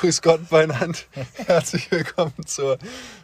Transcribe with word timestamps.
Grüß 0.00 0.22
Gott 0.22 0.48
beieinander. 0.48 0.98
Herzlich 1.34 1.90
willkommen 1.90 2.46
zur 2.46 2.78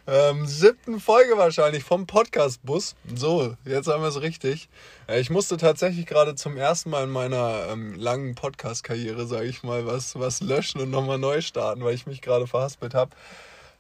ähm, 0.07 0.47
siebten 0.47 1.01
Folge 1.01 1.39
wahrscheinlich 1.39 1.83
vom 1.83 2.07
Podcast-Bus. 2.07 2.97
So, 3.15 3.57
jetzt 3.65 3.89
haben 3.89 4.03
wir 4.03 4.11
es 4.11 4.21
richtig. 4.21 4.69
Äh, 5.09 5.21
ich 5.21 5.31
musste 5.31 5.57
tatsächlich 5.57 6.05
gerade 6.05 6.35
zum 6.35 6.59
ersten 6.59 6.91
Mal 6.91 7.05
in 7.05 7.11
meiner 7.11 7.69
ähm, 7.71 7.95
langen 7.95 8.35
Podcast-Karriere, 8.35 9.27
sage 9.27 9.47
ich 9.47 9.63
mal, 9.63 9.87
was, 9.87 10.19
was 10.19 10.43
löschen 10.43 10.83
und 10.83 10.91
nochmal 10.91 11.17
neu 11.17 11.41
starten, 11.41 11.83
weil 11.83 11.95
ich 11.95 12.07
mich 12.07 12.21
gerade 12.21 12.47
verhaspelt 12.47 12.93
habe. 12.93 13.13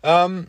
Ähm, 0.02 0.46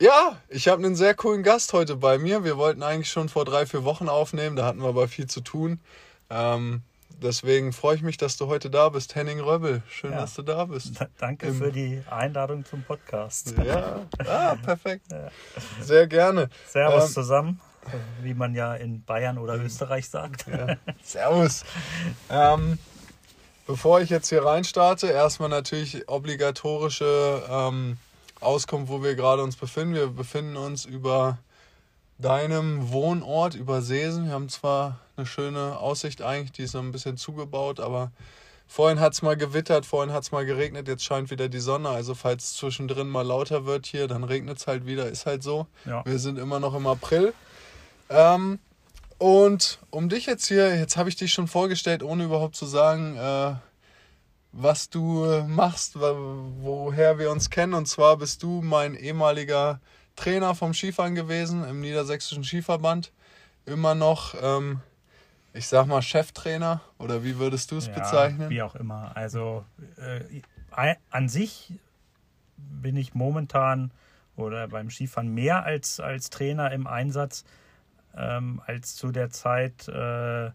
ja, 0.00 0.40
ich 0.50 0.68
habe 0.68 0.84
einen 0.84 0.94
sehr 0.94 1.14
coolen 1.14 1.42
Gast 1.42 1.72
heute 1.72 1.96
bei 1.96 2.16
mir. 2.16 2.44
Wir 2.44 2.58
wollten 2.58 2.84
eigentlich 2.84 3.10
schon 3.10 3.28
vor 3.28 3.44
drei, 3.44 3.66
vier 3.66 3.82
Wochen 3.82 4.08
aufnehmen, 4.08 4.54
da 4.54 4.66
hatten 4.66 4.82
wir 4.82 4.88
aber 4.88 5.08
viel 5.08 5.26
zu 5.26 5.40
tun. 5.40 5.80
Ähm, 6.30 6.82
deswegen 7.20 7.72
freue 7.72 7.96
ich 7.96 8.02
mich, 8.02 8.16
dass 8.16 8.36
du 8.36 8.46
heute 8.46 8.70
da 8.70 8.88
bist. 8.88 9.14
Henning 9.14 9.40
Röbbel, 9.40 9.82
schön, 9.88 10.12
ja. 10.12 10.20
dass 10.20 10.34
du 10.34 10.42
da 10.42 10.64
bist. 10.64 10.94
danke 11.18 11.48
Im, 11.48 11.54
für 11.54 11.72
die 11.72 12.02
Einladung 12.10 12.64
zum 12.64 12.82
Podcast. 12.82 13.54
Ja, 13.64 14.06
ah, 14.26 14.56
perfekt. 14.56 15.06
Ja. 15.10 15.28
Sehr 15.80 16.06
gerne. 16.06 16.48
Servus 16.66 17.08
ähm, 17.08 17.12
zusammen, 17.12 17.60
wie 18.22 18.34
man 18.34 18.54
ja 18.54 18.74
in 18.74 19.04
Bayern 19.04 19.38
oder 19.38 19.56
Österreich 19.56 20.08
sagt. 20.08 20.46
Ja. 20.48 20.76
Servus. 21.02 21.64
Ähm, 22.30 22.78
bevor 23.66 24.00
ich 24.00 24.10
jetzt 24.10 24.28
hier 24.28 24.44
reinstarte, 24.44 25.08
erstmal 25.08 25.48
natürlich 25.48 26.08
obligatorische 26.08 27.42
ähm, 27.48 27.98
Auskunft, 28.40 28.90
wo 28.90 29.02
wir 29.02 29.14
gerade 29.14 29.42
uns 29.42 29.56
befinden. 29.56 29.94
Wir 29.94 30.08
befinden 30.08 30.56
uns 30.56 30.84
über 30.84 31.38
deinem 32.18 32.90
Wohnort, 32.90 33.54
über 33.54 33.82
Seesen. 33.82 34.26
Wir 34.26 34.32
haben 34.32 34.48
zwar 34.48 35.00
eine 35.22 35.26
schöne 35.26 35.78
Aussicht 35.78 36.20
eigentlich, 36.20 36.52
die 36.52 36.62
ist 36.62 36.74
noch 36.74 36.82
ein 36.82 36.92
bisschen 36.92 37.16
zugebaut, 37.16 37.78
aber 37.78 38.10
vorhin 38.66 39.00
hat 39.00 39.12
es 39.12 39.22
mal 39.22 39.36
gewittert, 39.36 39.86
vorhin 39.86 40.12
hat 40.12 40.24
es 40.24 40.32
mal 40.32 40.44
geregnet, 40.44 40.88
jetzt 40.88 41.04
scheint 41.04 41.30
wieder 41.30 41.48
die 41.48 41.60
Sonne. 41.60 41.88
Also 41.90 42.14
falls 42.14 42.54
zwischendrin 42.54 43.08
mal 43.08 43.24
lauter 43.24 43.64
wird 43.64 43.86
hier, 43.86 44.08
dann 44.08 44.24
regnet 44.24 44.58
es 44.58 44.66
halt 44.66 44.84
wieder, 44.84 45.08
ist 45.08 45.26
halt 45.26 45.42
so. 45.42 45.66
Ja. 45.84 46.04
Wir 46.04 46.18
sind 46.18 46.38
immer 46.38 46.58
noch 46.58 46.74
im 46.74 46.86
April. 46.86 47.34
Ähm, 48.08 48.58
und 49.18 49.78
um 49.90 50.08
dich 50.08 50.26
jetzt 50.26 50.46
hier, 50.46 50.76
jetzt 50.76 50.96
habe 50.96 51.08
ich 51.08 51.16
dich 51.16 51.32
schon 51.32 51.46
vorgestellt, 51.46 52.02
ohne 52.02 52.24
überhaupt 52.24 52.56
zu 52.56 52.66
sagen, 52.66 53.16
äh, 53.16 53.54
was 54.50 54.90
du 54.90 55.44
machst, 55.46 55.94
woher 55.98 57.18
wir 57.18 57.30
uns 57.30 57.48
kennen. 57.48 57.74
Und 57.74 57.86
zwar 57.86 58.16
bist 58.16 58.42
du 58.42 58.60
mein 58.62 58.96
ehemaliger 58.96 59.80
Trainer 60.16 60.54
vom 60.54 60.74
Skifahren 60.74 61.14
gewesen 61.14 61.64
im 61.64 61.80
Niedersächsischen 61.80 62.44
Skiverband. 62.44 63.12
Immer 63.64 63.94
noch 63.94 64.34
ähm, 64.42 64.80
ich 65.54 65.66
sag 65.66 65.86
mal, 65.86 66.02
Cheftrainer 66.02 66.80
oder 66.98 67.24
wie 67.24 67.38
würdest 67.38 67.70
du 67.70 67.76
es 67.76 67.86
ja, 67.86 67.94
bezeichnen? 67.94 68.50
Wie 68.50 68.62
auch 68.62 68.74
immer. 68.74 69.16
Also 69.16 69.64
äh, 69.96 70.94
an 71.10 71.28
sich 71.28 71.74
bin 72.56 72.96
ich 72.96 73.14
momentan 73.14 73.90
oder 74.36 74.68
beim 74.68 74.90
Skifahren 74.90 75.28
mehr 75.34 75.64
als, 75.64 76.00
als 76.00 76.30
Trainer 76.30 76.72
im 76.72 76.86
Einsatz 76.86 77.44
ähm, 78.16 78.62
als 78.66 78.96
zu 78.96 79.10
der 79.10 79.30
Zeit, 79.30 79.88
äh, 79.88 80.46
äh, 80.46 80.52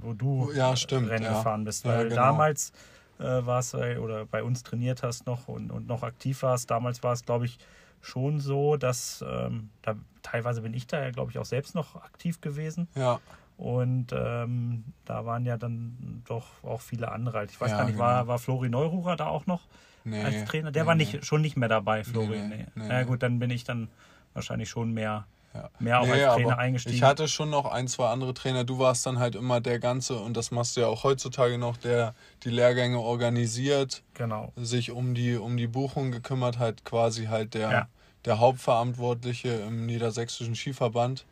wo 0.00 0.12
du 0.12 0.52
ja, 0.54 0.76
stimmt, 0.76 1.08
Rennen 1.08 1.24
ja. 1.24 1.38
gefahren 1.38 1.64
bist. 1.64 1.84
Weil 1.84 2.04
ja, 2.04 2.08
genau. 2.08 2.16
damals 2.16 2.72
äh, 3.18 3.24
warst 3.24 3.74
du 3.74 3.98
oder 3.98 4.26
bei 4.26 4.42
uns 4.42 4.62
trainiert 4.62 5.02
hast 5.02 5.26
noch 5.26 5.48
und, 5.48 5.70
und 5.70 5.86
noch 5.86 6.02
aktiv 6.02 6.42
warst. 6.42 6.70
Damals 6.70 7.02
war 7.02 7.12
es, 7.12 7.24
glaube 7.24 7.46
ich, 7.46 7.58
schon 8.00 8.38
so, 8.40 8.76
dass 8.76 9.24
ähm, 9.26 9.70
da 9.82 9.96
teilweise 10.22 10.62
bin 10.62 10.74
ich 10.74 10.86
da 10.86 11.02
ja, 11.02 11.10
glaube 11.10 11.30
ich, 11.30 11.38
auch 11.38 11.44
selbst 11.44 11.74
noch 11.74 11.96
aktiv 11.96 12.40
gewesen. 12.40 12.88
Ja. 12.94 13.20
Und 13.56 14.08
ähm, 14.12 14.84
da 15.04 15.26
waren 15.26 15.46
ja 15.46 15.56
dann 15.56 16.22
doch 16.26 16.46
auch 16.64 16.80
viele 16.80 17.12
andere. 17.12 17.44
Ich 17.44 17.60
weiß 17.60 17.70
ja, 17.70 17.78
gar 17.78 17.84
nicht, 17.84 17.94
genau. 17.94 18.04
war, 18.04 18.26
war 18.26 18.38
Flori 18.38 18.68
Neururer 18.68 19.16
da 19.16 19.26
auch 19.26 19.46
noch 19.46 19.62
nee, 20.04 20.22
als 20.22 20.44
Trainer? 20.44 20.72
Der 20.72 20.82
nee, 20.82 20.86
war 20.88 20.94
nicht, 20.94 21.14
nee. 21.14 21.22
schon 21.22 21.40
nicht 21.40 21.56
mehr 21.56 21.68
dabei, 21.68 22.02
Flori. 22.04 22.38
Nee, 22.40 22.66
nee, 22.74 22.84
Na 22.88 23.04
gut, 23.04 23.22
dann 23.22 23.38
bin 23.38 23.50
ich 23.50 23.64
dann 23.64 23.88
wahrscheinlich 24.32 24.68
schon 24.68 24.92
mehr, 24.92 25.26
ja. 25.54 25.70
mehr 25.78 26.00
auch 26.00 26.08
als 26.08 26.34
Trainer 26.34 26.58
eingestiegen. 26.58 26.96
Ich 26.96 27.04
hatte 27.04 27.28
schon 27.28 27.50
noch 27.50 27.66
ein, 27.66 27.86
zwei 27.86 28.08
andere 28.08 28.34
Trainer. 28.34 28.64
Du 28.64 28.80
warst 28.80 29.06
dann 29.06 29.20
halt 29.20 29.36
immer 29.36 29.60
der 29.60 29.78
Ganze, 29.78 30.18
und 30.18 30.36
das 30.36 30.50
machst 30.50 30.76
du 30.76 30.80
ja 30.80 30.88
auch 30.88 31.04
heutzutage 31.04 31.56
noch, 31.56 31.76
der 31.76 32.14
die 32.42 32.50
Lehrgänge 32.50 32.98
organisiert, 32.98 34.02
genau. 34.14 34.52
sich 34.56 34.90
um 34.90 35.14
die, 35.14 35.36
um 35.36 35.56
die 35.56 35.68
Buchung 35.68 36.10
gekümmert 36.10 36.58
hat, 36.58 36.84
quasi 36.84 37.26
halt 37.26 37.54
der, 37.54 37.70
ja. 37.70 37.88
der 38.24 38.40
Hauptverantwortliche 38.40 39.50
im 39.50 39.86
Niedersächsischen 39.86 40.56
Skiverband. 40.56 41.24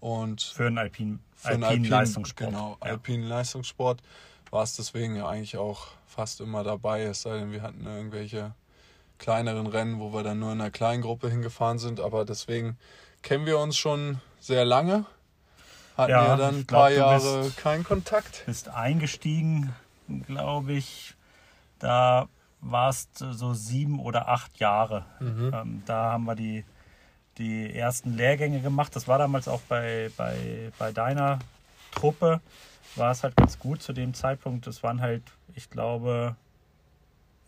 Und 0.00 0.42
für 0.42 0.66
einen 0.66 0.78
Alpin, 0.78 1.20
für 1.42 1.48
alpinen 1.48 1.68
Alpin, 1.68 1.84
Leistungssport. 1.84 2.50
Genau, 2.50 2.76
ja. 2.80 2.90
alpinen 2.90 3.28
Leistungssport 3.28 4.00
war 4.50 4.62
es 4.62 4.76
deswegen 4.76 5.16
ja 5.16 5.28
eigentlich 5.28 5.56
auch 5.56 5.88
fast 6.06 6.40
immer 6.40 6.62
dabei, 6.62 7.02
es 7.02 7.22
sei 7.22 7.38
denn, 7.38 7.52
wir 7.52 7.62
hatten 7.62 7.84
irgendwelche 7.86 8.54
kleineren 9.18 9.66
Rennen, 9.66 9.98
wo 9.98 10.12
wir 10.12 10.22
dann 10.22 10.38
nur 10.38 10.52
in 10.52 10.60
einer 10.60 10.70
kleinen 10.70 11.02
Gruppe 11.02 11.30
hingefahren 11.30 11.78
sind, 11.78 12.00
aber 12.00 12.24
deswegen 12.24 12.76
kennen 13.22 13.46
wir 13.46 13.58
uns 13.58 13.76
schon 13.76 14.20
sehr 14.38 14.64
lange. 14.64 15.06
Hatten 15.96 16.10
ja, 16.10 16.26
ja 16.26 16.36
dann 16.36 16.60
ein 16.60 16.66
paar 16.66 16.90
glaub, 16.90 16.98
Jahre 16.98 17.42
bist, 17.44 17.56
keinen 17.56 17.84
Kontakt. 17.84 18.44
Bist 18.46 18.68
eingestiegen, 18.68 19.74
glaube 20.26 20.72
ich, 20.72 21.14
da 21.78 22.28
warst 22.60 23.18
so 23.18 23.54
sieben 23.54 24.00
oder 24.00 24.28
acht 24.28 24.58
Jahre. 24.58 25.04
Mhm. 25.20 25.52
Ähm, 25.54 25.82
da 25.86 26.12
haben 26.12 26.24
wir 26.24 26.34
die 26.34 26.64
die 27.38 27.74
ersten 27.74 28.16
Lehrgänge 28.16 28.60
gemacht. 28.60 28.94
Das 28.94 29.08
war 29.08 29.18
damals 29.18 29.48
auch 29.48 29.60
bei, 29.62 30.10
bei, 30.16 30.70
bei 30.78 30.92
deiner 30.92 31.38
Truppe. 31.92 32.40
War 32.96 33.10
es 33.10 33.22
halt 33.22 33.36
ganz 33.36 33.58
gut 33.58 33.82
zu 33.82 33.92
dem 33.92 34.14
Zeitpunkt. 34.14 34.66
Es 34.66 34.82
waren 34.82 35.00
halt, 35.00 35.22
ich 35.54 35.70
glaube, 35.70 36.36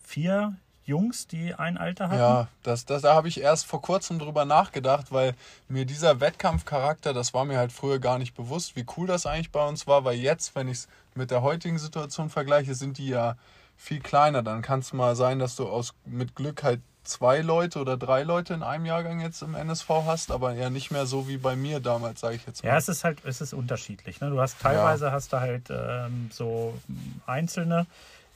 vier 0.02 0.56
Jungs, 0.86 1.26
die 1.26 1.54
ein 1.54 1.78
Alter 1.78 2.08
hatten. 2.08 2.18
Ja, 2.18 2.48
das, 2.62 2.84
das, 2.84 3.02
da 3.02 3.14
habe 3.14 3.28
ich 3.28 3.40
erst 3.40 3.66
vor 3.66 3.80
kurzem 3.80 4.18
drüber 4.18 4.44
nachgedacht, 4.44 5.12
weil 5.12 5.34
mir 5.68 5.86
dieser 5.86 6.20
Wettkampfcharakter, 6.20 7.14
das 7.14 7.32
war 7.32 7.44
mir 7.44 7.58
halt 7.58 7.72
früher 7.72 7.98
gar 7.98 8.18
nicht 8.18 8.34
bewusst, 8.34 8.76
wie 8.76 8.84
cool 8.96 9.06
das 9.06 9.26
eigentlich 9.26 9.50
bei 9.50 9.66
uns 9.66 9.86
war, 9.86 10.04
weil 10.04 10.16
jetzt, 10.16 10.54
wenn 10.54 10.68
ich 10.68 10.78
es 10.78 10.88
mit 11.14 11.30
der 11.30 11.42
heutigen 11.42 11.78
Situation 11.78 12.28
vergleiche, 12.28 12.74
sind 12.74 12.98
die 12.98 13.08
ja 13.08 13.36
viel 13.76 14.00
kleiner. 14.00 14.42
Dann 14.42 14.62
kann 14.62 14.80
es 14.80 14.92
mal 14.92 15.16
sein, 15.16 15.38
dass 15.38 15.56
du 15.56 15.66
aus 15.68 15.94
mit 16.04 16.34
Glück 16.34 16.62
halt 16.62 16.80
zwei 17.04 17.40
Leute 17.40 17.78
oder 17.78 17.96
drei 17.96 18.22
Leute 18.22 18.54
in 18.54 18.62
einem 18.62 18.86
Jahrgang 18.86 19.20
jetzt 19.20 19.42
im 19.42 19.54
NSV 19.54 19.88
hast, 20.06 20.30
aber 20.30 20.52
ja 20.54 20.70
nicht 20.70 20.90
mehr 20.90 21.06
so 21.06 21.28
wie 21.28 21.36
bei 21.36 21.56
mir 21.56 21.80
damals, 21.80 22.20
sage 22.20 22.36
ich 22.36 22.46
jetzt 22.46 22.64
mal. 22.64 22.70
Ja, 22.70 22.76
es 22.76 22.88
ist 22.88 23.04
halt, 23.04 23.24
es 23.24 23.40
ist 23.40 23.52
unterschiedlich. 23.52 24.20
Ne? 24.20 24.30
Du 24.30 24.40
hast 24.40 24.60
teilweise 24.60 25.06
ja. 25.06 25.12
hast 25.12 25.32
du 25.32 25.40
halt 25.40 25.68
ähm, 25.70 26.30
so 26.32 26.74
Einzelne, 27.26 27.86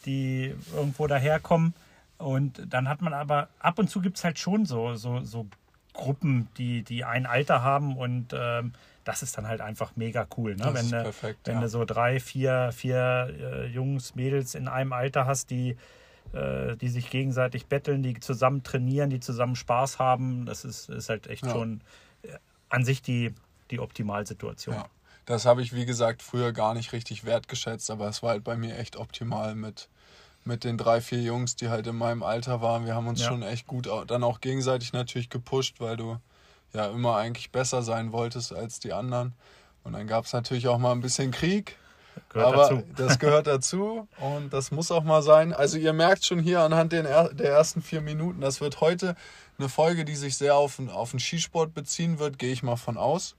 die 0.07 0.55
irgendwo 0.75 1.07
daherkommen 1.07 1.75
und 2.19 2.63
dann 2.69 2.89
hat 2.89 3.01
man 3.01 3.15
aber 3.15 3.49
ab 3.59 3.79
und 3.79 3.89
zu 3.89 4.01
gibt 4.01 4.19
es 4.19 4.25
halt 4.25 4.39
schon 4.39 4.67
so, 4.67 4.95
so, 4.95 5.25
so 5.25 5.47
Gruppen, 5.93 6.49
die, 6.59 6.83
die 6.83 7.05
ein 7.05 7.27
Alter 7.27 7.63
haben 7.63 7.97
und 7.97 8.33
ähm, 8.33 8.73
das 9.05 9.23
ist 9.23 9.39
dann 9.39 9.49
halt 9.49 9.61
einfach 9.61 9.93
mega 9.97 10.27
cool. 10.37 10.55
Ne? 10.55 10.71
wenn 10.75 10.91
du, 10.91 11.03
perfekt, 11.03 11.41
wenn 11.47 11.57
ja. 11.57 11.61
du 11.63 11.69
so 11.69 11.85
drei, 11.85 12.21
vier, 12.21 12.71
vier 12.73 13.35
äh, 13.41 13.67
Jungs, 13.67 14.15
Mädels 14.15 14.55
in 14.55 14.69
einem 14.69 14.93
Alter 14.93 15.27
hast, 15.27 15.51
die 15.51 15.77
die 16.33 16.89
sich 16.89 17.11
gegenseitig 17.11 17.67
betteln, 17.67 18.03
die 18.03 18.19
zusammen 18.21 18.63
trainieren, 18.63 19.11
die 19.11 19.21
zusammen 19.21 19.57
Spaß 19.57 19.99
haben. 19.99 20.47
Das 20.47 20.65
ist, 20.65 20.89
ist 20.89 21.09
halt 21.09 21.27
echt 21.27 21.47
ja. 21.47 21.53
schon 21.53 21.81
äh, 22.23 22.29
an 22.69 22.85
sich 22.85 23.03
die, 23.03 23.35
die 23.71 23.81
Optimalsituation. 23.81 24.75
Ja. 24.75 24.87
Das 25.25 25.45
habe 25.45 25.63
ich, 25.63 25.75
wie 25.75 25.85
gesagt, 25.85 26.23
früher 26.23 26.53
gar 26.53 26.75
nicht 26.75 26.93
richtig 26.93 27.25
wertgeschätzt, 27.25 27.91
aber 27.91 28.09
es 28.09 28.23
war 28.23 28.31
halt 28.31 28.45
bei 28.45 28.57
mir 28.57 28.79
echt 28.79 28.97
optimal 28.97 29.55
mit, 29.55 29.89
mit 30.45 30.65
den 30.65 30.79
drei, 30.79 31.01
vier 31.03 31.21
Jungs, 31.21 31.55
die 31.55 31.69
halt 31.69 31.87
in 31.87 31.97
meinem 31.97 32.23
Alter 32.23 32.63
waren. 32.63 32.87
Wir 32.87 32.95
haben 32.95 33.07
uns 33.07 33.21
ja. 33.21 33.29
schon 33.29 33.43
echt 33.43 33.67
gut 33.67 33.89
dann 34.07 34.25
auch 34.25 34.41
gegenseitig 34.41 34.93
natürlich 34.95 35.29
gepusht, 35.29 35.81
weil 35.81 35.99
du 35.99 36.19
ja 36.73 36.87
immer 36.87 37.17
eigentlich 37.17 37.53
besser 37.53 37.83
sein 37.83 38.13
wolltest 38.13 38.55
als 38.55 38.81
die 38.81 38.93
anderen. 38.93 39.35
Und 39.85 39.93
dann 39.93 40.07
gab 40.07 40.25
es 40.25 40.33
natürlich 40.33 40.69
auch 40.69 40.79
mal 40.79 40.93
ein 40.93 41.01
bisschen 41.01 41.31
Krieg. 41.31 41.77
Gehört 42.31 42.55
Aber 42.55 42.63
dazu. 42.63 42.83
das 42.97 43.19
gehört 43.19 43.47
dazu 43.47 44.09
und 44.21 44.53
das 44.53 44.71
muss 44.71 44.91
auch 44.91 45.05
mal 45.05 45.23
sein. 45.23 45.53
Also 45.53 45.79
ihr 45.79 45.93
merkt 45.93 46.25
schon 46.25 46.41
hier 46.41 46.61
anhand 46.61 46.93
der 46.93 47.05
ersten 47.05 47.83
vier 47.83 48.01
Minuten, 48.01 48.41
das 48.41 48.61
wird 48.61 48.81
heute 48.81 49.17
eine 49.59 49.69
Folge, 49.69 50.05
die 50.05 50.15
sich 50.15 50.37
sehr 50.37 50.55
auf, 50.55 50.79
auf 50.91 51.11
den 51.11 51.21
Skisport 51.21 51.75
beziehen 51.75 52.19
wird, 52.19 52.39
gehe 52.39 52.53
ich 52.53 52.63
mal 52.63 52.77
von 52.77 52.97
aus. 52.97 53.35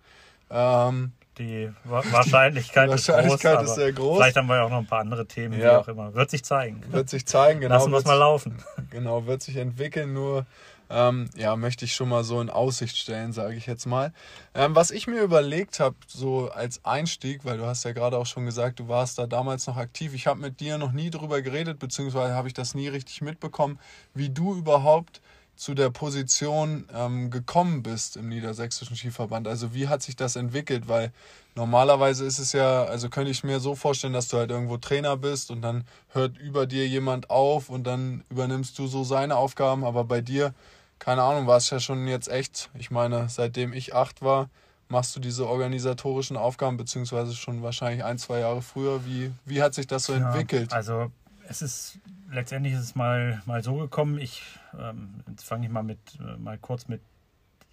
Ähm, 0.49 1.13
die 1.37 1.71
Wahrscheinlichkeit, 1.85 2.87
die 2.87 2.91
Wahrscheinlichkeit 2.91 3.61
ist, 3.61 3.67
groß, 3.67 3.69
ist 3.69 3.75
sehr 3.75 3.93
groß. 3.93 4.17
Vielleicht 4.17 4.35
haben 4.35 4.47
wir 4.47 4.57
ja 4.57 4.63
auch 4.63 4.69
noch 4.69 4.79
ein 4.79 4.87
paar 4.87 4.99
andere 4.99 5.25
Themen, 5.25 5.57
ja. 5.57 5.59
wie 5.59 5.75
auch 5.77 5.87
immer. 5.87 6.13
Wird 6.13 6.29
sich 6.29 6.43
zeigen. 6.43 6.83
Wird 6.91 7.09
sich 7.09 7.25
zeigen, 7.25 7.61
genau. 7.61 7.75
Lassen 7.75 7.91
wir 7.91 7.97
es 7.97 8.05
mal 8.05 8.15
laufen. 8.15 8.61
Genau, 8.89 9.25
wird 9.25 9.41
sich 9.41 9.55
entwickeln. 9.55 10.11
Nur 10.11 10.45
ähm, 10.89 11.29
ja, 11.35 11.55
möchte 11.55 11.85
ich 11.85 11.93
schon 11.93 12.09
mal 12.09 12.23
so 12.23 12.41
in 12.41 12.49
Aussicht 12.49 12.97
stellen, 12.97 13.31
sage 13.33 13.55
ich 13.55 13.65
jetzt 13.65 13.85
mal. 13.85 14.11
Ähm, 14.53 14.75
was 14.75 14.91
ich 14.91 15.07
mir 15.07 15.21
überlegt 15.21 15.79
habe, 15.79 15.95
so 16.07 16.49
als 16.49 16.83
Einstieg, 16.83 17.45
weil 17.45 17.57
du 17.57 17.65
hast 17.65 17.85
ja 17.85 17.91
gerade 17.91 18.17
auch 18.17 18.25
schon 18.25 18.45
gesagt, 18.45 18.79
du 18.79 18.87
warst 18.87 19.19
da 19.19 19.27
damals 19.27 19.67
noch 19.67 19.77
aktiv. 19.77 20.13
Ich 20.13 20.27
habe 20.27 20.39
mit 20.39 20.59
dir 20.59 20.77
noch 20.77 20.91
nie 20.91 21.09
drüber 21.09 21.41
geredet, 21.41 21.79
beziehungsweise 21.79 22.33
habe 22.33 22.47
ich 22.47 22.53
das 22.53 22.73
nie 22.73 22.87
richtig 22.87 23.21
mitbekommen, 23.21 23.79
wie 24.13 24.29
du 24.29 24.55
überhaupt 24.55 25.21
zu 25.59 25.73
der 25.73 25.89
Position 25.89 26.87
ähm, 26.95 27.29
gekommen 27.31 27.83
bist 27.83 28.15
im 28.15 28.29
Niedersächsischen 28.29 28.95
Skiverband? 28.95 29.45
Also 29.45 29.73
wie 29.73 29.89
hat 29.89 30.01
sich 30.01 30.15
das 30.15 30.37
entwickelt? 30.37 30.87
Weil 30.87 31.11
normalerweise 31.53 32.23
ist 32.23 32.39
es 32.39 32.53
ja, 32.53 32.85
also 32.85 33.09
könnte 33.09 33.29
ich 33.29 33.43
mir 33.43 33.59
so 33.59 33.75
vorstellen, 33.75 34.13
dass 34.13 34.29
du 34.29 34.37
halt 34.37 34.51
irgendwo 34.51 34.77
Trainer 34.77 35.17
bist 35.17 35.51
und 35.51 35.61
dann 35.61 35.83
hört 36.13 36.37
über 36.37 36.65
dir 36.65 36.87
jemand 36.87 37.29
auf 37.29 37.69
und 37.69 37.85
dann 37.85 38.23
übernimmst 38.29 38.79
du 38.79 38.87
so 38.87 39.03
seine 39.03 39.35
Aufgaben, 39.35 39.83
aber 39.83 40.05
bei 40.05 40.21
dir, 40.21 40.53
keine 40.99 41.23
Ahnung, 41.23 41.47
war 41.47 41.57
es 41.57 41.69
ja 41.69 41.79
schon 41.79 42.07
jetzt 42.07 42.29
echt, 42.29 42.69
ich 42.75 42.91
meine, 42.91 43.29
seitdem 43.29 43.73
ich 43.73 43.95
acht 43.95 44.21
war, 44.21 44.49
machst 44.89 45.15
du 45.15 45.19
diese 45.19 45.47
organisatorischen 45.47 46.37
Aufgaben, 46.37 46.77
beziehungsweise 46.77 47.35
schon 47.35 47.63
wahrscheinlich 47.63 48.03
ein, 48.03 48.17
zwei 48.17 48.39
Jahre 48.39 48.61
früher. 48.61 49.05
Wie, 49.05 49.31
wie 49.45 49.61
hat 49.61 49.73
sich 49.73 49.87
das 49.87 50.03
so 50.05 50.13
ja, 50.13 50.27
entwickelt? 50.27 50.73
Also 50.73 51.11
es 51.47 51.61
ist 51.61 51.99
letztendlich 52.31 52.73
ist 52.73 52.81
es 52.81 52.95
mal, 52.95 53.41
mal 53.45 53.63
so 53.63 53.75
gekommen. 53.75 54.19
Ich 54.19 54.43
ähm, 54.79 55.23
jetzt 55.29 55.43
fange 55.43 55.65
ich 55.65 55.71
mal 55.71 55.83
mit 55.83 55.99
äh, 56.19 56.37
mal 56.37 56.57
kurz 56.57 56.87
mit 56.87 57.01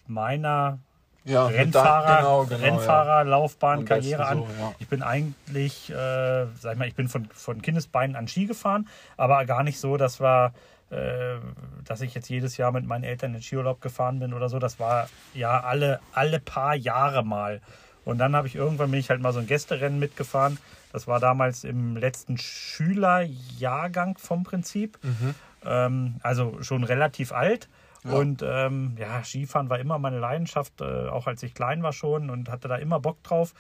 meiner 0.07 0.79
ja, 1.25 1.47
Rennfahrer, 1.47 2.19
genau, 2.19 2.45
genau, 2.45 2.61
Rennfahrerlaufbahn, 2.61 3.81
ja. 3.81 3.85
Karriere 3.85 4.27
an. 4.27 4.39
So, 4.39 4.47
ja. 4.61 4.73
Ich 4.79 4.89
bin 4.89 5.03
eigentlich, 5.03 5.91
äh, 5.91 6.47
sag 6.61 6.75
ich 6.75 6.79
mal, 6.79 6.87
ich 6.87 6.95
bin 6.95 7.09
von, 7.09 7.27
von 7.27 7.61
Kindesbeinen 7.61 8.15
an 8.15 8.29
Ski 8.29 8.47
gefahren, 8.47 8.89
aber 9.17 9.45
gar 9.45 9.65
nicht 9.65 9.81
so, 9.81 9.97
dass 9.97 10.21
wir, 10.21 10.55
dass 10.89 12.01
ich 12.01 12.15
jetzt 12.15 12.29
jedes 12.29 12.57
Jahr 12.57 12.73
mit 12.73 12.87
meinen 12.87 13.05
Eltern 13.05 13.35
in 13.35 13.43
Skiurlaub 13.43 13.81
gefahren 13.81 14.21
bin 14.21 14.33
oder 14.33 14.49
so. 14.49 14.59
Das 14.59 14.79
war 14.79 15.09
ja 15.35 15.61
alle, 15.61 16.01
alle 16.13 16.41
paar 16.41 16.75
Jahre 16.75 17.25
mal. 17.25 17.61
Und 18.05 18.19
dann 18.19 18.37
habe 18.37 18.47
ich 18.47 18.55
irgendwann 18.55 18.91
bin 18.93 19.01
ich 19.01 19.11
halt 19.11 19.21
mal 19.21 19.33
so 19.33 19.41
ein 19.41 19.49
Gästerennen 19.49 19.99
mitgefahren. 19.99 20.59
Das 20.93 21.09
war 21.09 21.19
damals 21.19 21.65
im 21.65 21.97
letzten 21.97 22.39
Schülerjahrgang 22.39 24.17
vom 24.17 24.45
Prinzip. 24.45 24.99
Mhm. 25.03 25.35
Ähm, 25.65 26.15
also 26.23 26.63
schon 26.63 26.85
relativ 26.85 27.33
alt. 27.33 27.69
Ja. 28.05 28.13
Und 28.13 28.45
ähm, 28.47 28.97
ja, 28.99 29.25
Skifahren 29.25 29.69
war 29.69 29.81
immer 29.81 29.99
meine 29.99 30.21
Leidenschaft, 30.21 30.81
äh, 30.81 31.09
auch 31.09 31.27
als 31.27 31.43
ich 31.43 31.55
klein 31.55 31.83
war 31.83 31.93
schon 31.93 32.31
und 32.31 32.49
hatte 32.49 32.69
da 32.69 32.77
immer 32.77 33.01
Bock 33.01 33.23
drauf. 33.25 33.55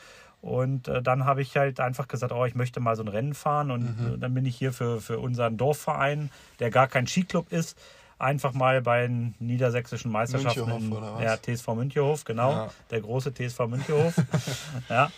Und 0.47 0.87
äh, 0.87 1.03
dann 1.03 1.25
habe 1.25 1.43
ich 1.43 1.57
halt 1.57 1.81
einfach 1.81 2.07
gesagt, 2.07 2.33
oh, 2.33 2.45
ich 2.45 2.55
möchte 2.55 2.79
mal 2.79 2.95
so 2.95 3.03
ein 3.03 3.09
Rennen 3.09 3.35
fahren. 3.35 3.73
Und 3.73 4.01
mhm. 4.01 4.15
äh, 4.15 4.19
dann 4.19 4.33
bin 4.33 4.47
ich 4.47 4.57
hier 4.57 4.73
für, 4.73 5.01
für 5.01 5.19
unseren 5.19 5.57
Dorfverein, 5.57 6.31
der 6.61 6.71
gar 6.71 6.87
kein 6.87 7.09
Skiclub 7.09 7.53
ist, 7.53 7.77
einfach 8.19 8.55
mal 8.55 8.81
bei 8.81 9.07
den 9.07 9.35
niedersächsischen 9.39 10.11
Meisterschaften 10.11 10.71
im 10.71 10.93
ja, 11.21 11.37
TSV 11.37 11.69
Münchehof, 11.75 12.25
genau, 12.25 12.51
ja. 12.51 12.71
der 12.91 13.01
große 13.03 13.33
TSV 13.35 13.67
Münchehof. 13.67 14.15
ja, 14.89 15.11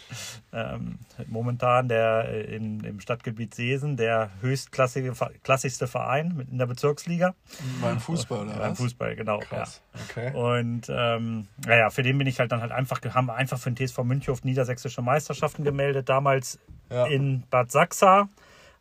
ähm, 0.52 0.98
momentan 1.26 1.88
der 1.88 2.28
äh, 2.28 2.56
in, 2.56 2.82
im 2.82 3.00
Stadtgebiet 3.00 3.54
Seesen, 3.54 3.96
der 3.96 4.30
höchstklassigste 4.40 5.86
Verein 5.86 6.46
in 6.50 6.58
der 6.58 6.66
Bezirksliga. 6.66 7.34
Beim 7.80 8.00
Fußball, 8.00 8.48
oder? 8.48 8.54
Beim 8.54 8.74
Fußball, 8.76 9.14
genau. 9.14 9.38
Krass. 9.38 9.80
Ja. 9.94 10.00
Okay. 10.08 10.36
Und 10.36 10.86
ähm, 10.88 11.46
naja, 11.66 11.90
für 11.90 12.02
den 12.02 12.18
bin 12.18 12.26
ich 12.26 12.40
halt 12.40 12.50
dann 12.50 12.60
halt 12.60 12.72
einfach, 12.72 13.00
haben 13.14 13.26
wir 13.26 13.34
einfach 13.34 13.58
für 13.58 13.70
den 13.70 13.86
TSV 13.86 13.98
Münchehof 13.98 14.42
niedersächsische 14.42 15.02
Meisterschaften 15.02 15.62
gemeldet, 15.62 16.08
damals 16.08 16.58
ja. 16.90 17.06
in 17.06 17.44
Bad 17.50 17.70
Sachsa 17.70 18.28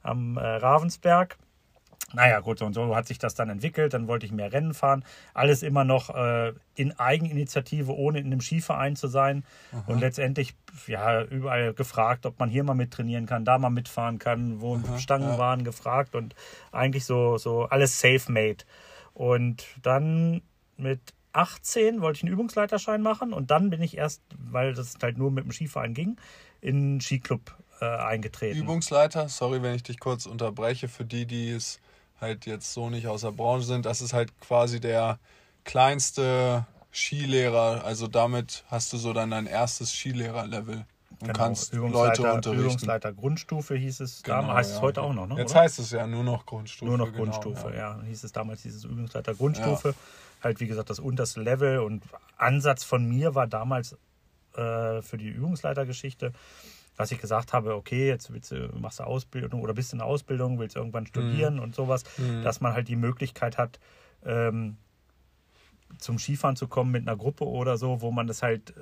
am 0.01 0.37
äh, 0.37 0.41
Ravensberg. 0.41 1.37
Naja, 2.13 2.39
gut, 2.39 2.61
und 2.61 2.73
so 2.73 2.95
hat 2.95 3.05
sich 3.05 3.19
das 3.19 3.35
dann 3.35 3.49
entwickelt. 3.49 3.93
Dann 3.93 4.07
wollte 4.07 4.25
ich 4.25 4.31
mehr 4.31 4.53
Rennen 4.53 4.73
fahren. 4.73 5.03
Alles 5.33 5.61
immer 5.61 5.83
noch 5.83 6.13
äh, 6.15 6.53
in 6.75 6.97
Eigeninitiative, 6.97 7.93
ohne 7.93 8.19
in 8.19 8.27
einem 8.27 8.39
Skiverein 8.39 8.95
zu 8.95 9.07
sein. 9.07 9.43
Aha. 9.73 9.83
Und 9.87 9.99
letztendlich, 9.99 10.55
ja, 10.87 11.23
überall 11.23 11.73
gefragt, 11.73 12.25
ob 12.25 12.39
man 12.39 12.49
hier 12.49 12.63
mal 12.63 12.75
mittrainieren 12.75 13.25
kann, 13.25 13.43
da 13.43 13.57
mal 13.57 13.69
mitfahren 13.69 14.19
kann, 14.19 14.61
wo 14.61 14.77
Aha, 14.77 14.99
Stangen 14.99 15.31
ja. 15.31 15.37
waren, 15.37 15.65
gefragt 15.65 16.15
und 16.15 16.33
eigentlich 16.71 17.03
so, 17.03 17.37
so 17.37 17.63
alles 17.63 17.99
safe-made. 17.99 18.63
Und 19.13 19.65
dann 19.81 20.41
mit 20.77 21.13
18 21.33 22.01
wollte 22.01 22.17
ich 22.17 22.23
einen 22.23 22.33
Übungsleiterschein 22.33 23.01
machen 23.01 23.33
und 23.33 23.51
dann 23.51 23.69
bin 23.69 23.81
ich 23.81 23.97
erst, 23.97 24.21
weil 24.37 24.73
das 24.73 24.95
halt 25.01 25.17
nur 25.17 25.29
mit 25.29 25.43
dem 25.43 25.51
Skiverein 25.51 25.93
ging, 25.93 26.17
in 26.61 26.75
einen 26.77 27.01
Skiclub 27.01 27.55
äh, 27.81 27.85
eingetreten. 27.85 28.59
Übungsleiter, 28.59 29.27
sorry, 29.29 29.61
wenn 29.61 29.75
ich 29.75 29.83
dich 29.83 29.99
kurz 29.99 30.25
unterbreche, 30.25 30.87
für 30.87 31.05
die, 31.05 31.25
die 31.25 31.51
es 31.51 31.79
halt 32.19 32.45
jetzt 32.45 32.73
so 32.73 32.89
nicht 32.89 33.07
aus 33.07 33.21
der 33.21 33.31
Branche 33.31 33.65
sind, 33.65 33.85
das 33.85 34.01
ist 34.01 34.13
halt 34.13 34.39
quasi 34.39 34.79
der 34.79 35.19
kleinste 35.63 36.65
Skilehrer. 36.91 37.83
Also 37.83 38.07
damit 38.07 38.63
hast 38.67 38.93
du 38.93 38.97
so 38.97 39.13
dann 39.13 39.31
dein 39.31 39.45
erstes 39.45 39.91
Skilehrer-Level 39.91 40.85
und 41.19 41.19
genau, 41.19 41.33
kannst 41.33 41.73
Leute 41.73 42.31
unterrichten. 42.31 42.65
Übungsleiter 42.65 43.13
Grundstufe 43.13 43.75
hieß 43.75 44.01
es 44.01 44.21
genau, 44.21 44.41
damals, 44.41 44.57
heißt 44.57 44.69
ja. 44.69 44.75
es 44.75 44.81
heute 44.81 45.01
auch 45.01 45.13
noch, 45.13 45.27
ne? 45.27 45.35
Jetzt 45.37 45.51
oder? 45.51 45.61
heißt 45.61 45.79
es 45.79 45.91
ja 45.91 46.05
nur 46.05 46.23
noch 46.23 46.45
Grundstufe. 46.45 46.89
Nur 46.89 46.97
noch 46.97 47.11
genau, 47.11 47.23
Grundstufe, 47.23 47.69
ja. 47.71 47.97
ja. 47.97 48.01
Hieß 48.03 48.23
es 48.23 48.31
damals 48.31 48.61
dieses 48.61 48.83
Übungsleiter 48.83 49.33
Grundstufe. 49.33 49.89
Ja. 49.89 49.95
Halt, 50.43 50.59
wie 50.59 50.67
gesagt, 50.67 50.91
das 50.91 50.99
unterste 50.99 51.41
Level 51.41 51.79
und 51.79 52.03
Ansatz 52.37 52.83
von 52.83 53.07
mir 53.07 53.33
war 53.33 53.47
damals 53.47 53.93
äh, 54.53 55.01
für 55.01 55.17
die 55.17 55.29
Übungsleitergeschichte, 55.29 56.33
dass 56.97 57.11
ich 57.11 57.19
gesagt 57.19 57.53
habe, 57.53 57.75
okay, 57.75 58.07
jetzt 58.07 58.33
willst 58.33 58.51
du, 58.51 58.69
machst 58.77 58.99
du 58.99 59.03
Ausbildung 59.03 59.61
oder 59.61 59.73
bist 59.73 59.93
in 59.93 59.99
der 59.99 60.07
Ausbildung, 60.07 60.59
willst 60.59 60.75
irgendwann 60.75 61.03
mhm. 61.03 61.07
studieren 61.07 61.55
mhm. 61.55 61.61
und 61.61 61.75
sowas, 61.75 62.03
mhm. 62.17 62.43
dass 62.43 62.59
man 62.59 62.73
halt 62.73 62.89
die 62.89 62.95
Möglichkeit 62.95 63.57
hat, 63.57 63.79
ähm, 64.25 64.77
zum 65.99 66.19
Skifahren 66.19 66.55
zu 66.57 66.67
kommen 66.67 66.91
mit 66.91 67.07
einer 67.07 67.15
Gruppe 67.15 67.45
oder 67.45 67.77
so, 67.77 68.01
wo 68.01 68.11
man 68.11 68.27
das 68.27 68.43
halt 68.43 68.71
äh, 68.71 68.73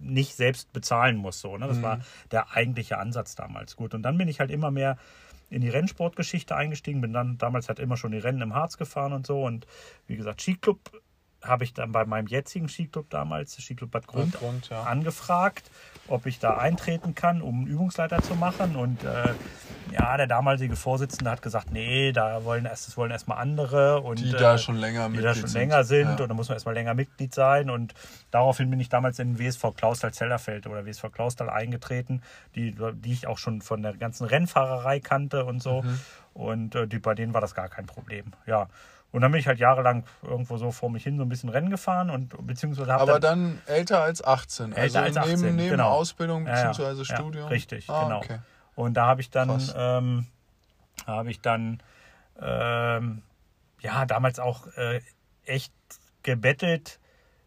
nicht 0.00 0.34
selbst 0.34 0.72
bezahlen 0.72 1.16
muss. 1.16 1.40
So, 1.40 1.56
ne? 1.56 1.68
Das 1.68 1.78
mhm. 1.78 1.82
war 1.82 2.00
der 2.32 2.52
eigentliche 2.52 2.98
Ansatz 2.98 3.34
damals. 3.34 3.76
Gut, 3.76 3.94
und 3.94 4.02
dann 4.02 4.18
bin 4.18 4.28
ich 4.28 4.40
halt 4.40 4.50
immer 4.50 4.70
mehr 4.70 4.98
in 5.48 5.60
die 5.60 5.68
Rennsportgeschichte 5.68 6.56
eingestiegen, 6.56 7.00
bin 7.00 7.12
dann 7.12 7.38
damals 7.38 7.68
halt 7.68 7.78
immer 7.78 7.96
schon 7.96 8.12
die 8.12 8.18
Rennen 8.18 8.40
im 8.40 8.54
Harz 8.54 8.78
gefahren 8.78 9.12
und 9.12 9.26
so. 9.26 9.42
Und 9.42 9.66
wie 10.06 10.16
gesagt, 10.16 10.40
Skiclub 10.40 10.80
habe 11.42 11.64
ich 11.64 11.74
dann 11.74 11.92
bei 11.92 12.04
meinem 12.04 12.26
jetzigen 12.26 12.68
Skiclub 12.68 13.10
damals, 13.10 13.56
Skiclub 13.56 13.90
Bad 13.90 14.06
Grund, 14.06 14.32
Bad 14.32 14.40
Grund 14.40 14.68
ja. 14.68 14.82
angefragt, 14.84 15.70
ob 16.08 16.26
ich 16.26 16.38
da 16.38 16.56
eintreten 16.56 17.14
kann, 17.14 17.42
um 17.42 17.60
einen 17.60 17.66
Übungsleiter 17.66 18.22
zu 18.22 18.34
machen. 18.34 18.76
Und 18.76 19.02
äh, 19.04 19.34
ja, 19.92 20.16
der 20.16 20.26
damalige 20.26 20.76
Vorsitzende 20.76 21.30
hat 21.30 21.42
gesagt, 21.42 21.70
nee, 21.70 22.12
da 22.12 22.44
wollen 22.44 22.64
erst, 22.64 22.88
das 22.88 22.96
wollen 22.96 23.10
erstmal 23.10 23.38
andere 23.38 24.00
und 24.00 24.20
die 24.20 24.30
da 24.30 24.54
äh, 24.54 24.58
schon 24.58 24.76
länger 24.76 25.10
die 25.10 25.20
da 25.20 25.34
schon 25.34 25.48
sind. 25.48 25.60
länger 25.60 25.84
sind 25.84 26.18
ja. 26.18 26.22
und 26.22 26.28
da 26.28 26.34
muss 26.34 26.48
man 26.48 26.56
erstmal 26.56 26.74
länger 26.74 26.94
Mitglied 26.94 27.34
sein. 27.34 27.70
Und 27.70 27.94
daraufhin 28.30 28.70
bin 28.70 28.80
ich 28.80 28.88
damals 28.88 29.18
in 29.18 29.36
den 29.36 29.38
WSV 29.38 29.74
Klausthal-Zellerfeld 29.76 30.66
oder 30.66 30.86
WSV 30.86 31.12
Klausthal 31.12 31.50
eingetreten, 31.50 32.22
die, 32.54 32.74
die 32.94 33.12
ich 33.12 33.26
auch 33.26 33.38
schon 33.38 33.62
von 33.62 33.82
der 33.82 33.94
ganzen 33.94 34.26
Rennfahrerei 34.26 35.00
kannte 35.00 35.44
und 35.44 35.62
so. 35.62 35.82
Mhm. 35.82 36.00
Und 36.34 36.74
äh, 36.74 36.86
die, 36.86 36.98
bei 36.98 37.14
denen 37.14 37.34
war 37.34 37.40
das 37.40 37.54
gar 37.54 37.68
kein 37.68 37.86
Problem. 37.86 38.32
Ja. 38.46 38.68
Und 39.12 39.20
dann 39.20 39.30
bin 39.30 39.40
ich 39.40 39.46
halt 39.46 39.58
jahrelang 39.58 40.04
irgendwo 40.22 40.56
so 40.56 40.72
vor 40.72 40.90
mich 40.90 41.04
hin 41.04 41.18
so 41.18 41.22
ein 41.22 41.28
bisschen 41.28 41.50
Rennen 41.50 41.70
gefahren 41.70 42.08
und 42.08 42.34
beziehungsweise 42.46 42.94
Aber 42.94 43.20
dann, 43.20 43.60
dann, 43.66 43.76
älter 43.76 44.02
als 44.02 44.24
18. 44.24 44.72
Älter 44.72 44.80
also 44.80 44.98
als 44.98 45.16
18, 45.18 45.40
neben, 45.40 45.56
neben 45.56 45.70
genau. 45.70 45.90
Ausbildung 45.90 46.44
beziehungsweise 46.44 47.02
ja, 47.02 47.16
Studium. 47.16 47.44
Ja, 47.44 47.48
richtig, 47.48 47.90
ah, 47.90 48.04
genau. 48.04 48.18
Okay. 48.18 48.38
Und 48.74 48.94
da 48.94 49.06
habe 49.06 49.20
ich 49.20 49.30
dann, 49.30 49.62
ähm, 49.76 50.26
habe 51.06 51.30
ich 51.30 51.40
dann, 51.42 51.82
ähm, 52.40 53.22
ja, 53.80 54.06
damals 54.06 54.38
auch 54.38 54.66
äh, 54.76 55.02
echt 55.44 55.74
gebettelt, 56.22 56.98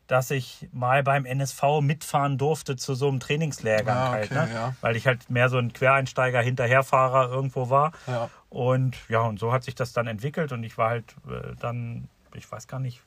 dass 0.07 0.29
ich 0.29 0.69
mal 0.71 1.01
beim 1.01 1.25
NSV 1.25 1.81
mitfahren 1.81 2.37
durfte 2.37 2.75
zu 2.75 2.93
so 2.93 3.07
einem 3.07 3.19
Trainingslehrgang 3.19 3.97
ja, 3.97 4.09
halt, 4.11 4.25
okay, 4.25 4.35
halt, 4.35 4.49
ne? 4.49 4.55
ja. 4.55 4.75
weil 4.81 4.95
ich 4.95 5.07
halt 5.07 5.29
mehr 5.29 5.49
so 5.49 5.57
ein 5.57 5.73
Quereinsteiger, 5.73 6.41
Hinterherfahrer 6.41 7.29
irgendwo 7.29 7.69
war. 7.69 7.91
Ja. 8.05 8.29
Und 8.55 8.95
ja, 9.09 9.19
und 9.19 9.37
so 9.37 9.51
hat 9.51 9.65
sich 9.65 9.75
das 9.75 9.91
dann 9.91 10.07
entwickelt 10.07 10.53
und 10.53 10.63
ich 10.63 10.77
war 10.77 10.91
halt 10.91 11.13
äh, 11.27 11.57
dann, 11.59 12.07
ich 12.33 12.49
weiß 12.49 12.69
gar 12.69 12.79
nicht, 12.79 13.01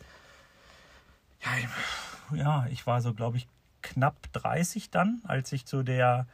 ja, 1.42 1.50
ich, 1.56 2.38
ja, 2.38 2.66
ich 2.70 2.86
war 2.86 3.00
so, 3.00 3.14
glaube 3.14 3.38
ich, 3.38 3.48
knapp 3.80 4.14
30 4.34 4.90
dann, 4.90 5.22
als 5.24 5.50
ich 5.52 5.64
zu 5.64 5.82
der, 5.82 6.26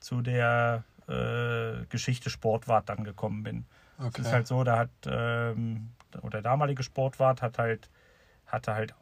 zu 0.00 0.22
der 0.22 0.84
äh, 1.06 1.84
Geschichte 1.90 2.30
Sportwart 2.30 2.88
dann 2.88 3.04
gekommen 3.04 3.42
bin. 3.42 3.66
Okay. 3.98 4.22
Es 4.22 4.28
ist 4.28 4.32
halt 4.32 4.46
so, 4.46 4.64
da 4.64 4.78
hat, 4.78 4.90
ähm, 5.04 5.90
oder 6.22 6.40
der 6.40 6.42
damalige 6.42 6.82
Sportwart 6.82 7.42
hat 7.42 7.58
halt, 7.58 7.90
hatte 8.46 8.74
halt 8.74 8.94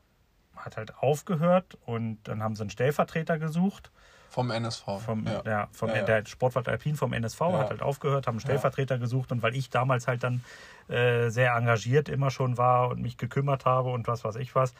hat 0.57 0.77
halt 0.77 0.99
aufgehört 0.99 1.79
und 1.87 2.19
dann 2.25 2.43
haben 2.43 2.57
sie 2.57 2.63
einen 2.63 2.71
Stellvertreter 2.71 3.39
gesucht. 3.39 3.93
Vom 4.31 4.53
NSV. 4.53 4.85
Vom, 5.05 5.27
ja. 5.27 5.43
ja 5.45 5.69
vom, 5.73 5.89
ja, 5.89 5.97
ja. 5.97 6.03
Der 6.03 6.25
Sportwart 6.25 6.69
Alpin 6.69 6.95
vom 6.95 7.13
NSV 7.13 7.41
hat 7.41 7.71
halt 7.71 7.83
aufgehört, 7.83 8.29
haben 8.29 8.35
einen 8.35 8.41
Stellvertreter 8.41 8.97
gesucht 8.97 9.33
und 9.33 9.43
weil 9.43 9.57
ich 9.57 9.71
damals 9.71 10.07
halt 10.07 10.23
dann 10.23 10.45
äh, 10.89 11.31
sehr 11.31 11.53
engagiert 11.55 12.09
immer 12.09 12.31
schon 12.31 12.57
war 12.57 12.89
und 12.91 13.03
mich 13.03 13.17
gekümmert 13.17 13.65
habe 13.65 13.91
und 13.91 14.07
was 14.07 14.23
weiß 14.23 14.37
ich 14.37 14.55
was. 14.55 14.73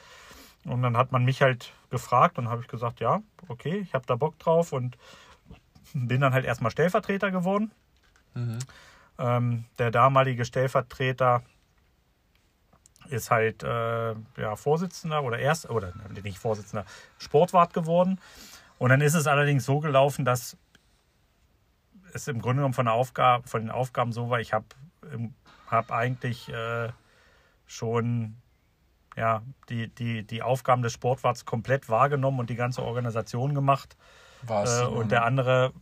Und 0.65 0.83
dann 0.83 0.97
hat 0.97 1.11
man 1.11 1.25
mich 1.25 1.43
halt 1.43 1.73
gefragt 1.91 2.39
und 2.39 2.49
habe 2.49 2.63
ich 2.63 2.69
gesagt, 2.69 3.01
ja, 3.01 3.23
okay, 3.49 3.79
ich 3.79 3.93
habe 3.93 4.07
da 4.07 4.15
Bock 4.15 4.39
drauf 4.39 4.73
und 4.73 4.97
bin 5.95 6.21
dann 6.21 6.33
halt 6.33 6.45
erstmal 6.45 6.71
Stellvertreter 6.71 7.33
geworden. 7.33 7.73
Mhm. 8.35 8.59
Ähm, 9.19 9.65
der 9.79 9.91
damalige 9.91 10.45
Stellvertreter 10.45 11.43
ist 13.09 13.33
halt 13.33 13.65
äh, 13.65 14.15
ja, 14.37 14.55
Vorsitzender 14.55 15.25
oder 15.25 15.41
erst, 15.41 15.69
oder 15.69 15.93
nicht 16.23 16.39
Vorsitzender, 16.39 16.87
Sportwart 17.19 17.75
geworden. 17.75 18.21
Und 18.81 18.89
dann 18.89 19.03
ist 19.03 19.13
es 19.13 19.27
allerdings 19.27 19.67
so 19.67 19.79
gelaufen, 19.81 20.25
dass 20.25 20.57
es 22.15 22.29
im 22.29 22.41
Grunde 22.41 22.57
genommen 22.57 22.73
von, 22.73 22.87
der 22.87 22.95
Aufgabe, 22.95 23.47
von 23.47 23.61
den 23.61 23.71
Aufgaben 23.71 24.11
so 24.11 24.31
war, 24.31 24.41
ich 24.41 24.55
habe 24.55 24.65
hab 25.67 25.93
eigentlich 25.93 26.49
äh, 26.49 26.89
schon 27.67 28.37
ja, 29.19 29.43
die, 29.69 29.89
die, 29.89 30.23
die 30.23 30.43
Aufgaben 30.43 30.81
des 30.81 30.95
Sportwarts 30.95 31.45
komplett 31.45 31.91
wahrgenommen 31.91 32.41
und 32.41 32.49
die 32.49 32.57
ganze 32.57 32.83
Organisation 32.83 33.55
gemacht. 33.55 33.99
Äh, 34.49 34.87
und 34.87 35.13
der 35.13 35.27
andere 35.27 35.75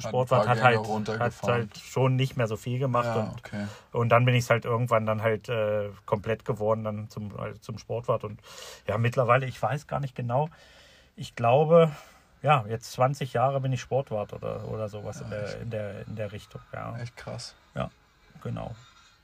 Sportwart 0.00 0.48
hat 0.48 0.64
halt, 0.64 0.80
hat 1.20 1.42
halt 1.44 1.78
schon 1.78 2.16
nicht 2.16 2.36
mehr 2.36 2.48
so 2.48 2.56
viel 2.56 2.80
gemacht. 2.80 3.06
Ja, 3.06 3.20
und, 3.20 3.38
okay. 3.38 3.66
und 3.92 4.08
dann 4.08 4.24
bin 4.24 4.34
ich 4.34 4.42
es 4.42 4.50
halt 4.50 4.64
irgendwann 4.64 5.06
dann 5.06 5.22
halt 5.22 5.48
äh, 5.48 5.90
komplett 6.06 6.44
geworden, 6.44 6.82
dann 6.82 7.08
zum, 7.08 7.38
also 7.38 7.56
zum 7.60 7.78
Sportwart. 7.78 8.24
Und 8.24 8.40
ja, 8.88 8.98
mittlerweile, 8.98 9.46
ich 9.46 9.62
weiß 9.62 9.86
gar 9.86 10.00
nicht 10.00 10.16
genau, 10.16 10.48
ich 11.14 11.36
glaube, 11.36 11.92
ja, 12.46 12.64
jetzt 12.68 12.92
20 12.92 13.32
Jahre 13.32 13.60
bin 13.60 13.72
ich 13.72 13.80
Sportwart 13.80 14.32
oder, 14.32 14.68
oder 14.68 14.88
sowas 14.88 15.18
ja, 15.18 15.24
in, 15.24 15.30
der, 15.30 15.60
in, 15.62 15.70
der, 15.70 16.06
in 16.06 16.14
der 16.14 16.30
Richtung. 16.30 16.60
Ja. 16.72 16.96
Echt 16.96 17.16
krass. 17.16 17.56
Ja, 17.74 17.90
genau. 18.40 18.72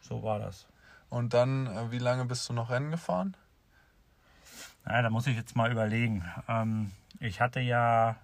So 0.01 0.25
war 0.25 0.41
das. 0.41 0.67
Und 1.09 1.33
dann, 1.33 1.69
äh, 1.69 1.93
wie 1.93 2.01
lange 2.01 2.25
bist 2.25 2.49
du 2.49 2.53
noch 2.53 2.71
Rennen 2.71 2.91
gefahren? 2.91 3.37
Ja, 4.85 5.03
da 5.03 5.09
muss 5.09 5.29
ich 5.29 5.37
jetzt 5.37 5.55
mal 5.55 5.71
überlegen. 5.71 6.25
Ähm, 6.49 6.91
ich 7.21 7.41
hatte 7.41 7.61
ja 7.61 8.17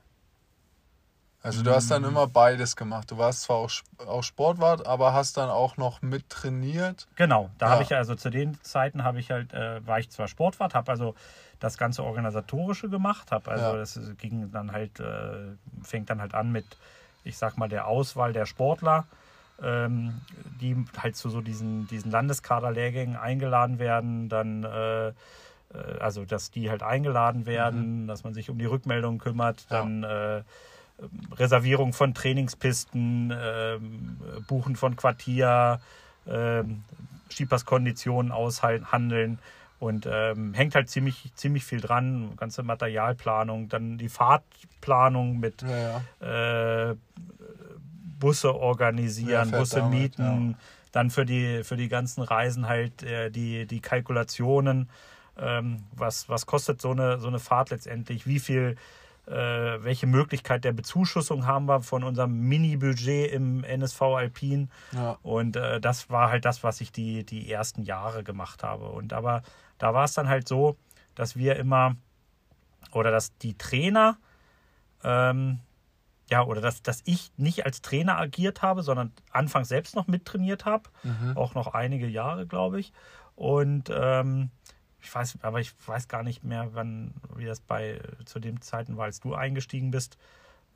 also 1.42 1.62
du 1.62 1.70
hast 1.72 1.90
dann 1.90 2.02
immer 2.02 2.26
beides 2.26 2.74
gemacht. 2.74 3.10
Du 3.10 3.18
warst 3.18 3.42
zwar 3.42 3.58
auch, 3.58 3.70
auch 4.06 4.22
Sportwart, 4.22 4.86
aber 4.86 5.12
hast 5.12 5.36
dann 5.36 5.50
auch 5.50 5.76
noch 5.76 6.02
mit 6.02 6.28
trainiert. 6.28 7.06
Genau, 7.14 7.50
da 7.58 7.66
ja. 7.66 7.72
habe 7.72 7.82
ich 7.84 7.94
also 7.94 8.16
zu 8.16 8.30
den 8.30 8.60
Zeiten 8.62 9.04
habe 9.04 9.20
ich 9.20 9.30
halt 9.30 9.52
äh, 9.52 9.86
war 9.86 10.00
ich 10.00 10.10
zwar 10.10 10.26
Sportwart, 10.26 10.74
habe 10.74 10.90
also 10.90 11.14
das 11.60 11.78
ganze 11.78 12.02
organisatorische 12.02 12.88
gemacht, 12.88 13.30
habe 13.30 13.50
also 13.50 13.64
ja. 13.64 13.76
das 13.76 14.00
ging 14.18 14.50
dann 14.50 14.72
halt 14.72 14.98
äh, 14.98 15.52
fängt 15.82 16.10
dann 16.10 16.20
halt 16.20 16.34
an 16.34 16.50
mit 16.50 16.66
ich 17.22 17.38
sag 17.38 17.56
mal 17.56 17.68
der 17.68 17.86
Auswahl 17.86 18.32
der 18.32 18.46
Sportler, 18.46 19.06
ähm, 19.62 20.20
die 20.60 20.84
halt 21.00 21.16
zu 21.16 21.30
so 21.30 21.40
diesen 21.40 21.86
diesen 21.86 22.10
Landeskaderlehrgängen 22.10 23.16
eingeladen 23.16 23.78
werden, 23.78 24.28
dann 24.28 24.64
äh, 24.64 25.08
äh 25.08 25.12
also 26.00 26.24
dass 26.24 26.50
die 26.50 26.68
halt 26.68 26.82
eingeladen 26.82 27.46
werden, 27.46 28.02
mhm. 28.02 28.06
dass 28.08 28.24
man 28.24 28.34
sich 28.34 28.50
um 28.50 28.58
die 28.58 28.66
Rückmeldung 28.66 29.18
kümmert, 29.18 29.66
dann 29.70 30.02
ja. 30.02 30.42
Reservierung 31.36 31.92
von 31.92 32.14
Trainingspisten, 32.14 33.30
äh, 33.30 33.78
Buchen 34.46 34.76
von 34.76 34.96
Quartier, 34.96 35.80
äh, 36.26 36.64
Skipasskonditionen 37.30 38.32
aushandeln 38.32 39.38
und 39.78 40.08
ähm, 40.10 40.54
hängt 40.54 40.74
halt 40.74 40.90
ziemlich, 40.90 41.30
ziemlich 41.34 41.64
viel 41.64 41.80
dran. 41.80 42.32
Ganze 42.36 42.62
Materialplanung, 42.62 43.68
dann 43.68 43.98
die 43.98 44.08
Fahrtplanung 44.08 45.38
mit 45.38 45.62
ja, 45.62 46.02
ja. 46.20 46.90
Äh, 46.90 46.96
Busse 48.18 48.54
organisieren, 48.54 49.52
Busse 49.52 49.76
damit, 49.76 50.18
mieten, 50.18 50.56
dann 50.90 51.10
für 51.10 51.24
die, 51.24 51.62
für 51.62 51.76
die 51.76 51.88
ganzen 51.88 52.22
Reisen 52.22 52.68
halt 52.68 53.04
äh, 53.04 53.30
die, 53.30 53.66
die 53.66 53.80
Kalkulationen. 53.80 54.88
Ähm, 55.40 55.84
was, 55.92 56.28
was 56.28 56.46
kostet 56.46 56.82
so 56.82 56.90
eine, 56.90 57.20
so 57.20 57.28
eine 57.28 57.38
Fahrt 57.38 57.70
letztendlich? 57.70 58.26
Wie 58.26 58.40
viel 58.40 58.76
welche 59.30 60.06
Möglichkeit 60.06 60.64
der 60.64 60.72
Bezuschussung 60.72 61.46
haben 61.46 61.66
wir 61.66 61.80
von 61.80 62.04
unserem 62.04 62.40
Mini-Budget 62.40 63.32
im 63.32 63.64
NSV 63.64 64.02
Alpin. 64.02 64.70
Ja. 64.92 65.18
Und 65.22 65.56
äh, 65.56 65.80
das 65.80 66.10
war 66.10 66.30
halt 66.30 66.44
das, 66.44 66.62
was 66.64 66.80
ich 66.80 66.92
die, 66.92 67.24
die 67.24 67.50
ersten 67.50 67.82
Jahre 67.82 68.24
gemacht 68.24 68.62
habe. 68.62 68.88
Und 68.88 69.12
aber 69.12 69.42
da 69.78 69.94
war 69.94 70.04
es 70.04 70.14
dann 70.14 70.28
halt 70.28 70.48
so, 70.48 70.76
dass 71.14 71.36
wir 71.36 71.56
immer 71.56 71.96
oder 72.92 73.10
dass 73.10 73.36
die 73.38 73.56
Trainer 73.58 74.16
ähm, 75.04 75.60
ja, 76.30 76.44
oder 76.44 76.60
dass, 76.60 76.82
dass 76.82 77.02
ich 77.04 77.32
nicht 77.36 77.64
als 77.64 77.80
Trainer 77.80 78.18
agiert 78.18 78.62
habe, 78.62 78.82
sondern 78.82 79.12
anfangs 79.30 79.68
selbst 79.68 79.96
noch 79.96 80.06
mittrainiert 80.06 80.64
habe. 80.64 80.90
Mhm. 81.02 81.36
Auch 81.36 81.54
noch 81.54 81.68
einige 81.68 82.06
Jahre, 82.06 82.46
glaube 82.46 82.80
ich. 82.80 82.92
Und 83.34 83.90
ähm, 83.90 84.50
ich 85.00 85.14
weiß, 85.14 85.38
aber 85.42 85.60
ich 85.60 85.72
weiß 85.86 86.08
gar 86.08 86.22
nicht 86.22 86.44
mehr, 86.44 86.70
wann, 86.72 87.14
wie 87.36 87.44
das 87.44 87.60
bei 87.60 88.00
zu 88.24 88.40
dem 88.40 88.60
Zeiten 88.60 88.96
war, 88.96 89.04
als 89.04 89.20
du 89.20 89.34
eingestiegen 89.34 89.90
bist. 89.90 90.16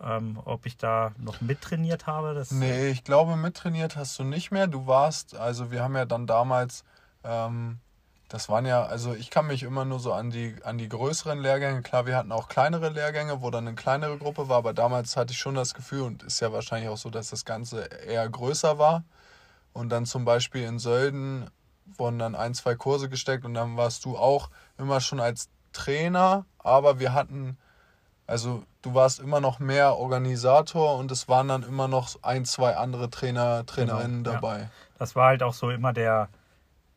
Ähm, 0.00 0.41
ob 0.45 0.67
ich 0.67 0.76
da 0.76 1.12
noch 1.19 1.41
mittrainiert 1.41 2.09
habe. 2.09 2.35
Das 2.35 2.50
nee, 2.50 2.88
ich 2.88 3.05
glaube, 3.05 3.37
mittrainiert 3.37 3.95
hast 3.95 4.19
du 4.19 4.25
nicht 4.25 4.50
mehr. 4.50 4.67
Du 4.67 4.88
warst, 4.88 5.37
also 5.37 5.71
wir 5.71 5.81
haben 5.85 5.95
ja 5.95 6.07
dann 6.07 6.26
damals, 6.26 6.83
ähm, 7.23 7.79
das 8.29 8.49
waren 8.49 8.67
ja, 8.67 8.85
also 8.85 9.14
ich 9.14 9.31
kann 9.31 9.47
mich 9.47 9.62
immer 9.62 9.85
nur 9.85 10.00
so 10.00 10.12
an 10.12 10.31
die, 10.31 10.57
an 10.64 10.76
die 10.76 10.88
größeren 10.88 11.38
Lehrgänge, 11.38 11.83
klar, 11.83 12.07
wir 12.07 12.17
hatten 12.17 12.33
auch 12.33 12.49
kleinere 12.49 12.88
Lehrgänge, 12.88 13.43
wo 13.43 13.50
dann 13.50 13.69
eine 13.69 13.76
kleinere 13.76 14.19
Gruppe 14.19 14.49
war, 14.49 14.57
aber 14.57 14.73
damals 14.73 15.17
hatte 15.17 15.35
ich 15.35 15.38
schon 15.38 15.55
das 15.55 15.73
Gefühl, 15.73 16.02
und 16.02 16.25
ist 16.25 16.41
ja 16.41 16.52
wahrscheinlich 16.52 16.88
auch 16.88 16.97
so, 16.97 17.11
dass 17.11 17.31
das 17.31 17.45
Ganze 17.45 17.85
eher 17.85 18.29
größer 18.29 18.79
war. 18.79 19.05
Und 19.73 19.91
dann 19.91 20.05
zum 20.05 20.25
Beispiel 20.25 20.64
in 20.64 20.79
Sölden 20.79 21.49
wurden 21.85 22.19
dann 22.19 22.35
ein, 22.35 22.55
zwei 22.55 22.75
Kurse 22.75 23.09
gesteckt 23.09 23.45
und 23.45 23.55
dann 23.55 23.77
warst 23.77 24.05
du 24.05 24.17
auch 24.17 24.51
immer 24.79 25.01
schon 25.01 25.21
als 25.21 25.49
Trainer, 25.73 26.45
aber 26.59 26.99
wir 26.99 27.12
hatten, 27.12 27.57
also 28.27 28.65
du 28.83 28.95
warst 28.95 29.21
immer 29.21 29.41
noch 29.41 29.59
mehr 29.59 29.97
Organisator 29.97 30.97
und 30.97 31.11
es 31.11 31.29
waren 31.29 31.49
dann 31.49 31.62
immer 31.62 31.89
noch 31.89 32.23
ein, 32.23 32.45
zwei 32.45 32.77
andere 32.77 33.11
Trainer, 33.11 33.65
Trainerinnen 33.67 34.25
genau, 34.25 34.35
dabei. 34.35 34.59
Ja. 34.61 34.71
Das 34.99 35.17
war 35.17 35.29
halt 35.29 35.43
auch 35.43 35.55
so 35.55 35.71
immer 35.71 35.93
der, 35.93 36.29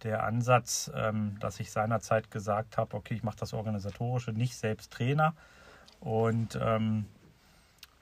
der 0.04 0.24
Ansatz, 0.24 0.92
ähm, 0.94 1.38
dass 1.39 1.60
ich 1.60 1.72
seinerzeit 1.72 2.32
gesagt 2.32 2.77
habe, 2.77 2.96
okay, 2.96 3.15
ich 3.15 3.24
mache 3.24 3.38
das 3.38 3.54
Organisatorische 3.54 4.32
nicht 4.32 4.58
selbst 4.58 4.92
Trainer. 4.92 5.34
Und 6.00 6.60
ähm, 6.62 7.06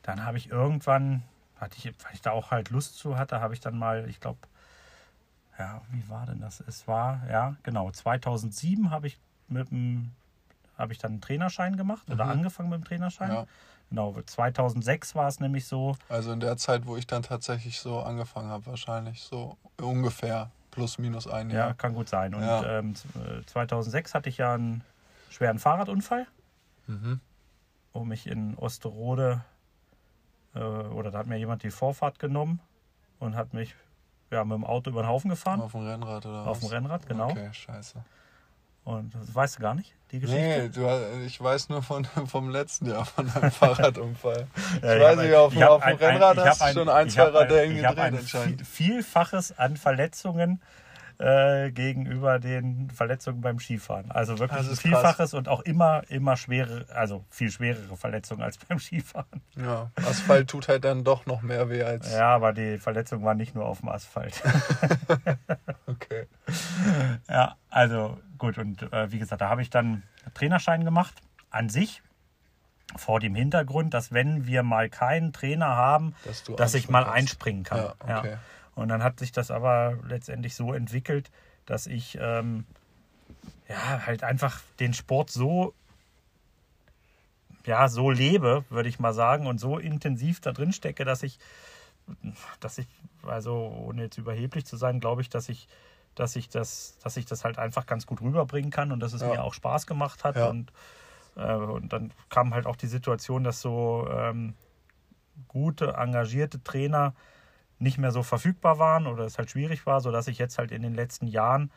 dann 0.02 0.25
habe 0.25 0.38
ich 0.38 0.50
irgendwann, 0.50 1.24
hatte 1.56 1.78
ich, 1.78 1.86
weil 1.86 2.13
ich 2.13 2.22
da 2.22 2.32
auch 2.32 2.52
halt 2.52 2.70
Lust 2.70 2.98
zu 2.98 3.18
hatte, 3.18 3.40
habe 3.40 3.54
ich 3.54 3.62
dann 3.62 3.78
mal, 3.78 4.10
ich 4.10 4.20
glaube, 4.20 4.40
ja, 5.63 5.82
wie 5.91 6.10
war 6.10 6.25
denn 6.25 6.41
das? 6.41 6.62
Es 6.67 6.88
war, 6.88 7.22
ja, 7.29 7.55
genau, 7.63 7.89
2007 7.89 8.91
habe 8.91 9.08
ich 9.08 9.17
mit 9.48 9.72
dem, 9.72 10.12
habe 10.77 10.91
ich 10.91 11.00
dann 11.00 11.13
einen 11.13 11.22
Trainerschein 11.22 11.77
gemacht 11.77 12.10
oder 12.10 12.25
mhm. 12.25 12.32
angefangen 12.32 12.70
mit 12.70 12.79
dem 12.79 12.86
Trainerschein. 12.86 13.32
Ja. 13.32 13.46
Genau, 13.89 14.20
2006 14.25 15.15
war 15.15 15.27
es 15.27 15.39
nämlich 15.39 15.65
so. 15.65 15.96
Also 16.10 16.32
in 16.32 16.39
der 16.39 16.58
Zeit, 16.58 16.86
wo 16.86 16.98
ich 16.98 17.08
dann 17.08 17.24
tatsächlich 17.24 17.79
so 17.79 18.01
angefangen 18.01 18.50
habe, 18.50 18.65
wahrscheinlich 18.65 19.22
so 19.22 19.58
ungefähr 19.79 20.50
plus 20.72 20.98
minus 20.98 21.27
ein 21.27 21.50
Jahr. 21.50 21.70
Ja, 21.70 21.74
kann 21.74 21.93
gut 21.93 22.10
sein. 22.10 22.34
Und 22.34 22.41
ja. 22.41 22.79
ähm, 22.79 22.96
2006 23.46 24.15
hatte 24.15 24.29
ich 24.29 24.38
ja 24.38 24.55
einen 24.55 24.84
schweren 25.29 25.60
Fahrradunfall, 25.60 26.25
mhm. 26.88 27.22
wo 27.93 28.03
mich 28.03 28.27
in 28.27 28.55
Osterode 28.55 29.41
äh, 30.55 30.60
oder 30.60 31.12
da 31.12 31.20
hat 31.20 31.27
mir 31.27 31.38
jemand 31.38 31.63
die 31.63 31.72
Vorfahrt 31.72 32.20
genommen 32.20 32.60
und 33.20 33.36
hat 33.36 33.53
mich 33.53 33.75
ja, 34.34 34.44
mit 34.44 34.56
dem 34.56 34.66
Auto 34.66 34.90
über 34.90 35.04
den 35.04 35.08
Haufen 35.08 35.30
gefahren. 35.30 35.62
Auf 35.62 35.72
dem 35.72 35.86
Rennrad 35.86 36.25
oder 36.25 36.48
Auf 36.48 36.60
dem 36.60 36.70
Rennrad, 36.70 37.08
genau. 37.08 37.30
Okay, 37.30 37.50
scheiße. 37.52 38.04
Und 38.86 39.16
das 39.16 39.34
weißt 39.34 39.58
du 39.58 39.62
gar 39.62 39.75
nicht, 39.75 39.94
die 40.12 40.20
Geschichte? 40.20 40.42
Nee, 40.42 40.70
du, 40.70 41.25
ich 41.25 41.42
weiß 41.42 41.70
nur 41.70 41.82
von, 41.82 42.06
vom 42.28 42.50
letzten 42.50 42.88
Jahr 42.88 43.06
von 43.06 43.32
deinem 43.32 43.52
Fahrradunfall. 43.52 44.48
ja, 44.82 44.96
ich 44.96 45.02
weiß 45.02 45.18
nicht, 45.20 45.34
auf, 45.34 45.56
auf 45.56 45.86
dem 45.86 45.98
Rennrad 45.98 46.38
ein, 46.38 46.50
hast 46.50 46.62
du 46.62 46.74
schon 46.74 46.90
ein, 46.90 47.10
zwei 47.10 47.24
Radellen 47.24 47.75
gedreht 47.75 47.98
anscheinend. 47.98 48.68
Vielfaches 48.68 49.58
an 49.58 49.78
Verletzungen 49.78 50.62
äh, 51.24 51.72
gegenüber 51.72 52.38
den 52.38 52.89
Verletzungen 52.89 53.39
beim 53.39 53.58
Skifahren. 53.58 54.12
Also 54.12 54.39
wirklich 54.39 54.68
ein 54.68 54.75
Vielfaches 54.75 55.15
krass. 55.15 55.34
und 55.34 55.48
auch 55.48 55.62
immer, 55.62 56.03
immer 56.10 56.36
schwere, 56.36 56.86
also 56.94 57.24
viel 57.30 57.50
schwerere 57.50 57.96
Verletzungen 57.96 58.42
als 58.42 58.58
beim 58.68 58.77
Skifahren. 58.77 59.42
Ja, 59.56 59.89
Asphalt 59.96 60.50
tut 60.50 60.68
halt 60.68 60.84
dann 60.84 61.06
doch 61.06 61.25
noch 61.25 61.42
mehr 61.42 61.70
weh 61.70 61.84
als. 61.84 62.12
Ja, 62.12 62.36
aber 62.36 62.51
die 62.51 62.77
Verletzung 62.77 63.24
war 63.24 63.36
nicht 63.36 63.56
nur 63.56 63.65
auf 63.65 63.80
dem 63.80 63.89
Asphalt. 63.89 64.44
okay. 65.88 66.27
Ja, 67.30 67.56
also 67.70 68.20
gut, 68.38 68.58
und 68.58 68.82
äh, 68.92 69.12
wie 69.12 69.20
gesagt, 69.20 69.42
da 69.42 69.50
habe 69.50 69.62
ich 69.62 69.70
dann 69.70 70.03
Trainerschein 70.34 70.84
gemacht. 70.84 71.15
An 71.50 71.70
sich 71.70 72.01
vor 72.98 73.20
dem 73.20 73.36
Hintergrund, 73.36 73.94
dass 73.94 74.12
wenn 74.12 74.46
wir 74.46 74.63
mal 74.63 74.89
keinen 74.89 75.32
Trainer 75.32 75.68
haben, 75.68 76.15
dass, 76.25 76.44
dass 76.44 76.74
ich 76.74 76.89
mal 76.89 77.06
einspringen 77.06 77.63
kann. 77.63 77.77
Ja, 77.77 77.94
okay. 78.00 78.32
ja. 78.32 78.39
Und 78.75 78.89
dann 78.89 79.03
hat 79.03 79.20
sich 79.20 79.32
das 79.32 79.51
aber 79.51 79.98
letztendlich 80.08 80.56
so 80.56 80.74
entwickelt, 80.74 81.30
dass 81.65 81.88
ich 81.88 82.18
ähm, 82.20 82.65
ja 83.70 84.06
halt 84.06 84.24
einfach 84.24 84.62
den 84.80 84.94
Sport 84.94 85.30
so 85.30 85.74
ja 87.65 87.88
so 87.88 88.10
lebe, 88.10 88.65
würde 88.70 88.89
ich 88.89 89.00
mal 89.00 89.13
sagen, 89.13 89.48
und 89.48 89.60
so 89.60 89.77
intensiv 89.77 90.42
da 90.42 90.51
drin 90.51 90.74
stecke, 90.74 91.06
dass 91.06 91.24
ich 91.24 91.39
dass 92.60 92.77
ich 92.77 92.88
also 93.25 93.53
ohne 93.88 94.03
jetzt 94.03 94.18
überheblich 94.18 94.65
zu 94.65 94.75
sein, 94.75 95.00
glaube 95.00 95.22
ich, 95.22 95.30
dass 95.30 95.48
ich 95.50 95.68
dass 96.15 96.36
ich 96.36 96.50
das 96.50 96.98
dass 97.03 97.15
ich 97.18 97.25
das 97.25 97.46
halt 97.46 97.58
einfach 97.58 97.86
ganz 97.86 98.06
gut 98.06 98.22
rüberbringen 98.22 98.72
kann 98.72 98.92
und 98.92 99.00
dass 99.00 99.13
es 99.13 99.22
ja. 99.22 99.30
mir 99.30 99.44
auch 99.44 99.53
Spaß 99.53 99.88
gemacht 99.88 100.24
hat 100.24 100.36
ja. 100.36 100.48
und 100.48 100.74
äh, 101.36 101.53
und 101.53 101.94
dann 101.94 102.12
kam 102.30 102.53
halt 102.53 102.65
auch 102.65 102.75
die 102.75 102.88
Situation, 102.88 103.44
dass 103.44 103.62
so 103.62 104.08
ähm, 104.12 104.56
gute 105.48 105.94
engagierte 105.94 106.62
Trainer 106.63 107.13
nicht 107.84 107.98
mehr 107.98 108.12
so 108.12 108.24
verfügbar 108.24 108.80
waren 108.80 109.08
oder 109.08 109.25
es 109.25 109.38
halt 109.38 109.52
schwierig 109.52 109.86
war, 109.86 110.02
sodass 110.02 110.28
ich 110.28 110.38
jetzt 110.38 110.58
halt 110.58 110.72
in 110.72 110.82
den 110.82 110.96
letzten 110.96 111.28
Jahren, 111.28 111.72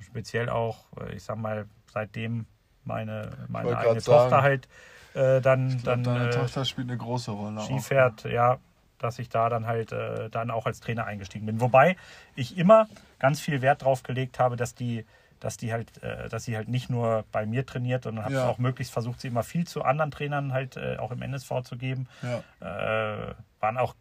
speziell 0.00 0.48
auch, 0.48 0.84
äh, 1.00 1.14
ich 1.14 1.22
sag 1.22 1.38
mal, 1.38 1.66
seitdem 1.92 2.46
meine, 2.84 3.30
meine 3.48 3.76
eigene 3.76 4.02
Tochter 4.02 4.30
sagen, 4.30 4.42
halt 4.42 4.68
äh, 5.14 5.40
dann. 5.40 5.68
Glaub, 5.68 5.84
dann 5.84 6.02
deine 6.04 6.28
äh, 6.28 6.30
Tochter 6.30 6.64
spielt 6.64 6.88
eine 6.88 6.98
große 6.98 7.30
Rolle. 7.30 7.60
Skifährt, 7.60 8.26
auch. 8.26 8.30
ja, 8.30 8.58
dass 8.98 9.18
ich 9.18 9.28
da 9.28 9.48
dann 9.48 9.66
halt 9.66 9.92
äh, 9.92 10.28
dann 10.30 10.50
auch 10.50 10.66
als 10.66 10.80
Trainer 10.80 11.06
eingestiegen 11.06 11.46
bin. 11.46 11.60
Wobei 11.60 11.96
ich 12.34 12.58
immer 12.58 12.88
ganz 13.18 13.40
viel 13.40 13.62
Wert 13.62 13.82
drauf 13.82 14.02
gelegt 14.02 14.38
habe, 14.38 14.56
dass 14.56 14.74
die, 14.74 15.06
dass 15.40 15.56
die 15.56 15.72
halt, 15.72 16.02
äh, 16.02 16.28
dass 16.28 16.44
sie 16.44 16.56
halt 16.56 16.68
nicht 16.68 16.90
nur 16.90 17.24
bei 17.30 17.46
mir 17.46 17.64
trainiert, 17.64 18.04
sondern 18.04 18.24
habe 18.24 18.34
Ja. 18.34 18.48
auch 18.48 18.58
möglichst 18.58 18.92
versucht, 18.92 19.20
sie 19.20 19.28
immer 19.28 19.44
viel 19.44 19.66
zu 19.66 19.82
anderen 19.82 20.10
Trainern 20.10 20.52
halt 20.52 20.76
äh, 20.76 20.96
auch 20.98 21.12
im 21.12 21.22
NSV 21.22 21.62
zu 21.62 21.76
geben. 21.76 22.08
Ja. 22.22 22.42
Äh, 22.60 23.34
waren 23.60 23.76
auch, 23.78 23.94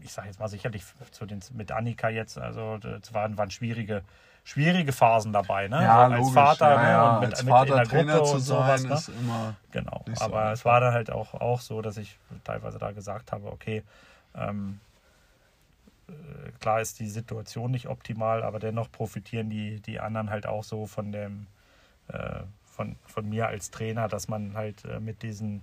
ich 0.00 0.12
sage 0.12 0.28
jetzt 0.28 0.40
mal 0.40 0.48
sicherlich 0.48 0.84
zu 1.10 1.26
den, 1.26 1.40
mit 1.54 1.72
Annika 1.72 2.08
jetzt, 2.08 2.38
also 2.38 2.78
das 2.78 3.14
waren, 3.14 3.38
waren 3.38 3.50
schwierige, 3.50 4.02
schwierige 4.44 4.92
Phasen 4.92 5.32
dabei, 5.32 5.68
ne? 5.68 5.82
Ja, 5.82 6.06
So 6.08 6.12
als 6.12 6.18
logisch. 6.20 6.34
Vater, 6.34 6.70
ja, 6.70 6.82
ne? 6.82 6.88
ja. 6.90 7.14
Und 7.14 7.20
mit, 7.20 7.30
Als 7.30 7.42
mit 7.42 7.50
Vater 7.50 7.70
in 7.70 7.76
der 7.76 7.84
Trainer 7.88 8.16
Gruppe 8.18 8.30
zu 8.30 8.38
sein, 8.38 8.78
sowas, 8.78 8.84
ne? 8.84 8.94
ist 8.94 9.20
immer. 9.20 9.54
Genau, 9.72 10.04
so 10.14 10.24
aber 10.24 10.44
es 10.52 10.60
einfach. 10.60 10.64
war 10.64 10.80
dann 10.80 10.94
halt 10.94 11.10
auch, 11.10 11.34
auch 11.34 11.60
so, 11.60 11.82
dass 11.82 11.96
ich 11.96 12.18
teilweise 12.44 12.78
da 12.78 12.92
gesagt 12.92 13.32
habe, 13.32 13.50
okay, 13.50 13.82
ähm, 14.34 14.80
äh, 16.08 16.12
klar 16.60 16.80
ist 16.80 17.00
die 17.00 17.08
Situation 17.08 17.70
nicht 17.70 17.88
optimal, 17.88 18.42
aber 18.42 18.58
dennoch 18.58 18.90
profitieren 18.90 19.50
die, 19.50 19.80
die 19.80 20.00
anderen 20.00 20.30
halt 20.30 20.46
auch 20.46 20.64
so 20.64 20.86
von 20.86 21.12
dem, 21.12 21.46
äh, 22.08 22.40
von, 22.64 22.96
von 23.06 23.28
mir 23.28 23.48
als 23.48 23.70
Trainer, 23.70 24.08
dass 24.08 24.28
man 24.28 24.54
halt 24.54 24.84
äh, 24.84 25.00
mit 25.00 25.22
diesen 25.22 25.62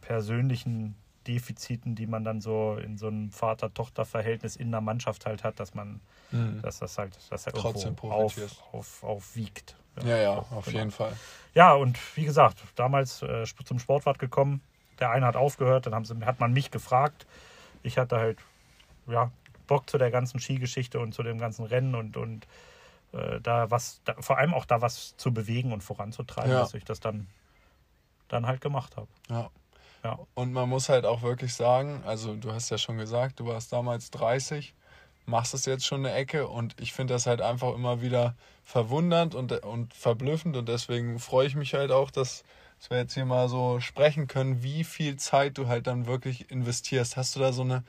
persönlichen 0.00 0.94
Defiziten, 1.26 1.94
die 1.94 2.06
man 2.06 2.24
dann 2.24 2.40
so 2.40 2.76
in 2.76 2.96
so 2.98 3.06
einem 3.08 3.30
Vater-Tochter-Verhältnis 3.30 4.56
in 4.56 4.70
der 4.70 4.80
Mannschaft 4.80 5.26
halt 5.26 5.44
hat, 5.44 5.58
dass 5.60 5.74
man, 5.74 6.00
Mhm. 6.30 6.62
dass 6.62 6.78
das 6.78 6.96
halt, 6.98 7.16
dass 7.30 7.46
er 7.46 7.52
Trotzdem 7.52 7.90
irgendwo 7.96 8.10
auf, 8.10 8.36
auf, 8.72 9.02
aufwiegt. 9.04 9.76
Ja, 10.02 10.16
ja, 10.16 10.34
So, 10.48 10.56
auf 10.56 10.64
genau. 10.64 10.78
jeden 10.78 10.90
Fall. 10.90 11.12
Ja, 11.54 11.74
und 11.74 11.98
wie 12.16 12.24
gesagt, 12.24 12.62
damals 12.76 13.20
äh, 13.22 13.44
zum 13.64 13.78
Sportwart 13.78 14.18
gekommen. 14.18 14.62
Der 14.98 15.10
eine 15.10 15.26
hat 15.26 15.36
aufgehört, 15.36 15.86
dann 15.86 15.94
haben 15.94 16.04
sie, 16.04 16.14
hat 16.24 16.40
man 16.40 16.52
mich 16.52 16.70
gefragt. 16.70 17.26
Ich 17.82 17.98
hatte 17.98 18.16
halt 18.16 18.38
ja, 19.08 19.30
Bock 19.66 19.90
zu 19.90 19.98
der 19.98 20.10
ganzen 20.10 20.38
Skigeschichte 20.40 21.00
und 21.00 21.12
zu 21.12 21.22
dem 21.22 21.38
ganzen 21.38 21.64
Rennen 21.66 21.94
und, 21.94 22.16
und 22.16 22.46
äh, 23.12 23.40
da 23.40 23.70
was, 23.70 24.00
da, 24.04 24.14
vor 24.20 24.38
allem 24.38 24.54
auch 24.54 24.64
da 24.64 24.80
was 24.80 25.16
zu 25.16 25.34
bewegen 25.34 25.72
und 25.72 25.82
voranzutreiben, 25.82 26.50
Ja. 26.52 26.60
dass 26.60 26.72
ich 26.74 26.84
das 26.84 27.00
dann, 27.00 27.26
dann 28.28 28.46
halt 28.46 28.60
gemacht 28.60 28.96
habe. 28.96 29.08
Ja. 29.28 29.50
Ja. 30.04 30.18
Und 30.34 30.52
man 30.52 30.68
muss 30.68 30.88
halt 30.88 31.06
auch 31.06 31.22
wirklich 31.22 31.54
sagen, 31.54 32.02
also 32.04 32.34
du 32.34 32.52
hast 32.52 32.70
ja 32.70 32.78
schon 32.78 32.98
gesagt, 32.98 33.38
du 33.38 33.46
warst 33.46 33.72
damals 33.72 34.10
30, 34.10 34.74
machst 35.26 35.54
es 35.54 35.64
jetzt 35.66 35.86
schon 35.86 36.04
eine 36.04 36.14
Ecke 36.14 36.48
und 36.48 36.74
ich 36.80 36.92
finde 36.92 37.14
das 37.14 37.26
halt 37.26 37.40
einfach 37.40 37.74
immer 37.74 38.02
wieder 38.02 38.34
verwundernd 38.64 39.34
und, 39.34 39.52
und 39.64 39.94
verblüffend 39.94 40.56
und 40.56 40.68
deswegen 40.68 41.20
freue 41.20 41.46
ich 41.46 41.54
mich 41.54 41.74
halt 41.74 41.92
auch, 41.92 42.10
dass, 42.10 42.42
dass 42.80 42.90
wir 42.90 42.98
jetzt 42.98 43.14
hier 43.14 43.24
mal 43.24 43.48
so 43.48 43.78
sprechen 43.78 44.26
können, 44.26 44.62
wie 44.64 44.82
viel 44.82 45.16
Zeit 45.16 45.56
du 45.56 45.68
halt 45.68 45.86
dann 45.86 46.06
wirklich 46.06 46.50
investierst. 46.50 47.16
Hast 47.16 47.36
du 47.36 47.40
da 47.40 47.52
so 47.52 47.62
eine 47.62 47.84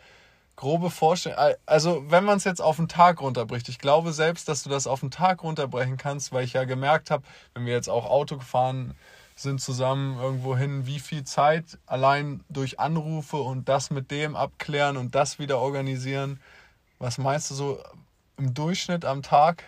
grobe 0.56 0.92
Vorstellung? 0.92 1.40
Also 1.66 2.04
wenn 2.12 2.26
man 2.26 2.38
es 2.38 2.44
jetzt 2.44 2.62
auf 2.62 2.76
den 2.76 2.88
Tag 2.88 3.22
runterbricht, 3.22 3.70
ich 3.70 3.80
glaube 3.80 4.14
selbst, 4.14 4.48
dass 4.48 4.62
du 4.62 4.70
das 4.70 4.86
auf 4.86 5.00
den 5.00 5.10
Tag 5.10 5.42
runterbrechen 5.42 5.98
kannst, 5.98 6.32
weil 6.32 6.46
ich 6.46 6.54
ja 6.54 6.66
gemerkt 6.66 7.10
habe, 7.10 7.24
wenn 7.56 7.66
wir 7.66 7.74
jetzt 7.74 7.90
auch 7.90 8.06
Auto 8.06 8.38
gefahren 8.38 8.90
sind 8.90 8.98
zusammen 9.36 10.20
irgendwo 10.20 10.56
hin, 10.56 10.86
wie 10.86 11.00
viel 11.00 11.24
Zeit 11.24 11.78
allein 11.86 12.44
durch 12.50 12.80
Anrufe 12.80 13.38
und 13.38 13.68
das 13.70 13.90
mit 13.90 14.12
dem 14.12 14.36
abklären 14.36 14.98
und 14.98 15.16
das 15.16 15.40
wieder 15.40 15.60
organisieren. 15.60 16.40
Was 17.00 17.18
meinst 17.18 17.52
du 17.52 17.56
so 17.56 17.84
im 18.38 18.54
Durchschnitt 18.54 19.06
am 19.06 19.22
Tag, 19.24 19.64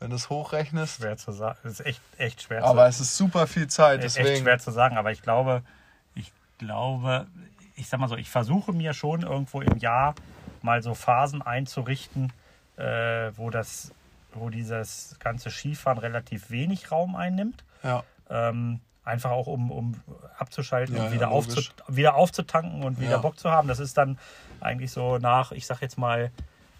wenn 0.00 0.10
du 0.10 0.16
es 0.16 0.28
hochrechnest? 0.28 0.96
Schwer 0.96 1.16
zu 1.16 1.32
sagen. 1.32 1.58
Das 1.62 1.74
ist 1.80 1.86
echt, 1.86 2.00
echt 2.18 2.42
schwer 2.42 2.64
Aber 2.64 2.82
zu 2.84 2.88
es 2.88 3.00
ist 3.00 3.16
super 3.16 3.46
viel 3.46 3.68
Zeit, 3.68 4.04
Echt 4.04 4.16
deswegen. 4.16 4.42
schwer 4.42 4.58
zu 4.58 4.70
sagen, 4.70 4.96
aber 4.98 5.12
ich 5.12 5.22
glaube, 5.22 5.62
ich 6.14 6.32
glaube, 6.58 7.26
ich 7.76 7.88
sag 7.88 8.00
mal 8.00 8.08
so, 8.08 8.16
ich 8.16 8.30
versuche 8.30 8.72
mir 8.72 8.92
schon 8.92 9.22
irgendwo 9.22 9.60
im 9.60 9.78
Jahr 9.78 10.14
mal 10.62 10.82
so 10.82 10.94
Phasen 10.94 11.42
einzurichten, 11.42 12.32
äh, 12.76 13.30
wo 13.36 13.50
das, 13.50 13.92
wo 14.32 14.50
dieses 14.50 15.16
ganze 15.20 15.50
Skifahren 15.50 15.98
relativ 15.98 16.50
wenig 16.50 16.90
Raum 16.90 17.16
einnimmt. 17.16 17.64
Ja, 17.82 18.02
Ähm, 18.30 18.80
einfach 19.04 19.30
auch 19.30 19.46
um, 19.46 19.70
um 19.70 19.94
abzuschalten 20.38 20.96
Ja, 20.96 21.02
und 21.02 21.08
ja, 21.08 21.14
wieder, 21.14 21.30
aufzu, 21.30 21.56
logisch. 21.60 21.72
wieder 21.88 22.14
aufzutanken 22.14 22.82
und 22.84 22.98
wieder 23.00 23.12
Ja. 23.12 23.18
Bock 23.18 23.38
zu 23.38 23.50
haben. 23.50 23.68
Das 23.68 23.78
ist 23.78 23.98
dann 23.98 24.18
eigentlich 24.60 24.92
so 24.92 25.18
nach, 25.18 25.52
ich 25.52 25.66
sag 25.66 25.82
jetzt 25.82 25.98
mal, 25.98 26.30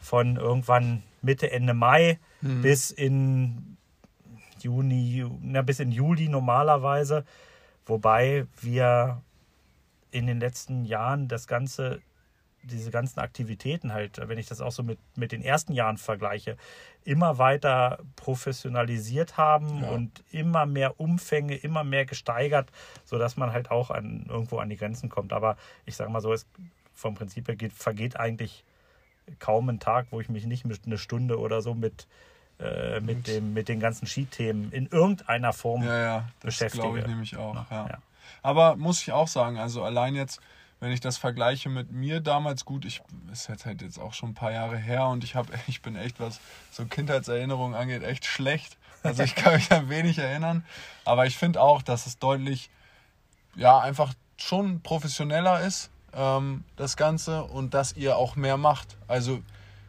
von 0.00 0.36
irgendwann 0.36 1.02
Mitte, 1.22 1.50
Ende 1.50 1.74
Mai 1.74 2.18
Mhm. 2.40 2.62
bis 2.62 2.90
in 2.90 3.76
Juni, 4.60 5.24
na, 5.42 5.62
bis 5.62 5.80
in 5.80 5.92
Juli 5.92 6.28
normalerweise. 6.28 7.24
Wobei 7.86 8.46
wir 8.60 9.20
in 10.10 10.26
den 10.26 10.40
letzten 10.40 10.84
Jahren 10.84 11.28
das 11.28 11.46
Ganze, 11.46 12.00
diese 12.64 12.90
ganzen 12.90 13.20
Aktivitäten 13.20 13.92
halt, 13.92 14.20
wenn 14.28 14.38
ich 14.38 14.46
das 14.46 14.60
auch 14.60 14.72
so 14.72 14.82
mit, 14.82 14.98
mit 15.16 15.32
den 15.32 15.42
ersten 15.42 15.72
Jahren 15.72 15.96
vergleiche, 15.98 16.56
immer 17.04 17.38
weiter 17.38 17.98
professionalisiert 18.16 19.36
haben 19.36 19.82
Ja. 19.82 19.90
und 19.90 20.22
immer 20.30 20.66
mehr 20.66 20.98
Umfänge, 21.00 21.54
immer 21.56 21.84
mehr 21.84 22.04
gesteigert, 22.06 22.70
sodass 23.04 23.36
man 23.36 23.52
halt 23.52 23.70
auch 23.70 23.90
an, 23.90 24.26
irgendwo 24.28 24.58
an 24.58 24.68
die 24.68 24.76
Grenzen 24.76 25.08
kommt. 25.08 25.32
Aber 25.32 25.56
ich 25.86 25.96
sage 25.96 26.10
mal 26.10 26.20
so, 26.20 26.32
es 26.32 26.46
vom 26.94 27.14
Prinzip 27.14 27.48
her 27.48 27.56
geht, 27.56 27.72
vergeht 27.72 28.16
eigentlich 28.18 28.64
kaum 29.38 29.68
ein 29.68 29.80
Tag, 29.80 30.06
wo 30.10 30.20
ich 30.20 30.28
mich 30.28 30.46
nicht 30.46 30.64
mit 30.64 30.80
eine 30.86 30.98
Stunde 30.98 31.38
oder 31.38 31.60
so 31.62 31.74
mit, 31.74 32.06
äh, 32.60 33.00
mit, 33.00 33.26
dem, 33.26 33.52
mit 33.52 33.68
den 33.68 33.80
ganzen 33.80 34.06
Skithemen 34.06 34.70
in 34.70 34.86
irgendeiner 34.86 35.52
Form 35.52 35.82
ja, 35.82 35.98
ja, 36.02 36.18
das 36.40 36.54
beschäftige. 36.58 36.82
glaube 36.82 36.98
ich 37.00 37.06
nämlich 37.06 37.36
auch. 37.36 37.54
Ja. 37.70 37.98
Aber 38.42 38.76
muss 38.76 39.02
ich 39.02 39.12
auch 39.12 39.28
sagen, 39.28 39.58
also 39.58 39.82
allein 39.82 40.14
jetzt, 40.14 40.40
wenn 40.80 40.92
ich 40.92 41.00
das 41.00 41.16
vergleiche 41.16 41.68
mit 41.68 41.92
mir 41.92 42.20
damals, 42.20 42.64
gut, 42.64 42.84
ich 42.84 43.02
ist 43.32 43.48
jetzt 43.48 43.64
halt 43.64 43.82
jetzt 43.82 43.98
auch 43.98 44.12
schon 44.12 44.30
ein 44.30 44.34
paar 44.34 44.52
Jahre 44.52 44.76
her 44.76 45.06
und 45.06 45.24
ich 45.24 45.34
habe, 45.34 45.52
ich 45.66 45.82
bin 45.82 45.96
echt, 45.96 46.20
was 46.20 46.40
so 46.70 46.84
Kindheitserinnerungen 46.84 47.74
angeht, 47.74 48.02
echt 48.02 48.24
schlecht. 48.24 48.76
Also 49.02 49.22
ich 49.22 49.34
kann 49.34 49.54
mich 49.54 49.70
an 49.70 49.88
wenig 49.90 50.18
erinnern. 50.18 50.64
Aber 51.04 51.26
ich 51.26 51.36
finde 51.36 51.60
auch, 51.60 51.82
dass 51.82 52.06
es 52.06 52.18
deutlich, 52.18 52.70
ja, 53.54 53.78
einfach 53.78 54.14
schon 54.38 54.80
professioneller 54.80 55.60
ist, 55.60 55.90
ähm, 56.14 56.64
das 56.76 56.96
Ganze, 56.96 57.44
und 57.44 57.74
dass 57.74 57.94
ihr 57.94 58.16
auch 58.16 58.34
mehr 58.36 58.56
macht. 58.56 58.96
Also 59.06 59.42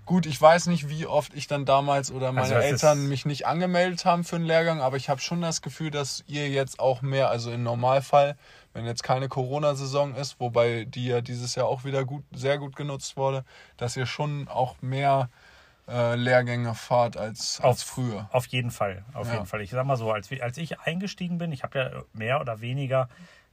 gut, 0.05 0.25
ich 0.25 0.39
weiß 0.39 0.67
nicht, 0.67 0.89
wie 0.89 1.07
oft 1.07 1.33
ich 1.33 1.47
dann 1.47 1.65
damals 1.65 2.11
oder 2.11 2.31
meine 2.31 2.55
Also 2.55 2.55
Eltern 2.55 3.07
mich 3.07 3.25
nicht 3.25 3.47
angemeldet 3.47 4.05
haben 4.05 4.23
für 4.23 4.35
einen 4.35 4.45
Lehrgang, 4.45 4.81
aber 4.81 4.97
ich 4.97 5.09
habe 5.09 5.21
schon 5.21 5.41
das 5.41 5.61
Gefühl, 5.61 5.91
dass 5.91 6.23
ihr 6.27 6.49
jetzt 6.49 6.79
auch 6.79 7.01
mehr, 7.01 7.29
also 7.29 7.51
im 7.51 7.63
Normalfall, 7.63 8.37
wenn 8.75 8.85
jetzt 8.85 9.03
keine 9.03 9.29
Corona-Saison 9.29 10.15
ist, 10.15 10.37
wobei 10.41 10.83
die 10.83 11.05
ja 11.07 11.21
dieses 11.21 11.55
Jahr 11.55 11.65
auch 11.67 11.85
wieder 11.85 12.03
gut, 12.03 12.25
sehr 12.33 12.57
gut 12.57 12.75
genutzt 12.75 13.15
wurde, 13.15 13.45
dass 13.77 13.95
ihr 13.95 14.05
schon 14.05 14.49
auch 14.49 14.75
mehr 14.81 15.29
äh, 15.87 16.15
Lehrgänge 16.15 16.75
fahrt 16.75 17.15
als, 17.15 17.61
als 17.61 17.81
Auf- 17.83 17.87
früher. 17.87 18.29
Auf 18.33 18.47
jeden 18.47 18.71
Fall, 18.71 19.05
auf 19.13 19.27
Ja. 19.27 19.35
jeden 19.35 19.45
Fall. 19.45 19.61
Ich 19.61 19.69
sag 19.71 19.85
mal 19.85 19.95
so, 19.95 20.11
als, 20.11 20.29
als 20.41 20.57
ich 20.57 20.81
eingestiegen 20.81 21.37
bin, 21.37 21.53
ich 21.53 21.63
habe 21.63 21.79
ja 21.79 22.03
mehr 22.11 22.41
oder 22.41 22.59
weniger 22.59 23.07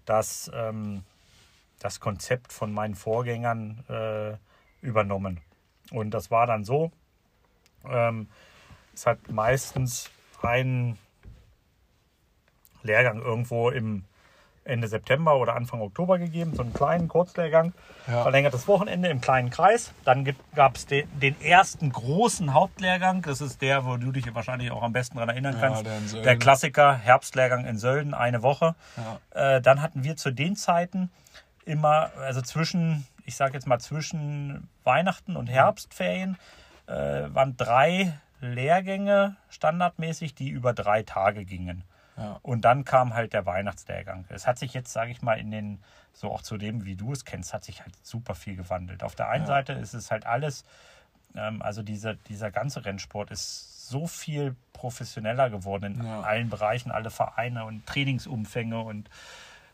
das, 0.06 0.50
ähm, 0.52 1.04
das 1.78 2.00
Konzept 2.00 2.52
von 2.52 2.72
meinen 2.72 2.96
Vorgängern 2.96 3.85
äh, 3.88 4.37
übernommen. 4.85 5.40
Und 5.92 6.11
das 6.11 6.32
war 6.32 6.48
dann 6.48 6.64
so, 6.64 6.90
ähm, 7.85 8.28
es 8.92 9.06
hat 9.06 9.30
meistens 9.30 10.11
einen 10.42 10.98
Lehrgang 12.82 13.20
irgendwo 13.22 13.70
im 13.70 14.04
Ende 14.64 14.87
September 14.87 15.37
oder 15.38 15.57
Anfang 15.57 15.81
Oktober 15.81 16.18
gegeben, 16.18 16.55
so 16.55 16.62
einen 16.62 16.72
kleinen 16.72 17.09
Kurzlehrgang, 17.09 17.72
Ja. 18.07 18.22
verlängertes 18.22 18.68
Wochenende 18.68 19.09
im 19.09 19.20
kleinen 19.20 19.51
Kreis. 19.51 19.92
Dann 20.05 20.25
gab 20.55 20.77
es 20.77 20.87
den, 20.87 21.09
den 21.18 21.40
ersten 21.40 21.90
großen 21.90 22.55
Hauptlehrgang, 22.55 23.22
das 23.22 23.40
ist 23.40 23.61
der, 23.61 23.85
wo 23.85 23.96
du 23.96 24.12
dich 24.12 24.33
wahrscheinlich 24.35 24.70
auch 24.70 24.83
am 24.83 24.92
besten 24.92 25.16
daran 25.16 25.31
erinnern 25.31 25.55
Ja, 25.55 25.61
kannst. 25.61 25.85
der 26.14 26.22
der 26.22 26.37
Klassiker, 26.37 26.94
Herbstlehrgang 26.94 27.64
in 27.66 27.77
Sölden, 27.79 28.14
eine 28.14 28.42
Woche. 28.42 28.75
Ja. 29.35 29.57
Äh, 29.57 29.61
dann 29.62 29.83
hatten 29.83 30.05
wir 30.05 30.16
zu 30.16 30.31
den 30.31 30.55
Zeiten 30.57 31.11
immer, 31.64 32.11
also 32.20 32.40
zwischen, 32.40 33.07
ich 33.25 33.35
sage 33.37 33.55
jetzt 33.55 33.66
mal 33.66 33.79
zwischen 33.81 34.68
Weihnachten 34.85 35.37
und 35.37 35.48
Herbstferien, 35.48 36.37
äh, 36.87 36.92
waren 36.92 37.57
drei 37.57 38.12
Lehrgänge 38.40 39.37
standardmäßig, 39.51 40.35
die 40.35 40.48
über 40.48 40.72
drei 40.72 41.03
Tage 41.03 41.44
gingen. 41.44 41.85
Ja. 42.16 42.38
Und 42.42 42.62
dann 42.64 42.85
kam 42.85 43.14
halt 43.14 43.33
der 43.33 43.46
Weihnachtslehrgang. 43.46 44.27
Es 44.29 44.46
hat 44.46 44.59
sich 44.59 44.75
jetzt, 44.75 44.92
sage 44.92 45.11
ich 45.11 45.22
mal, 45.22 45.38
in 45.38 45.51
den, 45.51 45.83
so 46.12 46.31
auch 46.31 46.42
zu 46.42 46.59
dem, 46.59 46.85
wie 46.85 46.94
du 46.96 47.12
es 47.12 47.25
kennst, 47.25 47.55
hat 47.55 47.64
sich 47.64 47.81
halt 47.81 47.94
super 48.03 48.35
viel 48.35 48.57
gewandelt. 48.57 49.03
Auf 49.03 49.14
der 49.14 49.29
einen 49.29 49.44
Ja. 49.44 49.48
Seite 49.48 49.72
ist 49.72 49.94
es 49.94 50.11
halt 50.11 50.27
alles, 50.27 50.64
ähm, 51.35 51.62
also 51.62 51.83
dieser, 51.83 52.14
dieser 52.14 52.51
ganze 52.51 52.85
Rennsport 52.85 53.31
ist 53.31 53.88
so 53.88 54.07
viel 54.07 54.57
professioneller 54.72 55.48
geworden 55.51 55.96
in 56.01 56.05
Ja. 56.07 56.20
allen 56.20 56.51
Bereichen, 56.51 56.90
alle 56.90 57.11
Vereine 57.11 57.64
und 57.64 57.87
Trainingsumfänge 57.87 58.79
und 58.81 59.09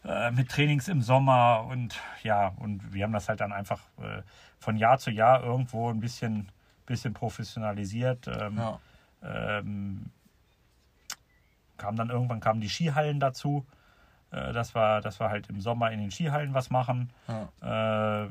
äh, 0.04 0.30
mit 0.30 0.48
Trainings 0.48 0.86
im 0.88 1.02
Sommer 1.02 1.66
und 1.68 2.00
ja, 2.22 2.52
und 2.58 2.92
wir 2.94 3.02
haben 3.04 3.12
das 3.12 3.28
halt 3.28 3.40
dann 3.40 3.52
einfach 3.52 3.80
äh, 4.00 4.22
von 4.60 4.76
Jahr 4.76 4.98
zu 4.98 5.10
Jahr 5.10 5.42
irgendwo 5.42 5.90
ein 5.90 5.98
bisschen, 6.00 6.50
bisschen 6.86 7.14
professionalisiert. 7.14 8.28
Ähm, 8.28 8.58
Ja. 8.58 8.78
ähm, 9.24 10.10
kam 11.78 11.96
dann 11.96 12.10
irgendwann 12.10 12.40
kamen 12.40 12.60
die 12.60 12.68
Skihallen 12.68 13.20
dazu, 13.20 13.66
äh, 14.30 14.52
dass, 14.52 14.74
wir, 14.74 15.00
dass 15.00 15.20
wir 15.20 15.30
halt 15.30 15.48
im 15.48 15.60
Sommer 15.60 15.90
in 15.90 16.00
den 16.00 16.10
Skihallen 16.10 16.54
was 16.54 16.70
machen. 16.70 17.10
Ja. 17.28 18.24
Äh, 18.24 18.30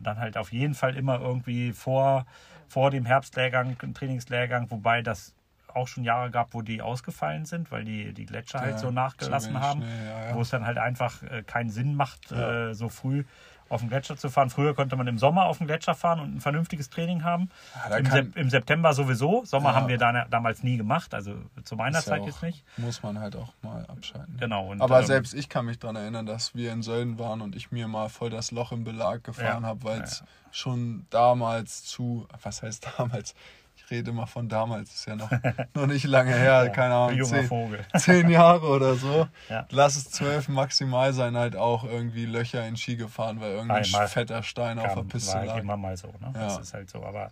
dann 0.00 0.18
halt 0.18 0.36
auf 0.36 0.52
jeden 0.52 0.74
Fall 0.74 0.96
immer 0.96 1.18
irgendwie 1.20 1.72
vor, 1.72 2.26
vor 2.68 2.90
dem 2.90 3.06
Herbstlehrgang, 3.06 3.76
Trainingslehrgang, 3.94 4.70
wobei 4.70 5.02
das 5.02 5.34
auch 5.74 5.88
schon 5.88 6.04
Jahre 6.04 6.30
gab, 6.30 6.54
wo 6.54 6.62
die 6.62 6.82
ausgefallen 6.82 7.46
sind, 7.46 7.72
weil 7.72 7.84
die, 7.84 8.12
die 8.12 8.26
Gletscher 8.26 8.60
halt 8.60 8.78
so 8.78 8.90
nachgelassen 8.90 9.58
haben, 9.60 9.82
Schnee, 9.82 10.06
ja, 10.06 10.26
ja. 10.26 10.34
wo 10.34 10.42
es 10.42 10.50
dann 10.50 10.64
halt 10.64 10.78
einfach 10.78 11.22
äh, 11.22 11.42
keinen 11.42 11.70
Sinn 11.70 11.94
macht, 11.94 12.30
äh, 12.30 12.74
so 12.74 12.88
früh 12.88 13.24
auf 13.68 13.80
den 13.80 13.88
Gletscher 13.88 14.16
zu 14.16 14.28
fahren. 14.28 14.50
Früher 14.50 14.74
konnte 14.74 14.94
man 14.96 15.06
im 15.06 15.18
Sommer 15.18 15.44
auf 15.46 15.58
den 15.58 15.66
Gletscher 15.66 15.94
fahren 15.94 16.20
und 16.20 16.36
ein 16.36 16.40
vernünftiges 16.40 16.90
Training 16.90 17.24
haben. 17.24 17.48
da 17.88 17.96
Im, 17.96 18.04
kann- 18.04 18.12
Sep 18.12 18.36
Im 18.36 18.50
September 18.50 18.92
sowieso. 18.92 19.44
Sommer 19.44 19.70
Ja. 19.70 19.76
haben 19.76 19.88
wir 19.88 19.98
da, 19.98 20.26
damals 20.26 20.62
nie 20.62 20.76
gemacht, 20.76 21.14
also 21.14 21.34
zu 21.64 21.74
meiner 21.76 21.98
Ist 21.98 22.06
ja 22.06 22.12
Zeit 22.12 22.20
auch- 22.22 22.26
jetzt 22.26 22.42
nicht. 22.42 22.64
Muss 22.76 23.02
man 23.02 23.18
halt 23.18 23.36
auch 23.36 23.52
mal 23.62 23.84
abschalten. 23.86 24.36
Genau. 24.38 24.68
Und, 24.70 24.80
Aber 24.80 25.00
ähm, 25.00 25.06
selbst 25.06 25.34
ich 25.34 25.48
kann 25.48 25.64
mich 25.66 25.78
daran 25.78 25.96
erinnern, 25.96 26.26
dass 26.26 26.54
wir 26.54 26.72
in 26.72 26.82
Sölden 26.82 27.18
waren 27.18 27.40
und 27.40 27.56
ich 27.56 27.72
mir 27.72 27.88
mal 27.88 28.08
voll 28.08 28.30
das 28.30 28.50
Loch 28.50 28.72
im 28.72 28.84
Belag 28.84 29.24
gefahren 29.24 29.62
Ja, 29.62 29.68
habe, 29.68 29.82
weil 29.84 30.02
es 30.02 30.20
ja. 30.20 30.26
schon 30.52 31.06
damals 31.10 31.84
zu, 31.84 32.26
was 32.42 32.62
heißt 32.62 32.86
damals? 32.98 33.34
Ich 33.84 33.90
rede 33.90 34.10
immer 34.10 34.26
von 34.26 34.48
damals, 34.48 34.94
ist 34.94 35.06
ja 35.06 35.14
noch, 35.16 35.30
noch 35.74 35.86
nicht 35.86 36.04
lange 36.04 36.34
her, 36.34 36.70
keine 36.70 36.94
Ahnung, 36.94 37.18
junger 37.18 37.40
zehn, 37.40 37.46
Vogel. 37.48 37.84
zehn 37.96 38.30
Jahre 38.30 38.66
oder 38.66 38.94
so. 38.94 39.28
Ja. 39.50 39.66
Lass 39.70 39.96
es 39.96 40.10
zwölf 40.10 40.48
maximal 40.48 41.12
sein, 41.12 41.36
halt 41.36 41.54
auch 41.56 41.84
irgendwie 41.84 42.24
Löcher 42.24 42.66
in 42.66 42.76
Ski 42.76 42.96
gefahren, 42.96 43.40
weil 43.40 43.52
irgendein 43.52 43.84
Einmal 43.84 44.08
fetter 44.08 44.42
Stein 44.42 44.78
auf 44.78 44.86
der 44.86 44.94
kam, 44.94 45.08
Piste 45.08 45.34
war 45.36 45.44
lag. 45.44 45.58
immer 45.58 45.76
mal 45.76 45.96
so. 45.96 46.08
Ne? 46.08 46.30
Das 46.32 46.54
Ja. 46.56 46.60
ist 46.60 46.74
halt 46.74 46.88
so. 46.90 47.04
Aber 47.04 47.30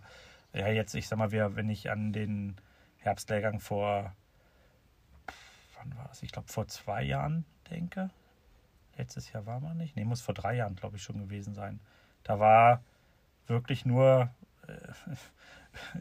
ja, 0.53 0.67
jetzt, 0.67 0.93
ich 0.93 1.07
sag 1.07 1.17
mal, 1.17 1.31
wenn 1.31 1.69
ich 1.69 1.89
an 1.89 2.13
den 2.13 2.55
Herbstlehrgang 2.99 3.59
vor, 3.59 4.13
wann 5.77 5.97
war 5.97 6.09
es? 6.11 6.21
Ich 6.23 6.31
glaube, 6.31 6.47
vor 6.51 6.67
zwei 6.67 7.03
Jahren 7.03 7.45
denke. 7.71 8.09
Letztes 8.97 9.31
Jahr 9.33 9.45
war 9.47 9.59
man 9.59 9.77
nicht. 9.77 9.95
Nee, 9.95 10.05
muss 10.05 10.21
vor 10.21 10.35
drei 10.35 10.55
Jahren, 10.55 10.75
glaube 10.75 10.97
ich, 10.97 11.03
schon 11.03 11.17
gewesen 11.17 11.55
sein. 11.55 11.79
Da 12.23 12.39
war 12.39 12.81
wirklich 13.47 13.85
nur, 13.85 14.29
äh, 14.67 14.71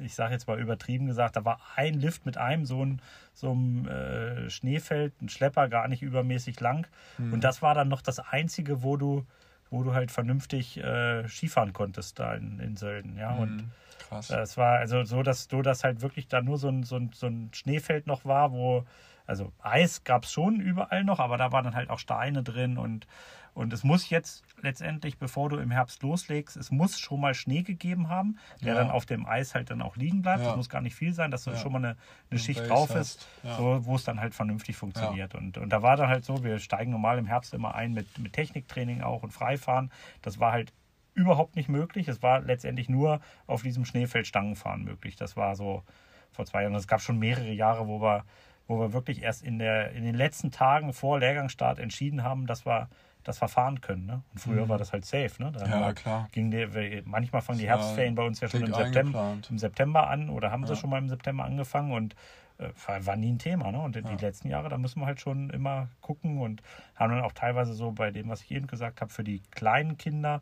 ich 0.00 0.14
sage 0.14 0.32
jetzt 0.32 0.46
mal 0.46 0.60
übertrieben 0.60 1.06
gesagt, 1.06 1.36
da 1.36 1.44
war 1.44 1.60
ein 1.76 1.94
Lift 1.94 2.26
mit 2.26 2.36
einem 2.36 2.64
so 2.64 2.84
ein 2.84 3.00
so 3.34 3.50
einem 3.52 3.88
äh, 3.88 4.50
Schneefeld, 4.50 5.20
ein 5.22 5.28
Schlepper, 5.28 5.68
gar 5.68 5.88
nicht 5.88 6.02
übermäßig 6.02 6.60
lang. 6.60 6.86
Hm. 7.16 7.32
Und 7.32 7.44
das 7.44 7.62
war 7.62 7.74
dann 7.74 7.88
noch 7.88 8.02
das 8.02 8.18
Einzige, 8.18 8.82
wo 8.82 8.96
du, 8.96 9.24
wo 9.70 9.82
du 9.82 9.94
halt 9.94 10.10
vernünftig 10.10 10.78
äh, 10.78 11.26
Skifahren 11.28 11.72
konntest 11.72 12.18
da 12.18 12.34
in, 12.34 12.58
in 12.58 12.76
Sölden. 12.76 13.16
Ja, 13.16 13.34
und 13.34 13.56
Mhm, 13.56 13.70
Krass. 14.08 14.30
äh, 14.30 14.40
es 14.40 14.56
war 14.56 14.78
also 14.78 15.04
so, 15.04 15.22
dass 15.22 15.48
du 15.48 15.62
das 15.62 15.82
halt 15.84 16.02
wirklich 16.02 16.28
da 16.28 16.42
nur 16.42 16.58
so 16.58 16.68
ein, 16.68 16.82
so 16.82 16.96
ein, 16.96 17.10
so 17.14 17.26
ein 17.26 17.50
Schneefeld 17.54 18.06
noch 18.06 18.24
war, 18.24 18.52
wo, 18.52 18.84
also 19.26 19.52
Eis 19.60 20.04
gab 20.04 20.24
es 20.24 20.32
schon 20.32 20.60
überall 20.60 21.04
noch, 21.04 21.20
aber 21.20 21.36
da 21.36 21.52
waren 21.52 21.64
dann 21.64 21.74
halt 21.74 21.90
auch 21.90 21.98
Steine 21.98 22.42
drin 22.42 22.78
und, 22.78 23.06
und 23.54 23.72
es 23.72 23.84
muss 23.84 24.08
jetzt 24.08 24.44
letztendlich, 24.62 25.18
bevor 25.18 25.48
du 25.50 25.56
im 25.58 25.70
Herbst 25.70 26.02
loslegst, 26.02 26.56
es 26.56 26.70
muss 26.70 26.98
schon 26.98 27.20
mal 27.20 27.34
Schnee 27.34 27.62
gegeben 27.62 28.08
haben, 28.08 28.38
der 28.62 28.74
Ja. 28.74 28.74
dann 28.80 28.90
auf 28.90 29.04
dem 29.06 29.26
Eis 29.26 29.54
halt 29.54 29.70
dann 29.70 29.82
auch 29.82 29.96
liegen 29.96 30.22
bleibt. 30.22 30.40
Ja. 30.40 30.46
Das 30.48 30.56
muss 30.56 30.68
gar 30.68 30.80
nicht 30.80 30.94
viel 30.94 31.12
sein, 31.12 31.30
dass 31.30 31.44
Ja. 31.44 31.56
schon 31.56 31.72
mal 31.72 31.78
eine, 31.78 31.96
eine 32.30 32.40
Schicht 32.40 32.60
Base 32.60 32.68
drauf 32.70 32.94
ist, 32.94 33.28
so, 33.56 33.84
wo 33.84 33.96
es 33.96 34.04
dann 34.04 34.20
halt 34.20 34.34
vernünftig 34.34 34.76
funktioniert. 34.76 35.34
Und, 35.34 35.58
und 35.58 35.70
da 35.70 35.82
war 35.82 35.96
dann 35.96 36.08
halt 36.08 36.24
so, 36.24 36.42
wir 36.44 36.58
steigen 36.58 36.90
normal 36.92 37.18
im 37.18 37.26
Herbst 37.26 37.52
immer 37.52 37.74
ein 37.74 37.92
mit, 37.92 38.18
mit 38.18 38.32
Techniktraining 38.32 39.02
auch 39.02 39.22
und 39.22 39.32
Freifahren. 39.32 39.90
Das 40.22 40.40
war 40.40 40.52
halt 40.52 40.72
überhaupt 41.14 41.56
nicht 41.56 41.68
möglich. 41.68 42.08
Es 42.08 42.22
war 42.22 42.40
letztendlich 42.40 42.88
nur 42.88 43.20
auf 43.46 43.62
diesem 43.62 43.84
Schneefeld 43.84 44.26
Stangenfahren 44.26 44.82
möglich. 44.82 45.16
Das 45.16 45.36
war 45.36 45.56
so 45.56 45.82
vor 46.30 46.46
zwei 46.46 46.62
Jahren. 46.62 46.74
Es 46.74 46.88
gab 46.88 47.02
schon 47.02 47.18
mehrere 47.18 47.50
Jahre, 47.52 47.86
wo 47.86 48.00
wir, 48.00 48.24
wo 48.66 48.78
wir 48.80 48.92
wirklich 48.92 49.22
erst 49.22 49.42
in, 49.42 49.58
der, 49.58 49.92
in 49.92 50.04
den 50.04 50.14
letzten 50.14 50.50
Tagen 50.50 50.92
vor 50.92 51.18
Lehrgangsstart 51.18 51.78
entschieden 51.78 52.22
haben, 52.22 52.46
dass 52.46 52.64
wir, 52.66 52.88
dass 53.24 53.40
wir 53.40 53.48
fahren 53.48 53.80
können. 53.80 54.06
Ne? 54.06 54.22
Und 54.32 54.40
früher 54.40 54.68
war 54.68 54.78
das 54.78 54.92
halt 54.92 55.04
safe. 55.04 55.42
Ne? 55.42 55.52
Da 55.52 55.66
Mhm. 55.66 55.72
Ja, 55.72 55.92
klar. 55.92 56.28
Ging 56.32 56.50
die, 56.50 57.02
manchmal 57.04 57.42
fangen 57.42 57.58
die 57.58 57.64
Ja, 57.64 57.70
Herbstferien 57.72 58.14
bei 58.14 58.24
uns 58.24 58.40
ja 58.40 58.48
schon 58.48 58.62
im 58.64 58.72
September, 58.74 59.38
im 59.48 59.58
September 59.58 60.08
an 60.08 60.28
oder 60.30 60.50
haben 60.50 60.64
sie 60.64 60.72
Ja. 60.72 60.76
schon 60.76 60.90
mal 60.90 60.98
im 60.98 61.08
September 61.08 61.44
angefangen 61.44 61.92
und 61.92 62.14
äh, 62.58 62.68
war, 63.06 63.16
nie 63.16 63.32
ein 63.32 63.38
Thema. 63.38 63.72
Ne? 63.72 63.80
Und 63.80 63.96
die 63.96 64.16
letzten 64.16 64.48
Jahre, 64.48 64.68
da 64.68 64.78
müssen 64.78 65.00
wir 65.00 65.06
halt 65.06 65.20
schon 65.20 65.50
immer 65.50 65.88
gucken 66.00 66.38
und 66.38 66.62
haben 66.94 67.12
dann 67.12 67.22
auch 67.24 67.32
teilweise 67.32 67.74
so 67.74 67.92
bei 67.92 68.10
dem, 68.10 68.28
was 68.28 68.42
ich 68.42 68.50
eben 68.50 68.66
gesagt 68.66 69.00
habe, 69.00 69.12
für 69.12 69.24
die 69.24 69.40
kleinen 69.50 69.96
Kinder 69.98 70.40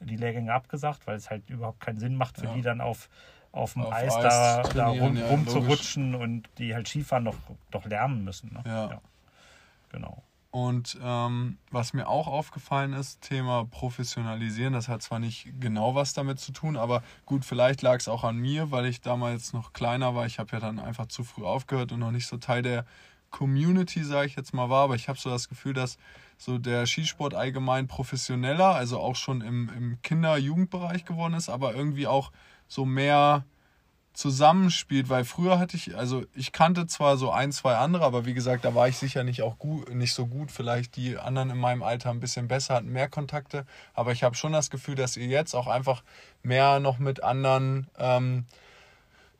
die 0.00 0.16
Lehrgänge 0.16 0.52
abgesagt, 0.52 1.06
weil 1.06 1.16
es 1.16 1.28
halt 1.30 1.48
überhaupt 1.50 1.80
keinen 1.80 1.98
Sinn 1.98 2.14
macht 2.16 2.38
für 2.38 2.46
Ja. 2.46 2.52
die 2.54 2.62
dann 2.62 2.80
auf, 2.80 3.08
auf 3.52 3.74
dem 3.74 3.82
Auf 3.82 3.92
Eis, 3.92 4.14
Eis 4.14 4.22
da, 4.22 4.62
da 4.62 4.86
rum, 4.88 5.16
ja, 5.16 5.26
rumzurutschen 5.26 6.14
und 6.14 6.48
die 6.58 6.74
halt 6.74 6.88
Skifahren 6.88 7.24
doch, 7.24 7.36
doch 7.70 7.84
lernen 7.84 8.24
müssen. 8.24 8.52
Ne? 8.52 8.62
Ja. 8.66 9.00
Genau. 9.90 10.22
Und 10.52 10.98
ähm, 11.00 11.58
was 11.70 11.92
mir 11.92 12.08
auch 12.08 12.26
aufgefallen 12.26 12.92
ist, 12.92 13.20
Thema 13.20 13.66
Professionalisieren, 13.66 14.72
das 14.72 14.88
hat 14.88 15.00
zwar 15.00 15.20
nicht 15.20 15.48
genau 15.60 15.94
was 15.94 16.12
damit 16.12 16.40
zu 16.40 16.50
tun, 16.50 16.76
aber 16.76 17.04
gut, 17.24 17.44
vielleicht 17.44 17.82
lag 17.82 18.00
es 18.00 18.08
auch 18.08 18.24
an 18.24 18.36
mir, 18.36 18.72
weil 18.72 18.86
ich 18.86 19.00
damals 19.00 19.52
noch 19.52 19.72
kleiner 19.72 20.16
war. 20.16 20.26
Ich 20.26 20.40
habe 20.40 20.50
ja 20.52 20.58
dann 20.58 20.80
einfach 20.80 21.06
zu 21.06 21.22
früh 21.22 21.44
aufgehört 21.44 21.92
und 21.92 22.00
noch 22.00 22.10
nicht 22.10 22.26
so 22.26 22.36
Teil 22.36 22.62
der 22.62 22.84
Community, 23.30 24.02
sage 24.02 24.26
ich 24.26 24.34
jetzt 24.34 24.52
mal, 24.52 24.68
war. 24.68 24.84
Aber 24.84 24.96
ich 24.96 25.08
habe 25.08 25.20
so 25.20 25.30
das 25.30 25.48
Gefühl, 25.48 25.72
dass 25.72 25.98
so 26.36 26.58
der 26.58 26.84
Skisport 26.86 27.34
allgemein 27.34 27.86
professioneller, 27.86 28.74
also 28.74 28.98
auch 28.98 29.14
schon 29.14 29.42
im, 29.42 29.70
im 29.76 30.02
Kinder-Jugendbereich 30.02 31.04
geworden 31.04 31.34
ist, 31.34 31.48
aber 31.48 31.74
irgendwie 31.74 32.08
auch 32.08 32.32
so 32.70 32.84
mehr 32.84 33.44
zusammenspielt, 34.12 35.08
weil 35.08 35.24
früher 35.24 35.58
hatte 35.58 35.76
ich, 35.76 35.96
also 35.96 36.24
ich 36.34 36.52
kannte 36.52 36.86
zwar 36.86 37.16
so 37.16 37.30
ein, 37.30 37.52
zwei 37.52 37.76
andere, 37.76 38.04
aber 38.04 38.26
wie 38.26 38.34
gesagt, 38.34 38.64
da 38.64 38.74
war 38.74 38.86
ich 38.88 38.96
sicher 38.96 39.24
nicht 39.24 39.42
auch 39.42 39.58
gut, 39.58 39.92
nicht 39.94 40.14
so 40.14 40.26
gut. 40.26 40.50
Vielleicht 40.50 40.96
die 40.96 41.16
anderen 41.18 41.50
in 41.50 41.58
meinem 41.58 41.82
Alter 41.82 42.10
ein 42.10 42.20
bisschen 42.20 42.46
besser, 42.48 42.74
hatten 42.74 42.90
mehr 42.92 43.08
Kontakte. 43.08 43.66
Aber 43.94 44.12
ich 44.12 44.22
habe 44.22 44.34
schon 44.34 44.52
das 44.52 44.68
Gefühl, 44.70 44.94
dass 44.94 45.16
ihr 45.16 45.26
jetzt 45.26 45.54
auch 45.54 45.66
einfach 45.66 46.02
mehr 46.42 46.80
noch 46.80 46.98
mit 46.98 47.22
anderen 47.22 47.86
ähm, 47.98 48.44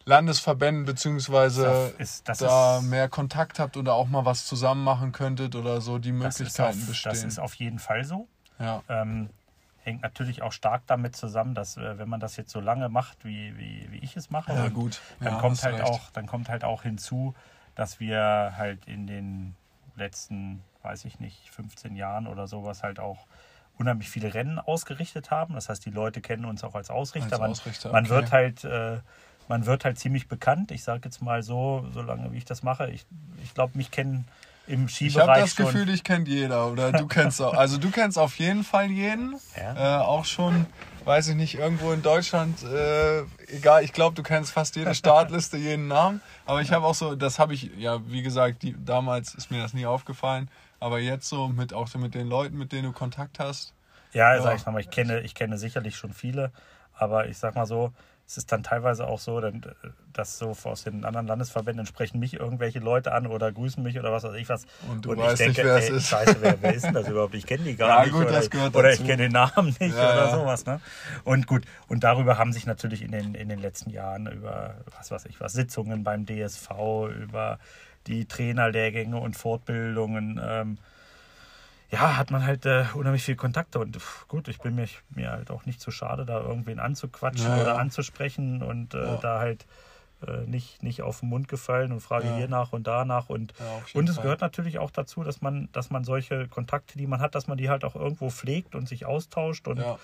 Landesverbänden 0.04 0.84
beziehungsweise 0.86 1.62
Das 1.64 1.92
ist- 1.98 2.28
das 2.28 2.38
da 2.38 2.78
ist- 2.78 2.84
mehr 2.84 3.08
Kontakt 3.08 3.58
habt 3.58 3.76
oder 3.76 3.94
auch 3.94 4.08
mal 4.08 4.24
was 4.24 4.46
zusammen 4.46 4.82
machen 4.82 5.12
könntet 5.12 5.54
oder 5.56 5.80
so 5.80 5.98
die 5.98 6.10
Das 6.12 6.38
Möglichkeiten 6.38 6.80
auf, 6.80 6.86
bestehen. 6.86 7.12
das 7.12 7.24
ist 7.24 7.38
auf 7.38 7.54
jeden 7.54 7.78
Fall 7.78 8.04
so. 8.04 8.26
ja. 8.58 8.82
Ähm, 8.88 9.30
hängt 9.82 10.02
natürlich 10.02 10.42
auch 10.42 10.52
stark 10.52 10.82
damit 10.86 11.16
zusammen, 11.16 11.54
dass 11.54 11.76
äh, 11.76 11.98
wenn 11.98 12.08
man 12.08 12.20
das 12.20 12.36
jetzt 12.36 12.52
so 12.52 12.60
lange 12.60 12.88
macht, 12.88 13.24
wie, 13.24 13.56
wie, 13.56 13.88
wie 13.90 13.98
ich 13.98 14.16
es 14.16 14.30
mache, 14.30 14.52
Ja, 14.52 14.68
gut. 14.68 15.00
dann 15.20 15.34
Ja, 15.34 15.38
kommt 15.40 15.56
hast 15.58 15.64
halt 15.64 15.76
recht. 15.76 15.84
auch, 15.84 16.10
dann 16.10 16.26
kommt 16.26 16.48
halt 16.48 16.64
auch 16.64 16.82
hinzu, 16.82 17.34
dass 17.74 18.00
wir 18.00 18.54
halt 18.56 18.84
in 18.86 19.06
den 19.06 19.54
letzten, 19.96 20.62
weiß 20.82 21.04
ich 21.06 21.18
nicht, 21.20 21.50
15 21.50 21.96
Jahren 21.96 22.26
oder 22.26 22.46
sowas 22.46 22.82
halt 22.82 23.00
auch 23.00 23.26
unheimlich 23.78 24.10
viele 24.10 24.34
Rennen 24.34 24.58
ausgerichtet 24.58 25.30
haben. 25.30 25.54
Das 25.54 25.68
heißt, 25.70 25.84
die 25.86 25.90
Leute 25.90 26.20
kennen 26.20 26.44
uns 26.44 26.62
auch 26.64 26.74
als 26.74 26.90
Ausrichter. 26.90 27.32
Als 27.32 27.40
man, 27.40 27.50
Ausrichter, 27.50 27.92
man 27.92 28.04
okay. 28.04 28.14
wird 28.14 28.32
halt, 28.32 28.64
äh, 28.64 28.98
man 29.48 29.64
wird 29.64 29.84
halt 29.86 29.98
ziemlich 29.98 30.28
bekannt. 30.28 30.70
Ich 30.70 30.84
sage 30.84 31.00
jetzt 31.04 31.22
mal 31.22 31.42
so, 31.42 31.86
solange 31.92 32.30
wie 32.32 32.36
ich 32.36 32.44
das 32.44 32.62
mache. 32.62 32.90
Ich, 32.90 33.06
ich 33.42 33.54
glaube, 33.54 33.76
mich 33.78 33.90
kennen 33.90 34.26
im 34.66 34.86
Ich 34.86 34.92
Skibereich 34.94 35.28
habe 35.28 35.40
das. 35.40 35.56
Gefühl, 35.56 35.86
dich 35.86 36.04
kennt 36.04 36.28
jeder 36.28 36.70
oder 36.70 36.92
du 36.92 37.06
kennst 37.06 37.40
auch. 37.42 37.54
Also 37.54 37.78
du 37.78 37.90
kennst 37.90 38.18
auf 38.18 38.38
jeden 38.38 38.64
Fall 38.64 38.90
jeden. 38.90 39.36
Ja. 39.56 40.00
Äh, 40.00 40.02
auch 40.04 40.24
schon, 40.24 40.66
weiß 41.04 41.28
ich 41.28 41.34
nicht, 41.34 41.54
irgendwo 41.56 41.92
in 41.92 42.02
Deutschland, 42.02 42.62
äh, 42.62 43.22
egal, 43.48 43.82
ich 43.84 43.92
glaube, 43.92 44.14
du 44.14 44.22
kennst 44.22 44.52
fast 44.52 44.76
jede 44.76 44.94
Startliste, 44.94 45.56
jeden 45.56 45.88
Namen. 45.88 46.20
Aber 46.46 46.60
ich 46.60 46.72
habe 46.72 46.86
auch 46.86 46.94
so, 46.94 47.14
das 47.16 47.38
habe 47.38 47.54
ich, 47.54 47.70
ja, 47.78 48.00
wie 48.08 48.22
gesagt, 48.22 48.62
die, 48.62 48.76
damals 48.84 49.34
ist 49.34 49.50
mir 49.50 49.60
das 49.62 49.74
nie 49.74 49.86
aufgefallen. 49.86 50.50
Aber 50.78 50.98
jetzt 50.98 51.28
so 51.28 51.48
mit 51.48 51.74
auch 51.74 51.88
so 51.88 51.98
mit 51.98 52.14
den 52.14 52.28
Leuten, 52.28 52.56
mit 52.56 52.72
denen 52.72 52.84
du 52.84 52.92
Kontakt 52.92 53.38
hast. 53.38 53.74
Ja, 54.12 54.34
Ja. 54.34 54.42
sag 54.42 54.56
ich 54.56 54.66
mal, 54.66 54.80
ich 54.80 54.90
kenne, 54.90 55.20
ich 55.20 55.34
kenne 55.34 55.58
sicherlich 55.58 55.96
schon 55.96 56.12
viele, 56.12 56.52
aber 56.94 57.28
ich 57.28 57.38
sag 57.38 57.54
mal 57.54 57.66
so, 57.66 57.92
es 58.30 58.36
ist 58.36 58.52
dann 58.52 58.62
teilweise 58.62 59.08
auch 59.08 59.18
so, 59.18 59.40
äh, 59.40 59.50
dass 60.12 60.38
so 60.38 60.54
aus 60.62 60.84
den 60.84 61.04
anderen 61.04 61.26
Landesverbänden 61.26 61.84
sprechen 61.84 62.20
mich 62.20 62.34
irgendwelche 62.34 62.78
Leute 62.78 63.10
an 63.10 63.26
oder 63.26 63.50
grüßen 63.50 63.82
mich 63.82 63.98
oder 63.98 64.12
was 64.12 64.22
weiß 64.22 64.34
ich 64.34 64.48
was. 64.48 64.66
Und 64.88 65.04
du 65.04 65.14
ich 65.14 65.18
weißt 65.18 65.48
nicht, 65.48 65.56
wer 65.56 65.74
es 65.74 65.90
ist. 65.90 66.06
Scheiße, 66.06 66.36
wer, 66.40 66.62
wer 66.62 66.72
ist 66.72 66.84
denn 66.84 66.94
das 66.94 67.08
überhaupt? 67.08 67.34
Ich 67.34 67.44
kenne 67.44 67.64
die 67.64 67.74
gar 67.74 67.88
Ja, 67.88 68.02
nicht. 68.04 68.12
gut, 68.12 68.26
oder, 68.26 68.78
oder 68.78 68.92
ich 68.92 69.04
kenne 69.04 69.24
den 69.24 69.32
Namen 69.32 69.74
nicht 69.80 69.96
Ja, 69.96 70.12
oder 70.12 70.26
ja. 70.26 70.30
sowas. 70.38 70.64
Ne? 70.64 70.80
Und 71.24 71.48
gut, 71.48 71.64
und 71.88 72.04
darüber 72.04 72.38
haben 72.38 72.52
sich 72.52 72.66
natürlich 72.66 73.02
in 73.02 73.10
den, 73.10 73.34
in 73.34 73.48
den 73.48 73.58
letzten 73.58 73.90
Jahren 73.90 74.28
über, 74.28 74.76
was 74.96 75.10
weiß 75.10 75.24
ich 75.26 75.40
was, 75.40 75.52
Sitzungen 75.52 76.04
beim 76.04 76.24
DSV, 76.24 76.70
über 77.20 77.58
die 78.06 78.26
Trainerlehrgänge 78.26 79.18
und 79.18 79.36
Fortbildungen, 79.36 80.40
ähm, 80.40 80.78
ja, 81.90 82.16
hat 82.16 82.30
man 82.30 82.44
halt 82.44 82.66
äh, 82.66 82.84
unheimlich 82.94 83.22
viel 83.24 83.36
Kontakte 83.36 83.78
und 83.78 83.96
pff, 83.96 84.28
gut, 84.28 84.48
ich 84.48 84.60
bin 84.60 84.74
mir, 84.76 84.86
mir 85.10 85.30
halt 85.32 85.50
auch 85.50 85.66
nicht 85.66 85.80
zu 85.80 85.90
schade, 85.90 86.24
da 86.24 86.40
irgendwen 86.40 86.78
anzuquatschen 86.78 87.46
Ja, 87.46 87.56
ja. 87.56 87.62
oder 87.62 87.78
anzusprechen 87.78 88.62
und 88.62 88.94
äh, 88.94 88.98
Ja. 88.98 89.16
da 89.16 89.38
halt 89.40 89.66
äh, 90.26 90.42
nicht, 90.46 90.82
nicht 90.82 91.02
auf 91.02 91.20
den 91.20 91.30
Mund 91.30 91.48
gefallen 91.48 91.92
und 91.92 92.00
frage 92.00 92.28
hier 92.28 92.46
nach 92.48 92.72
und 92.72 92.86
da 92.86 93.04
nach 93.04 93.28
und, 93.28 93.54
und 93.94 94.08
es 94.08 94.16
Fall. 94.16 94.24
gehört 94.24 94.40
natürlich 94.42 94.78
auch 94.78 94.90
dazu, 94.90 95.24
dass 95.24 95.40
man, 95.40 95.68
dass 95.72 95.90
man 95.90 96.04
solche 96.04 96.46
Kontakte, 96.46 96.96
die 96.98 97.06
man 97.06 97.20
hat, 97.20 97.34
dass 97.34 97.46
man 97.46 97.58
die 97.58 97.70
halt 97.70 97.84
auch 97.84 97.96
irgendwo 97.96 98.30
pflegt 98.30 98.74
und 98.74 98.86
sich 98.88 99.06
austauscht 99.06 99.66
und 99.66 99.80
Ja, 99.80 99.98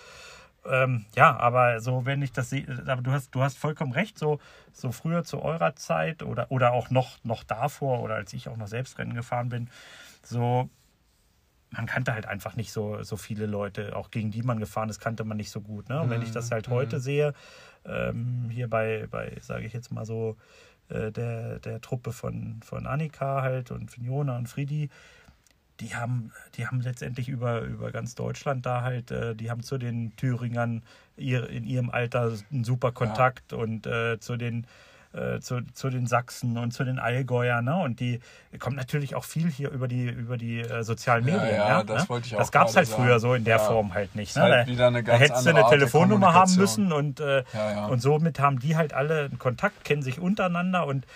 ähm, 0.69 1.05
ja, 1.15 1.37
aber 1.37 1.81
so, 1.81 2.07
wenn 2.07 2.23
ich 2.23 2.33
das 2.33 2.51
sehe, 2.51 2.67
aber 2.87 3.01
du 3.03 3.13
hast, 3.13 3.33
du 3.35 3.43
hast 3.43 3.57
vollkommen 3.57 3.93
recht, 3.93 4.19
so, 4.19 4.41
so 4.73 4.91
früher 4.91 5.23
zu 5.23 5.41
eurer 5.41 5.77
Zeit 5.77 6.25
oder, 6.25 6.51
oder 6.51 6.73
auch 6.73 6.91
noch, 6.91 7.23
noch 7.23 7.45
davor 7.45 8.01
oder 8.03 8.17
als 8.17 8.33
ich 8.33 8.49
auch 8.49 8.57
noch 8.57 8.67
selbst 8.67 8.99
Rennen 8.99 9.15
gefahren 9.15 9.49
bin, 9.49 9.71
so 10.25 10.69
man 11.71 11.87
kannte 11.87 12.13
halt 12.13 12.27
einfach 12.27 12.57
nicht 12.57 12.73
so, 12.73 13.03
so 13.03 13.17
viele 13.17 13.47
Leute, 13.47 13.97
auch 13.97 14.11
gegen 14.11 14.31
die 14.31 14.43
man 14.43 14.61
gefahren 14.61 14.89
ist, 14.89 15.01
kannte 15.01 15.25
man 15.25 15.37
nicht 15.37 15.51
so 15.51 15.61
gut. 15.61 15.89
Ne? 15.89 16.01
Und 16.01 16.11
wenn 16.11 16.23
ich 16.23 16.31
das 16.31 16.51
halt 16.51 16.69
heute 16.69 17.01
sehe, 17.01 17.35
ähm, 17.85 18.49
hier 18.51 18.69
bei, 18.69 19.07
bei 19.11 19.37
sage 19.41 19.67
ich 19.67 19.73
jetzt 19.73 19.91
mal 19.91 20.07
so, 20.07 20.37
äh, 20.89 21.11
der, 21.11 21.59
der 21.59 21.81
Truppe 21.81 22.13
von, 22.13 22.61
von 22.63 22.87
Annika 22.87 23.43
halt 23.43 23.71
und 23.71 23.91
Fiona 23.91 24.37
und 24.37 24.49
Friedi, 24.49 24.89
die 25.81 25.95
haben, 25.95 26.33
die 26.55 26.67
haben 26.67 26.81
letztendlich 26.81 27.29
über, 27.29 27.63
über 27.63 27.91
ganz 27.91 28.15
Deutschland 28.15 28.65
da 28.65 28.83
halt, 28.83 29.11
äh, 29.11 29.35
die 29.35 29.51
haben 29.51 29.63
zu 29.63 29.79
den 29.79 30.15
Thüringern 30.17 30.83
ihr, 31.17 31.51
in 31.51 31.65
ihrem 31.65 31.91
Alter 31.91 32.33
einen 32.51 32.65
super 32.65 32.93
Kontakt 32.93 33.53
ja. 33.53 33.59
und 33.59 33.87
äh, 33.87 34.19
zu 34.21 34.37
den 34.37 34.67
äh, 35.17 35.41
zu, 35.41 35.61
zu 35.73 35.91
den 35.91 36.07
Sachsen 36.07 36.59
und 36.59 36.73
zu 36.73 36.85
den 36.85 36.99
Allgäuern. 36.99 37.65
Ne? 37.65 37.77
Und 37.77 38.01
die 38.01 38.21
kommt 38.59 38.77
natürlich 38.77 39.15
auch 39.15 39.25
viel 39.25 39.51
hier 39.51 39.71
über 39.71 39.89
die, 39.89 40.09
über 40.09 40.37
die 40.37 40.61
äh, 40.61 40.83
sozialen 40.83 41.25
Medien. 41.25 41.43
Ja, 41.43 41.51
ja, 41.51 41.69
ja 41.69 41.83
das 41.85 42.03
ne? 42.03 42.09
wollte 42.09 42.27
ich 42.27 42.35
auch 42.35 42.39
Das 42.39 42.53
gab 42.53 42.69
es 42.69 42.77
halt 42.77 42.89
früher 42.89 43.19
so 43.19 43.35
in 43.35 43.45
der 43.45 43.59
Form 43.59 43.95
halt 43.95 44.15
nicht. 44.15 44.37
Ne? 44.37 44.43
Halt 44.43 44.79
da, 44.79 44.91
da 44.91 45.13
hättest 45.13 45.47
du 45.47 45.51
eine 45.51 45.69
Telefonnummer 45.69 46.35
haben 46.35 46.55
müssen 46.57 46.93
und, 46.93 47.21
äh, 47.21 47.45
und 47.89 48.01
somit 48.01 48.41
haben 48.41 48.59
die 48.59 48.77
halt 48.77 48.93
alle 48.93 49.25
einen 49.25 49.39
Kontakt, 49.39 49.85
kennen 49.85 50.03
sich 50.03 50.21
untereinander 50.21 50.87
und 50.87 51.07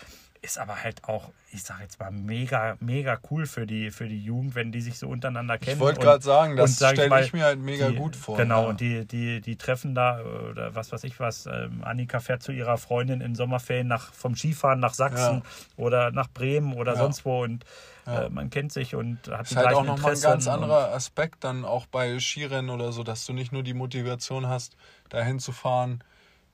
ist 0.42 0.58
aber 0.58 0.82
halt 0.82 1.04
auch, 1.04 1.30
ich 1.52 1.62
sage 1.62 1.82
jetzt 1.82 2.00
mal, 2.00 2.10
mega, 2.10 2.76
mega 2.80 3.18
cool 3.30 3.46
für 3.46 3.66
die, 3.66 3.90
für 3.90 4.08
die 4.08 4.22
Jugend, 4.22 4.54
wenn 4.54 4.72
die 4.72 4.80
sich 4.80 4.98
so 4.98 5.08
untereinander 5.08 5.58
kennen. 5.58 5.76
Ich 5.76 5.80
wollte 5.80 6.00
gerade 6.00 6.22
sagen, 6.22 6.56
das 6.56 6.76
stelle 6.76 7.22
ich 7.22 7.32
mir 7.32 7.44
halt 7.44 7.58
mega 7.58 7.90
die, 7.90 7.96
gut 7.96 8.16
vor. 8.16 8.36
Genau, 8.36 8.62
ja. 8.62 8.68
und 8.68 8.80
die, 8.80 9.06
die, 9.06 9.40
die 9.40 9.56
treffen 9.56 9.94
da, 9.94 10.20
oder 10.50 10.74
was 10.74 10.92
weiß 10.92 11.04
ich 11.04 11.20
was, 11.20 11.46
ähm, 11.46 11.82
Annika 11.84 12.20
fährt 12.20 12.42
zu 12.42 12.52
ihrer 12.52 12.78
Freundin 12.78 13.20
in 13.20 13.34
Sommerferien 13.34 13.86
nach, 13.86 14.12
vom 14.12 14.34
Skifahren 14.34 14.80
nach 14.80 14.94
Sachsen 14.94 15.42
ja. 15.42 15.42
oder 15.76 16.10
nach 16.10 16.28
Bremen 16.28 16.74
oder 16.74 16.94
ja. 16.94 16.98
sonst 16.98 17.24
wo 17.24 17.42
und 17.42 17.64
äh, 18.06 18.28
man 18.30 18.50
kennt 18.50 18.72
sich 18.72 18.94
und 18.94 19.28
hat 19.28 19.42
ist 19.42 19.52
die 19.52 19.56
halt 19.56 19.74
auch 19.74 19.84
nochmal 19.84 20.14
ein 20.14 20.20
ganz 20.20 20.48
anderer 20.48 20.92
Aspekt 20.92 21.44
dann 21.44 21.64
auch 21.64 21.86
bei 21.86 22.18
Skirennen 22.18 22.70
oder 22.70 22.92
so, 22.92 23.02
dass 23.02 23.26
du 23.26 23.32
nicht 23.32 23.52
nur 23.52 23.62
die 23.62 23.74
Motivation 23.74 24.48
hast, 24.48 24.76
dahin 25.10 25.38
zu 25.38 25.52
fahren 25.52 26.02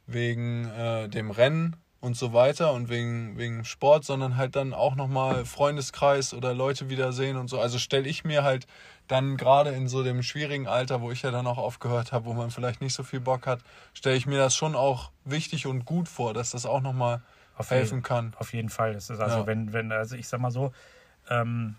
wegen 0.06 0.68
äh, 0.70 1.08
dem 1.08 1.30
Rennen, 1.30 1.76
und 2.00 2.16
so 2.16 2.32
weiter 2.32 2.72
und 2.72 2.88
wegen, 2.88 3.36
wegen 3.38 3.64
Sport, 3.64 4.04
sondern 4.04 4.36
halt 4.36 4.54
dann 4.54 4.74
auch 4.74 4.96
nochmal 4.96 5.44
Freundeskreis 5.44 6.34
oder 6.34 6.54
Leute 6.54 6.90
wiedersehen 6.90 7.36
und 7.36 7.48
so. 7.48 7.58
Also 7.58 7.78
stelle 7.78 8.08
ich 8.08 8.24
mir 8.24 8.44
halt 8.44 8.66
dann 9.08 9.36
gerade 9.36 9.70
in 9.70 9.88
so 9.88 10.02
dem 10.02 10.22
schwierigen 10.22 10.66
Alter, 10.66 11.00
wo 11.00 11.10
ich 11.10 11.22
ja 11.22 11.30
dann 11.30 11.46
auch 11.46 11.58
aufgehört 11.58 12.12
habe, 12.12 12.26
wo 12.26 12.34
man 12.34 12.50
vielleicht 12.50 12.80
nicht 12.80 12.94
so 12.94 13.02
viel 13.02 13.20
Bock 13.20 13.46
hat, 13.46 13.60
stelle 13.94 14.16
ich 14.16 14.26
mir 14.26 14.38
das 14.38 14.54
schon 14.54 14.74
auch 14.74 15.10
wichtig 15.24 15.66
und 15.66 15.84
gut 15.84 16.08
vor, 16.08 16.34
dass 16.34 16.50
das 16.50 16.66
auch 16.66 16.80
nochmal 16.80 17.22
helfen 17.68 18.02
kann. 18.02 18.34
Auf 18.38 18.52
jeden 18.52 18.68
Fall. 18.68 18.92
Das 18.92 19.08
ist 19.08 19.20
also, 19.20 19.38
ja. 19.38 19.46
wenn, 19.46 19.72
wenn, 19.72 19.90
also 19.92 20.16
ich 20.16 20.28
sag 20.28 20.40
mal 20.40 20.50
so, 20.50 20.72
ähm, 21.30 21.76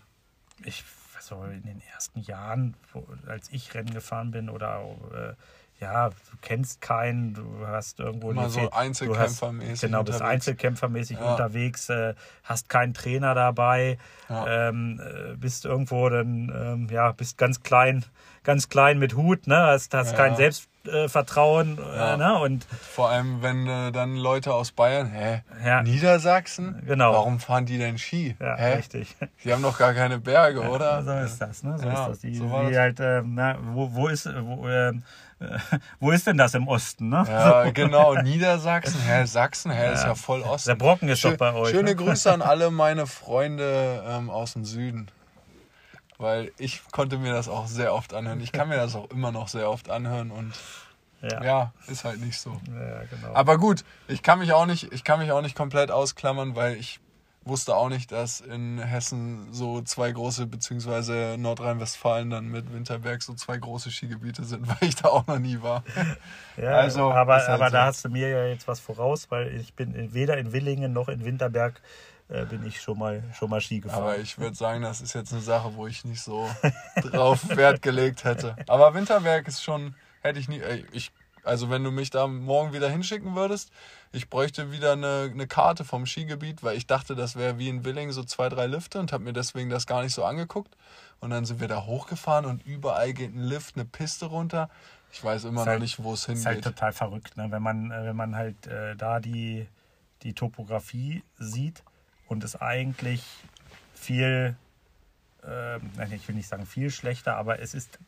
ich, 0.64 0.82
so 1.20 1.44
in 1.44 1.62
den 1.62 1.82
ersten 1.92 2.20
Jahren, 2.20 2.74
wo, 2.92 3.06
als 3.26 3.50
ich 3.50 3.74
Rennen 3.74 3.92
gefahren 3.92 4.30
bin 4.30 4.48
oder 4.48 4.82
äh, 5.12 5.34
ja, 5.80 6.08
du 6.08 6.36
kennst 6.40 6.80
keinen, 6.80 7.34
du 7.34 7.66
hast 7.66 8.00
irgendwo 8.00 8.30
Immer 8.30 8.50
so 8.50 8.70
Einzelkämpfermäßig. 8.70 9.80
Genau, 9.80 10.02
bist 10.02 10.20
Einzelkämpfermäßig 10.20 11.18
ja. 11.18 11.32
unterwegs, 11.32 11.88
äh, 11.88 12.14
hast 12.42 12.68
keinen 12.68 12.94
Trainer 12.94 13.34
dabei, 13.34 13.98
ja. 14.28 14.68
ähm, 14.68 15.00
äh, 15.00 15.36
bist 15.36 15.64
irgendwo 15.64 16.08
dann, 16.08 16.52
ähm, 16.54 16.88
ja, 16.90 17.12
bist 17.12 17.38
ganz 17.38 17.62
klein, 17.62 18.04
ganz 18.44 18.68
klein 18.68 18.98
mit 18.98 19.14
Hut, 19.14 19.46
ne? 19.46 19.56
Hast, 19.56 19.94
hast 19.94 20.12
ja. 20.12 20.16
kein 20.16 20.36
Selbstvertrauen, 20.36 21.78
äh, 21.78 22.16
ne? 22.16 22.38
Und 22.38 22.64
vor 22.64 23.10
allem, 23.10 23.42
wenn 23.42 23.66
äh, 23.66 23.92
dann 23.92 24.16
Leute 24.16 24.54
aus 24.54 24.72
Bayern, 24.72 25.10
hä, 25.10 25.42
Niedersachsen? 25.82 26.82
Genau. 26.86 27.12
Warum 27.12 27.40
fahren 27.40 27.66
die 27.66 27.78
denn 27.78 27.98
Ski? 27.98 28.36
Ja, 28.40 28.56
hä? 28.56 28.74
richtig. 28.76 29.16
Die 29.44 29.52
haben 29.52 29.62
doch 29.62 29.78
gar 29.78 29.94
keine 29.94 30.18
Berge, 30.18 30.60
oder? 30.60 31.02
So 31.02 31.12
ist 31.12 31.38
das, 31.38 31.62
ne? 31.62 31.78
So 31.78 31.88
ist 31.88 31.94
das. 31.94 32.18
Die, 32.20 32.34
so 32.34 32.46
die 32.68 32.78
halt, 32.78 33.00
äh, 33.00 33.22
na, 33.24 33.58
wo, 33.72 33.94
wo 33.94 34.08
ist, 34.08 34.26
wo, 34.26 34.68
äh, 34.68 34.92
wo 36.00 36.10
ist 36.10 36.26
denn 36.26 36.36
das 36.36 36.54
im 36.54 36.66
Osten? 36.68 37.08
Ne? 37.08 37.24
Ja, 37.28 37.64
so. 37.64 37.72
genau, 37.72 38.14
Niedersachsen, 38.14 39.00
Herr 39.00 39.26
Sachsen, 39.26 39.70
Herr 39.70 39.86
ja. 39.86 39.92
ist 39.92 40.04
ja 40.04 40.14
voll 40.14 40.42
Osten. 40.42 40.70
Der 40.70 40.74
Brocken 40.76 41.08
ist 41.08 41.20
Schö 41.20 41.30
doch 41.30 41.36
bei 41.36 41.54
euch. 41.54 41.70
Schöne 41.70 41.90
ne? 41.90 41.96
Grüße 41.96 42.32
an 42.32 42.42
alle 42.48 42.70
meine 42.70 43.06
Freunde 43.06 44.02
ähm, 44.06 44.30
aus 44.30 44.54
dem 44.54 44.64
Süden. 44.64 45.08
Weil 46.18 46.52
ich 46.58 46.82
konnte 46.90 47.18
mir 47.18 47.32
das 47.32 47.48
auch 47.48 47.68
sehr 47.68 47.94
oft 47.94 48.12
anhören. 48.12 48.40
Ich 48.40 48.52
kann 48.52 48.68
mir 48.68 48.76
das 48.76 48.96
auch 48.96 49.10
immer 49.10 49.30
noch 49.30 49.48
sehr 49.48 49.70
oft 49.70 49.88
anhören 49.88 50.30
und 50.30 50.52
ja, 51.22 51.42
ja 51.42 51.72
ist 51.86 52.04
halt 52.04 52.20
nicht 52.20 52.40
so. 52.40 52.60
Ja, 52.68 53.04
genau. 53.04 53.34
Aber 53.34 53.58
gut, 53.58 53.84
ich 54.08 54.22
kann 54.22 54.38
mich 54.40 54.52
auch 54.52 54.66
nicht, 54.66 54.92
ich 54.92 55.04
kann 55.04 55.20
mich 55.20 55.32
auch 55.32 55.42
nicht 55.42 55.56
komplett 55.56 55.90
ausklammern, 55.90 56.56
weil 56.56 56.76
ich 56.76 57.00
wusste 57.48 57.74
auch 57.74 57.88
nicht, 57.88 58.12
dass 58.12 58.40
in 58.40 58.78
Hessen 58.78 59.52
so 59.52 59.80
zwei 59.82 60.12
große, 60.12 60.46
beziehungsweise 60.46 61.36
Nordrhein-Westfalen 61.38 62.30
dann 62.30 62.48
mit 62.48 62.72
Winterberg 62.72 63.22
so 63.22 63.34
zwei 63.34 63.56
große 63.56 63.90
Skigebiete 63.90 64.44
sind, 64.44 64.68
weil 64.68 64.88
ich 64.88 64.96
da 64.96 65.08
auch 65.08 65.26
noch 65.26 65.38
nie 65.38 65.60
war. 65.62 65.82
Ja, 66.60 66.72
also, 66.72 67.12
aber, 67.12 67.36
halt 67.36 67.48
aber 67.50 67.66
so. 67.66 67.72
da 67.72 67.84
hast 67.84 68.04
du 68.04 68.08
mir 68.08 68.28
ja 68.28 68.44
jetzt 68.46 68.66
was 68.66 68.80
voraus, 68.80 69.30
weil 69.30 69.54
ich 69.54 69.74
bin 69.74 70.12
weder 70.12 70.36
in 70.38 70.52
Willingen 70.52 70.92
noch 70.92 71.08
in 71.08 71.24
Winterberg 71.24 71.80
äh, 72.28 72.44
bin 72.44 72.64
ich 72.66 72.80
schon 72.80 72.98
mal, 72.98 73.22
schon 73.36 73.50
mal 73.50 73.60
Ski 73.60 73.80
gefahren. 73.80 74.02
Aber 74.02 74.18
ich 74.18 74.38
würde 74.38 74.54
sagen, 74.54 74.82
das 74.82 75.00
ist 75.00 75.14
jetzt 75.14 75.32
eine 75.32 75.42
Sache, 75.42 75.74
wo 75.74 75.86
ich 75.86 76.04
nicht 76.04 76.22
so 76.22 76.48
drauf 77.02 77.56
Wert 77.56 77.82
gelegt 77.82 78.24
hätte. 78.24 78.56
Aber 78.66 78.94
Winterberg 78.94 79.48
ist 79.48 79.62
schon, 79.62 79.94
hätte 80.22 80.38
ich 80.38 80.48
nie, 80.48 80.60
ich 80.92 81.12
also 81.48 81.70
wenn 81.70 81.82
du 81.82 81.90
mich 81.90 82.10
da 82.10 82.26
morgen 82.26 82.72
wieder 82.72 82.90
hinschicken 82.90 83.34
würdest, 83.34 83.70
ich 84.12 84.28
bräuchte 84.28 84.70
wieder 84.70 84.92
eine, 84.92 85.30
eine 85.32 85.46
Karte 85.46 85.84
vom 85.84 86.04
Skigebiet, 86.04 86.62
weil 86.62 86.76
ich 86.76 86.86
dachte, 86.86 87.14
das 87.14 87.36
wäre 87.36 87.58
wie 87.58 87.68
in 87.68 87.84
Willing 87.84 88.12
so 88.12 88.22
zwei, 88.22 88.48
drei 88.48 88.66
Lifte 88.66 89.00
und 89.00 89.12
habe 89.12 89.24
mir 89.24 89.32
deswegen 89.32 89.70
das 89.70 89.86
gar 89.86 90.02
nicht 90.02 90.12
so 90.12 90.24
angeguckt. 90.24 90.76
Und 91.20 91.30
dann 91.30 91.46
sind 91.46 91.60
wir 91.60 91.68
da 91.68 91.84
hochgefahren 91.84 92.44
und 92.44 92.64
überall 92.66 93.12
geht 93.12 93.34
ein 93.34 93.42
Lift, 93.42 93.76
eine 93.76 93.84
Piste 93.84 94.26
runter. 94.26 94.68
Ich 95.10 95.24
weiß 95.24 95.44
immer 95.44 95.62
noch 95.62 95.66
halt, 95.66 95.80
nicht, 95.80 96.02
wo 96.02 96.12
es 96.12 96.26
hingeht. 96.26 96.40
Ist 96.40 96.46
halt 96.46 96.64
total 96.64 96.92
verrückt, 96.92 97.36
ne? 97.36 97.50
wenn, 97.50 97.62
man, 97.62 97.90
äh, 97.90 98.04
wenn 98.04 98.16
man 98.16 98.36
halt 98.36 98.66
äh, 98.66 98.94
da 98.94 99.18
die, 99.18 99.66
die 100.22 100.34
Topografie 100.34 101.22
sieht 101.38 101.82
und 102.28 102.44
es 102.44 102.60
eigentlich 102.60 103.24
viel, 103.94 104.54
äh, 105.44 106.14
ich 106.14 106.28
will 106.28 106.36
nicht 106.36 106.48
sagen 106.48 106.66
viel 106.66 106.90
schlechter, 106.90 107.36
aber 107.36 107.60
es 107.60 107.74
ist 107.74 107.98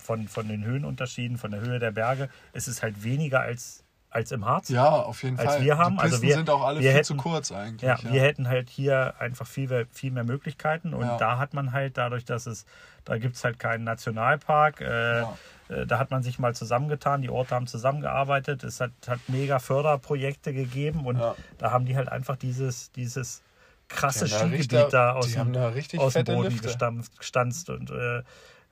von, 0.00 0.28
von 0.28 0.48
den 0.48 0.64
Höhenunterschieden, 0.64 1.38
von 1.38 1.52
der 1.52 1.60
Höhe 1.60 1.78
der 1.78 1.92
Berge, 1.92 2.28
es 2.52 2.68
ist 2.68 2.82
halt 2.82 3.02
weniger 3.04 3.40
als, 3.40 3.84
als 4.10 4.32
im 4.32 4.44
Harz. 4.44 4.68
Ja, 4.68 4.88
auf 4.88 5.22
jeden 5.22 5.38
als 5.38 5.54
Fall. 5.54 5.62
Wir 5.62 5.78
haben. 5.78 5.96
Die 5.96 6.02
also 6.02 6.16
Pisten 6.16 6.26
also 6.26 6.26
wir, 6.26 6.34
sind 6.34 6.50
auch 6.50 6.66
alle 6.66 6.80
viel 6.80 6.90
hätten, 6.90 7.04
zu 7.04 7.16
kurz 7.16 7.52
eigentlich. 7.52 7.82
Ja, 7.82 7.98
ja, 8.02 8.12
wir 8.12 8.22
hätten 8.22 8.48
halt 8.48 8.68
hier 8.68 9.14
einfach 9.20 9.46
viel, 9.46 9.86
viel 9.92 10.10
mehr 10.10 10.24
Möglichkeiten 10.24 10.94
und 10.94 11.06
ja. 11.06 11.16
da 11.16 11.38
hat 11.38 11.54
man 11.54 11.72
halt 11.72 11.96
dadurch, 11.96 12.24
dass 12.24 12.46
es, 12.46 12.66
da 13.04 13.18
gibt 13.18 13.36
es 13.36 13.44
halt 13.44 13.58
keinen 13.58 13.84
Nationalpark, 13.84 14.80
äh, 14.80 15.20
ja. 15.20 15.36
äh, 15.68 15.86
da 15.86 15.98
hat 15.98 16.10
man 16.10 16.22
sich 16.22 16.38
mal 16.38 16.54
zusammengetan, 16.54 17.22
die 17.22 17.30
Orte 17.30 17.54
haben 17.54 17.66
zusammengearbeitet, 17.66 18.64
es 18.64 18.80
hat, 18.80 18.90
hat 19.06 19.20
mega 19.28 19.58
Förderprojekte 19.60 20.52
gegeben 20.52 21.06
und 21.06 21.20
da 21.58 21.70
haben 21.70 21.84
die 21.84 21.96
halt 21.96 22.08
einfach 22.08 22.36
dieses, 22.36 22.90
dieses 22.92 23.42
krasse 23.88 24.28
Skigebiet 24.28 24.72
da, 24.72 24.88
da 24.88 25.12
aus, 25.12 25.32
dem, 25.32 25.56
aus 25.98 26.12
dem 26.14 26.24
Boden 26.24 26.60
gestampft, 26.60 27.18
gestanzt 27.18 27.70
und 27.70 27.90
äh, 27.90 28.22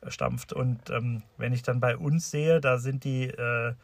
stampft. 0.09 0.53
Und 0.53 0.91
ähm, 0.91 1.23
wenn 1.39 1.53
ich 1.53 1.63
dann 1.63 1.81
bei 1.81 1.97
uns 1.97 2.31
sehe, 2.31 2.61
da 2.61 2.79
sind 2.79 3.05
die, 3.05 3.25
äh, 3.25 3.75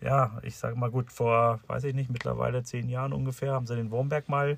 ja, 0.00 0.38
ich 0.42 0.56
sage 0.56 0.76
mal 0.76 0.90
gut, 0.90 1.12
vor, 1.12 1.60
weiß 1.68 1.84
ich 1.84 1.94
nicht, 1.94 2.10
mittlerweile 2.10 2.64
zehn 2.64 2.88
Jahren 2.88 3.12
ungefähr, 3.12 3.52
haben 3.52 3.66
sie 3.66 3.76
den 3.76 3.90
Wurmberg 3.90 4.28
mal 4.28 4.56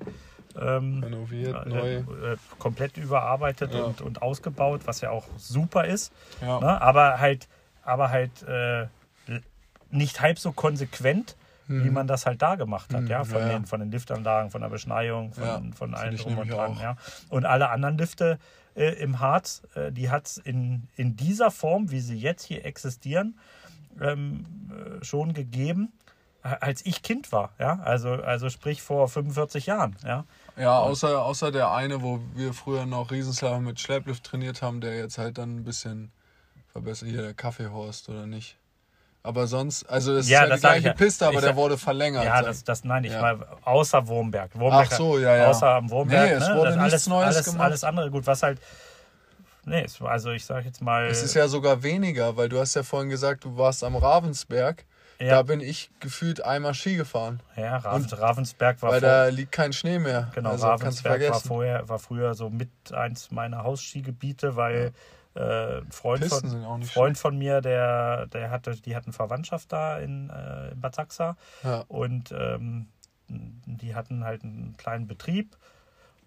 ähm, 0.59 1.03
renoviert, 1.03 1.65
äh, 1.65 1.69
neu. 1.69 1.95
Äh, 1.97 2.37
komplett 2.59 2.97
überarbeitet 2.97 3.73
ja. 3.73 3.83
und, 3.83 4.01
und 4.01 4.21
ausgebaut, 4.21 4.81
was 4.85 5.01
ja 5.01 5.11
auch 5.11 5.25
super 5.37 5.85
ist. 5.85 6.11
Ja. 6.41 6.59
Ne? 6.59 6.81
Aber 6.81 7.19
halt, 7.19 7.47
aber 7.83 8.09
halt 8.09 8.43
äh, 8.43 8.87
nicht 9.91 10.21
halb 10.21 10.39
so 10.39 10.51
konsequent 10.51 11.35
wie 11.67 11.87
mhm. 11.89 11.93
man 11.93 12.07
das 12.07 12.25
halt 12.25 12.41
da 12.41 12.55
gemacht 12.55 12.93
hat, 12.93 13.01
mhm, 13.01 13.07
ja, 13.07 13.23
von, 13.23 13.39
ja, 13.39 13.49
Den, 13.49 13.65
von 13.65 13.79
den 13.79 13.91
Liftanlagen, 13.91 14.51
von 14.51 14.61
der 14.61 14.69
Beschneiung, 14.69 15.33
von, 15.33 15.43
ja, 15.43 15.61
von 15.75 15.95
allen 15.95 16.17
drum 16.17 16.37
und 16.37 16.51
dran, 16.51 16.77
ja. 16.81 16.95
Und 17.29 17.45
alle 17.45 17.69
anderen 17.69 17.97
Lifte 17.97 18.39
äh, 18.75 18.89
im 19.01 19.19
Harz, 19.19 19.63
äh, 19.73 19.91
die 19.91 20.09
hat 20.09 20.27
es 20.27 20.37
in, 20.37 20.87
in 20.95 21.15
dieser 21.15 21.51
Form, 21.51 21.91
wie 21.91 21.99
sie 21.99 22.17
jetzt 22.17 22.43
hier 22.43 22.65
existieren, 22.65 23.39
ähm, 23.99 24.45
äh, 24.69 25.03
schon 25.03 25.33
gegeben, 25.33 25.93
als 26.41 26.85
ich 26.85 27.01
Kind 27.01 27.31
war, 27.31 27.53
ja, 27.57 27.79
also, 27.79 28.11
also 28.11 28.49
sprich 28.49 28.83
vor 28.83 29.07
45 29.07 29.65
Jahren, 29.65 29.95
ja. 30.03 30.25
Ja, 30.57 30.79
außer, 30.79 31.23
außer 31.23 31.51
der 31.51 31.71
eine, 31.71 32.03
wo 32.03 32.19
wir 32.35 32.53
früher 32.53 32.85
noch 32.85 33.11
Riesenslalom 33.11 33.63
mit 33.63 33.79
Schlepplift 33.79 34.23
trainiert 34.23 34.61
haben, 34.61 34.79
der 34.79 34.95
jetzt 34.95 35.17
halt 35.17 35.39
dann 35.39 35.57
ein 35.57 35.63
bisschen 35.63 36.11
verbessert, 36.71 37.09
hier 37.09 37.23
der 37.23 37.33
Kaffeehorst 37.33 38.09
oder 38.09 38.27
nicht. 38.27 38.57
Aber 39.25 39.47
sonst, 39.47 39.89
also 39.89 40.15
es 40.15 40.29
ja, 40.29 40.43
ist 40.43 40.49
ja 40.49 40.55
die 40.55 40.61
gleiche 40.61 40.87
ja. 40.89 40.93
Piste, 40.93 41.25
aber 41.25 41.39
ich 41.39 41.41
der 41.41 41.55
wurde 41.55 41.79
verlängert. 41.79 42.25
Ja, 42.25 42.43
das, 42.43 42.63
das 42.63 42.83
nein, 42.83 43.03
ich 43.05 43.11
ja. 43.11 43.21
war 43.21 43.57
außer 43.63 44.07
Wurmberg. 44.07 44.51
Wurmberg. 44.53 44.87
Ach 44.91 44.97
so, 44.97 45.17
ja, 45.17 45.35
ja. 45.35 45.47
Außer 45.47 45.67
am 45.67 45.89
Wurmberg. 45.89 46.29
Nee, 46.29 46.35
es 46.35 46.47
ne? 46.47 46.55
wurde 46.55 46.69
das 46.69 46.77
nichts 46.77 46.93
alles, 46.93 47.07
Neues 47.07 47.35
alles, 47.35 47.45
gemacht. 47.45 47.65
Alles 47.65 47.83
andere, 47.83 48.11
gut, 48.11 48.27
was 48.27 48.43
halt. 48.43 48.59
Nee, 49.65 49.87
also 50.01 50.29
ich 50.29 50.45
sage 50.45 50.67
jetzt 50.67 50.79
mal. 50.79 51.07
Es 51.07 51.23
ist 51.23 51.33
ja 51.33 51.47
sogar 51.47 51.81
weniger, 51.81 52.37
weil 52.37 52.49
du 52.49 52.59
hast 52.59 52.75
ja 52.75 52.83
vorhin 52.83 53.09
gesagt, 53.09 53.45
du 53.45 53.57
warst 53.57 53.83
am 53.83 53.95
Ravensberg. 53.95 54.85
Ja. 55.19 55.29
Da 55.29 55.41
bin 55.41 55.59
ich 55.61 55.89
gefühlt 55.99 56.43
einmal 56.43 56.75
Ski 56.75 56.97
gefahren. 56.97 57.39
Ja, 57.55 57.77
Ravens, 57.77 58.11
Und, 58.11 58.21
Ravensberg 58.21 58.81
war 58.81 58.91
Weil 58.91 59.01
da 59.01 59.27
liegt 59.27 59.51
kein 59.51 59.73
Schnee 59.73 59.97
mehr. 59.97 60.29
Genau, 60.35 60.51
also 60.51 60.67
Ravensberg 60.67 61.29
war, 61.29 61.39
vorher, 61.39 61.89
war 61.89 61.99
früher 61.99 62.35
so 62.35 62.49
mit 62.49 62.69
eins 62.93 63.31
meiner 63.31 63.63
Hausskigebiete, 63.63 64.55
weil 64.55 64.93
Äh, 65.35 65.81
Freund, 65.89 66.21
Pisten 66.21 66.63
von, 66.63 66.83
Freund 66.83 67.17
von 67.17 67.37
mir, 67.37 67.59
der, 67.61 68.27
der 68.27 68.51
hatte, 68.51 68.75
die 68.75 68.95
hatten 68.95 69.11
Verwandtschaft 69.11 69.71
da 69.71 69.99
in, 69.99 70.29
äh, 70.29 70.71
in 70.71 70.79
Bad 70.79 70.95
Sachsa 70.95 71.35
Ja. 71.63 71.83
und 71.89 72.31
ähm, 72.31 72.87
die 73.27 73.95
hatten 73.95 74.23
halt 74.23 74.43
einen 74.43 74.75
kleinen 74.77 75.07
Betrieb 75.07 75.57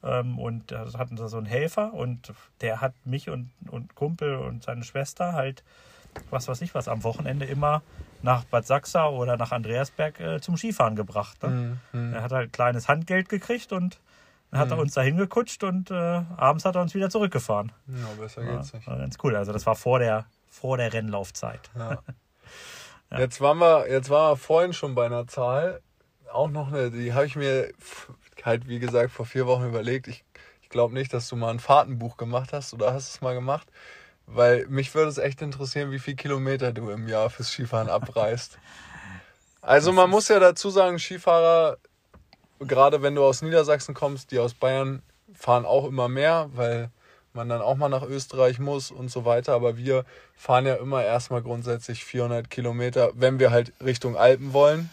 ähm, 0.03 0.39
und 0.39 0.73
hatten 0.73 1.17
da 1.17 1.29
so 1.29 1.39
einen 1.39 1.47
Helfer 1.47 1.95
und 1.95 2.33
der 2.61 2.81
hat 2.81 2.93
mich 3.05 3.31
und, 3.31 3.51
und 3.71 3.95
Kumpel 3.95 4.35
und 4.37 4.65
seine 4.65 4.85
Schwester 4.85 5.33
halt, 5.33 5.63
was 6.31 6.49
weiß 6.49 6.61
ich 6.61 6.75
was, 6.75 6.87
am 6.89 7.03
Wochenende 7.05 7.47
immer 7.47 7.83
nach 8.23 8.45
Bad 8.45 8.67
Sachsa 8.67 9.07
oder 9.09 9.37
nach 9.37 9.53
Andreasberg 9.53 10.21
äh, 10.21 10.41
zum 10.41 10.57
Skifahren 10.57 10.97
gebracht. 10.97 11.43
Ne? 11.43 11.79
Mhm. 11.93 12.13
Er 12.13 12.23
hat 12.23 12.33
halt 12.33 12.53
kleines 12.53 12.89
Handgeld 12.89 13.29
gekriegt 13.29 13.73
und 13.73 14.01
dann 14.51 14.61
hat 14.61 14.71
er 14.71 14.77
Mhm. 14.77 14.83
uns 14.83 14.95
dahin 14.95 15.17
gekutscht 15.17 15.63
und 15.65 15.91
äh, 15.91 15.95
abends 15.95 16.65
hat 16.65 16.75
er 16.77 16.83
uns 16.83 16.95
wieder 16.95 17.11
zurückgefahren. 17.11 17.73
Ja, 17.87 18.07
besser 18.21 18.43
Ja, 18.45 18.57
geht's 18.57 18.73
nicht. 18.73 18.87
war 18.87 18.97
ganz 18.99 19.17
cool. 19.23 19.37
Also 19.37 19.53
das 19.53 19.67
war 19.67 19.75
vor 19.75 19.99
der, 19.99 20.27
vor 20.49 20.77
der 20.77 20.93
Rennlaufzeit. 20.93 21.71
Ja. 21.77 21.99
Jetzt 23.19 23.41
waren 23.41 23.57
wir, 23.59 23.89
jetzt 23.91 24.11
waren 24.11 24.33
wir 24.33 24.37
vorhin 24.37 24.75
schon 24.75 24.95
bei 24.95 25.07
einer 25.07 25.27
Zahl. 25.27 25.81
Auch 26.31 26.51
noch 26.51 26.69
eine, 26.69 26.91
die 26.91 27.15
habe 27.15 27.25
ich 27.25 27.37
mir 27.37 27.73
halt, 28.45 28.69
wie 28.69 28.79
gesagt, 28.81 29.11
vor 29.13 29.25
vier 29.25 29.47
Wochen 29.47 29.65
überlegt. 29.65 30.09
Ich, 30.09 30.25
ich 30.61 30.69
glaube 30.69 30.93
nicht, 30.93 31.15
dass 31.15 31.27
du 31.29 31.37
mal 31.37 31.49
ein 31.51 31.59
Fahrtenbuch 31.59 32.19
gemacht 32.19 32.53
hast 32.53 32.75
oder 32.75 32.93
hast 32.93 33.09
es 33.09 33.21
mal 33.23 33.33
gemacht. 33.35 33.67
Weil 34.27 34.67
mich 34.67 34.95
würde 34.95 35.09
es 35.09 35.17
echt 35.17 35.41
interessieren, 35.41 35.91
wie 35.91 35.99
viel 35.99 36.17
Kilometer 36.17 36.71
du 36.75 36.91
im 36.91 37.09
Jahr 37.09 37.31
fürs 37.31 37.49
Skifahren 37.51 37.89
abreißt. 37.89 38.59
Also 39.61 39.93
man 39.93 40.09
muss 40.09 40.29
ja 40.29 40.39
dazu 40.39 40.71
sagen, 40.71 40.99
Skifahrer, 41.01 41.79
gerade 42.61 43.03
wenn 43.03 43.15
du 43.15 43.25
aus 43.25 43.43
Niedersachsen 43.43 43.95
kommst, 43.95 44.31
die 44.31 44.39
aus 44.39 44.55
Bayern, 44.55 45.03
fahren 45.35 45.65
auch 45.67 45.87
immer 45.87 46.09
mehr, 46.09 46.51
weil 46.55 46.91
man 47.35 47.49
dann 47.49 47.61
auch 47.61 47.77
mal 47.77 47.89
nach 47.89 48.03
Österreich 48.03 48.59
muss 48.59 48.91
und 48.91 49.11
so 49.11 49.25
weiter. 49.25 49.53
Aber 49.53 49.77
wir 49.77 50.05
fahren 50.37 50.67
ja 50.67 50.75
immer 50.75 51.05
erstmal 51.05 51.43
grundsätzlich 51.43 52.05
400 52.05 52.49
Kilometer, 52.51 53.11
wenn 53.15 53.39
wir 53.39 53.51
halt 53.51 53.73
Richtung 53.85 54.17
Alpen 54.17 54.53
wollen. 54.53 54.91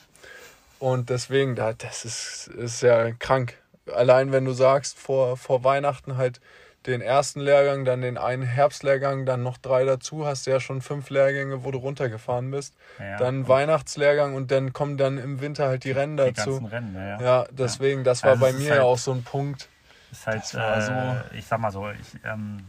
Und 0.79 1.09
deswegen, 1.09 1.55
da- 1.55 1.73
das 1.73 2.05
ist, 2.05 2.47
ist 2.47 2.81
ja 2.81 3.11
krank. 3.11 3.55
Allein 3.93 4.31
wenn 4.31 4.45
du 4.45 4.51
sagst, 4.51 4.97
vor, 4.99 5.37
vor 5.37 5.63
Weihnachten 5.63 6.17
halt 6.17 6.41
den 6.85 7.01
ersten 7.01 7.39
Lehrgang, 7.39 7.83
dann 7.85 8.01
den 8.01 8.17
einen 8.17 8.43
Herbstlehrgang, 8.43 9.25
dann 9.25 9.41
noch 9.43 9.57
drei 9.57 9.85
dazu, 9.85 10.25
hast 10.25 10.45
du 10.45 10.51
ja 10.51 10.59
schon 10.59 10.81
fünf 10.81 11.09
Lehrgänge, 11.09 11.63
wo 11.63 11.71
du 11.71 11.79
runtergefahren 11.79 12.51
bist. 12.51 12.75
Ja, 12.99 13.17
dann 13.17 13.39
und 13.39 13.47
Weihnachtslehrgang 13.47 14.35
und 14.35 14.51
dann 14.51 14.71
kommen 14.73 14.97
dann 14.97 15.17
im 15.17 15.41
Winter 15.41 15.67
halt 15.67 15.83
die 15.83 15.91
Rennen 15.91 16.17
die 16.17 16.23
dazu. 16.33 16.57
Rennen. 16.65 16.93
Ja, 16.95 17.21
ja. 17.21 17.45
Deswegen, 17.51 18.03
das 18.03 18.23
war 18.23 18.31
Also 18.31 18.41
bei 18.41 18.53
mir 18.53 18.69
halt- 18.71 18.79
ja 18.79 18.83
auch 18.83 18.97
so 18.99 19.11
ein 19.11 19.23
Punkt. 19.23 19.67
Ist 20.11 20.27
halt, 20.27 20.53
war 20.53 20.81
so- 20.81 20.91
äh, 20.91 21.37
ich 21.37 21.45
sag 21.47 21.59
mal 21.59 21.71
so, 21.71 21.89
ich, 21.89 22.19
ähm, 22.23 22.63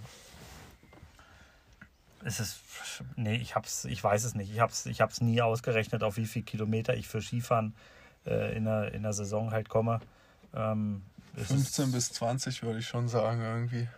es 2.25 2.41
ist, 2.41 2.59
nee, 3.17 3.37
ich 3.37 3.55
hab's, 3.55 3.85
ich 3.85 4.03
weiß 4.03 4.25
es 4.25 4.35
nicht. 4.35 4.51
Ich 4.53 4.61
hab's, 4.61 4.87
ich 4.87 5.01
hab's 5.01 5.21
nie 5.21 5.41
ausgerechnet, 5.43 6.03
auf 6.03 6.17
wie 6.17 6.27
viel 6.27 6.43
Kilometer 6.43 6.95
ich 6.97 7.07
für 7.07 7.21
Skifahren 7.23 7.75
äh, 8.27 8.57
in, 8.57 8.65
der, 8.65 8.93
in 8.95 9.03
der 9.03 9.13
Saison 9.13 9.53
halt 9.53 9.69
komme. 9.69 10.01
Ähm, 10.55 11.03
es 11.37 11.49
15 11.49 11.85
ist, 11.87 11.93
bis 11.93 12.13
20 12.15 12.63
würde 12.63 12.79
ich 12.81 12.89
schon 12.89 13.09
sagen, 13.09 13.43
irgendwie. 13.43 13.89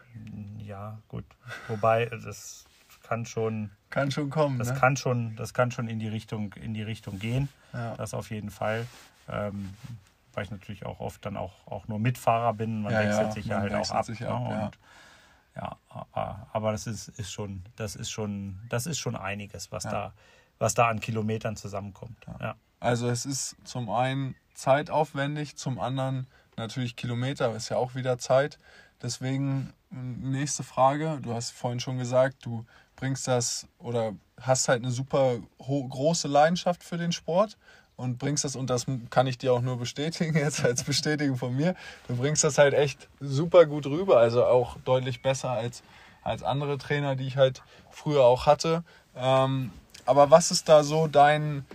Ja, 0.58 0.98
gut. 1.08 1.24
Wobei, 1.68 2.06
das 2.06 2.64
kann 3.02 3.24
schon, 3.24 3.70
Kann 3.90 4.10
schon 4.10 4.30
kommen, 4.30 4.58
das 4.58 4.72
ne? 4.72 4.78
kann 4.78 4.96
schon, 4.96 5.34
das 5.36 5.54
kann 5.54 5.70
schon 5.70 5.88
in 5.88 5.98
die 5.98 6.08
Richtung, 6.08 6.52
in 6.54 6.74
die 6.74 6.82
Richtung 6.82 7.18
gehen. 7.18 7.48
Ja. 7.72 7.96
Das 7.96 8.14
auf 8.14 8.30
jeden 8.30 8.50
Fall. 8.50 8.86
Ähm, 9.28 9.74
weil 10.34 10.44
ich 10.44 10.50
natürlich 10.50 10.86
auch 10.86 11.00
oft 11.00 11.24
dann 11.24 11.36
auch, 11.36 11.66
auch 11.66 11.88
nur 11.88 11.98
Mitfahrer 11.98 12.54
bin. 12.54 12.82
Man 12.82 12.92
Ja, 12.92 13.00
wechselt 13.00 13.26
ja, 13.26 13.32
sich 13.32 13.46
ja 13.46 13.58
halt 13.60 13.74
auch 13.74 13.90
ab. 13.90 14.04
sich 14.04 14.20
ne? 14.20 14.28
ab, 14.28 14.42
ja. 14.50 14.64
Und, 14.66 14.78
ja, 15.56 15.76
aber, 15.88 16.46
aber 16.52 16.72
das 16.72 16.86
ist, 16.86 17.08
ist 17.08 17.32
schon, 17.32 17.64
das 17.76 17.96
ist 17.96 18.10
schon, 18.10 18.60
das 18.68 18.86
ist 18.86 18.98
schon 18.98 19.16
einiges, 19.16 19.72
was 19.72 19.82
da, 19.82 20.12
was 20.58 20.74
da 20.74 20.88
an 20.88 21.00
Kilometern 21.00 21.56
zusammenkommt. 21.56 22.26
Ja. 22.40 22.54
Also 22.78 23.08
es 23.08 23.26
ist 23.26 23.56
zum 23.64 23.90
einen 23.90 24.36
zeitaufwendig, 24.54 25.56
zum 25.56 25.80
anderen 25.80 26.28
natürlich 26.58 26.96
Kilometer, 26.96 27.54
ist 27.54 27.68
ja 27.68 27.76
auch 27.76 27.94
wieder 27.94 28.18
Zeit. 28.18 28.58
Deswegen 29.02 29.72
m, 29.90 30.32
nächste 30.32 30.62
Frage, 30.62 31.18
du 31.22 31.34
hast 31.34 31.52
vorhin 31.52 31.80
schon 31.80 31.98
gesagt, 31.98 32.44
du 32.44 32.64
bringst 32.96 33.28
das 33.28 33.66
oder 33.78 34.14
hast 34.40 34.68
halt 34.68 34.82
eine 34.82 34.92
super 34.92 35.38
große 35.58 36.28
Leidenschaft 36.28 36.82
für 36.82 36.96
den 36.96 37.12
Sport 37.12 37.56
und 37.96 38.18
bringst 38.18 38.44
das, 38.44 38.54
und 38.54 38.70
das 38.70 38.86
kann 39.10 39.26
ich 39.26 39.38
dir 39.38 39.52
auch 39.52 39.60
nur 39.60 39.78
bestätigen, 39.78 40.36
jetzt 40.36 40.64
als 40.64 40.84
Bestätigung 40.84 41.36
von 41.36 41.54
mir, 41.54 41.74
du 42.06 42.16
bringst 42.16 42.44
das 42.44 42.58
halt 42.58 42.74
echt 42.74 43.08
super 43.20 43.66
gut 43.66 43.86
rüber, 43.86 44.18
also 44.18 44.44
auch 44.44 44.76
deutlich 44.84 45.22
besser 45.22 45.50
als, 45.50 45.82
als 46.22 46.42
andere 46.42 46.78
Trainer, 46.78 47.16
die 47.16 47.26
ich 47.26 47.36
halt 47.36 47.62
früher 47.90 48.24
auch 48.24 48.46
hatte. 48.46 48.84
Ähm, 49.16 49.72
aber 50.06 50.30
was 50.30 50.50
ist 50.50 50.68
da 50.68 50.84
so 50.84 51.06
dein, 51.06 51.66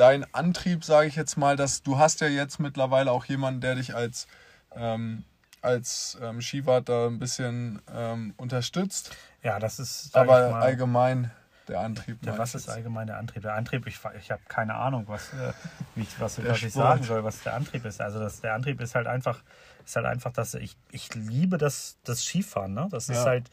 dein 0.00 0.26
Antrieb, 0.34 0.84
sage 0.84 1.08
ich 1.08 1.16
jetzt 1.16 1.36
mal, 1.36 1.56
dass 1.56 1.82
du 1.82 1.98
hast 1.98 2.20
ja 2.20 2.26
jetzt 2.26 2.58
mittlerweile 2.58 3.12
auch 3.12 3.26
jemanden, 3.26 3.60
der 3.60 3.74
dich 3.74 3.94
als, 3.94 4.26
ähm, 4.74 5.24
als 5.60 6.18
ähm, 6.22 6.40
Skiwart 6.40 6.88
da 6.88 7.06
ein 7.06 7.18
bisschen 7.18 7.82
ähm, 7.94 8.32
unterstützt, 8.38 9.14
ja, 9.42 9.58
das 9.58 9.78
ist. 9.78 10.16
aber 10.16 10.50
mal, 10.50 10.62
allgemein 10.62 11.30
der 11.68 11.80
Antrieb. 11.80 12.20
Der, 12.22 12.36
was 12.38 12.54
ist 12.54 12.68
allgemein 12.68 13.06
der 13.06 13.18
Antrieb? 13.18 13.42
Der 13.42 13.54
Antrieb, 13.54 13.86
ich, 13.86 14.00
ich 14.18 14.30
habe 14.30 14.42
keine 14.48 14.74
Ahnung, 14.74 15.04
was, 15.06 15.32
äh, 15.34 15.52
ich, 15.96 16.18
was, 16.18 16.42
was 16.44 16.62
ich 16.62 16.72
sagen 16.72 17.04
soll, 17.04 17.22
was 17.24 17.42
der 17.42 17.54
Antrieb 17.54 17.84
ist. 17.84 18.00
Also 18.00 18.18
das, 18.18 18.40
der 18.40 18.54
Antrieb 18.54 18.80
ist 18.80 18.94
halt 18.94 19.06
einfach, 19.06 19.42
ist 19.84 19.96
halt 19.96 20.06
einfach, 20.06 20.32
dass 20.32 20.54
ich, 20.54 20.76
ich 20.90 21.14
liebe 21.14 21.58
das, 21.58 21.98
das 22.04 22.24
Skifahren. 22.24 22.74
Ne? 22.74 22.88
Das 22.90 23.08
ist 23.08 23.18
Ja. 23.18 23.24
halt, 23.26 23.50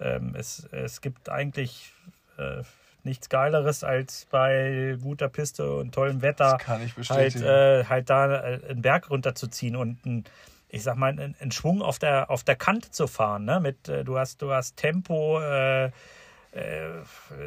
ähm, 0.00 0.34
es, 0.36 0.64
es 0.72 1.00
gibt 1.00 1.28
eigentlich 1.28 1.92
äh, 2.36 2.62
nichts 3.08 3.28
Geileres 3.28 3.82
als 3.82 4.26
bei 4.30 4.96
guter 5.02 5.28
Piste 5.28 5.74
und 5.74 5.92
tollem 5.92 6.22
Wetter 6.22 6.58
kann 6.58 6.82
ich 6.82 6.94
halt, 7.08 7.34
äh, 7.36 7.84
halt 7.84 8.08
da 8.10 8.42
äh, 8.42 8.60
einen 8.68 8.82
Berg 8.82 9.10
runterzuziehen 9.10 9.74
und 9.76 10.04
ein, 10.06 10.24
ich 10.68 10.82
sag 10.82 10.96
mal, 10.96 11.10
einen, 11.10 11.34
einen 11.40 11.50
Schwung 11.50 11.82
auf 11.82 11.98
der, 11.98 12.30
auf 12.30 12.44
der 12.44 12.56
Kante 12.56 12.90
zu 12.90 13.06
fahren. 13.06 13.44
Ne? 13.44 13.58
Mit, 13.60 13.88
äh, 13.88 14.04
du, 14.04 14.18
hast, 14.18 14.42
du 14.42 14.52
hast 14.52 14.76
Tempo, 14.76 15.40
äh, 15.40 15.86
äh, 15.86 15.90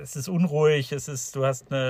es 0.01 0.15
ist 0.15 0.27
unruhig, 0.27 0.91
es 0.91 1.07
ist, 1.07 1.35
du 1.35 1.45
hast 1.45 1.71
eine, 1.71 1.89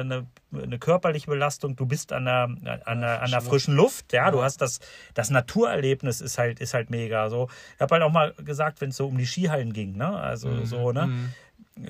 eine, 0.52 0.64
eine 0.64 0.80
körperliche 0.80 1.28
Belastung, 1.28 1.76
du 1.76 1.86
bist 1.86 2.14
an 2.14 2.26
der, 2.26 2.44
an 2.86 3.02
der, 3.02 3.22
an 3.22 3.32
der 3.32 3.42
frischen 3.42 3.76
Luft, 3.76 4.14
ja, 4.14 4.32
du 4.32 4.42
hast 4.44 4.62
das, 4.62 4.80
das 5.14 5.30
Naturerlebnis 5.30 6.22
ist 6.22 6.38
halt, 6.38 6.60
ist 6.60 6.74
halt 6.74 6.90
mega. 6.90 7.30
So, 7.30 7.50
ich 7.76 7.82
habe 7.82 7.96
halt 7.96 8.04
auch 8.04 8.12
mal 8.12 8.34
gesagt, 8.34 8.82
wenn 8.82 8.90
es 8.90 8.98
so 8.98 9.08
um 9.08 9.18
die 9.18 9.26
Skihallen 9.26 9.74
ging, 9.74 9.98
ne? 9.98 10.08
Also 10.18 10.50
Mhm. 10.50 10.66
so, 10.66 10.92
ne? 10.92 11.30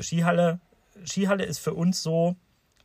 Skihalle, 0.01 0.59
Skihalle 1.05 1.43
ist 1.45 1.59
für 1.59 1.73
uns 1.73 2.01
so 2.03 2.35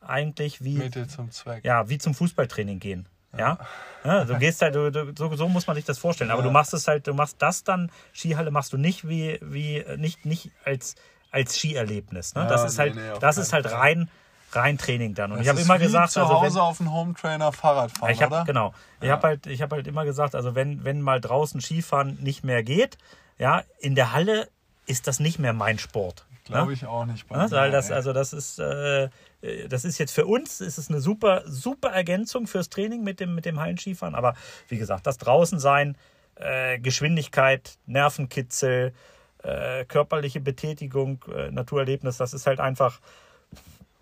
eigentlich 0.00 0.62
wie 0.62 0.78
Mittel 0.78 1.06
zum 1.08 1.30
Zweck. 1.30 1.64
ja, 1.64 1.88
wie 1.88 1.98
zum 1.98 2.14
Fußballtraining 2.14 2.78
gehen. 2.78 3.08
Ja, 3.36 3.58
ja 4.04 4.24
du 4.24 4.36
gehst 4.38 4.62
halt, 4.62 4.74
du, 4.74 4.90
du, 4.90 5.12
so, 5.16 5.34
so 5.36 5.48
muss 5.48 5.66
man 5.66 5.76
sich 5.76 5.84
das 5.84 5.98
vorstellen. 5.98 6.30
Aber 6.30 6.42
Ja. 6.42 6.46
du 6.46 6.52
machst 6.52 6.72
es 6.74 6.86
halt, 6.88 7.06
du 7.06 7.14
machst 7.14 7.36
das 7.40 7.64
dann, 7.64 7.90
Skihalle 8.14 8.50
machst 8.50 8.72
du 8.72 8.78
nicht 8.78 9.08
wie, 9.08 9.38
wie 9.42 9.84
nicht, 9.96 10.24
nicht 10.24 10.50
als, 10.64 10.94
als 11.30 11.56
Skierlebnis. 11.58 12.34
Ne? 12.34 12.42
Ja, 12.42 12.48
das 12.48 12.64
ist 12.64 12.74
nee, 12.78 12.84
halt, 12.84 12.94
nee, 12.94 13.10
auf 13.10 13.18
das 13.18 13.36
ist 13.36 13.52
halt 13.52 13.70
rein, 13.70 14.08
rein 14.52 14.78
Training 14.78 15.14
dann. 15.14 15.32
Und 15.32 15.38
Das 15.38 15.46
ich 15.46 15.50
habe 15.50 15.60
immer 15.60 15.78
gesagt, 15.78 16.12
zu 16.12 16.20
also 16.20 16.34
wenn, 16.34 16.40
Hause 16.40 16.62
auf 16.62 16.76
dem 16.78 16.92
Hometrainer 16.92 17.52
Fahrrad 17.52 17.90
fahren, 17.92 18.10
ich 18.10 18.22
hab, 18.22 18.30
oder? 18.30 18.44
genau. 18.44 18.74
Ich 19.00 19.10
habe 19.10 19.26
halt, 19.26 19.46
ich 19.46 19.60
habe 19.60 19.76
halt 19.76 19.86
immer 19.86 20.04
gesagt, 20.04 20.34
also 20.34 20.54
wenn, 20.54 20.84
wenn 20.84 21.02
mal 21.02 21.20
draußen 21.20 21.60
Skifahren 21.60 22.16
nicht 22.22 22.44
mehr 22.44 22.62
geht, 22.62 22.96
ja, 23.38 23.64
in 23.80 23.94
der 23.94 24.12
Halle 24.12 24.48
ist 24.86 25.08
das 25.08 25.20
nicht 25.20 25.38
mehr 25.38 25.52
mein 25.52 25.78
Sport. 25.78 26.25
Glaube 26.46 26.68
ne? 26.68 26.72
ich 26.72 26.86
auch 26.86 27.04
nicht. 27.04 27.28
Bei 27.28 27.36
Ja, 27.36 27.44
mir, 27.44 27.50
weil 27.50 27.70
das, 27.70 27.90
also 27.90 28.12
das 28.12 28.32
ist, 28.32 28.58
äh, 28.58 29.04
äh, 29.42 29.68
das 29.68 29.84
ist 29.84 29.98
jetzt 29.98 30.12
für 30.12 30.26
uns, 30.26 30.60
ist 30.60 30.78
es 30.78 30.88
eine 30.88 31.00
super, 31.00 31.42
super 31.46 31.90
Ergänzung 31.90 32.46
fürs 32.46 32.68
Training 32.68 33.02
mit 33.02 33.20
dem, 33.20 33.34
mit 33.34 33.44
dem 33.44 33.60
Hallenskifahren. 33.60 34.14
Aber 34.14 34.34
wie 34.68 34.78
gesagt, 34.78 35.06
das 35.06 35.18
Draußensein, 35.18 35.96
äh, 36.36 36.78
Geschwindigkeit, 36.78 37.78
Nervenkitzel, 37.86 38.94
äh, 39.42 39.84
körperliche 39.84 40.40
Betätigung, 40.40 41.24
äh, 41.34 41.50
Naturerlebnis, 41.50 42.16
das 42.16 42.32
ist 42.32 42.46
halt 42.46 42.60
einfach, 42.60 43.00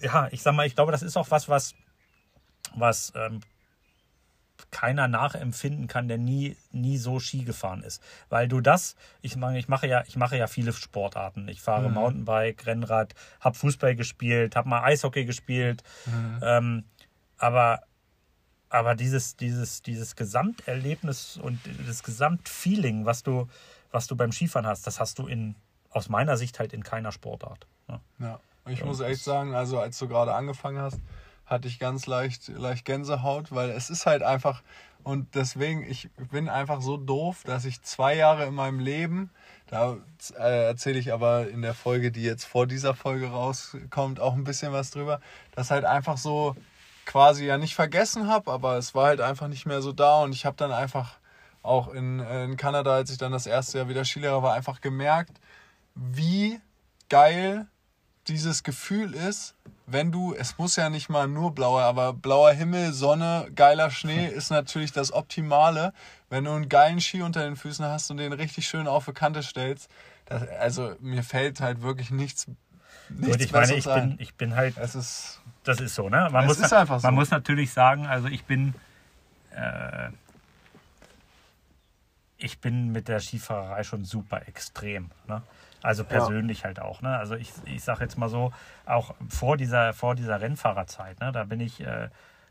ja, 0.00 0.28
ich 0.30 0.42
sag 0.42 0.54
mal, 0.54 0.66
ich 0.66 0.74
glaube, 0.74 0.92
das 0.92 1.02
ist 1.02 1.16
auch 1.16 1.30
was, 1.30 1.48
was, 1.48 1.74
was 2.74 3.12
ähm, 3.16 3.40
keiner 4.70 5.08
nachempfinden 5.08 5.86
kann, 5.86 6.08
der 6.08 6.18
nie, 6.18 6.56
nie 6.70 6.98
so 6.98 7.20
Ski 7.20 7.44
gefahren 7.44 7.82
ist. 7.82 8.02
Weil 8.28 8.48
du 8.48 8.60
das, 8.60 8.96
ich 9.20 9.36
meine, 9.36 9.58
ich 9.58 9.68
mache 9.68 9.86
ja, 9.86 10.04
ich 10.06 10.16
mache 10.16 10.36
ja 10.36 10.46
viele 10.46 10.72
Sportarten. 10.72 11.48
Ich 11.48 11.60
fahre 11.60 11.90
Mountainbike, 11.90 12.66
Rennrad, 12.66 13.14
habe 13.40 13.56
Fußball 13.56 13.94
gespielt, 13.94 14.56
habe 14.56 14.68
mal 14.68 14.82
Eishockey 14.82 15.24
gespielt. 15.24 15.82
Ähm, 16.42 16.84
aber 17.36 17.82
aber 18.74 18.96
dieses, 18.96 19.36
dieses, 19.36 19.82
dieses 19.82 20.16
Gesamterlebnis 20.16 21.38
und 21.40 21.60
das 21.86 22.02
Gesamtfeeling, 22.02 23.06
was 23.06 23.22
du, 23.22 23.46
was 23.92 24.08
du 24.08 24.16
beim 24.16 24.32
Skifahren 24.32 24.66
hast, 24.66 24.84
das 24.88 24.98
hast 24.98 25.20
du 25.20 25.28
in, 25.28 25.54
aus 25.90 26.08
meiner 26.08 26.36
Sicht 26.36 26.58
halt 26.58 26.72
in 26.72 26.82
keiner 26.82 27.12
Sportart. 27.12 27.68
ne? 27.86 28.00
Ja, 28.18 28.40
ich 28.66 28.84
muss 28.84 28.98
echt 28.98 29.22
sagen, 29.22 29.54
also 29.54 29.78
als 29.78 29.96
du 29.98 30.08
gerade 30.08 30.34
angefangen 30.34 30.78
hast, 30.78 30.98
hatte 31.46 31.68
ich 31.68 31.78
ganz 31.78 32.06
leicht, 32.06 32.48
leicht 32.48 32.84
Gänsehaut, 32.84 33.52
weil 33.52 33.70
es 33.70 33.90
ist 33.90 34.06
halt 34.06 34.22
einfach, 34.22 34.62
und 35.02 35.34
deswegen, 35.34 35.82
ich 35.82 36.08
bin 36.30 36.48
einfach 36.48 36.80
so 36.80 36.96
doof, 36.96 37.42
dass 37.44 37.64
ich 37.64 37.82
zwei 37.82 38.16
Jahre 38.16 38.46
in 38.46 38.54
meinem 38.54 38.80
Leben, 38.80 39.30
da 39.66 39.98
äh, 40.38 40.66
erzähle 40.66 40.98
ich 40.98 41.12
aber 41.12 41.48
in 41.48 41.62
der 41.62 41.74
Folge, 41.74 42.10
die 42.10 42.22
jetzt 42.22 42.44
vor 42.44 42.66
dieser 42.66 42.94
Folge 42.94 43.28
rauskommt, 43.28 44.20
auch 44.20 44.34
ein 44.34 44.44
bisschen 44.44 44.72
was 44.72 44.90
drüber, 44.90 45.20
dass 45.54 45.70
halt 45.70 45.84
einfach 45.84 46.16
so 46.16 46.56
quasi 47.04 47.46
ja 47.46 47.58
nicht 47.58 47.74
vergessen 47.74 48.28
habe, 48.28 48.50
aber 48.50 48.76
es 48.76 48.94
war 48.94 49.06
halt 49.06 49.20
einfach 49.20 49.48
nicht 49.48 49.66
mehr 49.66 49.82
so 49.82 49.92
da. 49.92 50.22
Und 50.22 50.32
ich 50.32 50.46
habe 50.46 50.56
dann 50.56 50.72
einfach 50.72 51.18
auch 51.62 51.88
in, 51.88 52.20
in 52.20 52.56
Kanada, 52.56 52.94
als 52.94 53.10
ich 53.10 53.18
dann 53.18 53.32
das 53.32 53.46
erste 53.46 53.78
Jahr 53.78 53.88
wieder 53.88 54.04
Skilehrer 54.04 54.42
war, 54.42 54.54
einfach 54.54 54.80
gemerkt, 54.80 55.40
wie 55.94 56.60
geil 57.08 57.66
dieses 58.28 58.62
Gefühl 58.62 59.14
ist, 59.14 59.54
wenn 59.86 60.10
du, 60.10 60.34
es 60.34 60.56
muss 60.58 60.76
ja 60.76 60.88
nicht 60.88 61.08
mal 61.08 61.28
nur 61.28 61.54
blauer, 61.54 61.82
aber 61.82 62.12
blauer 62.12 62.52
Himmel, 62.52 62.92
Sonne, 62.92 63.48
geiler 63.54 63.90
Schnee 63.90 64.26
ist 64.34 64.50
natürlich 64.50 64.92
das 64.92 65.12
Optimale. 65.12 65.92
Wenn 66.30 66.44
du 66.44 66.52
einen 66.52 66.68
geilen 66.68 67.00
Ski 67.00 67.22
unter 67.22 67.44
den 67.44 67.56
Füßen 67.56 67.84
hast 67.84 68.10
und 68.10 68.16
den 68.16 68.32
richtig 68.32 68.66
schön 68.66 68.86
auf 68.86 69.04
die 69.04 69.12
Kante 69.12 69.42
stellst, 69.42 69.90
das, 70.26 70.48
also 70.48 70.96
mir 71.00 71.22
fällt 71.22 71.60
halt 71.60 71.82
wirklich 71.82 72.10
nichts. 72.10 72.46
nichts 73.08 73.36
Gut, 73.36 73.40
ich 73.40 73.52
meine, 73.52 73.74
ich 73.74 73.84
bin, 73.84 74.16
ich 74.18 74.34
bin 74.34 74.56
halt. 74.56 74.78
Es 74.78 74.94
ist, 74.94 75.40
das 75.64 75.80
ist 75.80 75.94
so, 75.94 76.08
ne? 76.08 76.28
Man, 76.32 76.46
muss, 76.46 76.58
ist 76.58 76.72
einfach 76.72 77.00
so. 77.00 77.06
man 77.06 77.14
muss 77.14 77.30
natürlich 77.30 77.72
sagen, 77.72 78.06
also 78.06 78.28
ich 78.28 78.44
bin. 78.44 78.74
Äh, 79.54 80.10
ich 82.36 82.58
bin 82.58 82.92
mit 82.92 83.08
der 83.08 83.20
Skifahrerei 83.20 83.84
schon 83.84 84.04
super 84.04 84.46
extrem. 84.46 85.10
Ne? 85.28 85.42
Also 85.84 86.02
persönlich 86.02 86.60
ja. 86.60 86.64
halt 86.64 86.80
auch. 86.80 87.02
Ne? 87.02 87.14
Also 87.14 87.34
ich, 87.34 87.52
ich 87.66 87.84
sage 87.84 88.04
jetzt 88.04 88.16
mal 88.16 88.30
so, 88.30 88.52
auch 88.86 89.14
vor 89.28 89.58
dieser, 89.58 89.92
vor 89.92 90.14
dieser 90.14 90.40
Rennfahrerzeit, 90.40 91.20
ne? 91.20 91.30
da 91.30 91.44
bin 91.44 91.60
ich 91.60 91.82
äh, 91.82 92.08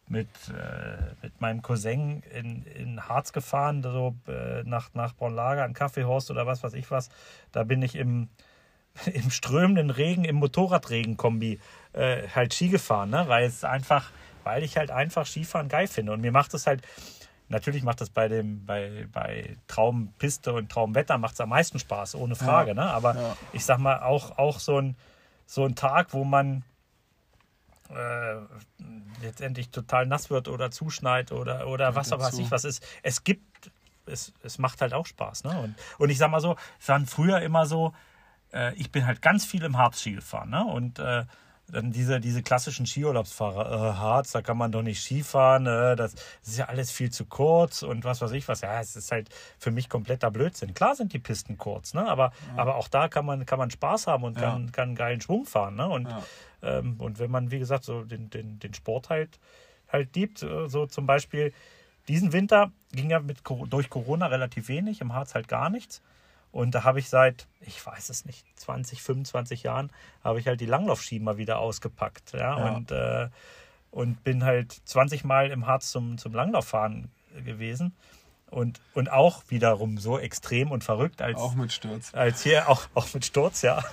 mit, 0.07 0.27
äh, 0.49 1.15
mit 1.23 1.41
meinem 1.41 1.63
Cousin 1.63 2.21
in, 2.31 2.63
in 2.63 3.09
Harz 3.09 3.33
gefahren, 3.33 3.81
so 3.81 4.15
äh, 4.27 4.61
nach, 4.65 4.93
nach 4.93 5.13
Bornlager, 5.13 5.63
an 5.63 5.73
Kaffeehorst 5.73 6.29
oder 6.29 6.45
was 6.45 6.61
weiß 6.61 6.75
ich 6.75 6.91
was. 6.91 7.09
Da 7.51 7.63
bin 7.63 7.81
ich 7.81 7.95
im, 7.95 8.29
im 9.11 9.31
strömenden 9.31 9.89
Regen, 9.89 10.25
im 10.25 10.35
Motorradregenkombi 10.35 11.59
äh, 11.93 12.27
halt 12.35 12.53
Ski 12.53 12.69
gefahren, 12.69 13.09
ne? 13.09 13.25
weil 13.29 13.47
es 13.47 13.63
einfach, 13.63 14.11
weil 14.43 14.61
ich 14.61 14.77
halt 14.77 14.91
einfach 14.91 15.25
Skifahren 15.25 15.69
geil 15.69 15.87
finde. 15.87 16.11
Und 16.11 16.21
mir 16.21 16.31
macht 16.31 16.53
es 16.53 16.67
halt, 16.67 16.83
Natürlich 17.49 17.83
macht 17.83 18.01
das 18.01 18.09
bei 18.09 18.27
dem, 18.27 18.65
bei, 18.65 19.07
bei 19.11 19.57
Traumpiste 19.67 20.53
und 20.53 20.71
Traumwetter 20.71 21.17
macht 21.17 21.33
es 21.33 21.41
am 21.41 21.49
meisten 21.49 21.79
Spaß, 21.79 22.15
ohne 22.15 22.35
Frage. 22.35 22.69
Ja. 22.69 22.75
Ne? 22.75 22.83
Aber 22.83 23.15
ja. 23.15 23.37
ich 23.51 23.65
sag 23.65 23.79
mal, 23.79 24.01
auch, 24.01 24.37
auch 24.37 24.59
so, 24.59 24.79
ein, 24.79 24.95
so 25.45 25.65
ein 25.65 25.75
Tag, 25.75 26.13
wo 26.13 26.23
man 26.23 26.63
äh, 27.89 28.35
letztendlich 29.21 29.69
total 29.69 30.05
nass 30.05 30.29
wird 30.29 30.47
oder 30.47 30.71
zuschneit 30.71 31.31
oder, 31.31 31.67
oder 31.67 31.95
was 31.95 32.11
weiß 32.11 32.39
ich 32.39 32.49
was 32.49 32.65
ist. 32.65 32.85
Es 33.03 33.23
gibt, 33.23 33.71
es, 34.05 34.33
es 34.43 34.57
macht 34.57 34.81
halt 34.81 34.93
auch 34.93 35.05
Spaß. 35.05 35.43
Ne? 35.43 35.59
Und, 35.59 35.75
und 35.97 36.09
ich 36.09 36.17
sag 36.17 36.31
mal 36.31 36.41
so, 36.41 36.55
es 36.79 36.87
waren 36.87 37.05
früher 37.05 37.41
immer 37.41 37.65
so, 37.65 37.93
äh, 38.53 38.73
ich 38.75 38.91
bin 38.91 39.05
halt 39.05 39.21
ganz 39.21 39.45
viel 39.45 39.63
im 39.63 39.77
Harz-Ski 39.77 40.13
gefahren. 40.13 40.49
Ne? 40.49 40.63
Und 40.63 40.99
äh, 40.99 41.25
dann 41.67 41.91
diese, 41.91 42.19
diese 42.19 42.43
klassischen 42.43 42.85
Skiurlaubsfahrer, 42.85 43.71
äh, 43.71 43.93
Harz, 43.95 44.31
da 44.31 44.41
kann 44.41 44.57
man 44.57 44.71
doch 44.71 44.81
nicht 44.81 45.01
Skifahren, 45.01 45.65
äh, 45.65 45.95
das, 45.95 46.13
das, 46.13 46.49
ist 46.49 46.57
ja 46.57 46.65
alles 46.65 46.91
viel 46.91 47.11
zu 47.11 47.25
kurz 47.25 47.83
und 47.83 48.03
was 48.03 48.21
weiß 48.21 48.31
ich 48.31 48.47
was. 48.47 48.61
Ja, 48.61 48.79
es 48.79 48.95
ist 48.95 49.11
halt 49.11 49.29
für 49.57 49.71
mich 49.71 49.89
kompletter 49.89 50.29
Blödsinn. 50.29 50.73
Klar 50.73 50.95
sind 50.95 51.13
die 51.13 51.19
Pisten 51.19 51.57
kurz, 51.57 51.93
ne? 51.93 52.07
aber, 52.07 52.31
ja. 52.55 52.61
aber 52.61 52.75
auch 52.75 52.87
da 52.87 53.07
kann 53.07 53.25
man, 53.25 53.45
kann 53.45 53.59
man 53.59 53.71
Spaß 53.71 54.07
haben 54.07 54.23
und 54.23 54.35
kann, 54.35 54.65
ja. 54.65 54.71
kann 54.71 54.89
einen 54.89 54.95
geilen 54.95 55.21
Schwung 55.21 55.45
fahren. 55.45 55.75
Ne? 55.75 55.87
Und, 55.87 56.09
ja. 56.09 56.23
ähm, 56.61 56.95
und 56.99 57.19
wenn 57.19 57.31
man, 57.31 57.51
wie 57.51 57.59
gesagt, 57.59 57.85
so 57.85 58.03
den, 58.03 58.29
den, 58.29 58.59
den 58.59 58.73
Sport 58.73 59.09
halt, 59.09 59.39
halt 59.87 60.15
liebt, 60.15 60.43
äh, 60.43 60.67
so 60.67 60.85
zum 60.85 61.05
Beispiel 61.05 61.53
diesen 62.07 62.33
Winter 62.33 62.71
ging 62.91 63.09
ja 63.09 63.19
mit, 63.19 63.41
durch 63.69 63.89
Corona 63.89 64.27
relativ 64.27 64.67
wenig, 64.67 65.01
im 65.01 65.13
Harz 65.13 65.35
halt 65.35 65.47
gar 65.47 65.69
nichts. 65.69 66.01
Und 66.53 66.75
da 66.75 66.83
habe 66.83 66.99
ich 66.99 67.09
seit, 67.09 67.47
ich 67.61 67.83
weiß 67.83 68.09
es 68.09 68.25
nicht, 68.25 68.45
20, 68.59 69.01
25 69.01 69.63
Jahren, 69.63 69.91
habe 70.23 70.39
ich 70.39 70.45
halt 70.45 70.61
die 70.61 70.67
Langlaufski 70.67 71.19
mal 71.19 71.37
wieder 71.37 71.57
ausgepackt. 71.57 72.33
Ja, 72.33 72.59
ja. 72.59 72.71
Und, 72.75 72.91
äh, 72.91 73.29
und 73.89 74.23
bin 74.23 74.43
halt 74.43 74.71
20 74.85 75.23
Mal 75.23 75.49
im 75.49 75.65
Harz 75.65 75.89
zum, 75.89 76.19
zum 76.19 76.31
Langlauffahren 76.31 77.09
gewesen. 77.43 77.95
Und, 78.51 78.79
und 78.93 79.11
auch 79.11 79.41
wiederum 79.47 79.97
so 79.97 80.19
extrem 80.19 80.69
und 80.69 80.83
verrückt 80.83 81.23
als 81.23 81.39
auch 81.39 81.55
mit 81.55 81.73
Sturz 81.73 82.13
als 82.13 82.43
hier 82.43 82.69
auch 82.69 82.85
auch 82.93 83.11
mit 83.15 83.25
Sturz 83.25 83.63
ja 83.63 83.83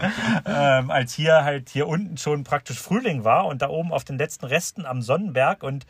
ähm, 0.44 0.90
als 0.90 1.14
hier 1.14 1.42
halt 1.42 1.70
hier 1.70 1.88
unten 1.88 2.18
schon 2.18 2.44
praktisch 2.44 2.78
Frühling 2.78 3.24
war 3.24 3.46
und 3.46 3.62
da 3.62 3.70
oben 3.70 3.94
auf 3.94 4.04
den 4.04 4.18
letzten 4.18 4.44
Resten 4.44 4.84
am 4.84 5.00
Sonnenberg 5.00 5.62
und 5.62 5.86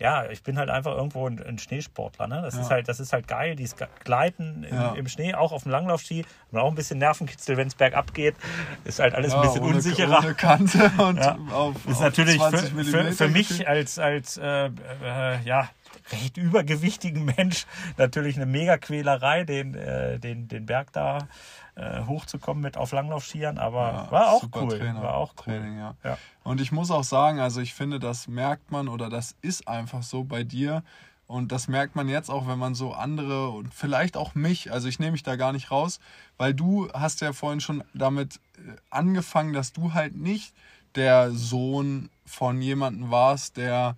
ja, 0.00 0.24
ich 0.30 0.42
bin 0.42 0.58
halt 0.58 0.70
einfach 0.70 0.96
irgendwo 0.96 1.28
ein, 1.28 1.42
ein 1.42 1.58
Schneesportler. 1.58 2.26
Ne? 2.26 2.40
Das, 2.42 2.54
ja. 2.54 2.62
ist 2.62 2.70
halt, 2.70 2.88
das 2.88 3.00
ist 3.00 3.12
halt 3.12 3.28
geil, 3.28 3.54
dieses 3.54 3.76
Gleiten 4.02 4.64
im, 4.64 4.74
ja. 4.74 4.92
im 4.94 5.06
Schnee, 5.08 5.34
auch 5.34 5.52
auf 5.52 5.64
dem 5.64 5.72
Langlaufski. 5.72 6.24
Man 6.50 6.62
auch 6.62 6.68
ein 6.68 6.74
bisschen 6.74 6.98
Nervenkitzel, 6.98 7.58
wenn 7.58 7.68
es 7.68 7.74
bergab 7.74 8.14
geht. 8.14 8.34
Ist 8.84 8.98
halt 8.98 9.14
alles 9.14 9.32
ja, 9.32 9.40
ein 9.40 9.46
bisschen 9.46 9.62
ohne, 9.62 9.76
unsicherer. 9.76 10.18
Ohne 10.20 10.34
Kante 10.34 10.90
und 10.98 11.20
auf, 11.52 11.76
ist 11.86 11.96
auf 11.96 12.00
natürlich 12.00 12.42
für, 12.42 12.84
für, 12.84 13.12
für, 13.12 13.28
mich 13.28 13.68
als, 13.68 13.98
als 13.98 14.38
äh, 14.38 14.70
äh, 15.04 15.42
ja, 15.44 15.68
recht 16.12 16.38
übergewichtigen 16.38 17.24
Mensch 17.36 17.66
natürlich 17.98 18.36
eine 18.36 18.46
mega 18.46 18.78
Quälerei, 18.78 19.44
den, 19.44 19.74
äh, 19.74 20.18
den, 20.18 20.48
den 20.48 20.64
Berg 20.64 20.92
da 20.92 21.28
äh, 21.74 22.04
hochzukommen 22.06 22.62
mit 22.62 22.76
auf 22.76 22.92
Langlaufskiern, 22.92 23.58
aber 23.58 24.08
war 24.10 24.32
auch 24.32 24.44
cool. 24.54 24.78
Trainer, 24.78 25.02
war 25.02 25.14
auch 25.14 25.34
cool. 25.46 25.54
Training, 25.54 25.78
ja. 25.78 25.94
Und 26.50 26.60
ich 26.60 26.72
muss 26.72 26.90
auch 26.90 27.04
sagen, 27.04 27.38
also 27.38 27.60
ich 27.60 27.74
finde, 27.74 28.00
das 28.00 28.26
merkt 28.26 28.72
man 28.72 28.88
oder 28.88 29.08
das 29.08 29.36
ist 29.40 29.68
einfach 29.68 30.02
so 30.02 30.24
bei 30.24 30.42
dir. 30.42 30.82
Und 31.28 31.52
das 31.52 31.68
merkt 31.68 31.94
man 31.94 32.08
jetzt 32.08 32.28
auch, 32.28 32.48
wenn 32.48 32.58
man 32.58 32.74
so 32.74 32.92
andere 32.92 33.50
und 33.50 33.72
vielleicht 33.72 34.16
auch 34.16 34.34
mich, 34.34 34.72
also 34.72 34.88
ich 34.88 34.98
nehme 34.98 35.12
mich 35.12 35.22
da 35.22 35.36
gar 35.36 35.52
nicht 35.52 35.70
raus, 35.70 36.00
weil 36.38 36.52
du 36.52 36.88
hast 36.92 37.20
ja 37.20 37.32
vorhin 37.32 37.60
schon 37.60 37.84
damit 37.94 38.40
äh, 38.56 38.72
angefangen, 38.90 39.52
dass 39.52 39.72
du 39.72 39.94
halt 39.94 40.16
nicht 40.16 40.52
der 40.96 41.30
Sohn 41.30 42.10
von 42.26 42.60
jemandem 42.60 43.12
warst, 43.12 43.56
der 43.56 43.96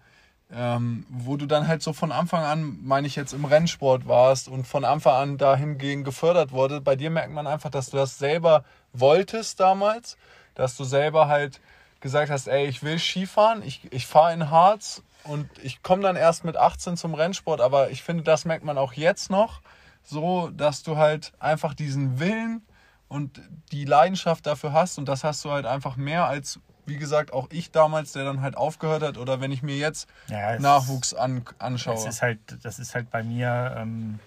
ähm, 0.53 1.07
wo 1.09 1.38
du 1.38 1.46
dann 1.46 1.66
halt 1.66 1.82
so 1.82 1.94
von 1.94 2.12
Anfang 2.12 2.44
an, 2.44 2.80
meine 2.82 3.07
ich 3.07 3.16
jetzt, 3.16 3.32
im 3.32 3.46
Rennsport 3.46 4.07
warst 4.07 4.48
und 4.48 4.66
von 4.66 4.84
Anfang 4.84 5.14
an 5.14 5.38
dahingehend 5.38 6.05
gefördert 6.05 6.53
wurde. 6.53 6.82
Bei 6.82 6.96
dir 6.96 7.09
merkt 7.09 7.32
man 7.32 7.46
einfach, 7.46 7.70
dass 7.70 7.88
du 7.88 7.96
das 7.96 8.18
selber 8.18 8.62
wolltest 8.92 9.59
damals, 9.59 10.18
dass 10.55 10.76
du 10.76 10.84
selber 10.84 11.28
halt 11.28 11.62
gesagt 12.03 12.30
hast, 12.30 12.48
ey, 12.48 12.66
ich 12.66 12.82
will 12.82 12.98
Skifahren, 12.98 13.62
ich, 13.62 13.90
ich 13.90 14.07
fahre 14.07 14.34
in 14.34 14.50
Harz 14.50 15.03
und 15.24 15.48
ich 15.62 15.82
komme 15.82 16.03
dann 16.03 16.16
erst 16.16 16.44
mit 16.44 16.59
18 16.59 16.98
zum 16.98 17.14
Rennsport, 17.14 17.62
aber 17.62 17.90
ich 17.90 18.03
finde, 18.03 18.22
das 18.22 18.44
merkt 18.44 18.64
man 18.64 18.76
auch 18.76 18.92
jetzt 18.92 19.30
noch 19.30 19.62
so, 20.03 20.50
dass 20.50 20.82
du 20.82 20.96
halt 20.96 21.32
einfach 21.38 21.74
diesen 21.74 22.18
Willen 22.18 22.62
und 23.09 23.40
die 23.70 23.84
Leidenschaft 23.84 24.46
dafür 24.46 24.72
hast 24.72 24.98
und 24.98 25.07
das 25.07 25.24
hast 25.24 25.44
du 25.44 25.50
halt 25.50 25.64
einfach 25.64 25.96
mehr 25.96 26.26
als 26.26 26.61
wie 26.84 26.96
gesagt, 26.96 27.32
auch 27.32 27.48
ich 27.50 27.70
damals, 27.70 28.12
der 28.12 28.24
dann 28.24 28.40
halt 28.40 28.57
aufgehört 28.57 29.03
hat, 29.03 29.18
oder 29.18 29.40
wenn 29.40 29.53
ich 29.53 29.62
mir 29.62 29.76
jetzt 29.76 30.09
ja, 30.28 30.59
Nachwuchs 30.59 31.14
an, 31.14 31.44
anschaue. 31.59 31.94
Das 31.94 32.07
ist 32.07 32.22
halt, 32.22 32.40
das 32.62 32.78
ist 32.78 32.94
halt 32.94 33.11
bei 33.11 33.22
mir, 33.22 33.74
ähm, 33.78 34.18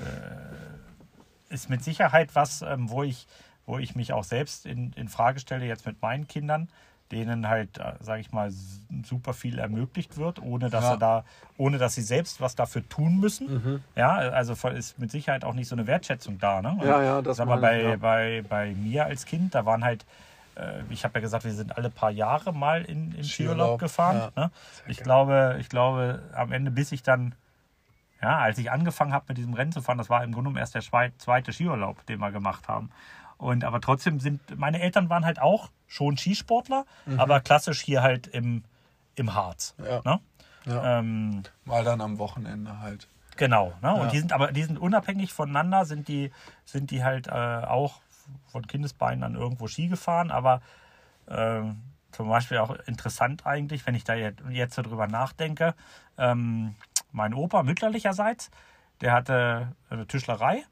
äh, 0.00 1.54
ist 1.54 1.70
mit 1.70 1.82
Sicherheit 1.82 2.34
was, 2.34 2.62
ähm, 2.62 2.90
wo, 2.90 3.02
ich, 3.02 3.26
wo 3.64 3.78
ich 3.78 3.94
mich 3.94 4.12
auch 4.12 4.24
selbst 4.24 4.66
in, 4.66 4.92
in 4.92 5.08
Frage 5.08 5.40
stelle, 5.40 5.64
jetzt 5.64 5.86
mit 5.86 6.02
meinen 6.02 6.28
Kindern, 6.28 6.68
denen 7.12 7.48
halt, 7.48 7.78
äh, 7.78 7.94
sage 8.00 8.20
ich 8.20 8.32
mal, 8.32 8.50
super 9.04 9.32
viel 9.32 9.58
ermöglicht 9.58 10.16
wird, 10.16 10.40
ohne 10.42 10.70
dass 10.70 10.84
ja. 10.84 10.92
sie 10.92 10.98
da, 10.98 11.24
ohne 11.56 11.78
dass 11.78 11.94
sie 11.94 12.02
selbst 12.02 12.40
was 12.40 12.54
dafür 12.54 12.88
tun 12.88 13.18
müssen. 13.20 13.54
Mhm. 13.54 13.82
Ja, 13.94 14.16
also 14.16 14.54
ist 14.68 14.98
mit 14.98 15.10
Sicherheit 15.10 15.44
auch 15.44 15.54
nicht 15.54 15.68
so 15.68 15.76
eine 15.76 15.86
Wertschätzung 15.86 16.38
da. 16.38 16.62
Ne? 16.62 16.78
ja, 16.82 17.02
ja, 17.02 17.22
das 17.22 17.40
aber 17.40 17.58
bei, 17.58 17.82
ja. 17.82 17.96
bei, 17.96 18.44
bei 18.48 18.74
mir 18.74 19.06
als 19.06 19.24
Kind, 19.24 19.54
da 19.54 19.64
waren 19.66 19.84
halt 19.84 20.04
äh, 20.56 20.82
ich 20.90 21.04
habe 21.04 21.14
ja 21.14 21.20
gesagt, 21.20 21.44
wir 21.44 21.52
sind 21.52 21.76
alle 21.76 21.90
paar 21.90 22.10
Jahre 22.10 22.52
mal 22.52 22.82
in, 22.82 23.12
in 23.12 23.24
Skiurlaub 23.24 23.78
gefahren. 23.78 24.32
Ja. 24.36 24.44
Ne? 24.44 24.50
Ich, 24.86 24.98
glaube, 24.98 25.56
ich 25.60 25.68
glaube, 25.68 26.22
am 26.34 26.52
Ende, 26.52 26.70
bis 26.70 26.92
ich 26.92 27.02
dann, 27.02 27.34
ja, 28.22 28.38
als 28.38 28.58
ich 28.58 28.70
angefangen 28.70 29.12
habe 29.12 29.26
mit 29.28 29.38
diesem 29.38 29.54
Rennen 29.54 29.72
zu 29.72 29.82
fahren, 29.82 29.98
das 29.98 30.10
war 30.10 30.24
im 30.24 30.32
Grunde 30.32 30.50
genommen 30.50 30.56
erst 30.58 30.74
der 30.74 30.82
zweite 31.18 31.52
Skiurlaub, 31.52 32.04
den 32.06 32.18
wir 32.18 32.32
gemacht 32.32 32.68
haben. 32.68 32.90
Und 33.38 33.64
aber 33.64 33.80
trotzdem 33.80 34.20
sind, 34.20 34.58
meine 34.58 34.80
Eltern 34.80 35.10
waren 35.10 35.24
halt 35.24 35.40
auch 35.40 35.70
schon 35.86 36.16
Skisportler, 36.16 36.84
mhm. 37.04 37.20
aber 37.20 37.40
klassisch 37.40 37.80
hier 37.80 38.02
halt 38.02 38.26
im, 38.26 38.64
im 39.14 39.34
Harz. 39.34 39.74
Ja. 39.78 40.00
Ne? 40.04 40.20
Ja. 40.64 40.98
Ähm, 40.98 41.42
Mal 41.64 41.84
dann 41.84 42.00
am 42.00 42.18
Wochenende 42.18 42.80
halt. 42.80 43.08
Genau, 43.36 43.74
ne? 43.82 43.94
und 43.94 44.12
die 44.12 44.18
sind 44.18 44.32
aber 44.32 44.50
die 44.50 44.62
sind 44.62 44.78
unabhängig 44.78 45.32
voneinander, 45.32 45.84
sind 45.84 46.08
die, 46.08 46.32
sind 46.64 46.90
die 46.90 47.04
halt 47.04 47.28
äh, 47.28 47.30
auch 47.30 48.00
von 48.46 48.66
Kindesbeinen 48.66 49.22
an 49.22 49.34
irgendwo 49.34 49.68
Ski 49.68 49.88
gefahren, 49.88 50.30
aber 50.30 50.62
äh, 51.26 51.60
zum 52.12 52.28
Beispiel 52.28 52.58
auch 52.58 52.74
interessant 52.86 53.44
eigentlich, 53.46 53.86
wenn 53.86 53.94
ich 53.94 54.04
da 54.04 54.14
jetzt, 54.14 54.40
jetzt 54.48 54.78
darüber 54.78 55.06
nachdenke. 55.06 55.74
Ähm, 56.16 56.74
mein 57.12 57.34
Opa 57.34 57.62
mütterlicherseits, 57.62 58.50
der 59.02 59.12
hatte 59.12 59.72
eine 59.90 60.06
Tischlerei, 60.06 60.64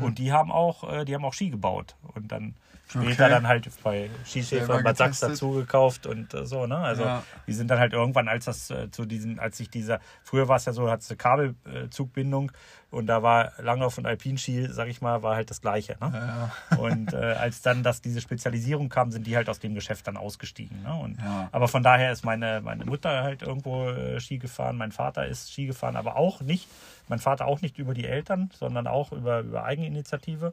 Und 0.00 0.18
die 0.18 0.32
haben 0.32 0.52
auch, 0.52 0.90
äh, 0.90 1.04
die 1.04 1.14
haben 1.14 1.24
auch 1.24 1.32
Ski 1.34 1.50
gebaut. 1.50 1.96
Und 2.14 2.30
dann 2.32 2.54
später 2.86 3.24
Okay. 3.24 3.30
dann 3.30 3.46
halt 3.48 3.68
bei 3.82 4.10
Skischäfer 4.24 4.66
Selber 4.66 4.82
Bad 4.82 4.96
Sachs 4.96 5.20
dazu 5.20 5.52
gekauft 5.52 6.06
und 6.06 6.34
äh, 6.34 6.44
so, 6.44 6.66
ne? 6.66 6.76
Also 6.78 7.04
Ja. 7.04 7.22
die 7.46 7.52
sind 7.52 7.70
dann 7.70 7.78
halt 7.78 7.92
irgendwann, 7.92 8.28
als 8.28 8.44
das 8.46 8.70
äh, 8.70 8.90
zu 8.90 9.04
diesen, 9.06 9.38
als 9.38 9.56
sich 9.58 9.70
dieser, 9.70 10.00
früher 10.22 10.48
war 10.48 10.56
es 10.56 10.64
ja 10.64 10.72
so, 10.72 10.90
hat 10.90 11.00
es 11.00 11.10
eine 11.10 11.16
Kabelzugbindung 11.16 12.52
und 12.90 13.06
da 13.06 13.22
war 13.22 13.52
Langlauf 13.58 13.98
und 13.98 14.06
Alpinski, 14.06 14.66
sag 14.70 14.88
ich 14.88 15.00
mal, 15.00 15.22
war 15.22 15.36
halt 15.36 15.50
das 15.50 15.60
Gleiche. 15.60 15.96
Ne? 16.00 16.50
Ja. 16.70 16.76
Und 16.76 17.12
äh, 17.12 17.16
als 17.16 17.62
dann 17.62 17.82
das, 17.82 18.00
diese 18.00 18.20
Spezialisierung 18.20 18.88
kam, 18.88 19.12
sind 19.12 19.26
die 19.26 19.36
halt 19.36 19.48
aus 19.48 19.60
dem 19.60 19.74
Geschäft 19.74 20.08
dann 20.08 20.16
ausgestiegen. 20.16 20.82
Ne? 20.82 20.94
Und, 20.94 21.18
Ja. 21.18 21.48
Aber 21.52 21.68
von 21.68 21.82
daher 21.82 22.10
ist 22.10 22.24
meine, 22.24 22.60
meine 22.60 22.84
Mutter 22.84 23.22
halt 23.22 23.42
irgendwo 23.42 23.88
äh, 23.88 24.18
Ski 24.20 24.38
gefahren, 24.38 24.76
mein 24.76 24.90
Vater 24.90 25.26
ist 25.26 25.52
Ski 25.52 25.66
gefahren, 25.66 25.94
aber 25.94 26.16
auch 26.16 26.40
nicht, 26.40 26.66
mein 27.08 27.20
Vater 27.20 27.46
auch 27.46 27.60
nicht 27.60 27.78
über 27.78 27.94
die 27.94 28.06
Eltern, 28.06 28.50
sondern 28.58 28.86
auch 28.86 29.12
über, 29.12 29.40
über 29.40 29.64
Eigeninitiative. 29.64 30.52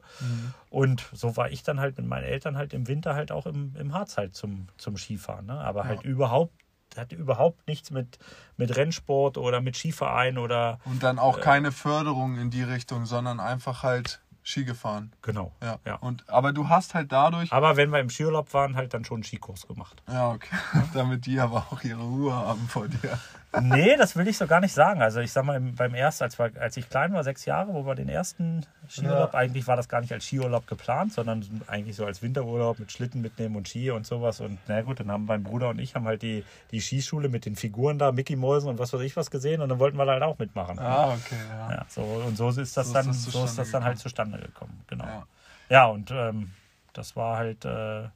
Und 0.70 1.08
so 1.12 1.36
war 1.36 1.50
ich 1.50 1.62
dann 1.62 1.80
halt 1.80 1.98
mit 1.98 2.06
meinen 2.06 2.24
Eltern 2.24 2.56
halt 2.56 2.72
im 2.72 2.86
Winter 2.86 3.14
halt 3.14 3.32
auch 3.32 3.46
im, 3.46 3.74
im 3.78 3.94
Harz 3.94 4.16
halt 4.16 4.34
zum, 4.34 4.68
zum 4.76 4.96
Skifahren. 4.96 5.46
Ne? 5.46 5.54
Aber 5.54 5.84
halt 5.84 6.02
überhaupt, 6.02 6.52
hatte 6.98 7.16
überhaupt 7.16 7.66
nichts 7.66 7.90
mit, 7.90 8.18
mit 8.56 8.76
Rennsport 8.76 9.38
oder 9.38 9.60
mit 9.60 9.76
Skiverein 9.76 10.38
oder 10.38 10.78
Und 10.84 11.02
dann 11.02 11.18
auch 11.18 11.40
keine 11.40 11.72
Förderung 11.72 12.38
in 12.38 12.50
die 12.50 12.62
Richtung, 12.62 13.06
sondern 13.06 13.40
einfach 13.40 13.82
halt 13.82 14.20
Ski 14.48 14.64
gefahren. 14.64 15.12
genau. 15.20 15.52
Ja. 15.62 15.78
Ja. 15.84 15.96
Und, 15.96 16.26
aber 16.30 16.54
du 16.54 16.70
hast 16.70 16.94
halt 16.94 17.12
dadurch. 17.12 17.52
Aber 17.52 17.76
wenn 17.76 17.90
wir 17.90 18.00
im 18.00 18.08
Skiurlaub 18.08 18.54
waren, 18.54 18.76
halt 18.76 18.94
dann 18.94 19.04
schon 19.04 19.16
einen 19.16 19.24
Skikurs 19.24 19.66
gemacht. 19.66 20.02
Ja, 20.08 20.30
okay. 20.30 20.56
Damit 20.94 21.26
die 21.26 21.38
aber 21.38 21.66
auch 21.70 21.82
ihre 21.84 22.02
Ruhe 22.02 22.32
haben 22.32 22.66
vor 22.66 22.88
dir. 22.88 23.18
Nee, 23.62 23.96
das 23.96 24.14
will 24.14 24.28
ich 24.28 24.36
so 24.36 24.46
gar 24.46 24.60
nicht 24.60 24.74
sagen. 24.74 25.00
Also 25.00 25.20
ich 25.20 25.32
sag 25.32 25.42
mal, 25.44 25.56
im- 25.56 25.74
beim 25.74 25.94
ersten, 25.94 26.24
als, 26.24 26.38
wir, 26.38 26.50
als 26.60 26.76
ich 26.76 26.88
klein 26.90 27.14
war, 27.14 27.24
sechs 27.24 27.46
Jahre, 27.46 27.72
wo 27.72 27.86
wir 27.86 27.94
den 27.94 28.08
ersten 28.08 28.66
Skiurlaub, 28.88 29.34
eigentlich 29.34 29.66
war 29.66 29.74
das 29.74 29.88
gar 29.88 30.00
nicht 30.02 30.12
als 30.12 30.26
Skiurlaub 30.26 30.66
geplant, 30.66 31.14
sondern 31.14 31.42
eigentlich 31.66 31.96
so 31.96 32.04
als 32.04 32.20
Winterurlaub 32.20 32.78
mit 32.78 32.92
Schlitten 32.92 33.22
mitnehmen 33.22 33.56
und 33.56 33.66
Ski 33.66 33.90
und 33.90 34.06
sowas. 34.06 34.40
Und 34.40 34.58
na 34.68 34.82
gut, 34.82 35.00
dann 35.00 35.10
haben 35.10 35.24
mein 35.24 35.42
Bruder 35.42 35.70
und 35.70 35.78
ich 35.78 35.94
haben 35.94 36.04
halt 36.04 36.20
die, 36.22 36.44
die 36.72 36.80
Skischule 36.80 37.30
mit 37.30 37.46
den 37.46 37.56
Figuren 37.56 37.98
da, 37.98 38.12
Mickey 38.12 38.36
Mäusen 38.36 38.68
und 38.68 38.78
was 38.78 38.92
weiß 38.92 39.00
ich 39.00 39.16
was 39.16 39.30
gesehen 39.30 39.62
und 39.62 39.70
dann 39.70 39.78
wollten 39.78 39.96
wir 39.96 40.06
halt 40.06 40.22
auch 40.22 40.38
mitmachen. 40.38 40.78
Ah, 40.78 41.14
okay, 41.14 41.36
ja. 41.48 41.70
Ja, 41.72 41.86
so, 41.88 42.02
und 42.02 42.36
so 42.36 42.50
ist 42.50 42.58
das 42.58 42.74
So 42.74 42.82
ist 42.82 42.92
dann, 42.94 43.06
das 43.06 43.22
so 43.24 43.44
ist 43.44 43.58
das 43.58 43.70
dann 43.70 43.82
halt 43.84 43.98
zustande 43.98 44.38
gekommen. 44.38 44.80
Genau. 44.88 45.04
Ja. 45.04 45.26
Ja, 45.70 45.86
und 45.86 46.10
ähm, 46.10 46.52
das 46.92 47.16
war 47.16 47.38
halt 47.38 47.64
äh, 47.64 48.08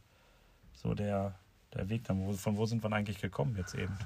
so 0.74 0.92
der, 0.94 1.34
der 1.74 1.88
Weg 1.88 2.04
dann. 2.04 2.20
Wo, 2.26 2.32
von 2.32 2.56
wo 2.58 2.66
sind 2.66 2.82
wir 2.84 2.92
eigentlich 2.92 3.20
gekommen 3.20 3.54
jetzt 3.56 3.74
eben? 3.74 3.96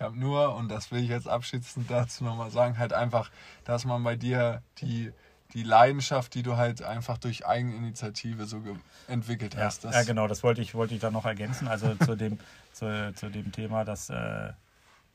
Ich 0.00 0.04
habe 0.06 0.18
nur, 0.18 0.56
und 0.56 0.70
das 0.70 0.90
will 0.90 1.02
ich 1.02 1.10
jetzt 1.10 1.28
abschließend 1.28 1.90
dazu 1.90 2.24
nochmal 2.24 2.50
sagen, 2.50 2.78
halt 2.78 2.94
einfach, 2.94 3.30
dass 3.64 3.84
man 3.84 4.02
bei 4.02 4.16
dir 4.16 4.62
die, 4.78 5.12
die 5.52 5.62
Leidenschaft, 5.62 6.32
die 6.34 6.42
du 6.42 6.56
halt 6.56 6.82
einfach 6.82 7.18
durch 7.18 7.46
Eigeninitiative 7.46 8.46
so 8.46 8.62
entwickelt 9.08 9.52
Ja, 9.56 9.64
hast. 9.64 9.84
Ja, 9.84 10.02
genau, 10.04 10.26
das 10.26 10.42
wollte 10.42 10.62
ich, 10.62 10.74
wollte 10.74 10.94
ich 10.94 11.00
dann 11.00 11.12
noch 11.12 11.26
ergänzen. 11.26 11.68
Also 11.68 11.94
zu 12.06 12.16
dem, 12.16 12.38
zu, 12.72 13.12
zu 13.14 13.28
dem 13.28 13.52
Thema, 13.52 13.84
dass 13.84 14.08
äh, 14.08 14.54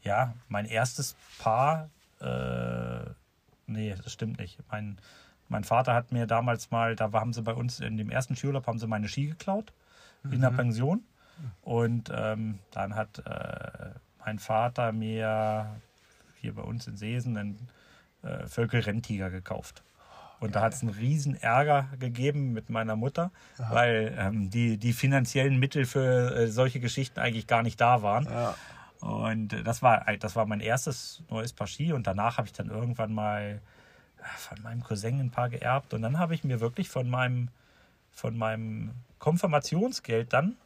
ja, 0.03 0.35
mein 0.49 0.67
erstes 0.67 1.15
Paar, 1.39 1.89
äh, 2.21 3.09
nee, 3.65 3.95
das 4.03 4.13
stimmt 4.13 4.37
nicht. 4.37 4.59
Mein, 4.69 4.99
mein 5.49 5.63
Vater 5.63 5.95
hat 5.95 6.11
mir 6.11 6.27
damals 6.27 6.69
mal, 6.69 6.95
da 6.95 7.11
haben 7.11 7.33
sie 7.33 7.41
bei 7.41 7.55
uns 7.55 7.79
in 7.79 7.97
dem 7.97 8.11
ersten 8.11 8.35
Skiurlaub, 8.35 8.67
haben 8.67 8.77
sie 8.77 8.85
meine 8.85 9.09
Ski 9.09 9.25
geklaut 9.25 9.73
in 10.29 10.41
der 10.41 10.51
Pension. 10.51 11.03
Und 11.63 12.11
ähm, 12.15 12.59
dann 12.69 12.95
hat 12.95 13.17
äh, 13.25 13.89
mein 14.25 14.39
Vater 14.39 14.91
mir 14.91 15.79
hier 16.41 16.53
bei 16.53 16.61
uns 16.61 16.87
in 16.87 16.97
Seesen 16.97 17.37
einen 17.37 17.69
äh, 18.23 18.47
Völkel-Renntiger 18.47 19.29
gekauft. 19.29 19.83
Und 20.39 20.55
da 20.55 20.61
hat 20.61 20.73
es 20.73 20.81
einen 20.81 20.91
riesen 20.91 21.35
Ärger 21.35 21.87
gegeben 21.97 22.51
mit 22.51 22.69
meiner 22.69 22.95
Mutter, 22.95 23.31
weil 23.57 24.13
ähm, 24.17 24.49
die, 24.49 24.77
die 24.77 24.93
finanziellen 24.93 25.57
Mittel 25.57 25.85
für 25.85 26.35
äh, 26.35 26.47
solche 26.47 26.79
Geschichten 26.79 27.19
eigentlich 27.19 27.47
gar 27.47 27.63
nicht 27.63 27.79
da 27.79 28.01
waren. 28.01 28.25
Ja. 28.25 28.55
Und 28.99 29.53
äh, 29.53 29.63
das 29.63 29.81
war, 29.81 30.05
das 30.19 30.35
war 30.35 30.45
mein 30.45 30.59
erstes 30.59 31.23
neues 31.29 31.53
Paar 31.53 31.67
Ski 31.67 31.93
und 31.93 32.05
danach 32.05 32.37
habe 32.37 32.47
ich 32.47 32.53
dann 32.53 32.69
irgendwann 32.69 33.13
mal 33.13 33.61
äh, 34.19 34.23
von 34.37 34.61
meinem 34.61 34.83
Cousin 34.83 35.19
ein 35.19 35.31
paar 35.31 35.49
geerbt 35.49 35.93
und 35.93 36.01
dann 36.01 36.19
habe 36.19 36.35
ich 36.35 36.43
mir 36.43 36.59
wirklich 36.59 36.89
von 36.89 37.09
meinem, 37.09 37.49
von 38.11 38.37
meinem 38.37 38.91
Konfirmationsgeld 39.19 40.33
dann 40.33 40.57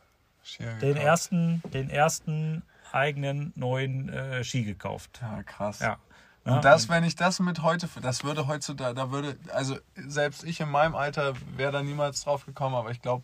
den 0.81 0.97
ersten, 0.97 1.61
den 1.73 1.89
ersten 1.89 2.63
eigenen 2.93 3.53
neuen 3.55 4.09
äh, 4.09 4.43
Ski 4.43 4.63
gekauft. 4.63 5.19
Ja, 5.21 5.43
krass. 5.43 5.79
Ja. 5.79 5.97
Und 6.45 6.53
Ja, 6.55 6.61
das, 6.61 6.89
wenn 6.89 7.03
ich 7.03 7.15
das 7.15 7.39
mit 7.39 7.61
heute, 7.61 7.87
das 8.01 8.23
würde 8.23 8.47
heutzutage, 8.47 8.95
da 8.95 9.11
würde, 9.11 9.37
also 9.53 9.77
selbst 9.95 10.43
ich 10.43 10.59
in 10.61 10.69
meinem 10.69 10.95
Alter 10.95 11.33
wäre 11.57 11.71
da 11.71 11.83
niemals 11.83 12.23
drauf 12.23 12.45
gekommen, 12.45 12.75
aber 12.75 12.91
ich 12.91 13.01
glaube, 13.01 13.23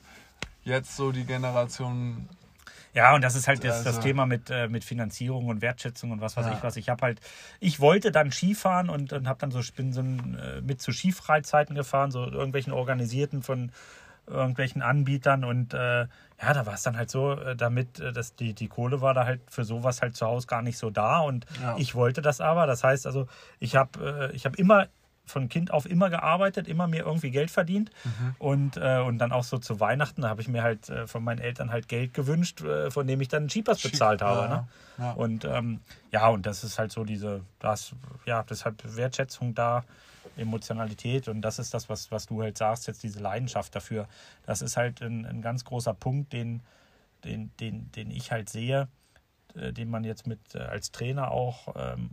jetzt 0.64 0.96
so 0.96 1.12
die 1.12 1.24
Generation, 1.26 2.28
Ja, 2.94 3.14
und 3.16 3.22
das 3.22 3.36
ist 3.36 3.48
halt 3.48 3.64
das, 3.64 3.80
das 3.84 3.88
Also- 3.98 4.02
Thema 4.02 4.26
mit, 4.26 4.50
äh, 4.50 4.68
mit 4.68 4.84
Finanzierung 4.84 5.48
und 5.48 5.62
Wertschätzung 5.62 6.12
und 6.12 6.22
was 6.22 6.38
weiß 6.38 6.46
Ja. 6.46 6.54
ich 6.54 6.64
was. 6.64 6.76
Ich 6.78 6.90
habe 6.90 7.02
halt, 7.04 7.20
ich 7.60 7.80
wollte 7.80 8.12
dann 8.12 8.32
Skifahren 8.32 8.90
und, 8.90 9.12
und 9.14 9.28
habe 9.28 9.40
dann 9.40 9.52
so, 9.52 9.60
bin 9.76 9.92
so 9.94 10.02
ein, 10.02 10.38
äh, 10.38 10.62
mit 10.62 10.82
zu 10.82 10.92
Skifreizeiten 10.92 11.76
gefahren, 11.76 12.12
so 12.12 12.24
irgendwelchen 12.26 12.72
organisierten 12.74 13.44
von 13.44 13.72
irgendwelchen 14.28 14.82
Anbietern 14.82 15.44
und 15.44 15.74
äh, 15.74 16.08
ja, 16.42 16.54
da 16.54 16.66
war 16.66 16.74
es 16.74 16.84
dann 16.84 16.98
halt 16.98 17.10
so, 17.10 17.34
äh, 17.34 17.56
damit, 17.56 18.00
äh, 18.00 18.12
dass 18.12 18.36
die, 18.36 18.54
die 18.54 18.68
Kohle 18.68 19.02
war 19.02 19.14
da 19.14 19.26
halt 19.26 19.42
für 19.50 19.64
sowas 19.64 20.02
halt 20.02 20.16
zu 20.16 20.26
Hause 20.26 20.48
gar 20.48 20.62
nicht 20.62 20.78
so 20.78 20.90
da 20.90 21.20
und 21.20 21.46
Ja. 21.62 21.78
ich 21.78 21.96
wollte 21.96 22.22
das 22.22 22.42
aber. 22.42 22.66
Das 22.68 22.84
heißt 22.84 23.06
also, 23.06 23.28
ich 23.60 23.76
habe 23.76 24.30
äh, 24.32 24.36
ich 24.36 24.46
hab 24.46 24.56
immer 24.58 24.88
von 25.28 25.50
Kind 25.50 25.72
auf 25.74 25.88
immer 25.90 26.12
gearbeitet, 26.12 26.68
immer 26.68 26.88
mir 26.88 27.04
irgendwie 27.04 27.32
Geld 27.32 27.50
verdient 27.50 27.90
und, 28.38 28.78
äh, 28.78 29.00
und 29.00 29.18
dann 29.18 29.32
auch 29.32 29.44
so 29.44 29.58
zu 29.58 29.80
Weihnachten, 29.80 30.22
da 30.22 30.30
habe 30.30 30.40
ich 30.42 30.48
mir 30.48 30.62
halt 30.62 30.88
äh, 30.90 31.08
von 31.08 31.24
meinen 31.24 31.40
Eltern 31.40 31.72
halt 31.72 31.88
Geld 31.88 32.14
gewünscht, 32.14 32.62
äh, 32.62 32.92
von 32.92 33.08
dem 33.08 33.22
ich 33.22 33.28
dann 33.28 33.50
Ski- 33.50 33.64
bezahlt 33.64 34.22
habe. 34.22 34.42
ja, 34.42 34.48
Ne? 34.48 34.68
ja. 35.00 35.12
Und 35.14 35.44
ähm, 35.46 35.80
ja, 36.12 36.28
und 36.28 36.46
das 36.46 36.64
ist 36.64 36.78
halt 36.78 36.92
so 36.92 37.04
diese, 37.06 37.42
das, 37.58 37.94
ja, 38.26 38.44
deshalb 38.44 38.84
Wertschätzung 38.96 39.56
da, 39.56 39.84
Emotionalität 40.38 41.28
und 41.28 41.42
das 41.42 41.60
ist 41.60 41.74
das, 41.74 41.90
was, 41.90 42.12
was 42.12 42.26
du 42.26 42.42
halt 42.42 42.58
sagst, 42.58 42.88
jetzt 42.88 43.04
diese 43.04 43.20
Leidenschaft 43.20 43.76
dafür. 43.76 44.08
Das 44.46 44.62
ist 44.62 44.78
halt 44.78 45.02
ein, 45.02 45.26
ein 45.26 45.42
ganz 45.42 45.64
großer 45.64 45.94
Punkt, 45.94 46.34
den, 46.34 46.62
den, 47.24 47.52
den, 47.60 47.92
den 47.92 48.12
ich 48.12 48.32
halt 48.32 48.50
sehe, 48.50 48.88
äh, 49.56 49.72
den 49.74 49.90
man 49.90 50.04
jetzt 50.04 50.28
mit 50.28 50.40
äh, 50.54 50.60
als 50.60 50.92
Trainer 50.92 51.32
auch 51.32 51.76
ähm, 51.76 52.12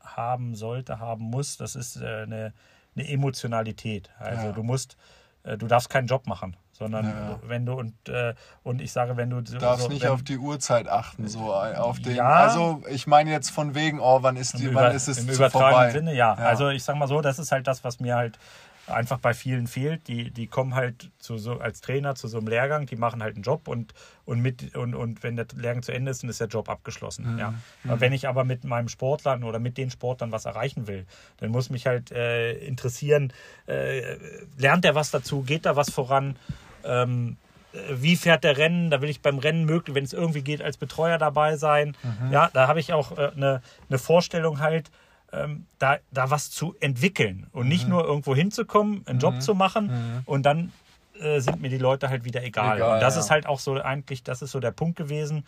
haben 0.00 0.54
sollte, 0.54 0.98
haben 1.00 1.24
muss. 1.24 1.56
Das 1.56 1.76
ist 1.76 1.96
äh, 1.96 2.22
eine, 2.22 2.52
eine 2.96 3.08
Emotionalität. 3.08 4.10
Also 4.18 4.46
Ja. 4.48 4.52
du 4.52 4.62
musst, 4.62 4.96
äh, 5.42 5.56
du 5.58 5.66
darfst 5.66 5.90
keinen 5.90 6.06
Job 6.06 6.26
machen, 6.26 6.56
sondern 6.78 7.06
Ja. 7.06 7.38
wenn 7.46 7.66
du 7.66 7.74
und 7.74 8.08
äh, 8.08 8.34
und 8.62 8.80
ich 8.80 8.92
sage, 8.92 9.16
wenn 9.16 9.30
du 9.30 9.40
Du 9.42 9.58
darfst 9.58 9.84
so, 9.84 9.88
nicht 9.88 10.02
wenn, 10.02 10.10
auf 10.10 10.22
die 10.22 10.38
Uhrzeit 10.38 10.88
achten, 10.88 11.28
so 11.28 11.52
auf 11.52 11.98
den. 12.00 12.14
Ja. 12.16 12.28
Also 12.28 12.82
ich 12.90 13.06
meine 13.06 13.30
jetzt 13.30 13.50
von 13.50 13.74
wegen, 13.74 14.00
oh, 14.00 14.22
wann 14.22 14.36
ist 14.36 14.58
die, 14.58 14.66
Im, 14.66 14.74
wann 14.74 14.86
über, 14.86 14.94
ist 14.94 15.08
es 15.08 15.18
im 15.18 15.28
übertragenen 15.28 15.72
vorbei? 15.72 15.90
Sinne, 15.90 16.14
ja. 16.14 16.34
Ja. 16.38 16.44
Also 16.46 16.68
ich 16.70 16.84
sag 16.84 16.96
mal 16.96 17.08
so, 17.08 17.20
das 17.20 17.38
ist 17.38 17.52
halt 17.52 17.66
das, 17.66 17.84
was 17.84 18.00
mir 18.00 18.16
halt 18.16 18.38
einfach 18.86 19.18
bei 19.18 19.34
vielen 19.34 19.66
fehlt. 19.66 20.08
Die, 20.08 20.30
die 20.30 20.46
kommen 20.46 20.74
halt 20.74 21.10
zu 21.18 21.36
so 21.36 21.58
als 21.60 21.82
Trainer 21.82 22.14
zu 22.14 22.26
so 22.26 22.38
einem 22.38 22.48
Lehrgang, 22.48 22.86
die 22.86 22.96
machen 22.96 23.22
halt 23.22 23.34
einen 23.34 23.42
Job 23.42 23.68
und, 23.68 23.92
und 24.24 24.40
mit 24.40 24.74
und, 24.76 24.94
und 24.94 25.22
wenn 25.22 25.36
der 25.36 25.46
Lehrgang 25.54 25.82
zu 25.82 25.92
Ende 25.92 26.10
ist, 26.10 26.22
dann 26.22 26.30
ist 26.30 26.40
der 26.40 26.48
Job 26.48 26.70
abgeschlossen. 26.70 27.34
Mhm. 27.34 27.38
Ja. 27.38 27.54
Aber 27.86 28.00
wenn 28.00 28.14
ich 28.14 28.28
aber 28.28 28.44
mit 28.44 28.64
meinem 28.64 28.88
Sportlern 28.88 29.44
oder 29.44 29.58
mit 29.58 29.76
den 29.76 29.90
Sportlern 29.90 30.32
was 30.32 30.46
erreichen 30.46 30.86
will, 30.86 31.06
dann 31.36 31.50
muss 31.50 31.68
mich 31.68 31.86
halt 31.86 32.12
äh, 32.12 32.52
interessieren, 32.54 33.32
äh, 33.66 34.16
lernt 34.56 34.84
er 34.86 34.94
was 34.94 35.10
dazu, 35.10 35.42
geht 35.42 35.66
da 35.66 35.76
was 35.76 35.90
voran? 35.90 36.36
Ähm, 36.84 37.36
äh, 37.72 37.78
wie 37.90 38.16
fährt 38.16 38.44
der 38.44 38.56
Rennen? 38.56 38.90
Da 38.90 39.00
will 39.00 39.08
ich 39.08 39.20
beim 39.20 39.38
Rennen 39.38 39.64
möglich, 39.64 39.94
wenn 39.94 40.04
es 40.04 40.12
irgendwie 40.12 40.42
geht, 40.42 40.62
als 40.62 40.76
Betreuer 40.76 41.18
dabei 41.18 41.56
sein. 41.56 41.96
Ja, 42.30 42.50
da 42.52 42.68
habe 42.68 42.80
ich 42.80 42.92
auch 42.92 43.16
äh, 43.16 43.30
eine, 43.34 43.62
eine 43.88 43.98
Vorstellung 43.98 44.60
halt, 44.60 44.90
ähm, 45.32 45.66
da, 45.78 45.98
da 46.10 46.30
was 46.30 46.50
zu 46.50 46.74
entwickeln 46.80 47.48
und 47.52 47.68
nicht 47.68 47.86
nur 47.86 48.04
irgendwo 48.04 48.34
hinzukommen, 48.34 49.06
einen 49.06 49.18
Job 49.18 49.42
zu 49.42 49.54
machen 49.54 50.22
und 50.24 50.46
dann 50.46 50.72
äh, 51.20 51.40
sind 51.40 51.60
mir 51.60 51.68
die 51.68 51.78
Leute 51.78 52.08
halt 52.08 52.24
wieder 52.24 52.42
egal. 52.42 52.76
Egal, 52.76 52.94
und 52.94 53.00
das 53.00 53.14
ja. 53.14 53.20
ist 53.20 53.30
halt 53.30 53.46
auch 53.46 53.58
so 53.58 53.74
eigentlich, 53.80 54.22
das 54.22 54.42
ist 54.42 54.52
so 54.52 54.60
der 54.60 54.70
Punkt 54.70 54.96
gewesen, 54.96 55.44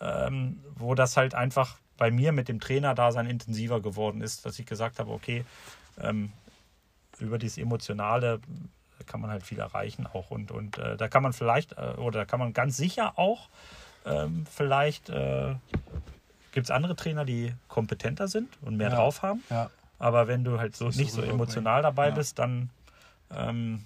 ähm, 0.00 0.60
wo 0.76 0.94
das 0.94 1.16
halt 1.16 1.34
einfach 1.34 1.78
bei 1.96 2.10
mir 2.10 2.32
mit 2.32 2.48
dem 2.48 2.60
Trainer 2.60 2.94
da 2.94 3.12
sein 3.12 3.26
intensiver 3.26 3.80
geworden 3.80 4.20
ist, 4.20 4.44
dass 4.44 4.58
ich 4.58 4.66
gesagt 4.66 4.98
habe, 4.98 5.10
okay, 5.10 5.44
ähm, 6.00 6.32
über 7.18 7.38
dieses 7.38 7.58
Emotionale 7.58 8.40
kann 9.06 9.20
man 9.20 9.30
halt 9.30 9.42
viel 9.44 9.58
erreichen 9.58 10.06
auch 10.12 10.30
und, 10.30 10.50
und 10.50 10.78
äh, 10.78 10.96
da 10.96 11.08
kann 11.08 11.22
man 11.22 11.32
vielleicht 11.32 11.72
äh, 11.72 11.94
oder 11.98 12.20
da 12.20 12.24
kann 12.24 12.38
man 12.40 12.52
ganz 12.52 12.76
sicher 12.76 13.18
auch 13.18 13.48
ähm, 14.04 14.46
vielleicht 14.50 15.08
äh, 15.10 15.54
gibt 16.52 16.66
es 16.66 16.70
andere 16.70 16.96
Trainer, 16.96 17.24
die 17.24 17.54
kompetenter 17.68 18.28
sind 18.28 18.48
und 18.62 18.76
mehr 18.76 18.88
Ja. 18.90 18.96
drauf 18.96 19.22
haben. 19.22 19.42
Ja. 19.50 19.68
Aber 19.98 20.28
wenn 20.28 20.44
du 20.44 20.58
halt 20.58 20.76
so 20.76 20.86
nicht 20.86 20.96
so 20.96 21.20
rüberbringen. 21.20 21.34
emotional 21.34 21.82
dabei 21.82 22.08
Ja. 22.08 22.14
bist, 22.14 22.38
dann 22.38 22.70
ähm, 23.34 23.84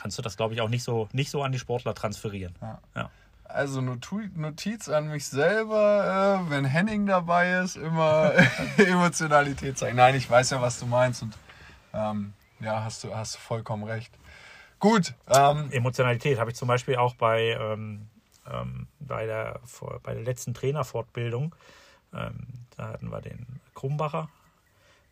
kannst 0.00 0.16
du 0.18 0.22
das, 0.22 0.36
glaube 0.36 0.54
ich, 0.54 0.60
auch 0.60 0.68
nicht 0.68 0.82
so, 0.84 1.08
nicht 1.12 1.30
so 1.30 1.42
an 1.42 1.50
die 1.52 1.58
Sportler 1.58 1.94
transferieren. 1.94 2.54
Ja. 2.94 3.10
Also 3.44 3.80
Notiz 3.80 4.88
an 4.88 5.08
mich 5.08 5.26
selber, 5.26 6.44
äh, 6.46 6.50
wenn 6.50 6.64
Henning 6.66 7.06
dabei 7.06 7.60
ist, 7.60 7.76
immer 7.76 8.32
Emotionalität 8.76 9.78
zeigen. 9.78 9.96
Nein, 9.96 10.14
ich 10.14 10.30
weiß 10.30 10.50
ja, 10.50 10.60
was 10.60 10.78
du 10.78 10.86
meinst 10.86 11.22
und 11.22 11.36
ähm, 11.94 12.32
ja, 12.60 12.84
hast 12.84 13.04
du, 13.04 13.14
hast 13.14 13.36
du 13.36 13.38
vollkommen 13.38 13.84
recht. 13.84 14.12
Gut. 14.80 15.14
Ähm, 15.28 15.70
Emotionalität 15.72 16.38
habe 16.38 16.50
ich 16.50 16.56
zum 16.56 16.68
Beispiel 16.68 16.96
auch 16.96 17.14
bei, 17.14 17.56
ähm, 17.60 18.08
ähm, 18.50 18.86
bei, 19.00 19.26
der, 19.26 19.60
bei 20.02 20.14
der 20.14 20.22
letzten 20.22 20.54
Trainerfortbildung. 20.54 21.54
Ähm, 22.14 22.46
da 22.76 22.88
hatten 22.88 23.10
wir 23.10 23.20
den 23.20 23.60
Krumbacher, 23.74 24.28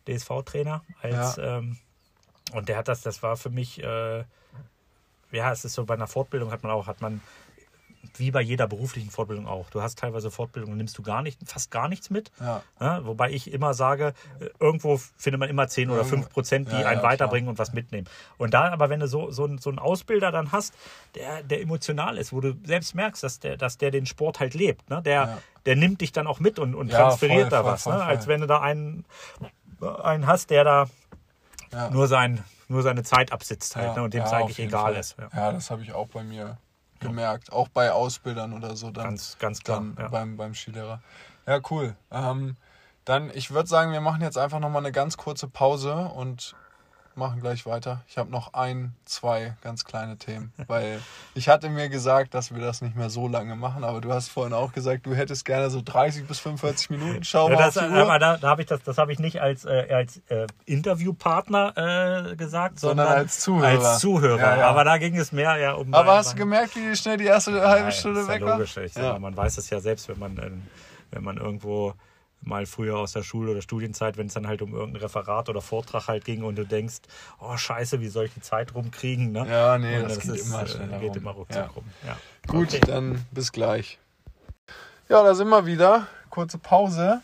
DSV-Trainer, 0.07 0.83
als 1.01 1.35
Ja. 1.35 1.57
ähm, 1.57 1.77
und 2.53 2.69
der 2.69 2.77
hat 2.77 2.87
das, 2.87 3.01
das 3.01 3.21
war 3.23 3.35
für 3.35 3.49
mich, 3.49 3.83
äh, 3.83 4.23
ja, 5.31 5.51
es 5.51 5.65
ist 5.65 5.73
so 5.73 5.83
bei 5.85 5.95
einer 5.95 6.07
Fortbildung 6.07 6.51
hat 6.51 6.63
man 6.63 6.71
auch, 6.71 6.87
hat 6.87 7.01
man 7.01 7.21
wie 8.15 8.31
bei 8.31 8.41
jeder 8.41 8.67
beruflichen 8.67 9.09
Fortbildung 9.11 9.47
auch. 9.47 9.69
Du 9.69 9.81
hast 9.81 9.99
teilweise 9.99 10.31
Fortbildungen, 10.31 10.77
nimmst 10.77 10.97
du 10.97 11.01
gar 11.03 11.21
nicht, 11.21 11.39
fast 11.45 11.71
gar 11.71 11.87
nichts 11.87 12.09
mit. 12.09 12.31
ja. 12.39 12.61
Ja, 12.79 13.05
wobei 13.05 13.31
ich 13.31 13.51
immer 13.51 13.73
sage, 13.73 14.13
äh, 14.39 14.49
irgendwo 14.59 14.97
findet 15.17 15.39
man 15.39 15.49
immer 15.49 15.67
10 15.67 15.89
oder 15.89 16.01
Irgendwo- 16.01 16.15
5 16.17 16.29
Prozent, 16.29 16.67
die 16.71 16.75
Ja, 16.79 16.87
einen 16.87 16.99
klar. 16.99 17.11
weiterbringen 17.13 17.49
und 17.49 17.57
was 17.59 17.73
mitnehmen. 17.73 18.07
Und 18.37 18.53
da 18.53 18.71
aber, 18.71 18.89
wenn 18.89 18.99
du 18.99 19.07
so, 19.07 19.31
so, 19.31 19.45
einen- 19.45 19.57
so 19.57 19.69
einen 19.69 19.79
Ausbilder 19.79 20.31
dann 20.31 20.51
hast, 20.51 20.73
der, 21.15 21.43
der 21.43 21.61
emotional 21.61 22.17
ist, 22.17 22.31
wo 22.33 22.41
du 22.41 22.55
selbst 22.63 22.95
merkst, 22.95 23.23
dass 23.23 23.39
der, 23.39 23.57
dass 23.57 23.77
der 23.77 23.91
den 23.91 24.05
Sport 24.05 24.39
halt 24.39 24.53
lebt, 24.53 24.89
ne? 24.89 25.01
der, 25.01 25.39
der 25.65 25.75
nimmt 25.75 26.01
dich 26.01 26.11
dann 26.11 26.27
auch 26.27 26.39
mit 26.39 26.59
und, 26.59 26.75
und 26.75 26.91
transferiert 26.91 27.49
voll, 27.49 27.49
da 27.49 27.63
voll, 27.63 27.71
was. 27.73 27.83
voll, 27.83 27.95
ne? 27.97 28.03
Als 28.03 28.27
wenn 28.27 28.41
du 28.41 28.47
da 28.47 28.61
einen, 28.61 29.05
einen 30.03 30.27
hast, 30.27 30.49
der 30.49 30.63
da 30.63 30.85
nur, 31.91 32.07
sein, 32.07 32.43
nur 32.69 32.81
seine 32.83 33.03
Zeit 33.03 33.31
absitzt 33.31 33.75
halt 33.75 33.95
ne? 33.97 34.03
und 34.03 34.13
dem 34.13 34.23
es 34.23 34.31
eigentlich 34.31 34.59
egal 34.59 34.93
Fall. 34.93 34.95
ist. 34.95 35.15
Ja, 35.35 35.51
das 35.51 35.69
habe 35.71 35.81
ich 35.81 35.93
auch 35.93 36.07
bei 36.07 36.23
mir 36.23 36.57
gemerkt. 36.99 37.51
Auch 37.51 37.67
bei 37.67 37.91
Ausbildern 37.91 38.53
oder 38.53 38.75
so. 38.75 38.91
Dann, 38.91 39.05
Ganz, 39.05 39.37
ganz 39.39 39.61
klar. 39.61 39.79
dann 39.79 39.95
ja. 39.97 40.07
beim, 40.09 40.37
beim 40.37 40.53
Skilehrer. 40.53 41.01
Ja, 41.45 41.59
cool. 41.69 41.95
Ähm, 42.11 42.57
dann, 43.05 43.31
ich 43.33 43.51
würde 43.51 43.69
sagen, 43.69 43.91
wir 43.93 44.01
machen 44.01 44.21
jetzt 44.21 44.37
einfach 44.37 44.59
nochmal 44.59 44.81
eine 44.83 44.91
ganz 44.91 45.17
kurze 45.17 45.47
Pause 45.47 45.95
und 45.95 46.55
machen 47.17 47.41
gleich 47.41 47.65
weiter. 47.65 48.01
Ich 48.07 48.17
habe 48.17 48.29
noch 48.31 48.53
ein, 48.53 48.93
zwei 49.05 49.55
ganz 49.61 49.83
kleine 49.85 50.17
Themen, 50.17 50.53
weil 50.67 50.99
ich 51.33 51.49
hatte 51.49 51.69
mir 51.69 51.89
gesagt, 51.89 52.33
dass 52.33 52.53
wir 52.53 52.61
das 52.61 52.81
nicht 52.81 52.95
mehr 52.95 53.09
so 53.09 53.27
lange 53.27 53.55
machen, 53.55 53.83
aber 53.83 53.99
du 54.01 54.11
hast 54.13 54.29
vorhin 54.29 54.53
auch 54.53 54.71
gesagt, 54.71 55.05
du 55.05 55.15
hättest 55.15 55.43
gerne 55.45 55.69
so 55.69 55.81
30 55.83 56.27
bis 56.27 56.39
45 56.39 56.89
Minuten. 56.91 57.23
Schau 57.23 57.49
mal 57.49 57.57
das, 57.57 57.73
da, 57.73 58.37
da 58.37 58.47
habe 58.49 58.61
ich 58.61 58.67
das, 58.67 58.81
das 58.83 58.97
habe 58.97 59.11
ich 59.11 59.19
nicht 59.19 59.41
als, 59.41 59.65
äh, 59.65 59.87
als 59.91 60.21
äh, 60.29 60.47
Interviewpartner 60.65 62.31
äh, 62.31 62.35
gesagt, 62.35 62.79
Sondern 62.79 63.07
sondern, 63.07 63.21
als 63.23 63.39
Zuhörer. 63.39 63.67
Als 63.89 63.99
Zuhörer. 63.99 64.39
Ja, 64.39 64.57
ja. 64.57 64.67
Aber 64.67 64.83
da 64.83 64.97
ging 64.97 65.17
es 65.17 65.31
mehr 65.31 65.57
ja 65.57 65.73
um. 65.73 65.93
Aber 65.93 66.15
hast 66.17 66.33
du 66.33 66.37
gemerkt, 66.37 66.75
wie 66.75 66.95
schnell 66.95 67.17
die 67.17 67.25
erste 67.25 67.67
halbe 67.67 67.91
Stunde 67.91 68.21
ist 68.21 68.27
ja 68.27 68.33
weg 68.35 68.41
war? 68.43 68.57
logisch. 68.57 68.77
Ich 68.77 68.93
sag 68.93 69.03
Ja. 69.03 69.13
mal, 69.13 69.19
man 69.19 69.37
weiß 69.37 69.57
es 69.57 69.69
ja 69.69 69.79
selbst, 69.79 70.07
wenn 70.09 70.19
man, 70.19 70.37
äh, 70.37 70.51
wenn 71.11 71.23
man 71.23 71.37
irgendwo 71.37 71.93
mal 72.41 72.65
früher 72.65 72.97
aus 72.97 73.11
der 73.13 73.23
Schule 73.23 73.51
oder 73.51 73.61
Studienzeit, 73.61 74.17
wenn 74.17 74.27
es 74.27 74.33
dann 74.33 74.47
halt 74.47 74.61
um 74.61 74.73
irgendein 74.73 75.01
Referat 75.01 75.49
oder 75.49 75.61
Vortrag 75.61 76.07
halt 76.07 76.23
ging 76.25 76.43
und 76.43 76.55
du 76.55 76.65
denkst, 76.65 76.97
oh 77.39 77.57
scheiße, 77.57 77.99
wie 77.99 78.07
soll 78.07 78.25
ich 78.25 78.33
die 78.33 78.41
Zeit 78.41 78.73
rumkriegen? 78.75 79.31
Ne? 79.31 79.47
Ja, 79.49 79.77
nee, 79.77 79.97
Und 79.97 80.09
das 80.09 80.19
geht 80.19 80.39
immer 80.39 80.63
äh, 80.63 80.99
geht 80.99 81.15
immer 81.15 81.31
ruckzuck 81.31 81.63
Ja. 81.63 81.69
rum. 81.69 81.83
Ja. 82.05 82.17
Gut, 82.47 82.67
Okay. 82.73 82.81
dann 82.85 83.25
bis 83.31 83.51
gleich. 83.51 83.99
Ja, 85.09 85.23
da 85.23 85.33
sind 85.35 85.49
wir 85.49 85.65
wieder. 85.65 86.07
Kurze 86.29 86.57
Pause. 86.57 87.21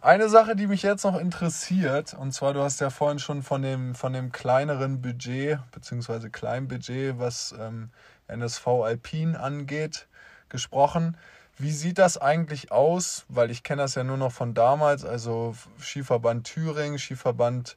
Eine 0.00 0.28
Sache, 0.28 0.54
die 0.54 0.66
mich 0.68 0.82
jetzt 0.82 1.04
noch 1.04 1.18
interessiert, 1.18 2.14
und 2.14 2.32
zwar, 2.32 2.52
du 2.54 2.60
hast 2.62 2.80
ja 2.80 2.90
vorhin 2.90 3.18
schon 3.18 3.42
von 3.42 3.62
dem, 3.62 3.94
von 3.96 4.12
dem 4.12 4.30
kleineren 4.30 5.00
Budget, 5.02 5.58
beziehungsweise 5.72 6.30
Kleinbudget, 6.30 7.18
was 7.18 7.54
ähm, 7.58 7.90
NSV 8.28 8.66
Alpin 8.84 9.34
angeht, 9.34 10.06
gesprochen. 10.48 11.16
Wie 11.58 11.72
sieht 11.72 11.98
das 11.98 12.18
eigentlich 12.18 12.70
aus? 12.70 13.24
Weil 13.28 13.50
ich 13.50 13.62
kenne 13.62 13.82
das 13.82 13.94
ja 13.94 14.04
nur 14.04 14.18
noch 14.18 14.32
von 14.32 14.52
damals, 14.52 15.04
also 15.04 15.54
Skiverband 15.80 16.46
Thüringen, 16.46 16.98
Skiverband, 16.98 17.76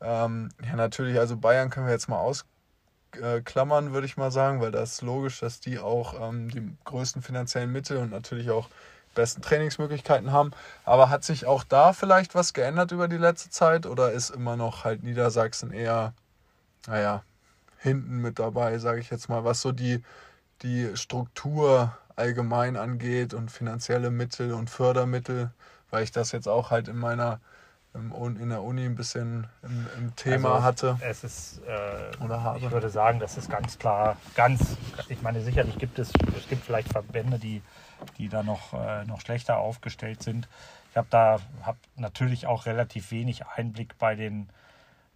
ähm, 0.00 0.50
ja 0.64 0.76
natürlich, 0.76 1.18
also 1.18 1.36
Bayern 1.36 1.70
können 1.70 1.86
wir 1.86 1.92
jetzt 1.92 2.08
mal 2.08 2.20
ausklammern, 2.20 3.92
würde 3.92 4.06
ich 4.06 4.16
mal 4.16 4.30
sagen, 4.30 4.60
weil 4.60 4.70
das 4.70 4.92
ist 4.92 5.02
logisch, 5.02 5.40
dass 5.40 5.60
die 5.60 5.78
auch 5.78 6.28
ähm, 6.28 6.50
die 6.50 6.74
größten 6.84 7.20
finanziellen 7.20 7.70
Mittel 7.70 7.98
und 7.98 8.10
natürlich 8.10 8.50
auch 8.50 8.70
besten 9.14 9.42
Trainingsmöglichkeiten 9.42 10.32
haben. 10.32 10.52
Aber 10.84 11.10
hat 11.10 11.24
sich 11.24 11.44
auch 11.44 11.64
da 11.64 11.92
vielleicht 11.92 12.34
was 12.34 12.54
geändert 12.54 12.92
über 12.92 13.08
die 13.08 13.16
letzte 13.16 13.50
Zeit 13.50 13.84
oder 13.84 14.12
ist 14.12 14.30
immer 14.30 14.56
noch 14.56 14.84
halt 14.84 15.02
Niedersachsen 15.02 15.72
eher, 15.72 16.14
naja, 16.86 17.22
hinten 17.78 18.22
mit 18.22 18.38
dabei, 18.38 18.78
sage 18.78 19.00
ich 19.00 19.10
jetzt 19.10 19.28
mal, 19.28 19.44
was 19.44 19.60
so 19.60 19.72
die, 19.72 20.02
die 20.62 20.96
Struktur 20.96 21.96
allgemein 22.18 22.76
angeht 22.76 23.34
und 23.34 23.50
finanzielle 23.50 24.10
Mittel 24.10 24.52
und 24.52 24.70
Fördermittel, 24.70 25.50
weil 25.90 26.04
ich 26.04 26.12
das 26.12 26.32
jetzt 26.32 26.48
auch 26.48 26.70
halt 26.70 26.88
in 26.88 26.96
meiner 26.96 27.40
in 27.94 28.48
der 28.50 28.62
Uni 28.62 28.84
ein 28.84 28.94
bisschen 28.94 29.46
im, 29.62 29.86
im 29.96 30.14
Thema 30.14 30.56
Also, 30.56 30.64
hatte. 30.64 30.98
Es 31.00 31.24
ist, 31.24 31.60
äh, 31.66 32.22
Oder 32.22 32.42
habe. 32.42 32.58
ich 32.58 32.70
würde 32.70 32.90
sagen, 32.90 33.18
das 33.18 33.36
ist 33.36 33.50
ganz 33.50 33.78
klar, 33.78 34.16
ganz, 34.34 34.76
ich 35.08 35.22
meine, 35.22 35.40
sicherlich 35.40 35.78
gibt 35.78 35.98
es, 35.98 36.12
es 36.36 36.48
gibt 36.48 36.64
vielleicht 36.64 36.92
Verbände, 36.92 37.38
die, 37.38 37.62
die 38.18 38.28
da 38.28 38.42
noch, 38.42 38.74
äh, 38.74 39.04
noch 39.06 39.20
schlechter 39.20 39.56
aufgestellt 39.56 40.22
sind. 40.22 40.48
Ich 40.90 40.96
habe 40.96 41.08
da 41.10 41.38
hab 41.64 41.76
natürlich 41.96 42.46
auch 42.46 42.66
relativ 42.66 43.10
wenig 43.10 43.46
Einblick 43.46 43.98
bei 43.98 44.14
den, 44.14 44.48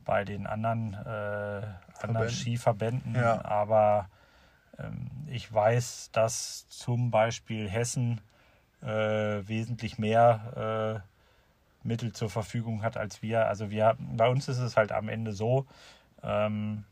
bei 0.05 0.25
den 0.25 0.47
anderen, 0.47 0.95
äh, 0.95 0.97
anderen 1.07 1.69
Verbänden. 1.95 2.31
Skiverbänden, 2.31 3.15
Ja. 3.15 3.45
aber 3.45 4.09
ich 5.29 5.53
weiß, 5.53 6.11
dass 6.13 6.69
zum 6.69 7.11
Beispiel 7.11 7.69
Hessen 7.69 8.21
äh, 8.83 8.87
wesentlich 8.87 9.99
mehr 9.99 11.03
äh, 11.85 11.87
Mittel 11.87 12.13
zur 12.13 12.31
Verfügung 12.31 12.83
hat 12.83 12.97
als 12.97 13.23
wir. 13.23 13.47
Also 13.47 13.71
wir, 13.71 13.97
bei 13.99 14.29
uns 14.29 14.49
ist 14.49 14.59
es 14.59 14.77
halt 14.77 14.93
am 14.93 15.09
Ende 15.09 15.33
so, 15.33 15.67
ähm, 16.23 16.85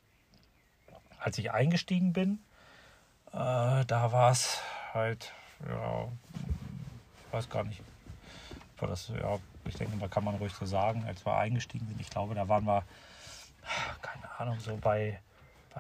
als 1.19 1.39
ich 1.39 1.53
eingestiegen 1.53 2.13
bin, 2.13 2.41
äh, 3.33 3.85
da 3.85 4.13
war 4.13 4.33
es 4.33 4.61
halt, 4.93 5.33
ja, 5.69 6.09
ich 7.27 7.33
weiß 7.33 7.49
gar 7.51 7.65
nicht, 7.65 7.83
war 8.79 8.89
das, 8.89 9.09
ja, 9.09 9.39
ich 9.67 9.75
denke, 9.77 9.97
da 9.99 10.09
kann 10.09 10.25
man 10.25 10.37
ruhig 10.37 10.53
so 10.55 10.67
sagen, 10.67 11.05
als 11.07 11.25
wir 11.25 11.37
eingestiegen 11.37 11.87
sind, 11.87 12.01
ich 12.01 12.11
glaube, 12.11 12.35
da 12.35 12.49
waren 12.49 12.65
wir, 12.65 12.85
keine 14.03 14.31
Ahnung, 14.39 14.59
so 14.59 14.77
bei, 14.77 15.21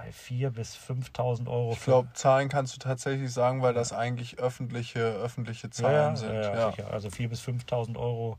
bei 0.00 0.10
4.000 0.10 0.50
bis 0.50 0.76
5.000 0.76 1.48
Euro. 1.48 1.72
Ich 1.72 1.84
glaube, 1.84 2.08
Zahlen 2.14 2.48
kannst 2.48 2.74
du 2.74 2.78
tatsächlich 2.78 3.32
sagen, 3.32 3.62
weil 3.62 3.74
das 3.74 3.92
eigentlich 3.92 4.38
öffentliche, 4.38 5.00
öffentliche 5.00 5.70
Zahlen 5.70 5.94
ja, 5.94 6.16
sind. 6.16 6.32
Ja, 6.32 6.54
Ja. 6.54 6.70
sicher. 6.70 6.90
Also 6.90 7.08
4.000 7.08 7.28
bis 7.28 7.42
5.000 7.42 7.96
Euro 7.98 8.38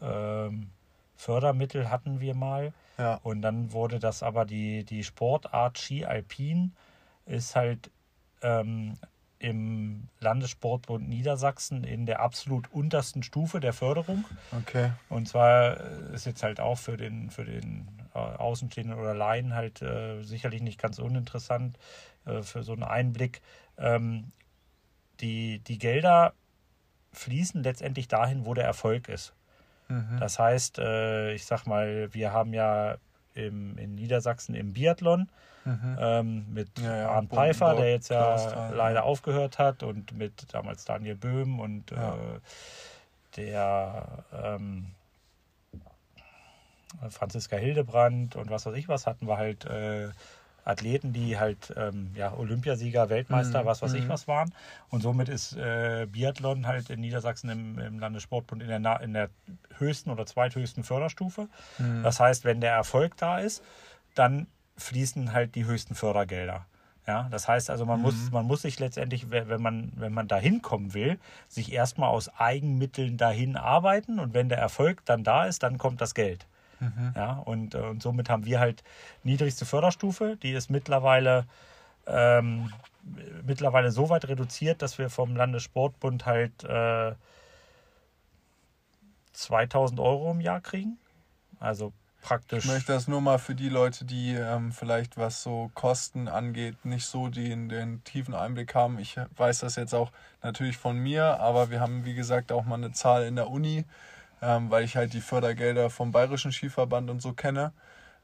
ähm, 0.00 0.70
Fördermittel 1.16 1.90
hatten 1.90 2.20
wir 2.20 2.34
mal. 2.34 2.72
Ja. 2.98 3.20
Und 3.22 3.42
dann 3.42 3.72
wurde 3.72 3.98
das 3.98 4.22
aber 4.22 4.44
die, 4.44 4.84
die 4.84 5.04
Sportart 5.04 5.78
Ski 5.78 6.04
Alpin 6.04 6.72
ist 7.26 7.56
halt 7.56 7.90
ähm, 8.42 8.96
im 9.38 10.08
Landessportbund 10.20 11.08
Niedersachsen 11.08 11.84
in 11.84 12.06
der 12.06 12.20
absolut 12.20 12.72
untersten 12.72 13.22
Stufe 13.22 13.60
der 13.60 13.72
Förderung. 13.72 14.24
Okay. 14.52 14.90
Und 15.08 15.28
zwar 15.28 15.80
äh, 15.80 16.14
ist 16.14 16.26
jetzt 16.26 16.42
halt 16.42 16.60
auch 16.60 16.78
für 16.78 16.96
den, 16.96 17.30
für 17.30 17.44
den 17.44 17.88
Außenstehenden 18.18 18.98
oder 18.98 19.14
Laien 19.14 19.54
halt 19.54 19.82
äh, 19.82 20.22
sicherlich 20.22 20.62
nicht 20.62 20.80
ganz 20.80 20.98
uninteressant 20.98 21.78
äh, 22.26 22.42
für 22.42 22.62
so 22.62 22.72
einen 22.72 22.84
Einblick. 22.84 23.40
Ähm, 23.76 24.32
die, 25.20 25.58
die 25.60 25.78
Gelder 25.78 26.32
fließen 27.12 27.62
letztendlich 27.62 28.08
dahin, 28.08 28.46
wo 28.46 28.54
der 28.54 28.64
Erfolg 28.64 29.08
ist. 29.08 29.34
Mhm. 29.88 30.18
Das 30.20 30.38
heißt, 30.38 30.78
äh, 30.78 31.32
ich 31.32 31.46
sag 31.46 31.66
mal, 31.66 32.12
wir 32.12 32.32
haben 32.32 32.52
ja 32.52 32.96
im, 33.34 33.76
in 33.78 33.94
Niedersachsen 33.94 34.54
im 34.54 34.72
Biathlon 34.72 35.28
Mhm. 35.64 35.96
ähm, 36.00 36.46
mit 36.54 36.78
Ja, 36.78 36.96
ja, 36.96 37.10
Arndt 37.10 37.30
Pfeiffer, 37.30 37.74
der 37.74 37.90
jetzt 37.90 38.08
ja 38.08 38.22
Klausthal, 38.22 38.74
leider 38.74 39.00
ja. 39.00 39.02
aufgehört 39.02 39.58
hat, 39.58 39.82
und 39.82 40.16
mit 40.16 40.54
damals 40.54 40.86
Daniel 40.86 41.14
Böhm 41.14 41.60
und 41.60 41.92
äh, 41.92 41.96
der 43.36 44.24
ähm, 44.32 44.94
Franziska 47.10 47.56
Hildebrand 47.56 48.36
und 48.36 48.50
was 48.50 48.66
weiß 48.66 48.74
ich 48.76 48.88
was, 48.88 49.06
hatten 49.06 49.26
wir 49.26 49.36
halt 49.36 49.64
äh, 49.66 50.08
Athleten, 50.64 51.12
die 51.12 51.38
halt 51.38 51.72
ähm, 51.76 52.10
ja, 52.14 52.34
Olympiasieger, 52.36 53.08
Weltmeister, 53.08 53.62
Mhm, 53.62 53.66
was 53.66 53.80
weiß 53.82 53.94
ich 53.94 54.04
mhm. 54.04 54.08
was 54.10 54.28
waren. 54.28 54.52
Und 54.90 55.00
somit 55.02 55.28
ist 55.28 55.56
äh, 55.56 56.06
Biathlon 56.10 56.66
halt 56.66 56.90
in 56.90 57.00
Niedersachsen 57.00 57.48
im, 57.50 57.78
im 57.78 57.98
Landessportbund 57.98 58.62
in 58.62 58.82
der, 58.82 59.00
in 59.00 59.12
der 59.14 59.30
höchsten 59.78 60.10
oder 60.10 60.26
zweithöchsten 60.26 60.84
Förderstufe. 60.84 61.48
Mhm. 61.78 62.02
Das 62.02 62.20
heißt, 62.20 62.44
wenn 62.44 62.60
der 62.60 62.72
Erfolg 62.72 63.16
da 63.16 63.38
ist, 63.38 63.62
dann 64.14 64.46
fließen 64.76 65.32
halt 65.32 65.54
die 65.54 65.64
höchsten 65.64 65.94
Fördergelder. 65.94 66.66
Ja, 67.06 67.28
das 67.30 67.48
heißt 67.48 67.70
also, 67.70 67.86
man, 67.86 67.96
Mhm. 67.98 68.02
muss, 68.02 68.30
man 68.32 68.44
muss 68.44 68.60
sich 68.62 68.78
letztendlich, 68.78 69.30
we- 69.30 69.48
wenn 69.48 69.62
man, 69.62 69.92
wenn 69.96 70.12
man 70.12 70.28
dahin 70.28 70.60
kommen 70.60 70.92
will, 70.92 71.18
sich 71.48 71.72
erstmal 71.72 72.10
aus 72.10 72.28
Eigenmitteln 72.38 73.16
dahin 73.16 73.56
arbeiten 73.56 74.18
und 74.18 74.34
wenn 74.34 74.50
der 74.50 74.58
Erfolg 74.58 75.02
dann 75.06 75.24
da 75.24 75.46
ist, 75.46 75.62
dann 75.62 75.78
kommt 75.78 76.02
das 76.02 76.14
Geld. 76.14 76.46
Mhm. 76.80 77.12
Ja, 77.16 77.32
und, 77.32 77.74
äh, 77.74 77.78
und 77.78 78.02
somit 78.02 78.30
haben 78.30 78.44
wir 78.44 78.60
halt 78.60 78.82
niedrigste 79.24 79.64
Förderstufe, 79.64 80.36
die 80.42 80.52
ist 80.52 80.70
mittlerweile, 80.70 81.46
ähm, 82.06 82.72
mittlerweile 83.44 83.90
so 83.90 84.08
weit 84.10 84.28
reduziert, 84.28 84.82
dass 84.82 84.98
wir 84.98 85.10
vom 85.10 85.34
Landessportbund 85.36 86.26
halt 86.26 86.64
äh, 86.64 87.14
2000 89.32 90.00
Euro 90.00 90.30
im 90.30 90.40
Jahr 90.40 90.60
kriegen. 90.60 90.98
Also 91.60 91.92
praktisch. 92.22 92.64
Ich 92.64 92.70
möchte 92.70 92.92
das 92.92 93.08
nur 93.08 93.20
mal 93.20 93.38
für 93.38 93.54
die 93.54 93.68
Leute, 93.68 94.04
die 94.04 94.34
ähm, 94.34 94.72
vielleicht 94.72 95.16
was 95.16 95.42
so 95.42 95.70
Kosten 95.74 96.28
angeht, 96.28 96.84
nicht 96.84 97.06
so 97.06 97.28
den, 97.28 97.68
den 97.68 98.02
tiefen 98.04 98.34
Einblick 98.34 98.74
haben. 98.74 98.98
Ich 98.98 99.16
weiß 99.36 99.60
das 99.60 99.76
jetzt 99.76 99.94
auch 99.94 100.10
natürlich 100.42 100.76
von 100.76 100.98
mir, 100.98 101.40
aber 101.40 101.70
wir 101.70 101.80
haben, 101.80 102.04
wie 102.04 102.14
gesagt, 102.14 102.52
auch 102.52 102.64
mal 102.64 102.76
eine 102.76 102.92
Zahl 102.92 103.24
in 103.24 103.36
der 103.36 103.48
Uni, 103.48 103.84
ähm, 104.42 104.70
weil 104.70 104.84
ich 104.84 104.96
halt 104.96 105.12
die 105.12 105.20
Fördergelder 105.20 105.90
vom 105.90 106.12
Bayerischen 106.12 106.52
Skiverband 106.52 107.10
und 107.10 107.20
so 107.20 107.32
kenne. 107.32 107.72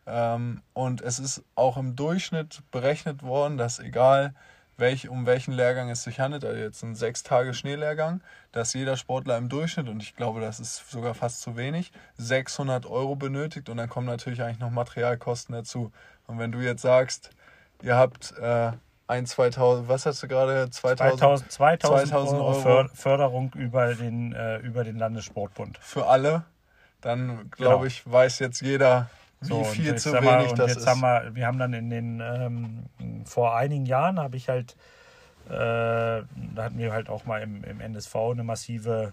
Ähm, 0.06 0.62
und 0.72 1.00
es 1.00 1.18
ist 1.18 1.42
auch 1.54 1.76
im 1.76 1.96
Durchschnitt 1.96 2.62
berechnet 2.70 3.22
worden, 3.22 3.56
dass 3.56 3.78
egal 3.78 4.34
welch, 4.76 5.08
um 5.08 5.26
welchen 5.26 5.52
Lehrgang 5.52 5.88
es 5.90 6.02
sich 6.02 6.20
handelt, 6.20 6.44
also 6.44 6.58
jetzt 6.58 6.82
ein 6.82 6.94
sechs 6.94 7.22
Tage 7.22 7.54
Schneelehrgang, 7.54 8.22
dass 8.52 8.74
jeder 8.74 8.96
Sportler 8.96 9.38
im 9.38 9.48
Durchschnitt, 9.48 9.88
und 9.88 10.02
ich 10.02 10.16
glaube, 10.16 10.40
das 10.40 10.60
ist 10.60 10.90
sogar 10.90 11.14
fast 11.14 11.42
zu 11.42 11.56
wenig, 11.56 11.92
600 12.16 12.86
Euro 12.86 13.14
benötigt 13.16 13.68
und 13.68 13.76
dann 13.76 13.88
kommen 13.88 14.06
natürlich 14.06 14.42
eigentlich 14.42 14.58
noch 14.58 14.70
Materialkosten 14.70 15.54
dazu. 15.54 15.92
Und 16.26 16.38
wenn 16.38 16.52
du 16.52 16.58
jetzt 16.58 16.82
sagst, 16.82 17.30
ihr 17.82 17.96
habt 17.96 18.36
äh, 18.38 18.72
ein, 19.06 19.26
2000, 19.26 19.88
was 19.88 20.06
hast 20.06 20.22
du 20.22 20.28
gerade? 20.28 20.70
2000, 20.70 21.50
2000, 21.50 21.52
2000, 21.52 22.08
2000 22.08 22.40
Euro, 22.40 22.68
Euro 22.68 22.88
Förderung 22.94 23.52
über 23.54 23.94
den, 23.94 24.32
äh, 24.32 24.58
über 24.58 24.84
den 24.84 24.96
Landessportbund. 24.96 25.78
Für 25.78 26.06
alle, 26.06 26.44
dann 27.00 27.50
glaube 27.50 27.74
genau. 27.74 27.84
ich, 27.84 28.10
weiß 28.10 28.38
jetzt 28.38 28.62
jeder, 28.62 29.10
wie 29.40 29.48
so, 29.48 29.64
viel 29.64 29.94
zu 29.96 30.12
wenig 30.12 30.24
mal, 30.24 30.54
das 30.54 30.70
jetzt 30.70 30.78
ist. 30.78 30.86
Haben 30.86 31.00
wir, 31.00 31.34
wir 31.34 31.46
haben 31.46 31.58
dann 31.58 31.74
in 31.74 31.90
den, 31.90 32.20
ähm, 32.20 33.24
vor 33.26 33.56
einigen 33.56 33.84
Jahren 33.84 34.18
habe 34.18 34.36
ich 34.36 34.48
halt, 34.48 34.74
äh, 35.48 35.50
da 35.50 36.24
hatten 36.56 36.78
wir 36.78 36.92
halt 36.92 37.10
auch 37.10 37.26
mal 37.26 37.42
im, 37.42 37.62
im 37.64 37.80
NSV 37.80 38.14
eine 38.16 38.44
massive 38.44 39.12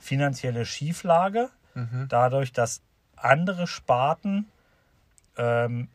finanzielle 0.00 0.66
Schieflage, 0.66 1.50
mhm. 1.74 2.06
dadurch, 2.08 2.52
dass 2.52 2.82
andere 3.14 3.68
Sparten 3.68 4.48
ähm, 5.36 5.88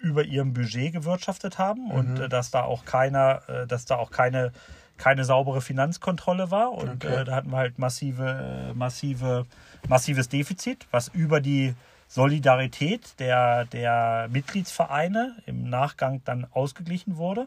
über 0.00 0.24
ihrem 0.24 0.54
Budget 0.54 0.92
gewirtschaftet 0.92 1.58
haben 1.58 1.84
mhm. 1.84 1.90
und 1.90 2.20
äh, 2.20 2.28
dass 2.28 2.50
da 2.50 2.62
auch 2.62 2.84
keiner, 2.84 3.42
äh, 3.48 3.66
dass 3.66 3.84
da 3.84 3.96
auch 3.96 4.10
keine, 4.10 4.52
keine 4.96 5.24
saubere 5.24 5.60
Finanzkontrolle 5.60 6.50
war. 6.50 6.72
Und 6.72 7.04
okay. 7.04 7.20
äh, 7.20 7.24
da 7.24 7.36
hatten 7.36 7.50
wir 7.50 7.58
halt 7.58 7.78
massive, 7.78 8.70
äh, 8.70 8.74
massive, 8.74 9.46
massives 9.88 10.28
Defizit, 10.28 10.86
was 10.90 11.08
über 11.08 11.40
die 11.40 11.74
Solidarität 12.08 13.20
der, 13.20 13.66
der 13.66 14.28
Mitgliedsvereine 14.30 15.36
im 15.46 15.68
Nachgang 15.68 16.22
dann 16.24 16.46
ausgeglichen 16.50 17.16
wurde. 17.16 17.46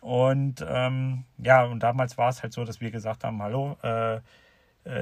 Und 0.00 0.64
ähm, 0.66 1.24
ja, 1.38 1.64
und 1.64 1.80
damals 1.80 2.18
war 2.18 2.28
es 2.28 2.42
halt 2.42 2.52
so, 2.52 2.64
dass 2.64 2.80
wir 2.80 2.90
gesagt 2.90 3.24
haben, 3.24 3.42
hallo, 3.42 3.76
äh, 3.82 4.16
äh, 4.16 4.20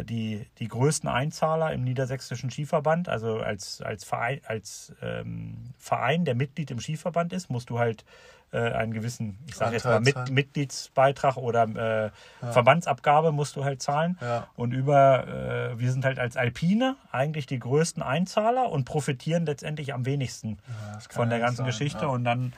die, 0.05 0.47
die 0.59 0.69
größten 0.69 1.09
Einzahler 1.09 1.73
im 1.73 1.85
Niedersächsischen 1.85 2.51
Skiverband, 2.51 3.09
also 3.09 3.39
als, 3.39 3.81
als, 3.83 4.05
Verein, 4.05 4.41
als 4.47 4.93
ähm, 5.03 5.75
Verein, 5.79 6.25
der 6.25 6.35
Mitglied 6.35 6.71
im 6.71 6.81
Skiverband 6.81 7.33
ist, 7.33 7.51
musst 7.51 7.71
du 7.71 7.79
halt 7.79 8.05
äh, 8.53 8.59
einen 8.59 8.93
gewissen, 8.93 9.39
ich 9.49 9.57
sage 9.57 9.75
jetzt 9.75 9.85
mal, 9.85 10.01
Mit, 10.01 10.31
Mitgliedsbeitrag 10.31 11.37
oder 11.37 11.65
äh, 11.65 12.11
ja. 12.43 12.53
Verbandsabgabe 12.53 13.33
musst 13.33 13.57
du 13.57 13.65
halt 13.65 13.83
zahlen. 13.83 14.19
Ja. 14.21 14.47
Und 14.55 14.73
über, 14.73 15.27
äh, 15.27 15.79
wir 15.79 15.91
sind 15.91 16.05
halt 16.05 16.19
als 16.19 16.37
Alpine 16.37 16.97
eigentlich 17.11 17.47
die 17.47 17.59
größten 17.59 18.03
Einzahler 18.03 18.71
und 18.71 18.85
profitieren 18.85 19.47
letztendlich 19.47 19.93
am 19.95 20.07
wenigsten 20.07 20.59
ja, 20.69 20.99
von 21.11 21.29
der 21.29 21.41
ganzen 21.41 21.59
sein. 21.59 21.67
Geschichte. 21.67 22.09
Und 22.09 22.25
dann 22.25 22.53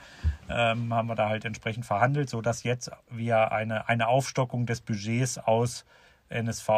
ähm, 0.49 0.93
haben 0.93 1.09
wir 1.09 1.15
da 1.15 1.29
halt 1.29 1.45
entsprechend 1.45 1.87
verhandelt, 1.87 2.29
sodass 2.29 2.63
jetzt 2.63 2.91
wir 3.11 3.53
eine, 3.53 3.89
eine 3.89 4.09
Aufstockung 4.09 4.67
des 4.67 4.81
Budgets 4.81 5.39
aus 5.39 5.85
NSV, 6.29 6.69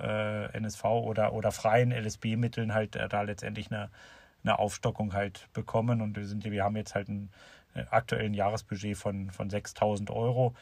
äh, 0.00 0.56
NSV 0.56 0.84
oder, 0.84 1.32
oder 1.32 1.52
freien 1.52 1.92
LSB-Mitteln 1.92 2.74
halt 2.74 2.96
äh, 2.96 3.08
da 3.08 3.22
letztendlich 3.22 3.70
eine, 3.70 3.90
eine 4.44 4.58
Aufstockung 4.58 5.14
halt 5.14 5.48
bekommen. 5.52 6.00
Und 6.00 6.16
wir, 6.16 6.26
sind, 6.26 6.44
wir 6.44 6.64
haben 6.64 6.76
jetzt 6.76 6.94
halt 6.94 7.08
ein 7.08 7.30
äh, 7.74 7.84
aktuellen 7.90 8.34
Jahresbudget 8.34 8.96
von, 8.96 9.30
von 9.30 9.50
6000 9.50 10.10
Euro, 10.10 10.54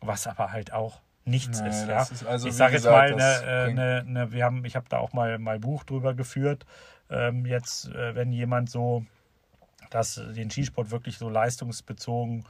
was 0.00 0.26
aber 0.26 0.52
halt 0.52 0.72
auch 0.72 1.00
nichts 1.24 1.60
nee, 1.60 1.68
ist. 1.68 1.88
Ja? 1.88 2.02
Ist 2.02 2.26
also, 2.26 2.48
ich 2.48 2.54
sage 2.54 2.74
jetzt 2.74 2.84
mal, 2.84 3.14
ne, 3.14 3.72
ne, 3.74 4.04
ne, 4.06 4.32
wir 4.32 4.44
haben, 4.44 4.64
ich 4.64 4.76
habe 4.76 4.86
da 4.88 4.98
auch 4.98 5.12
mal 5.12 5.38
mal 5.38 5.58
Buch 5.58 5.84
drüber 5.84 6.14
geführt. 6.14 6.64
Ähm, 7.10 7.46
jetzt, 7.46 7.88
äh, 7.88 8.14
wenn 8.14 8.32
jemand 8.32 8.70
so 8.70 9.04
das, 9.90 10.20
den 10.36 10.50
Skisport 10.50 10.90
wirklich 10.90 11.18
so 11.18 11.28
leistungsbezogen 11.28 12.44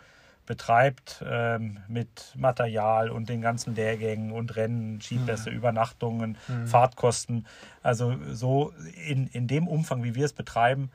betreibt 0.49 1.23
ähm, 1.29 1.77
mit 1.89 2.33
Material 2.35 3.11
und 3.11 3.29
den 3.29 3.43
ganzen 3.43 3.75
Lehrgängen 3.75 4.33
und 4.33 4.57
Rennen, 4.57 4.99
Skipässe, 5.03 5.51
mhm. 5.51 5.57
Übernachtungen, 5.57 6.39
mhm. 6.49 6.67
Fahrtkosten. 6.67 7.47
Also 7.83 8.17
so 8.33 8.73
in, 9.07 9.27
in 9.27 9.47
dem 9.47 9.69
Umfang, 9.69 10.03
wie 10.05 10.15
wir 10.15 10.25
es 10.25 10.33
betreiben, 10.33 10.91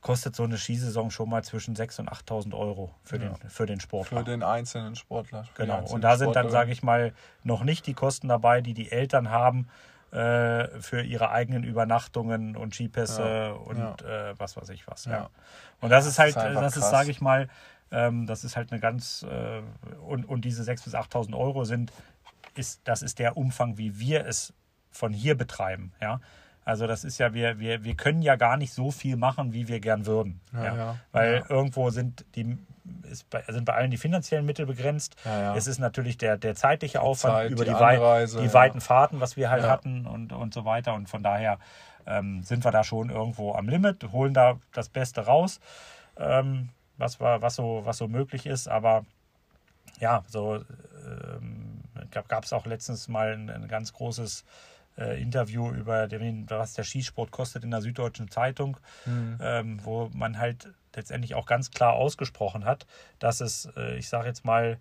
kostet 0.00 0.34
so 0.34 0.42
eine 0.42 0.58
Skisaison 0.58 1.12
schon 1.12 1.30
mal 1.30 1.44
zwischen 1.44 1.76
6.000 1.76 2.00
und 2.00 2.10
8.000 2.10 2.58
Euro 2.58 2.92
für, 3.04 3.18
ja. 3.18 3.28
den, 3.28 3.48
für 3.48 3.66
den 3.66 3.78
Sportler. 3.78 4.18
Für 4.18 4.24
den 4.24 4.42
einzelnen 4.42 4.96
Sportler. 4.96 5.44
Genau. 5.56 5.84
Und 5.86 6.02
da 6.02 6.16
sind 6.16 6.34
dann, 6.34 6.50
sage 6.50 6.72
ich 6.72 6.82
mal, 6.82 7.12
noch 7.44 7.62
nicht 7.62 7.86
die 7.86 7.94
Kosten 7.94 8.26
dabei, 8.26 8.62
die 8.62 8.74
die 8.74 8.90
Eltern 8.90 9.30
haben 9.30 9.68
äh, 10.10 10.80
für 10.80 11.02
ihre 11.02 11.30
eigenen 11.30 11.62
Übernachtungen 11.62 12.56
und 12.56 12.74
Skipässe 12.74 13.22
ja. 13.22 13.52
und 13.52 14.00
ja. 14.02 14.30
Äh, 14.30 14.34
was 14.38 14.56
weiß 14.56 14.70
ich 14.70 14.88
was. 14.88 15.04
Ja. 15.04 15.30
Und 15.80 15.90
das 15.90 16.06
ist 16.06 16.18
halt, 16.18 16.34
das 16.34 16.46
ist, 16.46 16.60
das 16.60 16.76
ist 16.76 16.90
sage 16.90 17.10
ich 17.10 17.20
mal, 17.20 17.48
ähm, 17.90 18.26
das 18.26 18.44
ist 18.44 18.56
halt 18.56 18.72
eine 18.72 18.80
ganz, 18.80 19.24
äh, 19.28 19.62
und, 20.06 20.28
und 20.28 20.44
diese 20.44 20.62
6.000 20.62 20.84
bis 20.84 20.94
8.000 20.94 21.36
Euro 21.36 21.64
sind, 21.64 21.92
ist, 22.54 22.80
das 22.84 23.02
ist 23.02 23.18
der 23.18 23.36
Umfang, 23.36 23.78
wie 23.78 23.98
wir 23.98 24.26
es 24.26 24.52
von 24.90 25.12
hier 25.12 25.36
betreiben. 25.36 25.92
Ja? 26.00 26.20
Also 26.64 26.86
das 26.86 27.04
ist 27.04 27.18
ja, 27.18 27.32
wir, 27.32 27.60
wir, 27.60 27.84
wir 27.84 27.94
können 27.94 28.22
ja 28.22 28.36
gar 28.36 28.56
nicht 28.56 28.72
so 28.72 28.90
viel 28.90 29.16
machen, 29.16 29.52
wie 29.52 29.68
wir 29.68 29.78
gern 29.78 30.06
würden. 30.06 30.40
Ja, 30.52 30.64
ja. 30.64 30.76
ja. 30.76 30.96
Weil 31.12 31.44
irgendwo 31.48 31.90
sind 31.90 32.24
die 32.34 32.58
bei, 33.30 33.42
sind 33.48 33.64
bei 33.64 33.74
allen 33.74 33.90
die 33.90 33.96
finanziellen 33.96 34.46
Mittel 34.46 34.66
begrenzt. 34.66 35.16
Es 35.54 35.66
ist 35.66 35.78
natürlich 35.78 36.18
der, 36.18 36.36
der 36.36 36.54
zeitliche 36.54 37.00
Aufwand 37.00 37.34
Zeit, 37.34 37.50
über 37.50 37.64
die, 37.64 37.70
die, 37.70 37.76
Anreise, 37.76 38.40
die 38.40 38.52
weiten 38.52 38.80
Fahrten, 38.80 39.20
was 39.20 39.36
wir 39.36 39.50
halt 39.50 39.64
hatten 39.64 40.06
und, 40.06 40.32
und 40.32 40.54
so 40.54 40.64
weiter. 40.64 40.94
Und 40.94 41.08
von 41.08 41.22
daher 41.22 41.58
ähm, 42.06 42.42
sind 42.42 42.64
wir 42.64 42.70
da 42.70 42.84
schon 42.84 43.10
irgendwo 43.10 43.54
am 43.54 43.68
Limit, 43.68 44.12
holen 44.12 44.34
da 44.34 44.58
das 44.72 44.88
Beste 44.88 45.22
raus, 45.22 45.60
ähm, 46.18 46.70
was, 46.98 47.20
war, 47.20 47.42
was, 47.42 47.56
so, 47.56 47.82
was 47.84 47.98
so 47.98 48.08
möglich 48.08 48.46
ist. 48.46 48.68
Aber 48.68 49.04
ja, 50.00 50.22
so 50.28 50.56
ähm, 50.56 51.82
gab 52.10 52.44
es 52.44 52.52
auch 52.52 52.66
letztens 52.66 53.08
mal 53.08 53.32
ein, 53.32 53.50
ein 53.50 53.68
ganz 53.68 53.92
großes 53.92 54.44
äh, 54.98 55.20
Interview 55.20 55.70
über 55.70 56.06
den, 56.06 56.48
was 56.48 56.74
der 56.74 56.84
Skisport 56.84 57.30
kostet 57.30 57.64
in 57.64 57.70
der 57.70 57.82
Süddeutschen 57.82 58.30
Zeitung, 58.30 58.76
mhm. 59.04 59.38
ähm, 59.40 59.80
wo 59.84 60.10
man 60.12 60.38
halt 60.38 60.68
letztendlich 60.94 61.34
auch 61.34 61.46
ganz 61.46 61.70
klar 61.70 61.92
ausgesprochen 61.94 62.64
hat, 62.64 62.86
dass 63.18 63.40
es, 63.40 63.68
äh, 63.76 63.96
ich 63.96 64.08
sage 64.08 64.28
jetzt 64.28 64.44
mal, 64.44 64.78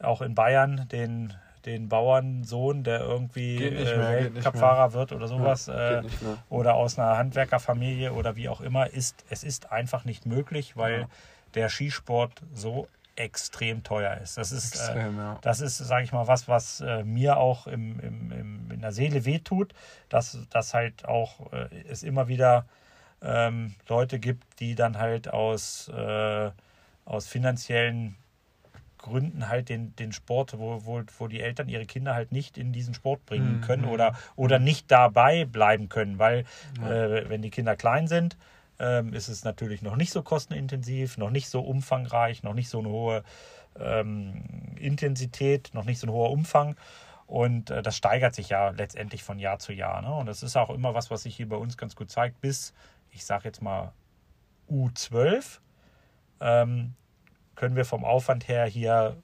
auch 0.00 0.22
in 0.22 0.34
Bayern 0.34 0.88
den, 0.90 1.32
den 1.64 1.88
Bauernsohn, 1.88 2.82
der 2.82 3.00
irgendwie 3.00 3.64
äh, 3.64 4.34
Weltcupfahrer 4.34 4.92
wird 4.92 5.12
oder 5.12 5.28
sowas, 5.28 5.66
ja, 5.66 6.00
äh, 6.00 6.04
oder 6.48 6.74
aus 6.74 6.98
einer 6.98 7.16
Handwerkerfamilie 7.16 8.12
oder 8.12 8.36
wie 8.36 8.48
auch 8.48 8.60
immer, 8.60 8.90
ist, 8.90 9.24
es 9.30 9.44
ist 9.44 9.70
einfach 9.70 10.04
nicht 10.04 10.26
möglich, 10.26 10.76
weil 10.76 11.00
ja. 11.02 11.08
Der 11.54 11.68
Skisport 11.68 12.42
so 12.52 12.88
extrem 13.16 13.82
teuer 13.82 14.18
ist. 14.22 14.36
Das 14.36 14.52
ist, 14.52 14.74
äh, 14.74 14.78
extrem, 14.78 15.18
äh, 15.18 15.22
ja. 15.22 15.38
das 15.42 15.60
ist, 15.60 15.78
sage 15.78 16.04
ich 16.04 16.12
mal, 16.12 16.26
was, 16.26 16.48
was 16.48 16.80
äh, 16.80 17.04
mir 17.04 17.36
auch 17.36 17.66
im, 17.66 18.00
im, 18.00 18.32
im, 18.32 18.70
in 18.72 18.80
der 18.80 18.92
Seele 18.92 19.24
wehtut, 19.24 19.72
dass, 20.08 20.38
dass 20.50 20.74
halt 20.74 21.04
auch 21.04 21.52
äh, 21.52 21.68
es 21.88 22.02
immer 22.02 22.28
wieder 22.28 22.66
ähm, 23.22 23.74
Leute 23.88 24.18
gibt, 24.18 24.60
die 24.60 24.74
dann 24.74 24.98
halt 24.98 25.28
aus, 25.32 25.88
äh, 25.88 26.50
aus 27.04 27.26
finanziellen 27.26 28.16
Gründen 28.98 29.48
halt 29.48 29.68
den, 29.68 29.94
den 29.96 30.12
Sport, 30.12 30.58
wo, 30.58 30.84
wo, 30.84 31.02
wo 31.18 31.28
die 31.28 31.40
Eltern 31.40 31.68
ihre 31.68 31.84
Kinder 31.84 32.14
halt 32.14 32.32
nicht 32.32 32.56
in 32.56 32.72
diesen 32.72 32.94
Sport 32.94 33.24
bringen 33.26 33.58
mhm. 33.58 33.60
können 33.60 33.84
oder, 33.84 34.14
oder 34.34 34.58
nicht 34.58 34.90
dabei 34.90 35.44
bleiben 35.44 35.88
können, 35.88 36.18
weil 36.18 36.44
ja. 36.80 36.90
Äh, 36.90 37.28
wenn 37.28 37.42
die 37.42 37.50
Kinder 37.50 37.76
klein 37.76 38.08
sind, 38.08 38.36
ähm, 38.78 39.12
ist 39.12 39.28
es 39.28 39.44
natürlich 39.44 39.82
noch 39.82 39.96
nicht 39.96 40.12
so 40.12 40.22
kostenintensiv, 40.22 41.18
noch 41.18 41.30
nicht 41.30 41.48
so 41.48 41.60
umfangreich, 41.60 42.42
noch 42.42 42.54
nicht 42.54 42.68
so 42.68 42.80
eine 42.80 42.88
hohe 42.88 43.24
ähm, 43.78 44.42
Intensität, 44.76 45.70
noch 45.74 45.84
nicht 45.84 45.98
so 45.98 46.06
ein 46.06 46.12
hoher 46.12 46.30
Umfang. 46.30 46.76
Und 47.26 47.70
äh, 47.70 47.82
das 47.82 47.96
steigert 47.96 48.34
sich 48.34 48.50
ja 48.50 48.70
letztendlich 48.70 49.22
von 49.22 49.38
Jahr 49.38 49.58
zu 49.58 49.72
Jahr. 49.72 50.02
Ne? 50.02 50.12
Und 50.12 50.26
das 50.26 50.42
ist 50.42 50.56
auch 50.56 50.70
immer 50.70 50.94
was, 50.94 51.10
was 51.10 51.22
sich 51.22 51.36
hier 51.36 51.48
bei 51.48 51.56
uns 51.56 51.76
ganz 51.76 51.96
gut 51.96 52.10
zeigt. 52.10 52.40
Bis, 52.40 52.74
ich 53.10 53.24
sage 53.24 53.44
jetzt 53.44 53.62
mal, 53.62 53.92
U12 54.70 55.60
ähm, 56.40 56.94
können 57.54 57.76
wir 57.76 57.84
vom 57.84 58.04
Aufwand 58.04 58.48
her 58.48 58.66
hier 58.66 59.16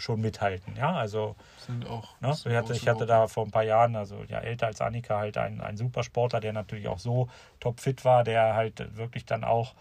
schon 0.00 0.20
mithalten. 0.20 0.74
Ja, 0.76 0.94
also 0.94 1.36
sind 1.66 1.86
auch. 1.86 2.20
Ne, 2.20 2.34
ich, 2.44 2.56
hatte, 2.56 2.72
ich 2.72 2.88
hatte 2.88 3.06
da 3.06 3.28
vor 3.28 3.44
ein 3.44 3.50
paar 3.50 3.62
Jahren, 3.62 3.96
also 3.96 4.24
ja 4.28 4.38
älter 4.38 4.66
als 4.66 4.80
Annika, 4.80 5.18
halt 5.18 5.38
einen, 5.38 5.60
einen 5.60 5.76
Supersportler, 5.76 6.40
der 6.40 6.52
natürlich 6.52 6.88
auch 6.88 6.98
so 6.98 7.28
topfit 7.60 8.04
war, 8.04 8.24
der 8.24 8.54
halt 8.54 8.96
wirklich 8.96 9.26
dann 9.26 9.44
auch 9.44 9.74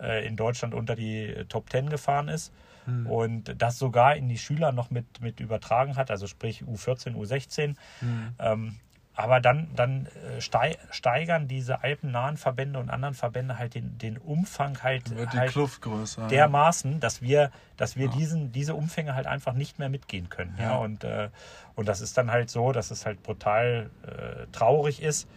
äh, 0.00 0.26
in 0.26 0.36
Deutschland 0.36 0.74
unter 0.74 0.96
die 0.96 1.44
Top 1.48 1.70
Ten 1.70 1.90
gefahren 1.90 2.28
ist. 2.28 2.52
Hm. 2.84 3.06
Und 3.06 3.54
das 3.60 3.78
sogar 3.78 4.16
in 4.16 4.28
die 4.28 4.38
Schüler 4.38 4.72
noch 4.72 4.90
mit, 4.90 5.20
mit 5.20 5.40
übertragen 5.40 5.96
hat, 5.96 6.10
also 6.10 6.26
sprich 6.26 6.62
U14, 6.62 7.14
U16. 7.14 7.76
Hm. 8.00 8.34
Ähm, 8.38 8.76
aber 9.16 9.40
dann, 9.40 9.68
dann 9.76 10.06
äh, 10.06 10.40
steigern 10.40 11.46
diese 11.46 11.82
alpennahen 11.84 12.36
Verbände 12.36 12.80
und 12.80 12.90
anderen 12.90 13.14
Verbände 13.14 13.58
halt 13.58 13.74
den, 13.74 13.96
den 13.98 14.18
Umfang 14.18 14.82
halt, 14.82 15.08
Dann 15.10 15.18
wird 15.18 15.32
die 15.32 15.38
halt 15.38 15.50
Kluft 15.52 15.82
größer. 15.82 16.26
dermaßen, 16.28 16.98
dass 16.98 17.22
wir, 17.22 17.50
dass 17.76 17.96
wir 17.96 18.08
diesen, 18.08 18.50
diese 18.50 18.74
Umfänge 18.74 19.14
halt 19.14 19.26
einfach 19.26 19.52
nicht 19.52 19.78
mehr 19.78 19.88
mitgehen 19.88 20.28
können. 20.30 20.54
Ja. 20.58 20.64
Ja. 20.64 20.76
Und, 20.78 21.04
äh, 21.04 21.28
und 21.76 21.86
das 21.88 22.00
ist 22.00 22.18
dann 22.18 22.30
halt 22.30 22.50
so, 22.50 22.72
dass 22.72 22.90
es 22.90 23.06
halt 23.06 23.22
brutal 23.22 23.90
äh, 24.02 24.46
traurig 24.50 25.00
ist, 25.00 25.28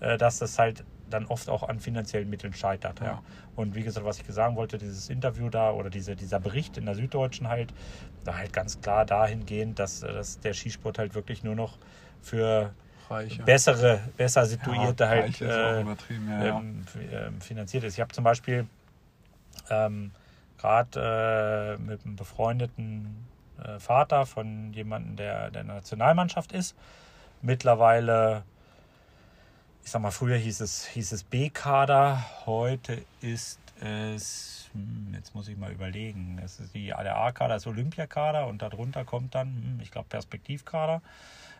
äh, 0.00 0.16
dass 0.16 0.38
das 0.38 0.58
halt 0.58 0.84
dann 1.10 1.26
oft 1.26 1.48
auch 1.50 1.62
an 1.62 1.78
finanziellen 1.78 2.28
Mitteln 2.30 2.54
scheitert. 2.54 3.00
Ja. 3.00 3.06
Ja. 3.06 3.22
Und 3.54 3.74
wie 3.74 3.82
gesagt, 3.82 4.06
was 4.06 4.18
ich 4.18 4.26
sagen 4.28 4.56
wollte, 4.56 4.78
dieses 4.78 5.10
Interview 5.10 5.50
da 5.50 5.72
oder 5.72 5.90
diese, 5.90 6.16
dieser 6.16 6.40
Bericht 6.40 6.78
in 6.78 6.86
der 6.86 6.94
Süddeutschen 6.94 7.48
halt, 7.48 7.72
da 8.24 8.36
halt 8.36 8.52
ganz 8.54 8.80
klar 8.80 9.04
dahingehend, 9.04 9.78
dass, 9.78 10.00
dass 10.00 10.40
der 10.40 10.54
Skisport 10.54 10.98
halt 10.98 11.14
wirklich 11.14 11.44
nur 11.44 11.54
noch 11.54 11.78
für 12.22 12.72
Reicher. 13.10 13.44
bessere, 13.44 14.00
besser 14.16 14.46
situierte 14.46 15.04
Ja, 15.04 15.10
halt 15.10 15.24
reich 15.24 15.40
ist 15.40 15.52
auch 15.52 15.72
äh, 15.72 15.84
ja, 15.84 16.44
ja. 16.44 16.58
ähm, 16.58 16.84
ähm, 17.12 17.40
finanziert 17.40 17.84
ist. 17.84 17.94
Ich 17.94 18.00
habe 18.00 18.12
zum 18.12 18.24
Beispiel 18.24 18.66
ähm, 19.70 20.12
gerade 20.58 21.76
äh, 21.78 21.82
mit 21.82 22.04
einem 22.04 22.16
befreundeten 22.16 23.26
äh, 23.62 23.78
Vater 23.78 24.26
von 24.26 24.72
jemandem, 24.72 25.16
der 25.16 25.50
der 25.50 25.64
Nationalmannschaft 25.64 26.52
ist, 26.52 26.74
mittlerweile, 27.42 28.44
ich 29.84 29.90
sag 29.90 30.02
mal, 30.02 30.10
früher 30.10 30.36
hieß 30.36 30.60
es, 30.60 30.86
hieß 30.86 31.12
es 31.12 31.22
B-Kader, 31.24 32.24
heute 32.46 33.02
ist 33.20 33.60
es, 33.80 34.70
hm, 34.72 35.12
jetzt 35.14 35.34
muss 35.34 35.48
ich 35.48 35.56
mal 35.56 35.70
überlegen, 35.70 36.40
es 36.42 36.60
ist 36.60 36.74
die, 36.74 36.86
der 36.86 37.16
A-Kader 37.16 37.56
ist 37.56 37.66
Olympiakader 37.66 38.46
und 38.46 38.62
darunter 38.62 39.04
kommt 39.04 39.34
dann, 39.34 39.48
hm, 39.48 39.80
ich 39.82 39.90
glaube, 39.90 40.08
Perspektivkader, 40.08 41.02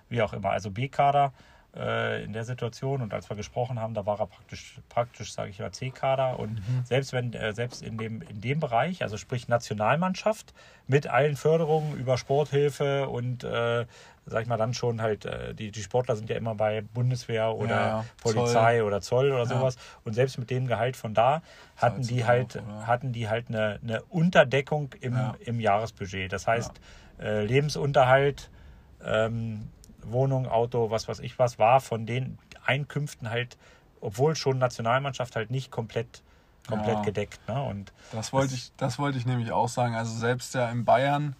wie 0.09 0.23
auch 0.23 0.33
immer, 0.33 0.51
also 0.51 0.71
B-Kader 0.71 1.33
äh, 1.77 2.25
in 2.25 2.33
der 2.33 2.45
Situation 2.45 3.03
und 3.03 3.13
als 3.13 3.29
wir 3.29 3.37
gesprochen 3.37 3.79
haben, 3.81 3.93
da 3.95 4.07
war 4.07 4.19
er 4.19 4.27
praktisch, 4.27 4.79
praktisch 4.89 5.33
sage 5.33 5.51
ich 5.51 5.59
mal, 5.59 5.73
C-Kader. 5.73 6.39
Und 6.39 6.63
selbst 6.85 7.13
wenn, 7.13 7.33
äh, 7.35 7.53
selbst 7.53 7.83
in 7.83 7.99
dem, 7.99 8.23
in 8.23 8.41
dem 8.41 8.61
Bereich, 8.61 9.03
also 9.03 9.17
sprich 9.17 9.49
Nationalmannschaft, 9.49 10.55
mit 10.87 11.07
allen 11.07 11.37
Förderungen 11.37 11.97
über 11.97 12.17
Sporthilfe 12.17 13.09
und 13.09 13.45
äh, 13.45 13.85
sag 14.29 14.43
ich 14.43 14.49
mal 14.49 14.57
dann 14.57 14.75
schon 14.75 15.03
halt, 15.03 15.25
äh, 15.25 15.55
die, 15.55 15.71
die 15.71 15.83
Sportler 15.83 16.17
sind 16.17 16.31
ja 16.31 16.37
immer 16.37 16.55
bei 16.55 16.81
Bundeswehr 16.81 17.55
oder 17.55 17.69
Ja, 17.77 17.89
ja. 17.89 18.05
Polizei 18.23 18.83
oder 18.83 19.01
Zoll 19.01 19.31
oder 19.31 19.43
Ja. 19.43 19.47
sowas. 19.47 19.77
Und 20.05 20.15
selbst 20.15 20.39
mit 20.39 20.51
dem 20.51 20.67
Gehalt 20.67 20.97
von 20.97 21.15
da 21.15 21.43
hatten 21.77 22.03
die 22.03 22.25
halt, 22.25 22.59
auch, 22.59 22.87
hatten 22.87 23.13
die 23.13 23.29
halt 23.29 23.49
eine, 23.49 23.79
eine 23.83 24.03
Unterdeckung 24.05 24.95
im, 25.01 25.35
im 25.41 25.61
Jahresbudget. 25.61 26.33
Das 26.33 26.47
heißt, 26.47 26.73
äh, 27.21 27.45
Lebensunterhalt, 27.45 28.51
ähm, 29.05 29.69
Wohnung, 30.13 30.47
Auto, 30.47 30.91
was 30.91 31.09
weiß 31.09 31.21
ich 31.21 31.39
was, 31.39 31.59
war 31.59 31.81
von 31.81 32.07
den 32.07 32.39
Einkünften 32.65 33.31
halt, 33.31 33.57
obwohl 34.01 34.37
schon 34.37 34.59
Nationalmannschaft 34.59 35.37
halt 35.37 35.51
nicht 35.51 35.71
komplett, 35.71 36.23
komplett 36.69 36.99
Ja. 36.99 37.05
gedeckt. 37.05 37.41
Ne? 37.49 37.63
Und 37.63 37.93
Das 38.13 38.33
wollte 38.33 38.55
ich, 38.55 38.73
das 38.77 38.99
wollte 38.99 39.19
ich 39.19 39.27
nämlich 39.27 39.53
auch 39.53 39.69
sagen. 39.69 39.95
Also 39.95 40.17
selbst 40.17 40.55
ja 40.55 40.71
in 40.71 40.85
Bayern 40.85 41.35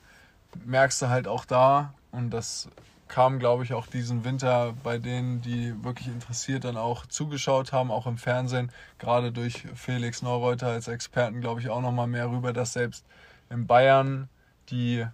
merkst 0.65 1.03
du 1.03 1.09
halt 1.09 1.29
auch 1.29 1.45
da, 1.45 1.93
und 2.13 2.31
das 2.31 2.69
kam, 3.09 3.39
glaube 3.39 3.63
ich, 3.63 3.73
auch 3.75 3.87
diesen 3.87 4.25
Winter 4.25 4.75
bei 4.83 4.99
denen, 4.99 5.41
die 5.43 5.73
wirklich 5.85 6.09
interessiert 6.09 6.65
dann 6.65 6.77
auch 6.77 7.07
zugeschaut 7.07 7.73
haben, 7.73 7.91
auch 7.91 8.07
im 8.07 8.19
Fernsehen, 8.19 8.73
gerade 8.99 9.31
durch 9.33 9.65
Felix 9.75 10.23
Neureuter 10.23 10.69
als 10.69 10.89
Experten, 10.89 11.41
glaube 11.41 11.61
ich, 11.61 11.69
auch 11.69 11.81
nochmal 11.81 12.07
mehr 12.09 12.31
rüber, 12.31 12.53
dass 12.53 12.73
selbst 12.73 13.05
in 13.51 13.67
Bayern 13.67 14.29
die, 14.71 15.07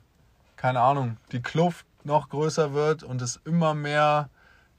keine 0.57 0.81
Ahnung, 0.81 1.19
die 1.33 1.43
Kluft 1.43 1.85
noch 2.05 2.29
größer 2.29 2.73
wird 2.73 3.03
und 3.03 3.23
es 3.23 3.41
immer 3.45 3.75
mehr 3.75 4.29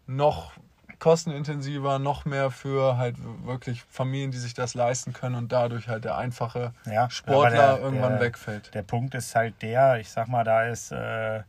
noch 0.08 0.54
kostenintensiver, 1.00 2.00
noch 2.00 2.26
mehr 2.26 2.50
für 2.52 2.98
halt 2.98 3.16
wirklich 3.46 3.84
Familien, 3.84 4.32
die 4.32 4.38
sich 4.38 4.54
das 4.54 4.74
leisten 4.74 5.12
können 5.14 5.36
und 5.36 5.52
dadurch 5.52 5.88
halt 5.88 6.06
der 6.06 6.18
einfache 6.18 6.74
Ja, 6.86 7.10
Sportler 7.10 7.76
der- 7.76 7.80
irgendwann 7.80 8.14
der- 8.14 8.22
wegfällt. 8.22 8.74
Der 8.74 8.84
Punkt 8.84 9.14
ist 9.16 9.36
halt 9.36 9.62
der, 9.62 10.00
ich 10.00 10.10
sag 10.10 10.28
mal, 10.28 10.44
da 10.44 10.64
ist 10.64 10.92
äh, 10.92 11.38
äh, 11.40 11.44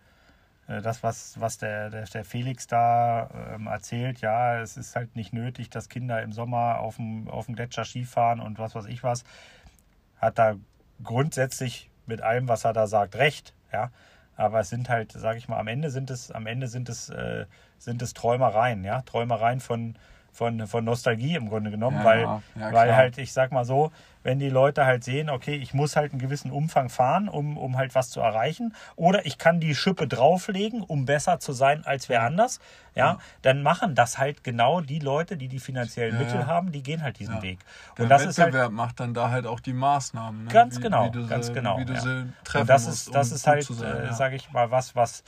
das, 0.83 1.03
was, 1.03 1.41
was 1.41 1.59
der, 1.59 1.91
der, 1.91 2.05
der 2.05 2.25
Felix 2.25 2.67
da 2.67 3.29
ähm, 3.55 3.67
erzählt, 3.69 4.21
ja, 4.21 4.59
es 4.61 4.77
ist 4.77 4.97
halt 4.97 5.15
nicht 5.15 5.33
nötig, 5.33 5.71
dass 5.71 5.89
Kinder 5.89 6.23
im 6.23 6.33
Sommer 6.33 6.81
auf 6.81 6.97
dem, 6.97 7.29
auf 7.29 7.47
dem 7.47 7.55
Gletscher 7.55 7.85
Skifahren 7.85 8.41
und 8.41 8.59
was 8.59 8.75
weiß 8.75 8.87
ich 8.87 9.03
was, 9.05 9.25
hat 10.17 10.39
da 10.39 10.55
grundsätzlich 11.03 11.91
mit 12.07 12.23
allem, 12.23 12.49
was 12.49 12.65
er 12.65 12.73
da 12.73 12.87
sagt, 12.87 13.15
recht, 13.17 13.53
ja. 13.73 13.91
Aber 14.37 14.61
es 14.61 14.69
sind 14.71 14.89
halt, 14.89 15.13
sage 15.13 15.39
ich 15.39 15.49
mal, 15.49 15.59
am 15.59 15.69
Ende 15.69 15.91
sind 15.91 16.11
es, 16.11 16.31
am 16.31 16.47
Ende 16.47 16.69
sind 16.69 16.89
es, 16.89 17.09
äh, 17.11 17.47
sind 17.79 18.03
es 18.03 18.15
Träumereien, 18.15 18.85
ja, 18.85 19.03
Träumereien 19.03 19.61
von, 19.61 19.97
von, 20.35 20.67
von 20.67 20.85
Nostalgie 20.85 21.37
im 21.37 21.49
Grunde 21.49 21.71
genommen, 21.71 21.99
Ja, 21.99 22.05
weil, 22.05 22.23
ja, 22.57 22.73
weil 22.73 22.97
halt, 22.97 23.19
ich 23.19 23.33
sag 23.33 23.53
mal 23.53 23.65
so, 23.65 23.93
wenn 24.25 24.39
die 24.39 24.49
Leute 24.49 24.85
halt 24.87 25.05
sehen, 25.05 25.31
okay, 25.31 25.55
ich 25.55 25.75
muss 25.75 25.97
halt 25.97 26.13
einen 26.13 26.21
gewissen 26.21 26.51
Umfang 26.51 26.89
fahren, 26.89 27.29
um, 27.29 27.57
um 27.59 27.77
halt 27.77 27.95
was 27.95 28.11
zu 28.11 28.21
erreichen, 28.21 28.75
oder 28.97 29.27
ich 29.27 29.39
kann 29.39 29.61
die 29.61 29.75
Schippe 29.75 30.09
drauflegen, 30.09 30.83
um 30.83 31.05
besser 31.05 31.39
zu 31.41 31.53
sein 31.53 31.85
als 31.85 32.09
wer 32.09 32.23
anders, 32.23 32.59
ja, 32.95 33.05
Ja. 33.13 33.19
dann 33.43 33.63
machen 33.63 33.95
das 33.95 34.19
halt 34.19 34.43
genau 34.43 34.81
die 34.81 34.99
Leute, 34.99 35.37
die 35.37 35.49
die 35.49 35.61
finanziellen 35.61 36.19
Mittel 36.19 36.47
haben, 36.47 36.73
die 36.73 36.83
gehen 36.83 37.03
halt 37.03 37.19
diesen. 37.19 37.35
Weg. 37.43 37.59
Der 37.97 38.05
Und 38.05 38.09
das 38.09 38.25
ist 38.25 38.39
halt 38.39 38.55
Wettbewerb 38.55 38.73
macht 38.73 39.01
dann 39.01 39.13
da 39.13 39.31
halt 39.31 39.47
auch 39.47 39.61
die 39.61 39.73
Maßnahmen. 39.73 40.45
Ne? 40.45 40.51
Ganz 40.51 40.77
wie, 40.77 40.81
genau, 40.83 41.13
wie 41.13 41.27
ganz 41.27 41.47
sie, 41.47 41.53
genau. 41.53 41.79
Wie 41.79 41.85
du 41.85 41.97
sie 42.01 42.33
treffen 42.45 42.63
und 42.63 42.71
das 42.71 42.87
musst, 42.87 43.07
ist, 43.09 43.15
das 43.15 43.31
um 43.31 43.35
ist 43.37 43.47
halt, 43.47 43.65
sein, 43.65 44.05
äh, 44.07 44.13
sage 44.13 44.37
ich 44.37 44.51
mal, 44.53 44.71
was, 44.71 44.97
was, 44.97 45.25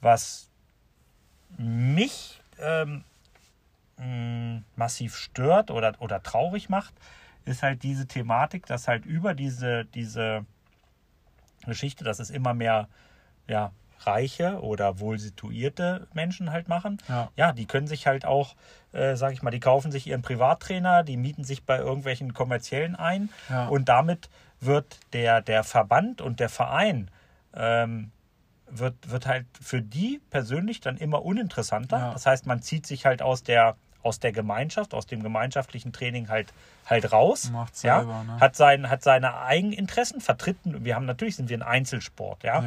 was 0.00 0.48
mich 1.56 2.40
ähm, 2.60 3.02
mh, 3.98 4.62
massiv 4.76 5.16
stört 5.16 5.70
oder, 5.70 5.94
oder 5.98 6.22
traurig 6.22 6.68
macht, 6.68 6.94
ist 7.44 7.62
halt 7.62 7.82
diese 7.82 8.06
Thematik, 8.06 8.66
dass 8.66 8.88
halt 8.88 9.06
über 9.06 9.34
diese, 9.34 9.84
diese 9.86 10.44
Geschichte, 11.66 12.04
dass 12.04 12.18
es 12.18 12.30
immer 12.30 12.54
mehr 12.54 12.88
ja, 13.46 13.72
reiche 14.00 14.60
oder 14.62 15.00
wohl 15.00 15.18
situierte 15.18 16.06
Menschen 16.12 16.52
halt 16.52 16.68
machen. 16.68 16.98
Ja. 17.36 17.52
die 17.52 17.66
können 17.66 17.86
sich 17.86 18.06
halt 18.06 18.24
auch, 18.24 18.54
äh, 18.92 19.16
sage 19.16 19.34
ich 19.34 19.42
mal, 19.42 19.50
die 19.50 19.60
kaufen 19.60 19.90
sich 19.90 20.06
ihren 20.06 20.22
Privattrainer, 20.22 21.02
die 21.02 21.16
mieten 21.16 21.44
sich 21.44 21.64
bei 21.64 21.78
irgendwelchen 21.78 22.34
kommerziellen 22.34 22.96
ein 22.96 23.30
Ja. 23.48 23.68
und 23.68 23.88
damit 23.88 24.28
wird 24.60 25.00
der, 25.12 25.40
der 25.40 25.64
Verband 25.64 26.20
und 26.20 26.40
der 26.40 26.48
Verein 26.48 27.10
ähm, 27.54 28.10
wird, 28.70 29.10
wird 29.10 29.26
halt 29.26 29.46
für 29.60 29.80
die 29.80 30.20
persönlich 30.30 30.80
dann 30.80 30.96
immer 30.96 31.24
uninteressanter. 31.24 31.98
Ja. 31.98 32.12
Das 32.12 32.26
heißt, 32.26 32.46
man 32.46 32.60
zieht 32.62 32.86
sich 32.86 33.06
halt 33.06 33.22
aus 33.22 33.42
der, 33.42 33.76
aus 34.08 34.20
der 34.20 34.32
Gemeinschaft, 34.32 34.94
aus 34.94 35.06
dem 35.06 35.22
gemeinschaftlichen 35.22 35.92
Training 35.92 36.30
halt, 36.30 36.54
halt 36.86 37.12
raus. 37.12 37.50
Macht's 37.52 37.82
ja, 37.82 37.98
selber, 37.98 38.24
ne? 38.24 38.40
hat, 38.40 38.56
sein, 38.56 38.88
hat 38.88 39.02
seine 39.02 39.38
Eigeninteressen 39.42 40.22
vertreten. 40.22 40.84
Wir 40.84 40.94
haben 40.94 41.04
natürlich 41.04 41.36
sind 41.36 41.50
wir 41.50 41.58
ein 41.58 41.62
Einzelsport, 41.62 42.42
ja, 42.42 42.62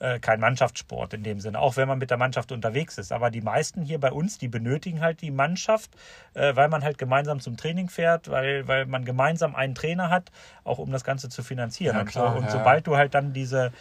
Ja. 0.00 0.14
Äh, 0.14 0.20
kein 0.20 0.38
Mannschaftssport 0.38 1.12
in 1.14 1.24
dem 1.24 1.40
Sinne, 1.40 1.58
auch 1.58 1.76
wenn 1.76 1.88
man 1.88 1.98
mit 1.98 2.10
der 2.10 2.16
Mannschaft 2.16 2.52
unterwegs 2.52 2.96
ist. 2.96 3.10
Aber 3.10 3.30
die 3.30 3.40
meisten 3.40 3.82
hier 3.82 3.98
bei 3.98 4.12
uns, 4.12 4.38
die 4.38 4.48
benötigen 4.48 5.00
halt 5.00 5.20
die 5.20 5.32
Mannschaft, 5.32 5.90
äh, 6.34 6.54
weil 6.54 6.68
man 6.68 6.84
halt 6.84 6.96
gemeinsam 6.96 7.40
zum 7.40 7.56
Training 7.56 7.88
fährt, 7.88 8.30
weil, 8.30 8.68
weil 8.68 8.86
man 8.86 9.04
gemeinsam 9.04 9.56
einen 9.56 9.74
Trainer 9.74 10.10
hat, 10.10 10.30
auch 10.62 10.78
um 10.78 10.92
das 10.92 11.02
Ganze 11.02 11.28
zu 11.28 11.42
finanzieren. 11.42 11.96
Ja, 11.96 12.02
und, 12.02 12.08
klar, 12.08 12.32
so, 12.32 12.38
und 12.38 12.44
ja. 12.44 12.50
sobald 12.50 12.86
du 12.86 12.96
halt 12.96 13.14
dann 13.14 13.32
diese 13.32 13.72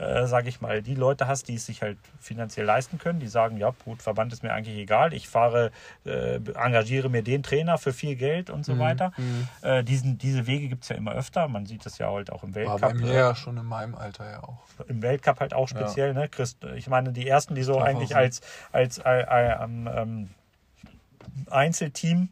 äh, 0.00 0.26
sage 0.26 0.48
ich 0.48 0.62
mal, 0.62 0.80
die 0.80 0.94
Leute 0.94 1.26
hast, 1.26 1.48
die 1.48 1.56
es 1.56 1.66
sich 1.66 1.82
halt 1.82 1.98
finanziell 2.20 2.64
leisten 2.64 2.96
können, 2.96 3.20
die 3.20 3.28
sagen, 3.28 3.58
ja, 3.58 3.74
gut, 3.84 4.00
Verband 4.00 4.32
ist 4.32 4.42
mir 4.42 4.52
eigentlich 4.54 4.78
egal, 4.78 5.12
ich 5.12 5.28
fahre, 5.28 5.70
äh, 6.06 6.36
engagiere 6.54 7.10
mir 7.10 7.22
den 7.22 7.42
Trainer 7.42 7.76
für 7.76 7.92
viel 7.92 8.16
Geld 8.16 8.48
und 8.48 8.60
Mhm, 8.60 8.64
so 8.64 8.78
weiter. 8.78 9.12
Äh, 9.60 9.84
diesen, 9.84 10.16
diese 10.16 10.46
Wege 10.46 10.68
gibt 10.68 10.84
es 10.84 10.88
ja 10.88 10.96
immer 10.96 11.12
öfter, 11.12 11.48
man 11.48 11.66
sieht 11.66 11.84
das 11.84 11.98
ja 11.98 12.10
halt 12.10 12.32
auch 12.32 12.42
im 12.42 12.54
War 12.54 12.62
Weltcup. 12.64 12.80
bei 12.80 12.94
mir 12.94 13.12
ja 13.12 13.34
schon 13.34 13.58
in 13.58 13.66
meinem 13.66 13.94
Alter 13.94 14.30
ja 14.30 14.42
auch. 14.42 14.58
Im 14.88 15.02
Weltcup 15.02 15.38
halt 15.40 15.52
auch 15.52 15.68
speziell, 15.68 16.14
ne? 16.14 16.28
Christ, 16.30 16.64
ich 16.76 16.88
meine, 16.88 17.12
die 17.12 17.28
ersten, 17.28 17.54
die 17.54 17.62
so 17.62 17.72
Christophersen. 17.74 17.98
eigentlich 18.00 18.16
als, 18.16 18.40
als 18.72 18.98
äh, 18.98 19.20
äh, 19.20 19.62
ähm, 19.62 20.30
Einzelteam 21.50 22.30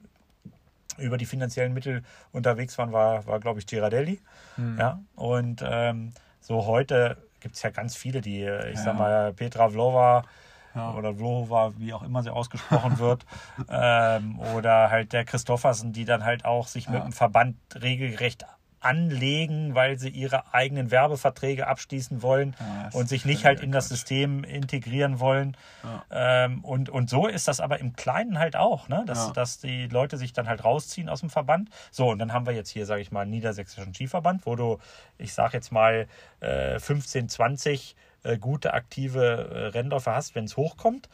über 0.96 1.18
die 1.18 1.26
finanziellen 1.26 1.74
Mittel 1.74 2.02
unterwegs 2.32 2.78
waren, 2.78 2.92
war, 2.92 3.26
war 3.26 3.40
glaube 3.40 3.60
ich, 3.60 3.66
Girardelli. 3.66 4.20
Hm. 4.56 4.78
Ja, 4.78 5.00
und 5.14 5.62
ähm, 5.64 6.12
so 6.40 6.66
heute 6.66 7.18
gibt 7.40 7.56
es 7.56 7.62
ja 7.62 7.70
ganz 7.70 7.96
viele, 7.96 8.20
die, 8.20 8.42
äh, 8.42 8.70
ich 8.70 8.76
Ja. 8.78 8.84
sag 8.84 8.96
mal, 8.98 9.32
Petra 9.32 9.68
Vlova 9.68 10.22
Ja. 10.74 10.92
oder 10.94 11.14
Vlova, 11.14 11.72
wie 11.78 11.92
auch 11.92 12.02
immer 12.02 12.22
sie 12.22 12.30
ausgesprochen 12.30 12.98
wird, 12.98 13.24
ähm, 13.68 14.38
oder 14.38 14.90
halt 14.90 15.12
der 15.12 15.24
Christoffersen, 15.24 15.92
die 15.92 16.04
dann 16.04 16.24
halt 16.24 16.44
auch 16.44 16.66
sich 16.68 16.88
mit 16.88 16.98
Ja. 16.98 17.04
dem 17.04 17.12
Verband 17.12 17.56
regelrecht 17.80 18.44
anlegen, 18.80 19.74
weil 19.74 19.98
sie 19.98 20.08
ihre 20.08 20.52
eigenen 20.54 20.90
Werbeverträge 20.90 21.66
abschließen 21.66 22.22
wollen 22.22 22.54
Ja, 22.60 22.84
das 22.84 22.94
und 22.94 23.08
sich 23.08 23.24
nicht 23.24 23.44
halt 23.44 23.60
in 23.60 23.72
das. 23.72 23.88
System 23.88 24.44
integrieren 24.44 25.20
wollen. 25.20 25.56
Ähm, 26.10 26.64
und, 26.64 26.88
und 26.90 27.08
so 27.10 27.26
ist 27.26 27.48
das 27.48 27.60
aber 27.60 27.78
im 27.80 27.94
Kleinen 27.96 28.38
halt 28.38 28.56
auch, 28.56 28.88
ne? 28.88 29.04
dass, 29.06 29.26
Ja. 29.28 29.32
dass 29.32 29.58
die 29.58 29.86
Leute 29.86 30.16
sich 30.16 30.32
dann 30.32 30.48
halt 30.48 30.64
rausziehen 30.64 31.08
aus 31.08 31.20
dem 31.20 31.30
Verband. 31.30 31.70
So, 31.90 32.10
und 32.10 32.18
dann 32.18 32.32
haben 32.32 32.46
wir 32.46 32.52
jetzt 32.54 32.70
hier, 32.70 32.86
sage 32.86 33.00
ich 33.02 33.10
mal, 33.10 33.22
einen 33.22 33.30
niedersächsischen 33.30 33.94
Skiverband, 33.94 34.44
wo 34.46 34.56
du, 34.56 34.78
ich 35.18 35.32
sage 35.34 35.54
jetzt 35.56 35.70
mal, 35.72 36.06
äh, 36.40 36.78
15, 36.78 37.28
20 37.28 37.96
äh, 38.24 38.38
gute, 38.38 38.74
aktive 38.74 39.50
äh, 39.52 39.66
Rennläufer 39.68 40.14
hast, 40.14 40.34
wenn 40.34 40.44
es 40.44 40.56
hochkommt. 40.56 41.08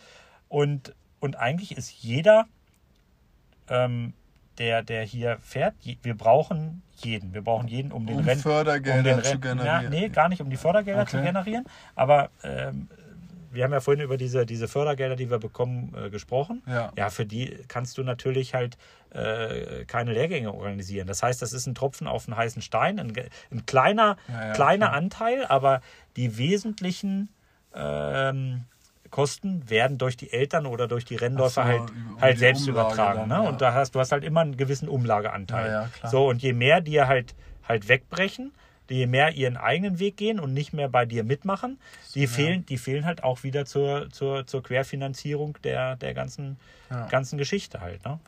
Und, 0.49 0.95
und 1.21 1.37
eigentlich 1.37 1.77
ist 1.77 1.91
jeder, 2.03 2.47
ähm, 3.69 4.15
der, 4.59 4.83
der 4.83 5.03
hier 5.05 5.39
fährt, 5.41 5.75
je- 5.81 5.99
wir 6.03 6.17
brauchen 6.17 6.83
jeden. 6.97 7.35
Wir 7.35 7.43
brauchen 7.43 7.69
jeden, 7.69 7.93
um 7.93 8.07
den 8.07 8.19
Um 8.19 8.25
Renn- 8.25 8.39
Fördergelder 8.39 8.99
um 8.99 9.17
den 9.17 9.25
zu 9.25 9.33
Renn- 9.33 9.41
generieren. 9.41 9.83
Ja, 9.83 9.89
nee, 9.91 10.09
gar 10.09 10.29
nicht, 10.29 10.41
um 10.41 10.51
die 10.51 10.57
Fördergelder 10.57 11.07
zu 11.07 11.17
Okay. 11.17 11.27
generieren. 11.27 11.65
Aber 11.95 12.31
ähm, 12.43 12.89
wir 13.51 13.63
haben 13.65 13.73
ja 13.73 13.81
vorhin 13.81 14.03
über 14.03 14.17
diese, 14.17 14.47
diese 14.47 14.67
Fördergelder, 14.67 15.15
die 15.17 15.31
wir 15.31 15.39
bekommen, 15.39 15.95
äh, 15.97 16.11
gesprochen. 16.11 16.63
Ja. 16.67 16.93
ja, 16.97 17.09
für 17.11 17.25
die 17.25 17.57
kannst 17.69 17.97
du 17.99 18.03
natürlich 18.03 18.53
halt 18.55 18.77
äh, 19.11 19.85
keine 19.85 20.13
Lehrgänge 20.13 20.53
organisieren. 20.53 21.07
Das 21.07 21.23
heißt, 21.23 21.41
das 21.41 21.53
ist 21.53 21.67
ein 21.67 21.75
Tropfen 21.77 22.07
auf 22.09 22.27
einen 22.29 22.37
heißen 22.37 22.63
Stein, 22.63 22.99
ein, 22.99 23.13
ein 23.53 23.65
kleiner, 23.67 24.17
Ja, 24.29 24.47
ja, 24.49 24.53
kleiner 24.55 24.87
klar. 24.87 24.97
Anteil, 24.99 25.45
aber 25.47 25.83
die 26.17 26.37
wesentlichen 26.37 27.29
ähm, 27.75 28.65
Kosten 29.15 29.71
werden 29.71 29.97
durch 29.97 30.17
die 30.17 30.33
Eltern 30.33 30.67
oder 30.67 30.89
durch 30.89 31.05
die 31.05 31.15
Rennläufer 31.15 31.63
so, 31.63 31.69
halt, 31.69 31.83
halt 32.21 32.35
die 32.35 32.39
selbst 32.41 32.67
Umlage 32.67 32.89
übertragen. 32.89 33.19
dann, 33.21 33.29
ne? 33.29 33.45
ja. 33.45 33.49
Und 33.49 33.61
da 33.61 33.73
hast 33.73 33.95
du 33.95 34.01
hast 34.01 34.11
halt 34.11 34.25
immer 34.25 34.41
einen 34.41 34.57
gewissen 34.57 34.89
Umlageanteil. 34.89 35.71
Ja, 35.71 35.91
ja. 36.03 36.09
So, 36.09 36.29
und 36.29 36.43
je 36.43 36.53
mehr 36.53 36.81
dir 36.81 37.07
halt 37.07 37.37
halt 37.63 37.89
wegbrechen, 37.89 38.51
je 38.91 39.07
mehr 39.07 39.31
ihren 39.31 39.57
eigenen 39.57 40.01
Weg 40.01 40.17
gehen 40.17 40.41
und 40.41 40.53
nicht 40.53 40.73
mehr 40.73 40.89
bei 40.89 41.07
dir 41.07 41.23
mitmachen, 41.23 41.79
die 42.17 42.27
fehlen, 42.27 42.67
die 42.67 42.77
fehlen 42.77 43.05
halt 43.07 43.23
auch 43.23 43.45
wieder 43.45 43.67
zur, 43.67 44.11
zur, 44.11 44.49
zur 44.49 44.65
Querfinanzierung 44.65 45.59
der, 45.63 45.95
der 45.95 46.13
ganzen, 46.13 46.57
ganzen 47.09 47.39
Geschichte 47.39 47.81
halt. 47.81 48.05
Ne? 48.05 48.19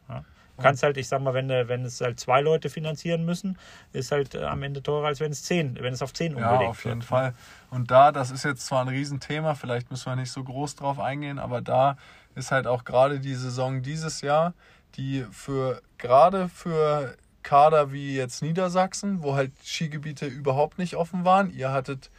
Ja. 0.57 0.63
Du 0.63 0.63
kannst 0.63 0.83
halt, 0.83 0.97
ich 0.97 1.07
sag 1.09 1.21
mal, 1.21 1.35
wenn, 1.35 1.49
du- 1.49 1.69
wenn 1.69 1.85
es 1.85 2.01
halt 2.01 2.19
zwei 2.19 2.41
Leute 2.41 2.71
finanzieren 2.71 3.25
müssen, 3.25 3.59
ist 3.93 4.11
halt 4.13 4.35
äh, 4.35 4.45
am 4.45 4.63
Ende 4.63 4.83
teurer, 4.83 5.07
als 5.09 5.21
wenn 5.21 5.33
es 5.33 5.43
zehn, 5.43 5.77
wenn 5.81 5.93
es 5.93 6.03
auf 6.03 6.13
zehn 6.15 6.37
Ja, 6.37 6.47
unbedingt 6.51 6.71
auf 6.71 6.85
jeden 6.85 7.01
wird. 7.01 7.05
Fall. 7.09 7.35
Und 7.71 7.91
da, 7.91 8.11
das 8.13 8.31
ist 8.31 8.45
jetzt 8.45 8.67
zwar 8.67 8.83
ein 8.83 8.89
Riesenthema, 8.89 9.55
vielleicht 9.55 9.91
müssen 9.91 10.07
wir 10.07 10.17
nicht 10.17 10.33
so 10.33 10.43
groß 10.43 10.77
drauf 10.77 10.99
eingehen, 10.99 11.39
aber 11.39 11.61
da 11.61 11.97
ist 12.35 12.53
halt 12.53 12.67
auch 12.67 12.85
gerade 12.85 13.21
die 13.21 13.35
Saison 13.35 13.83
dieses 13.83 14.21
Jahr, 14.23 14.55
die 14.97 15.25
für 15.31 15.83
gerade 15.99 16.49
für 16.49 17.17
Kader 17.43 17.93
wie 17.93 18.17
jetzt 18.17 18.43
Niedersachsen, 18.43 19.23
wo 19.23 19.35
halt 19.37 19.53
Skigebiete 19.65 20.27
überhaupt 20.27 20.79
nicht 20.79 20.97
offen 20.97 21.25
waren, 21.25 21.51
ihr 21.55 21.71
hattet, 21.71 22.11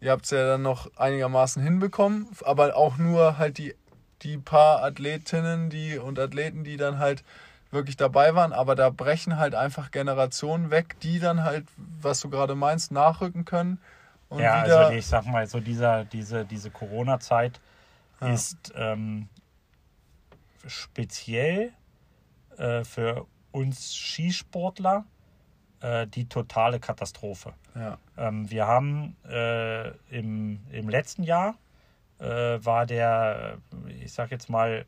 ihr 0.00 0.10
habt 0.10 0.24
es 0.24 0.30
ja 0.30 0.46
dann 0.46 0.62
noch 0.62 0.90
einigermaßen 0.96 1.62
hinbekommen, 1.62 2.26
aber 2.44 2.74
auch 2.76 2.96
nur 2.96 3.38
halt 3.38 3.58
die, 3.58 3.74
die 4.22 4.38
paar 4.38 4.82
Athletinnen 4.82 5.70
die 5.70 5.98
und 5.98 6.18
Athleten, 6.18 6.64
die 6.64 6.76
dann 6.76 6.98
halt 6.98 7.22
wirklich 7.72 7.96
dabei 7.96 8.34
waren, 8.34 8.52
aber 8.52 8.74
da 8.74 8.90
brechen 8.90 9.38
halt 9.38 9.54
einfach 9.54 9.90
Generationen 9.90 10.70
weg, 10.70 10.96
die 11.00 11.18
dann 11.18 11.42
halt, 11.44 11.66
was 11.76 12.20
du 12.20 12.28
gerade 12.30 12.54
meinst, 12.54 12.92
nachrücken 12.92 13.44
können. 13.44 13.80
Ja, 14.30 14.64
wieder, 14.64 14.78
also 14.78 14.92
ich 14.94 15.06
sag 15.06 15.26
mal, 15.26 15.46
so 15.46 15.60
dieser, 15.60 16.04
diese, 16.04 16.44
diese 16.44 16.70
Corona-Zeit 16.70 17.60
Ja. 18.20 18.32
ist 18.32 18.72
ähm, 18.76 19.28
speziell 20.66 21.72
äh, 22.56 22.84
für 22.84 23.26
uns 23.50 23.94
Skisportler 23.94 25.04
äh, 25.80 26.06
die 26.06 26.28
totale 26.28 26.80
Katastrophe. 26.80 27.52
ja, 27.74 27.98
Ähm, 28.16 28.50
wir 28.50 28.66
haben 28.66 29.16
äh, 29.28 29.88
im, 30.10 30.60
im 30.70 30.88
letzten 30.88 31.22
Jahr 31.24 31.56
äh, 32.18 32.24
war 32.64 32.86
der, 32.86 33.58
ich 34.00 34.12
sag 34.12 34.30
jetzt 34.30 34.48
mal, 34.48 34.86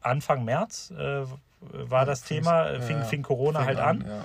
Anfang 0.00 0.44
März 0.44 0.90
äh, 0.90 1.24
war 1.72 2.04
das 2.04 2.22
Thema, 2.22 2.70
ja, 2.72 2.80
fing, 2.80 2.98
ja. 2.98 3.04
fing 3.04 3.22
Corona 3.22 3.60
fing 3.60 3.68
halt 3.68 3.78
an. 3.78 4.04
Ja. 4.06 4.24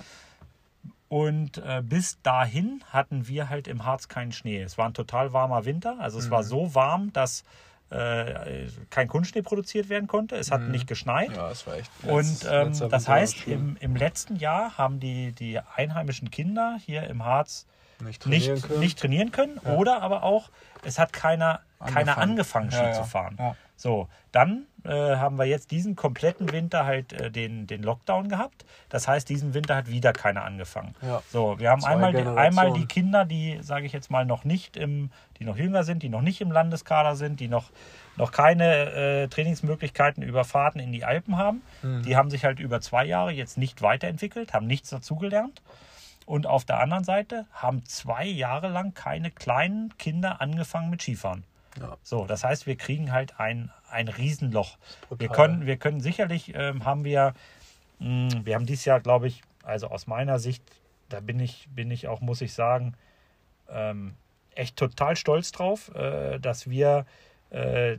Und 1.09 1.59
äh, 1.59 1.81
bis 1.83 2.21
dahin 2.21 2.83
hatten 2.91 3.27
wir 3.27 3.49
halt 3.49 3.67
im 3.67 3.85
Harz 3.85 4.09
keinen 4.09 4.33
Schnee. 4.33 4.61
Es 4.61 4.77
war 4.77 4.87
ein 4.89 4.93
total 4.93 5.31
warmer 5.31 5.63
Winter. 5.65 5.95
Also 5.99 6.19
es 6.19 6.29
war 6.29 6.41
Mhm. 6.43 6.47
so 6.47 6.75
warm, 6.75 7.13
dass 7.13 7.43
äh, 7.89 8.67
kein 8.89 9.07
Kunstschnee 9.07 9.41
produziert 9.41 9.87
werden 9.87 10.07
konnte. 10.07 10.35
Es 10.35 10.51
hat 10.51 10.61
nicht 10.63 10.87
geschneit. 10.87 11.29
Mhm. 11.29 11.35
ja, 11.35 11.49
es 11.49 11.65
war 11.65 11.75
echt. 11.75 11.89
Und 12.03 12.45
ähm, 12.49 12.77
das 12.89 13.07
war 13.07 13.15
heißt, 13.15 13.47
im, 13.47 13.77
im 13.79 13.95
letzten 13.95 14.35
Jahr 14.35 14.77
haben 14.77 14.99
die, 14.99 15.31
die 15.31 15.59
einheimischen 15.75 16.29
Kinder 16.29 16.77
hier 16.85 17.03
im 17.07 17.23
Harz 17.23 17.65
nicht 18.01 18.21
trainieren 18.21 18.53
nicht, 18.55 18.67
können. 18.67 18.79
nicht 18.81 18.99
trainieren 18.99 19.31
können. 19.31 19.57
Oder 19.59 20.01
aber 20.01 20.23
auch, 20.23 20.49
es 20.83 20.99
hat 20.99 21.13
keiner 21.13 21.61
keiner 21.79 22.17
Angefangen. 22.17 22.29
angefangen, 22.31 22.71
Ski 22.71 22.79
Ja, 22.81 22.87
ja. 22.87 22.93
zu 22.93 23.03
fahren. 23.05 23.37
So, 23.77 24.09
dann 24.31 24.65
äh, 24.83 24.89
haben 24.89 25.37
wir 25.37 25.45
jetzt 25.45 25.69
diesen 25.69 25.95
kompletten 25.95 26.51
Winter 26.51 26.85
halt 26.85 27.13
äh, 27.13 27.29
den, 27.29 27.67
den 27.67 27.83
Lockdown 27.83 28.27
gehabt. 28.27 28.65
Das 28.89 29.07
heißt, 29.07 29.29
diesen 29.29 29.53
Winter 29.53 29.75
hat 29.75 29.87
wieder 29.87 30.13
keiner 30.13 30.43
angefangen. 30.43 30.95
Ja. 31.03 31.21
So, 31.29 31.59
wir 31.59 31.69
haben 31.69 31.81
Zwei 31.81 31.91
einmal 31.91 32.11
die, 32.11 32.27
einmal 32.27 32.73
die 32.73 32.87
Kinder, 32.87 33.23
die, 33.23 33.59
sage 33.61 33.85
ich 33.85 33.93
jetzt 33.93 34.09
mal, 34.09 34.25
noch 34.25 34.45
nicht 34.45 34.77
im, 34.77 35.11
die 35.39 35.45
noch 35.45 35.57
jünger 35.57 35.83
sind, 35.83 36.01
die 36.01 36.09
noch 36.09 36.21
nicht 36.21 36.41
im 36.41 36.51
Landeskader 36.51 37.15
sind, 37.15 37.39
die 37.39 37.47
noch, 37.47 37.69
noch 38.15 38.31
keine 38.31 38.91
äh, 38.91 39.27
Trainingsmöglichkeiten 39.27 40.23
über 40.23 40.43
Fahrten 40.43 40.79
in 40.79 40.91
die 40.91 41.05
Alpen 41.05 41.37
haben. 41.37 41.61
Mhm. 41.83 42.01
Die 42.01 42.17
haben 42.17 42.31
sich 42.31 42.45
halt 42.45 42.59
über 42.59 42.81
zwei 42.81 43.05
Jahre 43.05 43.31
jetzt 43.31 43.59
nicht 43.59 43.83
weiterentwickelt, 43.83 44.53
haben 44.53 44.65
nichts 44.65 44.89
dazugelernt. 44.89 45.61
Und 46.25 46.47
auf 46.47 46.65
der 46.65 46.79
anderen 46.79 47.03
Seite 47.03 47.45
haben 47.53 47.85
zwei 47.85 48.25
Jahre 48.25 48.69
lang 48.69 48.95
keine 48.95 49.29
kleinen 49.29 49.95
Kinder 49.97 50.41
angefangen 50.41 50.89
mit 50.89 51.01
Skifahren. 51.03 51.43
Ja. 51.79 51.97
So, 52.03 52.25
das 52.25 52.43
heißt, 52.43 52.67
wir 52.67 52.75
kriegen 52.75 53.11
halt 53.11 53.39
ein, 53.39 53.71
ein 53.89 54.07
Riesenloch. 54.07 54.77
Wir 55.17 55.29
können, 55.29 55.65
wir 55.65 55.77
können 55.77 56.01
sicherlich, 56.01 56.53
ähm, 56.55 56.85
haben 56.85 57.03
wir, 57.03 57.33
mh, 57.99 58.45
wir 58.45 58.55
haben 58.55 58.65
dieses 58.65 58.85
Jahr, 58.85 58.99
glaube 58.99 59.27
ich, 59.27 59.41
also 59.63 59.87
aus 59.87 60.07
meiner 60.07 60.39
Sicht, 60.39 60.63
da 61.09 61.19
bin 61.19 61.39
ich, 61.39 61.67
bin 61.73 61.91
ich 61.91 62.07
auch, 62.07 62.21
muss 62.21 62.41
ich 62.41 62.53
sagen, 62.53 62.95
ähm, 63.69 64.15
echt 64.55 64.75
total 64.75 65.15
stolz 65.15 65.51
drauf, 65.51 65.93
äh, 65.95 66.39
dass 66.39 66.69
wir, 66.69 67.05
äh, 67.49 67.97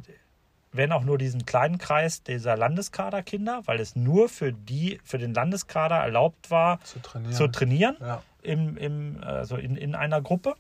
wenn 0.73 0.93
auch 0.93 1.05
nur 1.05 1.19
diesen 1.19 1.47
kleinen 1.47 1.79
Kreis 1.79 2.23
dieser 2.23 2.57
Landeskaderkinder, 2.57 3.63
weil 3.65 3.81
es 3.81 3.97
nur 3.97 4.29
für 4.29 4.53
die, 4.53 5.01
für 5.05 5.19
den 5.19 5.33
Landeskader 5.33 5.97
erlaubt 5.97 6.51
war, 6.51 6.81
zu 6.85 7.01
trainieren. 7.01 7.33
zu 7.33 7.49
trainieren 7.49 7.97
ja. 8.01 8.23
im, 8.43 8.77
im, 8.77 9.19
also 9.23 9.57
in, 9.57 9.77
in 9.77 9.95
einer 9.95 10.21
Gruppe. 10.21 10.55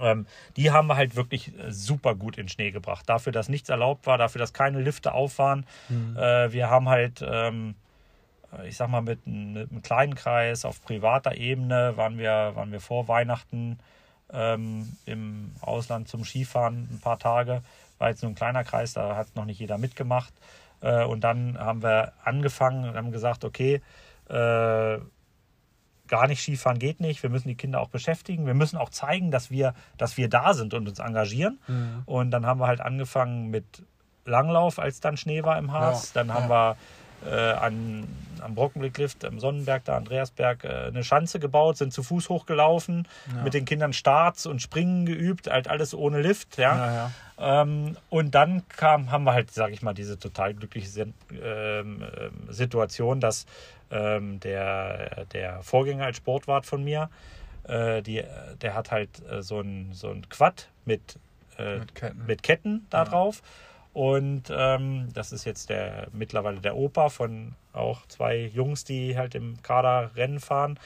Ähm, 0.00 0.26
die 0.56 0.70
haben 0.70 0.86
wir 0.86 0.96
halt 0.96 1.16
wirklich 1.16 1.48
äh, 1.58 1.70
super 1.70 2.14
gut 2.14 2.38
in 2.38 2.48
Schnee 2.48 2.70
gebracht. 2.70 3.08
Dafür, 3.08 3.32
dass 3.32 3.48
nichts 3.48 3.68
erlaubt 3.68 4.06
war, 4.06 4.18
dafür, 4.18 4.38
dass 4.38 4.52
keine 4.52 4.80
Lifte 4.80 5.12
auf 5.12 5.38
waren. 5.38 5.66
Äh, 6.16 6.52
wir 6.52 6.70
haben 6.70 6.88
halt, 6.88 7.24
ähm, 7.26 7.74
ich 8.64 8.76
sag 8.76 8.88
mal, 8.88 9.02
mit, 9.02 9.20
einem- 9.26 9.52
mit 9.54 9.70
einem 9.70 9.82
kleinen 9.82 10.14
Kreis 10.14 10.64
auf 10.64 10.82
privater 10.82 11.36
Ebene 11.36 11.96
waren 11.96 12.18
wir, 12.18 12.52
waren 12.54 12.72
wir 12.72 12.80
vor 12.80 13.08
Weihnachten 13.08 13.78
ähm, 14.32 14.96
im 15.04 15.52
Ausland 15.60 16.08
zum 16.08 16.24
Skifahren 16.24 16.88
ein 16.90 17.00
paar 17.00 17.18
Tage. 17.18 17.62
War 17.98 18.08
jetzt 18.08 18.22
nur 18.22 18.32
ein 18.32 18.34
kleiner 18.34 18.64
Kreis, 18.64 18.94
da 18.94 19.16
hat 19.16 19.36
noch 19.36 19.44
nicht 19.44 19.60
jeder 19.60 19.78
mitgemacht. 19.78 20.32
Äh, 20.80 21.04
und 21.04 21.20
dann 21.22 21.58
haben 21.58 21.82
wir 21.82 22.12
angefangen 22.24 22.88
und 22.88 22.96
haben 22.96 23.12
gesagt, 23.12 23.44
okay, 23.44 23.82
äh, 24.28 24.98
gar 26.12 26.28
nicht 26.28 26.42
Skifahren 26.42 26.78
geht 26.78 27.00
nicht. 27.00 27.22
Wir 27.22 27.30
müssen 27.30 27.48
die 27.48 27.54
Kinder 27.54 27.80
auch 27.80 27.88
beschäftigen. 27.88 28.44
Wir 28.44 28.52
müssen 28.52 28.76
auch 28.76 28.90
zeigen, 28.90 29.30
dass 29.30 29.50
wir, 29.50 29.72
dass 29.96 30.18
wir 30.18 30.28
da 30.28 30.52
sind 30.52 30.74
und 30.74 30.86
uns 30.86 30.98
engagieren. 30.98 31.58
Mhm. 31.66 32.02
Und 32.04 32.30
dann 32.32 32.44
haben 32.44 32.60
wir 32.60 32.66
halt 32.66 32.82
angefangen 32.82 33.48
mit 33.48 33.64
Langlauf, 34.26 34.78
als 34.78 35.00
dann 35.00 35.16
Schnee 35.16 35.42
war 35.42 35.56
im 35.56 35.72
Harz. 35.72 36.12
Ja, 36.12 36.22
dann 36.22 36.34
haben 36.34 36.50
wir 36.50 36.76
äh, 37.24 37.52
an, 37.52 38.06
am 38.42 38.54
Brockenblicklift, 38.54 39.24
am 39.24 39.40
Sonnenberg, 39.40 39.86
da 39.86 39.96
Andreasberg, 39.96 40.64
äh, 40.64 40.88
eine 40.88 41.02
Schanze 41.02 41.38
gebaut, 41.38 41.78
sind 41.78 41.94
zu 41.94 42.02
Fuß 42.02 42.28
hochgelaufen, 42.28 43.08
mit 43.42 43.54
den 43.54 43.64
Kindern 43.64 43.94
Starts 43.94 44.44
und 44.44 44.60
Springen 44.60 45.06
geübt, 45.06 45.48
halt 45.48 45.66
alles 45.68 45.94
ohne 45.94 46.20
Lift. 46.20 46.58
Ja. 46.58 46.76
Ja, 46.76 46.92
ja. 46.92 47.10
Ähm, 47.62 47.96
und 48.10 48.34
dann 48.34 48.68
kam, 48.68 49.10
haben 49.10 49.24
wir 49.24 49.32
halt, 49.32 49.50
sage 49.50 49.72
ich 49.72 49.80
mal, 49.80 49.94
diese 49.94 50.18
total 50.18 50.52
glückliche 50.52 51.00
ähm, 51.00 51.12
ähm, 51.32 52.02
Situation, 52.50 53.18
dass 53.18 53.46
ähm, 53.92 54.40
der, 54.40 55.26
der 55.26 55.62
Vorgänger 55.62 56.06
als 56.06 56.16
Sportwart 56.16 56.66
von 56.66 56.82
mir, 56.82 57.10
äh, 57.64 58.02
die, 58.02 58.22
der 58.60 58.74
hat 58.74 58.90
halt 58.90 59.22
äh, 59.30 59.42
so 59.42 59.60
ein, 59.60 59.90
so 59.92 60.08
ein 60.08 60.28
Quad 60.28 60.68
mit, 60.84 61.18
äh, 61.58 61.78
Mit 61.78 61.94
Ketten. 61.94 62.26
mit 62.26 62.42
Ketten 62.42 62.86
da 62.90 63.04
drauf. 63.04 63.42
Und 63.92 64.44
ähm, 64.50 65.10
das 65.12 65.32
ist 65.32 65.44
jetzt 65.44 65.68
der 65.68 66.08
mittlerweile 66.12 66.60
der 66.60 66.76
Opa 66.76 67.10
von 67.10 67.54
auch 67.74 68.06
zwei 68.06 68.38
Jungs, 68.38 68.84
die 68.84 69.16
halt 69.18 69.34
im 69.34 69.60
Kader 69.62 70.10
Rennen 70.16 70.40
fahren. 70.40 70.78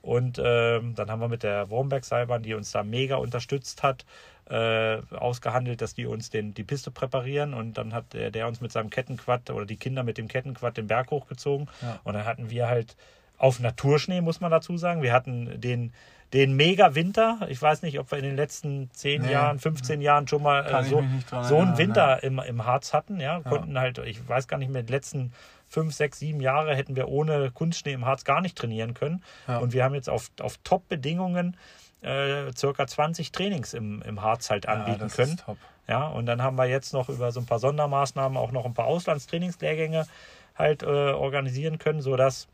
Und 0.00 0.40
ähm, 0.42 0.94
dann 0.94 1.10
haben 1.10 1.20
wir 1.20 1.28
mit 1.28 1.42
der 1.42 1.70
Wurmberg 1.70 2.04
Seilbahn, 2.04 2.42
die 2.42 2.54
uns 2.54 2.72
da 2.72 2.82
mega 2.82 3.16
unterstützt 3.16 3.82
hat, 3.82 4.04
äh, 4.50 5.00
ausgehandelt, 5.10 5.80
dass 5.80 5.94
die 5.94 6.06
uns 6.06 6.30
den, 6.30 6.54
die 6.54 6.64
Piste 6.64 6.90
präparieren. 6.90 7.54
Und 7.54 7.78
dann 7.78 7.92
hat 7.92 8.12
der, 8.12 8.30
der 8.30 8.48
uns 8.48 8.60
mit 8.60 8.72
seinem 8.72 8.90
Kettenquad 8.90 9.50
oder 9.50 9.66
die 9.66 9.76
Kinder 9.76 10.02
mit 10.02 10.18
dem 10.18 10.28
Kettenquad 10.28 10.76
den 10.76 10.86
Berg 10.86 11.10
hochgezogen. 11.10 11.68
Ja. 11.80 12.00
Und 12.04 12.14
dann 12.14 12.24
hatten 12.24 12.50
wir 12.50 12.68
halt 12.68 12.96
auf 13.38 13.60
Naturschnee, 13.60 14.20
muss 14.20 14.40
man 14.40 14.50
dazu 14.50 14.76
sagen. 14.76 15.02
Wir 15.02 15.12
hatten 15.12 15.60
den, 15.60 15.92
den 16.32 16.54
Mega-Winter. 16.54 17.46
Ich 17.48 17.60
weiß 17.60 17.82
nicht, 17.82 17.98
ob 17.98 18.10
wir 18.10 18.18
in 18.18 18.24
den 18.24 18.36
letzten 18.36 18.90
10 18.92 19.22
Nee. 19.22 19.32
Jahren, 19.32 19.58
15 19.58 20.00
Jahren 20.00 20.28
schon 20.28 20.42
mal 20.42 20.64
äh, 20.64 20.84
so, 20.84 21.04
so 21.42 21.58
einen 21.58 21.76
Winter 21.76 22.22
im, 22.22 22.38
im 22.38 22.64
Harz 22.64 22.92
hatten. 22.92 23.20
Ja, 23.20 23.40
konnten 23.40 23.78
halt, 23.78 23.98
ich 23.98 24.26
weiß 24.28 24.48
gar 24.48 24.58
nicht 24.58 24.70
mehr, 24.70 24.82
die 24.82 24.92
letzten 24.92 25.32
fünf, 25.68 25.94
sechs, 25.94 26.18
sieben 26.18 26.40
Jahre 26.40 26.76
hätten 26.76 26.96
wir 26.96 27.08
ohne 27.08 27.50
Kunstschnee 27.50 27.94
im 27.94 28.04
Harz 28.04 28.24
gar 28.24 28.40
nicht 28.42 28.56
trainieren 28.56 28.94
können. 28.94 29.22
Ja. 29.48 29.58
Und 29.58 29.72
wir 29.72 29.84
haben 29.84 29.94
jetzt 29.94 30.10
auf, 30.10 30.30
auf 30.40 30.58
Top-Bedingungen 30.64 31.56
äh, 32.02 32.52
circa 32.56 32.86
20 32.86 33.32
Trainings 33.32 33.74
im, 33.74 34.02
im 34.02 34.22
Harz 34.22 34.50
halt 34.50 34.66
anbieten 34.66 35.08
ja, 35.08 35.14
können. 35.14 35.40
Ja, 35.88 36.06
und 36.08 36.26
dann 36.26 36.42
haben 36.42 36.56
wir 36.56 36.66
jetzt 36.66 36.92
noch 36.92 37.08
über 37.08 37.32
so 37.32 37.40
ein 37.40 37.46
paar 37.46 37.58
Sondermaßnahmen 37.58 38.38
auch 38.38 38.52
noch 38.52 38.64
ein 38.64 38.74
paar 38.74 38.86
Auslandstrainingslehrgänge 38.86 40.06
halt 40.54 40.82
äh, 40.82 40.86
organisieren 40.86 41.78
können, 41.78 42.02
sodass 42.02 42.48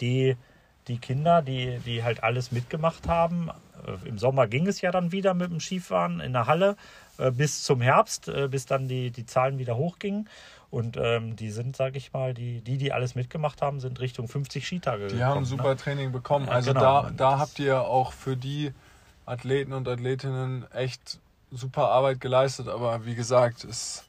die, 0.00 0.36
die 0.88 0.98
Kinder, 0.98 1.42
die, 1.42 1.78
die 1.84 2.02
halt 2.02 2.22
alles 2.22 2.52
mitgemacht 2.52 3.08
haben, 3.08 3.50
äh, 3.86 4.08
im 4.08 4.18
Sommer 4.18 4.46
ging 4.46 4.66
es 4.66 4.80
ja 4.80 4.90
dann 4.90 5.12
wieder 5.12 5.34
mit 5.34 5.50
dem 5.50 5.60
Skifahren 5.60 6.20
in 6.20 6.32
der 6.32 6.46
Halle 6.46 6.76
äh, 7.18 7.30
bis 7.30 7.62
zum 7.62 7.80
Herbst, 7.80 8.28
äh, 8.28 8.48
bis 8.48 8.66
dann 8.66 8.88
die, 8.88 9.10
die 9.10 9.26
Zahlen 9.26 9.58
wieder 9.58 9.76
hochgingen. 9.76 10.28
Und 10.74 10.96
ähm, 10.96 11.36
die 11.36 11.52
sind, 11.52 11.76
sage 11.76 11.98
ich 11.98 12.12
mal, 12.12 12.34
die, 12.34 12.60
die, 12.60 12.78
die 12.78 12.92
alles 12.92 13.14
mitgemacht 13.14 13.62
haben, 13.62 13.78
sind 13.78 14.00
Richtung 14.00 14.26
50 14.26 14.66
Skitage 14.66 15.06
Die 15.06 15.14
gekommen, 15.14 15.22
haben 15.36 15.44
super 15.44 15.68
ne? 15.68 15.76
Training 15.76 16.10
bekommen. 16.10 16.48
Also 16.48 16.72
genau. 16.72 17.02
da, 17.02 17.10
da 17.16 17.38
habt 17.38 17.60
ihr 17.60 17.82
auch 17.82 18.10
für 18.12 18.36
die 18.36 18.72
Athleten 19.24 19.72
und 19.72 19.86
Athletinnen 19.86 20.66
echt 20.72 21.20
super 21.52 21.90
Arbeit 21.90 22.20
geleistet. 22.20 22.66
Aber 22.66 23.06
wie 23.06 23.14
gesagt, 23.14 23.62
es 23.62 24.02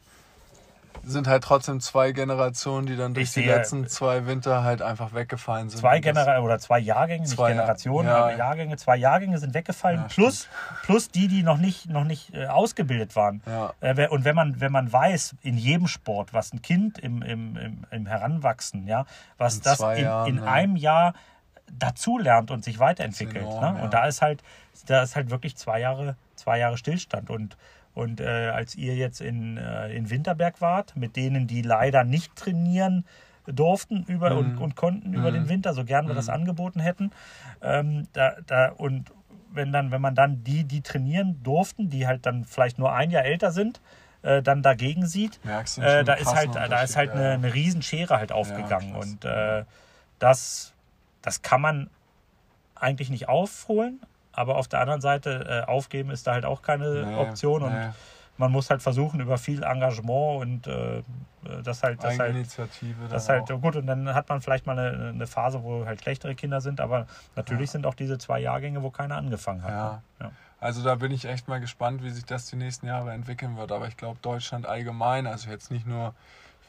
sind 1.04 1.28
halt 1.28 1.44
trotzdem 1.44 1.80
zwei 1.80 2.12
Generationen, 2.12 2.88
die 2.88 2.96
dann 2.96 3.14
durch 3.14 3.32
die 3.34 3.44
letzten 3.44 3.88
zwei 3.88 4.26
Winter 4.26 4.64
halt 4.64 4.82
einfach 4.82 5.14
weggefallen 5.14 5.70
sind. 5.70 5.80
Zwei 5.80 6.00
Generationen 6.00 6.46
oder 6.46 6.60
zwei 6.60 6.80
Jahrgänge, 6.80 7.26
zwei 7.26 7.50
nicht 7.50 7.58
Generationen, 7.58 8.08
ja. 8.08 8.18
aber 8.18 8.36
Jahrgänge, 8.36 8.78
zwei 8.78 8.98
Jahrgänge 8.98 9.38
sind 9.38 9.54
weggefallen, 9.54 10.02
ja, 10.02 10.08
plus, 10.08 10.48
plus 10.84 11.10
die, 11.10 11.28
die 11.28 11.44
noch 11.44 11.58
nicht, 11.58 11.90
noch 11.90 12.04
nicht 12.04 12.34
äh, 12.34 12.48
ausgebildet 12.48 13.16
waren. 13.16 13.42
Äh, 13.82 14.08
und 14.08 14.26
wenn 14.26 14.36
man, 14.36 14.60
wenn 14.62 14.72
man 14.72 14.92
weiß, 14.92 15.36
in 15.42 15.58
jedem 15.58 15.88
Sport, 15.88 16.34
was 16.34 16.54
ein 16.54 16.62
Kind 16.62 17.00
im, 17.00 17.22
im, 17.22 17.58
im, 17.58 17.86
im 17.92 18.06
Heranwachsen, 18.06 18.88
ja, 18.88 19.06
was 19.38 19.58
in 19.58 19.62
das 19.64 19.80
in, 19.80 20.04
Jahren, 20.04 20.28
in 20.28 20.40
einem 20.40 20.76
Jahr 20.76 21.14
dazulernt 21.72 22.52
und 22.52 22.64
sich 22.64 22.80
weiterentwickelt. 22.80 23.44
Enorm, 23.44 23.76
ne? 23.76 23.84
Und 23.84 23.94
da 23.94 24.06
ist 24.06 24.22
halt, 24.22 24.44
da 24.88 25.02
ist 25.02 25.16
halt 25.16 25.30
wirklich 25.30 25.58
zwei 25.58 25.80
Jahre, 25.80 26.16
zwei 26.36 26.60
Jahre 26.60 26.78
Stillstand. 26.78 27.30
Und 27.30 27.58
und 27.96 28.22
äh, 28.22 28.50
als 28.50 28.76
ihr 28.76 28.96
jetzt 28.96 29.22
in, 29.22 29.58
äh, 29.58 29.92
in 29.96 30.10
Winterberg 30.10 30.62
wart, 30.62 30.96
mit 30.96 31.16
denen, 31.16 31.48
die 31.48 31.62
leider 31.62 32.04
nicht 32.04 32.36
trainieren 32.36 33.06
durften 33.48 34.04
über 34.08 34.32
mhm. 34.32 34.38
und, 34.38 34.58
und 34.58 34.76
konnten 34.76 35.14
über 35.14 35.32
den 35.32 35.44
mhm. 35.44 35.50
Winter, 35.50 35.74
so 35.74 35.86
gern 35.86 36.06
wir 36.06 36.14
mhm. 36.14 36.18
das 36.18 36.30
angeboten 36.30 36.80
hätten, 36.80 37.12
ähm, 37.62 38.08
da, 38.14 38.36
da, 38.46 38.70
und 38.70 39.12
wenn 39.52 39.72
dann, 39.72 39.92
wenn 39.92 40.02
man 40.02 40.14
dann 40.14 40.44
die, 40.44 40.66
die 40.66 40.82
trainieren 40.82 41.42
durften, 41.42 41.90
die 41.90 42.06
halt 42.06 42.26
dann 42.26 42.44
vielleicht 42.44 42.78
nur 42.78 42.94
ein 42.94 43.10
Jahr 43.12 43.24
älter 43.24 43.52
sind, 43.52 43.80
äh, 44.24 44.42
dann 44.42 44.62
dagegen 44.62 45.06
sieht, 45.06 45.40
äh, 45.78 46.04
da 46.04 46.14
ist 46.16 46.36
halt, 46.36 46.56
da 46.56 46.82
ist 46.82 46.98
halt 46.98 47.12
eine, 47.12 47.32
eine 47.32 47.54
Riesenschere 47.54 48.18
halt 48.18 48.32
aufgegangen. 48.34 48.90
Ja, 48.90 49.00
und 49.00 49.26
äh, 49.26 49.64
das, 50.20 50.74
das 51.22 51.42
kann 51.42 51.62
man 51.62 51.90
eigentlich 52.76 53.10
nicht 53.10 53.30
aufholen, 53.30 54.02
aber 54.36 54.58
auf 54.58 54.68
der 54.68 54.82
anderen 54.82 55.02
Seite, 55.02 55.64
äh, 55.66 55.70
aufgeben 55.70 56.12
ist 56.12 56.28
da 56.28 56.34
halt 56.34 56.46
auch 56.46 56.62
keine 56.62 57.06
nee, 57.06 57.16
Option. 57.16 57.64
Und 57.64 57.74
nee. 57.74 57.90
man 58.38 58.52
muss 58.52 58.70
halt 58.70 58.82
versuchen, 58.82 59.20
über 59.20 59.38
viel 59.38 59.64
Engagement 59.64 60.42
und 60.42 60.68
äh, 60.68 61.04
das 61.64 61.84
halt. 61.84 62.04
Das 62.04 62.18
halt, 62.18 62.36
das 63.10 63.30
halt 63.30 63.48
gut, 63.62 63.76
und 63.76 63.86
dann 63.86 64.14
hat 64.14 64.30
man 64.30 64.42
vielleicht 64.42 64.66
mal 64.66 64.78
eine, 64.78 65.10
eine, 65.10 65.28
Phase, 65.28 65.64
wo 65.64 65.86
halt 65.86 66.02
schlechtere 66.02 66.36
Kinder 66.36 66.60
sind, 66.60 66.82
aber 66.82 67.06
natürlich 67.36 67.70
ja. 67.70 67.74
sind 67.74 67.86
auch 67.86 67.94
diese 67.94 68.18
zwei 68.18 68.40
Jahrgänge, 68.40 68.82
wo 68.82 68.90
keiner 68.90 69.16
angefangen 69.18 69.64
hat. 69.64 69.72
Ja. 69.72 69.92
Ne? 69.92 70.02
ja. 70.22 70.32
Also 70.60 70.84
da 70.84 70.96
bin 70.96 71.12
ich 71.12 71.26
echt 71.26 71.48
mal 71.48 71.60
gespannt, 71.60 72.04
wie 72.04 72.10
sich 72.10 72.26
das 72.26 72.48
die 72.48 72.56
nächsten 72.56 72.88
Jahre 72.88 73.12
entwickeln 73.12 73.58
wird. 73.58 73.72
Aber 73.72 73.88
ich 73.88 73.98
glaube, 73.98 74.18
Deutschland 74.22 74.66
allgemein, 74.66 75.28
also 75.28 75.50
jetzt 75.50 75.70
nicht 75.70 75.86
nur 75.86 76.16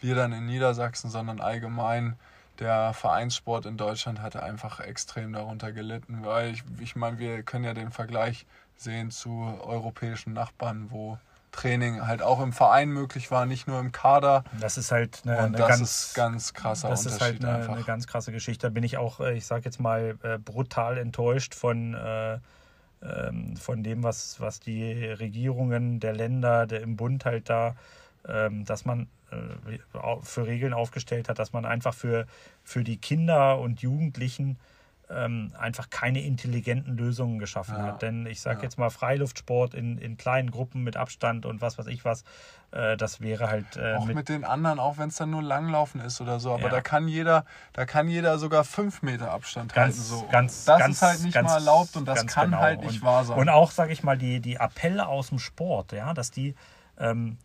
wir 0.02 0.14
dann 0.14 0.32
in 0.32 0.44
Niedersachsen, 0.46 1.08
sondern 1.08 1.40
allgemein 1.40 2.16
der 2.61 2.92
Vereinssport 2.92 3.66
in 3.66 3.76
Deutschland 3.76 4.20
hatte 4.20 4.42
einfach 4.42 4.80
extrem 4.80 5.32
darunter 5.32 5.72
gelitten, 5.72 6.24
weil 6.24 6.52
ich, 6.52 6.62
ich 6.80 6.96
meine, 6.96 7.18
wir 7.18 7.42
können 7.42 7.64
ja 7.64 7.74
den 7.74 7.90
Vergleich 7.90 8.46
sehen 8.76 9.11
zu 9.11 9.30
europäischen 9.62 10.32
Nachbarn, 10.32 10.90
wo 10.90 11.18
Training 11.52 12.07
halt 12.07 12.22
auch 12.22 12.40
im 12.40 12.52
Verein 12.52 12.90
möglich 12.90 13.30
war, 13.30 13.46
nicht 13.46 13.66
nur 13.66 13.80
im 13.80 13.90
Kader. 13.90 14.44
Das 14.61 14.76
ist 14.76 14.92
halt 14.92 15.22
eine, 15.24 15.38
eine 15.38 15.57
das 15.57 15.68
ganz, 15.68 15.80
ist 15.80 16.14
ganz 16.14 16.54
krasser 16.54 16.90
das 16.90 17.07
Unterschied. 17.07 17.20
Das 17.20 17.40
ist 17.40 17.46
halt 17.46 17.64
eine, 17.64 17.74
eine, 17.74 17.84
ganz 17.84 18.07
krasse 18.07 18.30
Geschichte. 18.30 18.66
Da 18.66 18.70
bin 18.70 18.84
ich 18.84 18.98
auch, 18.98 19.20
äh, 19.20 19.36
ich 19.36 19.46
sage 19.46 19.64
jetzt 19.64 19.80
mal, 19.80 20.18
äh, 20.22 20.38
brutal 20.38 20.98
enttäuscht 20.98 21.54
von, 21.54 21.94
äh, 21.94 22.38
ähm, 23.02 23.57
von 23.57 23.82
dem, 23.82 24.02
was, 24.02 24.40
was 24.40 24.61
die 24.61 24.92
Regierungen 24.92 25.98
der 25.98 26.12
Länder 26.12 26.66
der, 26.66 26.82
im 26.82 26.96
Bund 26.96 27.24
halt 27.24 27.48
da, 27.48 27.74
dass 28.26 28.84
man 28.84 29.08
äh, 29.30 29.78
für 30.22 30.46
Regeln 30.46 30.72
aufgestellt 30.72 31.28
hat, 31.28 31.38
dass 31.38 31.52
man 31.52 31.64
einfach 31.64 31.94
für, 31.94 32.26
für 32.64 32.84
die 32.84 32.96
Kinder 32.96 33.58
und 33.58 33.80
Jugendlichen 33.82 34.58
ähm, 35.08 35.52
einfach 35.58 35.90
keine 35.90 36.20
intelligenten 36.20 36.96
Lösungen 36.96 37.38
geschaffen 37.38 37.76
ja. 37.76 37.84
hat. 37.84 38.02
Denn 38.02 38.26
ich 38.26 38.40
sage 38.40 38.58
ja. 38.58 38.62
jetzt 38.64 38.78
mal 38.78 38.90
Freiluftsport 38.90 39.74
in, 39.74 39.98
in 39.98 40.16
kleinen 40.16 40.50
Gruppen 40.50 40.82
mit 40.82 40.96
Abstand 40.96 41.46
und 41.46 41.60
was 41.60 41.78
weiß 41.78 41.86
ich 41.86 42.04
was, 42.04 42.24
äh, 42.72 42.96
das 42.96 43.20
wäre 43.20 43.48
halt. 43.48 43.76
Äh, 43.76 43.94
auch 43.94 44.06
mit, 44.06 44.16
mit, 44.16 44.28
den 44.28 44.44
anderen, 44.44 44.80
auch 44.80 44.98
wenn 44.98 45.08
es 45.08 45.16
dann 45.16 45.30
nur 45.30 45.42
Langlaufen 45.42 46.00
ist 46.00 46.20
oder 46.20 46.40
so. 46.40 46.52
Aber 46.52 46.64
ja. 46.64 46.68
da 46.70 46.80
kann 46.80 47.06
jeder, 47.06 47.44
da 47.72 47.86
kann 47.86 48.08
jeder 48.08 48.38
sogar 48.38 48.64
fünf 48.64 49.02
Meter 49.02 49.30
Abstand 49.30 49.72
ganz, 49.72 49.96
halten. 49.96 50.08
So. 50.08 50.28
Ganz, 50.30 50.64
das 50.64 50.78
ganz, 50.80 50.96
ist 50.96 51.02
halt 51.02 51.22
nicht 51.22 51.34
ganz, 51.34 51.50
mal 51.50 51.54
erlaubt 51.56 51.96
und 51.96 52.06
das 52.06 52.26
kann 52.26 52.50
genau. 52.50 52.62
halt 52.62 52.80
nicht 52.80 53.02
und, 53.02 53.02
wahr 53.02 53.24
sein. 53.24 53.38
Und 53.38 53.48
auch, 53.48 53.70
sage 53.70 53.92
ich 53.92 54.02
mal, 54.02 54.18
die, 54.18 54.40
die 54.40 54.58
Appelle 54.58 55.06
aus 55.06 55.28
dem 55.28 55.38
Sport, 55.38 55.92
ja, 55.92 56.14
dass 56.14 56.32
die 56.32 56.56
ähm, 56.98 57.38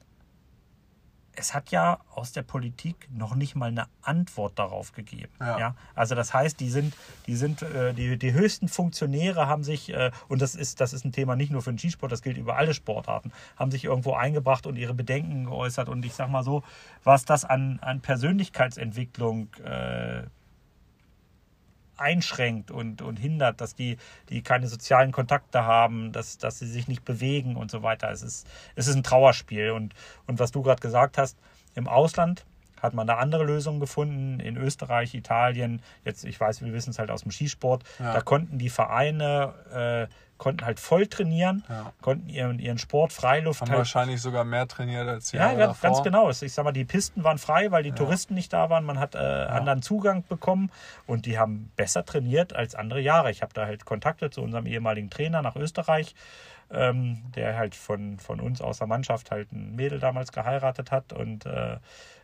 es 1.41 1.55
hat 1.55 1.71
ja 1.71 1.99
aus 2.13 2.31
der 2.31 2.43
Politik 2.43 3.09
noch 3.11 3.35
nicht 3.35 3.55
mal 3.55 3.69
eine 3.69 3.87
Antwort 4.03 4.59
darauf 4.59 4.93
gegeben. 4.93 5.31
Ja. 5.39 5.59
ja? 5.59 5.75
Also 5.95 6.13
das 6.13 6.33
heißt, 6.33 6.59
die 6.59 6.69
sind, 6.69 6.93
die 7.25 7.35
sind, 7.35 7.63
äh, 7.63 7.93
die, 7.93 8.17
die 8.17 8.33
höchsten 8.33 8.67
Funktionäre 8.67 9.47
haben 9.47 9.63
sich, 9.63 9.91
äh, 9.91 10.11
und 10.27 10.41
das 10.41 10.53
ist, 10.55 10.79
das 10.79 10.93
ist 10.93 11.03
ein 11.03 11.11
Thema 11.11 11.35
nicht 11.35 11.51
nur 11.51 11.63
für 11.63 11.71
den 11.71 11.79
Skisport, 11.79 12.11
das 12.11 12.21
gilt 12.21 12.37
über 12.37 12.57
alle 12.57 12.73
Sportarten, 12.73 13.31
haben 13.55 13.71
sich 13.71 13.85
irgendwo 13.85 14.13
eingebracht 14.13 14.67
und 14.67 14.77
ihre 14.77 14.93
Bedenken 14.93 15.45
geäußert. 15.45 15.89
Und 15.89 16.05
ich 16.05 16.13
sag 16.13 16.29
mal 16.29 16.43
so, 16.43 16.63
was 17.03 17.25
das 17.25 17.43
an, 17.43 17.79
an 17.81 18.01
Persönlichkeitsentwicklung 18.01 19.49
äh, 19.63 20.23
einschränkt 22.01 22.71
und, 22.71 23.01
und 23.01 23.17
hindert, 23.17 23.61
dass 23.61 23.75
die, 23.75 23.97
die 24.29 24.41
keine 24.41 24.67
sozialen 24.67 25.11
Kontakte 25.11 25.63
haben, 25.63 26.11
dass, 26.11 26.37
dass 26.37 26.59
sie 26.59 26.67
sich 26.67 26.87
nicht 26.87 27.05
bewegen 27.05 27.55
und 27.55 27.71
so 27.71 27.83
weiter. 27.83 28.11
Es 28.11 28.23
ist, 28.23 28.47
es 28.75 28.87
ist 28.87 28.95
ein 28.95 29.03
Trauerspiel. 29.03 29.71
Und, 29.71 29.93
und 30.27 30.39
was 30.39 30.51
du 30.51 30.61
gerade 30.61 30.81
gesagt 30.81 31.17
hast, 31.17 31.37
im 31.75 31.87
Ausland 31.87 32.45
hat 32.81 32.93
man 32.93 33.07
da 33.07 33.17
andere 33.17 33.43
Lösungen 33.43 33.79
gefunden. 33.79 34.39
In 34.39 34.57
Österreich, 34.57 35.13
Italien, 35.13 35.81
jetzt, 36.03 36.25
ich 36.25 36.39
weiß, 36.39 36.63
wir 36.63 36.73
wissen 36.73 36.91
es 36.91 36.99
halt 36.99 37.11
aus 37.11 37.23
dem 37.23 37.31
Skisport, 37.31 37.83
ja. 37.99 38.13
da 38.13 38.21
konnten 38.21 38.57
die 38.57 38.69
Vereine 38.69 40.07
äh, 40.09 40.13
konnten 40.41 40.65
halt 40.65 40.79
voll 40.79 41.05
trainieren, 41.05 41.63
ja. 41.69 41.93
konnten 42.01 42.27
ihren, 42.27 42.57
ihren 42.57 42.79
Sport 42.79 43.13
Freiluft 43.13 43.61
Haben 43.61 43.69
halt, 43.69 43.77
wahrscheinlich 43.77 44.23
sogar 44.23 44.43
mehr 44.43 44.67
trainiert 44.67 45.07
als 45.07 45.29
die 45.29 45.37
Ja, 45.37 45.53
ganz, 45.53 45.79
ganz 45.81 46.01
genau. 46.01 46.31
Ich 46.31 46.51
sag 46.51 46.65
mal, 46.65 46.71
die 46.71 46.83
Pisten 46.83 47.23
waren 47.23 47.37
frei, 47.37 47.69
weil 47.69 47.83
die 47.83 47.89
ja. 47.89 47.95
Touristen 47.95 48.33
nicht 48.33 48.51
da 48.51 48.71
waren. 48.71 48.83
Man 48.83 48.97
hat 48.97 49.13
äh, 49.13 49.19
ja. 49.19 49.45
anderen 49.49 49.83
Zugang 49.83 50.23
bekommen 50.27 50.71
und 51.05 51.27
die 51.27 51.37
haben 51.37 51.71
besser 51.75 52.05
trainiert 52.05 52.53
als 52.53 52.73
andere 52.73 53.01
Jahre. 53.01 53.29
Ich 53.29 53.43
habe 53.43 53.53
da 53.53 53.67
halt 53.67 53.85
Kontakte 53.85 54.31
zu 54.31 54.41
unserem 54.41 54.65
ehemaligen 54.65 55.11
Trainer 55.11 55.43
nach 55.43 55.55
Österreich, 55.55 56.15
ähm, 56.73 57.23
der 57.35 57.57
halt 57.57 57.75
von, 57.75 58.19
von 58.19 58.39
uns 58.39 58.61
aus 58.61 58.79
der 58.79 58.87
Mannschaft 58.87 59.31
halt 59.31 59.51
ein 59.51 59.75
Mädel 59.75 59.99
damals 59.99 60.31
geheiratet 60.31 60.91
hat 60.91 61.13
und 61.13 61.45
äh, 61.45 61.77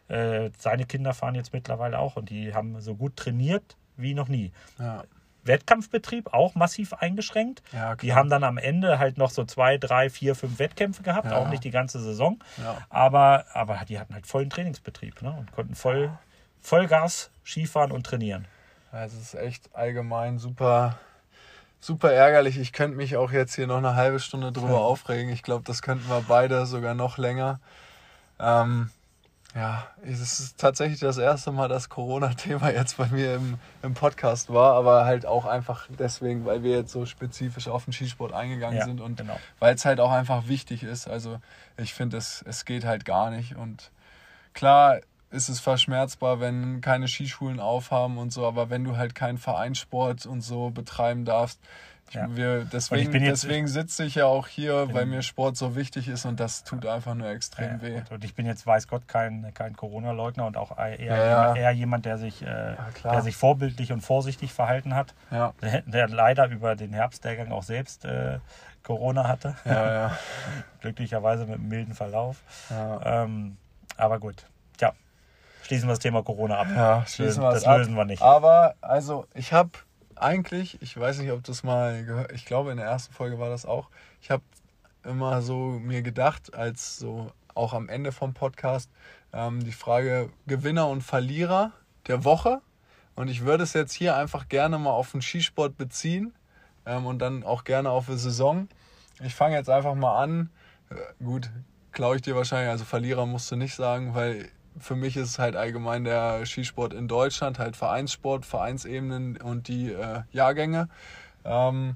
äh, 0.07 0.51
seine 0.57 0.85
Kinder 0.85 1.13
fahren 1.13 1.35
jetzt 1.35 1.53
mittlerweile 1.53 1.99
auch 1.99 2.15
und 2.15 2.29
die 2.29 2.53
haben 2.53 2.79
so 2.81 2.95
gut 2.95 3.17
trainiert 3.17 3.75
wie 3.97 4.13
noch 4.13 4.27
nie. 4.27 4.51
Ja. 4.79 5.03
Wettkampfbetrieb 5.43 6.33
auch 6.33 6.55
massiv 6.55 6.93
eingeschränkt. 6.93 7.63
Ja, 7.71 7.95
die 7.95 8.13
haben 8.13 8.29
dann 8.29 8.43
am 8.43 8.57
Ende 8.57 8.99
halt 8.99 9.17
noch 9.17 9.29
so 9.29 9.45
zwei, 9.45 9.77
drei, 9.77 10.09
vier, 10.09 10.35
fünf 10.35 10.59
Wettkämpfe 10.59 11.03
gehabt, 11.03 11.31
ja. 11.31 11.37
auch 11.37 11.49
nicht 11.49 11.63
die 11.63 11.71
ganze 11.71 11.99
Saison. 11.99 12.39
Ja. 12.57 12.77
Aber, 12.89 13.45
aber 13.53 13.79
die 13.87 13.97
hatten 13.97 14.13
halt 14.13 14.27
vollen 14.27 14.49
Trainingsbetrieb 14.49 15.21
ne? 15.21 15.33
und 15.37 15.51
konnten 15.53 15.75
voll, 15.75 16.11
Vollgas 16.61 17.31
Skifahren 17.45 17.91
und 17.91 18.05
trainieren. 18.05 18.45
Es 18.91 19.13
ist 19.13 19.35
echt 19.35 19.73
allgemein 19.75 20.37
super, 20.37 20.97
super 21.79 22.11
ärgerlich. 22.11 22.57
Ich 22.57 22.73
könnte 22.73 22.97
mich 22.97 23.17
auch 23.17 23.31
jetzt 23.31 23.55
hier 23.55 23.67
noch 23.67 23.77
eine 23.77 23.95
halbe 23.95 24.19
Stunde 24.19 24.51
drüber 24.51 24.81
aufregen. 24.81 25.31
Ich 25.31 25.43
glaube, 25.43 25.63
das 25.65 25.81
könnten 25.81 26.07
wir 26.09 26.23
beide 26.27 26.65
sogar 26.65 26.93
noch 26.93 27.17
länger. 27.17 27.59
Ähm, 28.39 28.89
ja, 29.55 29.87
es 30.03 30.19
ist 30.19 30.59
tatsächlich 30.59 30.99
das 30.99 31.17
erste 31.17 31.51
Mal, 31.51 31.67
dass 31.67 31.89
Corona-Thema 31.89 32.69
jetzt 32.71 32.97
bei 32.97 33.07
mir 33.07 33.35
im, 33.35 33.57
im 33.81 33.93
Podcast 33.95 34.53
war, 34.53 34.75
aber 34.75 35.05
halt 35.05 35.25
auch 35.25 35.45
einfach 35.45 35.87
deswegen, 35.97 36.45
weil 36.45 36.61
wir 36.61 36.77
jetzt 36.77 36.91
so 36.91 37.05
spezifisch 37.05 37.67
auf 37.67 37.85
den 37.85 37.93
Skisport 37.93 38.33
eingegangen 38.33 38.77
ja, 38.77 38.85
sind 38.85 39.01
und 39.01 39.17
genau. 39.17 39.39
weil 39.59 39.73
es 39.73 39.85
halt 39.85 39.99
auch 39.99 40.11
einfach 40.11 40.47
wichtig 40.47 40.83
ist. 40.83 41.07
Also 41.07 41.39
ich 41.77 41.93
finde, 41.93 42.17
es, 42.17 42.43
es 42.47 42.65
geht 42.65 42.85
halt 42.85 43.03
gar 43.05 43.31
nicht. 43.31 43.55
Und 43.55 43.89
klar 44.53 44.99
ist 45.29 45.49
es 45.49 45.59
verschmerzbar, 45.59 46.39
wenn 46.39 46.81
keine 46.81 47.07
Skischulen 47.07 47.59
aufhaben 47.59 48.17
und 48.17 48.31
so, 48.31 48.47
aber 48.47 48.69
wenn 48.69 48.83
du 48.83 48.97
halt 48.97 49.13
keinen 49.15 49.37
Vereinssport 49.37 50.25
und 50.25 50.41
so 50.41 50.69
betreiben 50.69 51.25
darfst, 51.25 51.59
Ja. 52.11 52.25
Wir, 52.29 52.59
Und 52.61 52.71
deswegen 52.71 53.11
deswegen 53.11 53.67
sitze 53.67 54.05
ich 54.05 54.15
ja 54.15 54.27
auch 54.27 54.47
hier, 54.47 54.93
weil 54.93 55.05
mir 55.05 55.21
Sport 55.21 55.57
so 55.57 55.75
wichtig 55.75 56.07
ist 56.07 56.23
und 56.23 56.39
das 56.39 56.63
tut 56.63 56.85
einfach 56.85 57.15
nur 57.15 57.27
extrem 57.27 57.81
weh. 57.81 58.01
Und 58.09 58.23
ich 58.23 58.33
bin 58.33 58.45
jetzt, 58.45 58.65
weiß 58.65 58.87
Gott, 58.87 59.09
kein, 59.09 59.53
kein 59.53 59.75
Corona-Leugner 59.75 60.45
und 60.45 60.55
auch 60.55 60.77
eher, 60.77 60.95
Ja, 60.97 61.17
ja. 61.17 61.25
Jemand, 61.41 61.57
eher 61.57 61.71
jemand, 61.71 62.05
der 62.05 62.17
sich, 62.17 62.41
äh, 62.43 62.75
der 63.03 63.21
sich 63.21 63.35
vorbildlich 63.35 63.91
und 63.91 63.99
vorsichtig 63.99 64.53
verhalten 64.53 64.95
hat. 64.95 65.13
Ja, 65.31 65.53
Der, 65.61 65.81
der 65.81 66.07
leider 66.07 66.47
über 66.47 66.77
den 66.77 66.93
Herbstlehrgang 66.93 67.51
auch 67.51 67.63
selbst 67.63 68.05
äh, 68.05 68.39
Corona 68.83 69.27
hatte. 69.27 69.55
ja, 69.65 69.91
ja. 69.93 70.17
Glücklicherweise 70.79 71.45
mit 71.45 71.55
einem 71.55 71.67
milden 71.67 71.93
Verlauf. 71.93 72.37
ja. 72.69 73.23
Ähm, 73.23 73.57
aber 73.97 74.19
gut, 74.19 74.45
schließen 75.67 75.87
wir 75.87 75.91
das 75.91 75.99
Thema 75.99 76.23
Corona 76.23 76.59
ab. 76.59 76.67
Ja, 76.73 77.05
schließen 77.05 77.43
wir 77.43 77.51
das 77.51 77.65
ab. 77.65 77.79
lösen 77.79 77.95
wir 77.95 78.05
nicht. 78.05 78.21
Aber, 78.21 78.75
also, 78.81 79.25
ich 79.33 79.51
habe 79.51 79.71
eigentlich, 80.15 80.81
ich 80.81 80.97
weiß 80.97 81.19
nicht, 81.19 81.31
ob 81.31 81.43
du 81.43 81.51
es 81.51 81.63
mal 81.63 82.05
gehört, 82.05 82.31
ich 82.31 82.45
glaube, 82.45 82.71
in 82.71 82.77
der 82.77 82.85
ersten 82.85 83.13
Folge 83.13 83.37
war 83.37 83.49
das 83.49 83.65
auch. 83.65 83.89
Ich 84.21 84.31
habe 84.31 84.43
immer 85.03 85.41
so 85.41 85.55
mir 85.55 86.01
gedacht, 86.01 86.53
als 86.53 86.97
so 86.97 87.31
auch 87.53 87.73
am 87.73 87.89
Ende 87.89 88.11
vom 88.11 88.33
Podcast, 88.33 88.89
ähm, 89.33 89.63
die 89.63 89.71
Frage 89.71 90.29
Gewinner 90.47 90.87
und 90.87 91.01
Verlierer 91.01 91.73
der 92.07 92.23
Woche. 92.23 92.61
Und 93.15 93.27
ich 93.27 93.43
würde 93.43 93.63
es 93.63 93.73
jetzt 93.73 93.93
hier 93.93 94.15
einfach 94.15 94.47
gerne 94.47 94.77
mal 94.77 94.91
auf 94.91 95.11
den 95.11 95.21
Skisport 95.21 95.75
beziehen 95.75 96.33
ähm, 96.85 97.05
und 97.05 97.19
dann 97.19 97.43
auch 97.43 97.63
gerne 97.63 97.89
auf 97.89 98.05
die 98.05 98.17
Saison. 98.17 98.69
Ich 99.21 99.35
fange 99.35 99.55
jetzt 99.55 99.69
einfach 99.69 99.95
mal 99.95 100.21
an. 100.21 100.49
Äh, 100.89 101.23
gut, 101.23 101.49
klaue 101.91 102.15
ich 102.15 102.21
dir 102.21 102.35
wahrscheinlich, 102.35 102.69
also 102.69 102.85
Verlierer 102.85 103.25
musst 103.25 103.51
du 103.51 103.55
nicht 103.55 103.75
sagen, 103.75 104.13
weil 104.13 104.49
für 104.79 104.95
mich 104.95 105.17
ist 105.17 105.39
halt 105.39 105.55
allgemein 105.55 106.03
der 106.03 106.45
Skisport 106.45 106.93
in 106.93 107.07
Deutschland, 107.07 107.59
halt 107.59 107.75
Vereinssport, 107.75 108.45
Vereinsebenen 108.45 109.37
und 109.37 109.67
die 109.67 109.91
äh, 109.91 110.21
Jahrgänge. 110.31 110.89
Ähm, 111.45 111.95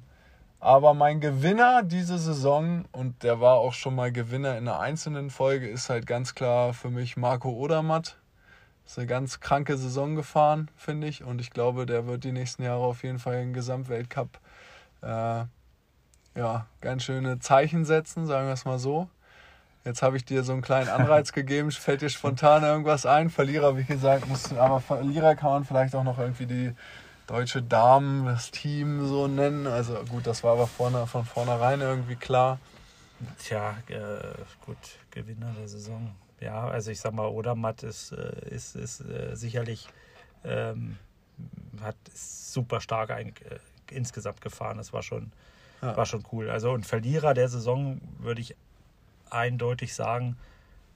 aber 0.59 0.93
mein 0.93 1.19
Gewinner 1.19 1.81
diese 1.83 2.17
Saison, 2.19 2.85
und 2.91 3.23
der 3.23 3.41
war 3.41 3.55
auch 3.55 3.73
schon 3.73 3.95
mal 3.95 4.11
Gewinner 4.11 4.57
in 4.57 4.67
einer 4.67 4.79
einzelnen 4.79 5.29
Folge, 5.29 5.67
ist 5.67 5.89
halt 5.89 6.05
ganz 6.05 6.35
klar 6.35 6.73
für 6.73 6.89
mich 6.89 7.17
Marco 7.17 7.49
Odermatt. 7.49 8.17
Ist 8.85 8.97
eine 8.97 9.07
ganz 9.07 9.39
kranke 9.39 9.77
Saison 9.77 10.15
gefahren, 10.15 10.69
finde 10.75 11.07
ich. 11.07 11.23
Und 11.23 11.41
ich 11.41 11.51
glaube, 11.51 11.85
der 11.85 12.07
wird 12.07 12.23
die 12.23 12.31
nächsten 12.31 12.63
Jahre 12.63 12.83
auf 12.83 13.03
jeden 13.03 13.19
Fall 13.19 13.41
im 13.41 13.53
Gesamtweltcup 13.53 14.39
äh, 15.01 15.45
ja, 16.35 16.67
ganz 16.79 17.03
schöne 17.03 17.39
Zeichen 17.39 17.85
setzen, 17.85 18.27
sagen 18.27 18.47
wir 18.47 18.53
es 18.53 18.65
mal 18.65 18.79
so. 18.79 19.09
Jetzt 19.83 20.01
habe 20.03 20.15
ich 20.17 20.25
dir 20.25 20.43
so 20.43 20.53
einen 20.53 20.61
kleinen 20.61 20.89
Anreiz 20.89 21.31
gegeben. 21.33 21.71
Fällt 21.71 22.01
dir 22.01 22.09
spontan 22.09 22.63
irgendwas 22.63 23.05
ein? 23.05 23.29
Verlierer, 23.29 23.77
wie 23.77 23.83
gesagt, 23.83 24.27
musst, 24.27 24.53
aber 24.53 24.79
Verlierer 24.79 25.35
kann 25.35 25.51
man 25.51 25.65
vielleicht 25.65 25.95
auch 25.95 26.03
noch 26.03 26.19
irgendwie 26.19 26.45
die 26.45 26.75
deutsche 27.27 27.61
Damen, 27.61 28.25
das 28.25 28.51
Team 28.51 29.07
so 29.07 29.27
nennen. 29.27 29.65
Also 29.67 29.95
gut, 30.09 30.27
das 30.27 30.43
war 30.43 30.53
aber 30.53 30.67
vorne, 30.67 31.07
von 31.07 31.25
vornherein 31.25 31.81
irgendwie 31.81 32.15
klar. 32.15 32.59
Tja, 33.39 33.75
äh, 33.87 33.95
gut, 34.65 34.77
Gewinner 35.11 35.53
der 35.57 35.67
Saison. 35.67 36.11
Ja, 36.39 36.67
also 36.67 36.89
ich 36.91 36.99
sag 36.99 37.13
mal, 37.13 37.27
Odermatt 37.27 37.83
ist, 37.83 38.11
äh, 38.11 38.49
ist, 38.49 38.75
ist 38.75 39.01
äh, 39.01 39.35
sicherlich 39.35 39.87
ähm, 40.43 40.97
hat 41.81 41.95
super 42.13 42.81
stark 42.81 43.11
ein, 43.11 43.29
äh, 43.29 43.59
insgesamt 43.91 44.41
gefahren. 44.41 44.77
Das 44.77 44.91
war 44.91 45.03
schon, 45.03 45.31
Ja. 45.81 45.95
war 45.95 46.05
schon 46.05 46.23
cool. 46.31 46.49
Also 46.49 46.71
und 46.71 46.85
Verlierer 46.85 47.33
der 47.35 47.47
Saison 47.47 48.01
würde 48.19 48.41
ich 48.41 48.55
eindeutig 49.31 49.93
sagen, 49.93 50.37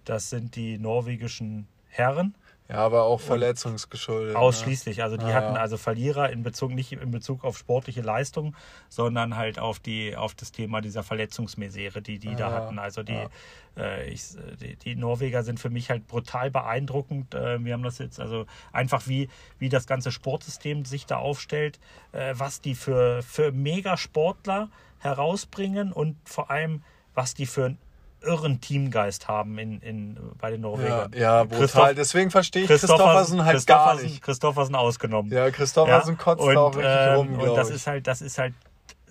das 0.05 0.29
sind 0.29 0.55
die 0.55 0.77
norwegischen 0.77 1.67
Herren. 1.89 2.35
Ja, 2.67 2.77
aber 2.77 3.03
auch 3.03 3.21
verletzungsgeschuldet. 3.21 4.33
ne? 4.33 4.39
Ausschließlich. 4.39 5.03
Also 5.03 5.17
die 5.17 5.27
Ja, 5.27 5.33
hatten 5.35 5.55
also 5.55 5.77
Verlierer 5.77 6.31
in 6.31 6.41
Bezug 6.41 6.71
nicht 6.71 6.91
in 6.93 7.11
Bezug 7.11 7.43
auf 7.43 7.59
sportliche 7.59 8.01
Leistung, 8.01 8.55
sondern 8.89 9.35
halt 9.35 9.59
auf 9.59 9.77
die 9.77 10.15
auf 10.15 10.33
das 10.33 10.51
Thema 10.51 10.81
dieser 10.81 11.03
Verletzungsmisere, 11.03 12.01
die 12.01 12.17
die 12.17 12.35
da 12.35 12.49
Ja, 12.49 12.51
hatten. 12.53 12.79
Also 12.79 13.03
die, 13.03 13.13
ja. 13.13 13.29
äh, 13.77 14.09
ich, 14.09 14.23
die 14.59 14.77
die 14.77 14.95
Norweger 14.95 15.43
sind 15.43 15.59
für 15.59 15.69
mich 15.69 15.91
halt 15.91 16.07
brutal 16.07 16.49
beeindruckend. 16.49 17.35
Äh, 17.35 17.63
wir 17.63 17.73
haben 17.73 17.83
das 17.83 17.99
jetzt 17.99 18.19
also 18.19 18.47
einfach 18.71 19.07
wie 19.07 19.29
wie 19.59 19.69
das 19.69 19.85
ganze 19.85 20.11
Sportsystem 20.11 20.85
sich 20.85 21.05
da 21.05 21.17
aufstellt, 21.17 21.79
äh, 22.13 22.33
was 22.35 22.61
die 22.61 22.73
für 22.73 23.21
für 23.21 23.51
Megasportler 23.51 24.69
herausbringen 24.97 25.91
und 25.91 26.17
vor 26.25 26.49
allem 26.49 26.81
was 27.13 27.35
die 27.35 27.45
für 27.45 27.65
einen 27.65 27.77
irren 28.25 28.59
Teamgeist 28.61 29.27
haben 29.27 29.57
in, 29.57 29.79
in, 29.81 30.17
bei 30.39 30.51
den 30.51 30.61
Ja, 30.61 30.67
Norwegern. 30.69 31.11
ja 31.15 31.43
brutal. 31.43 31.59
Christoph- 31.67 31.93
Deswegen 31.95 32.31
verstehe 32.31 32.63
ich 32.63 32.67
Christophersen 32.67 33.45
halt 33.45 33.65
gar 33.67 33.93
Christophersen- 33.93 34.03
nicht. 34.05 34.21
Christophersen 34.21 34.75
ausgenommen. 34.75 35.31
Ja, 35.31 35.49
Christophersen 35.51 36.17
kotzt 36.17 36.41
und, 36.43 36.57
auch 36.57 36.75
richtig 36.75 36.91
ähm, 36.93 37.15
rum, 37.15 37.39
Und 37.39 37.55
das 37.55 37.69
ich. 37.69 37.75
ist 37.75 37.87
halt, 37.87 38.07
das 38.07 38.21
ist 38.21 38.37
halt 38.37 38.53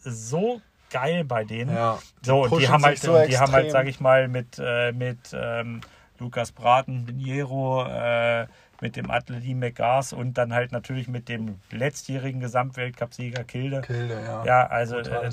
so 0.05 0.61
geil 0.91 1.25
bei 1.25 1.45
denen. 1.45 1.75
Ja, 1.75 1.99
So, 2.23 2.45
und 2.45 2.61
die 2.61 2.69
haben 2.69 2.85
halt, 2.85 2.99
so 2.99 3.19
die 3.27 3.39
haben 3.39 3.53
halt, 3.53 3.65
extrem. 3.67 3.71
sag 3.83 3.87
ich 3.89 4.01
mal, 4.01 4.29
mit, 4.29 4.59
äh, 4.63 4.93
mit 4.93 5.19
ähm, 5.33 5.81
Lukas 6.19 6.53
Braten, 6.53 7.05
Biniero, 7.07 7.85
äh, 7.87 8.47
mit 8.81 8.97
dem 8.97 9.11
Atleti 9.11 9.55
McGars 9.55 10.13
und 10.13 10.35
dann 10.35 10.53
halt 10.53 10.73
natürlich 10.73 11.09
mit 11.09 11.29
dem 11.29 11.59
letztjährigen 11.71 12.41
Gesamtweltcupsieger 12.41 13.45
Kilde. 13.45 13.81
Kilde, 13.81 14.21
ja. 14.25 14.45
Ja, 14.45 14.67
also 14.67 14.99
äh, 14.99 15.31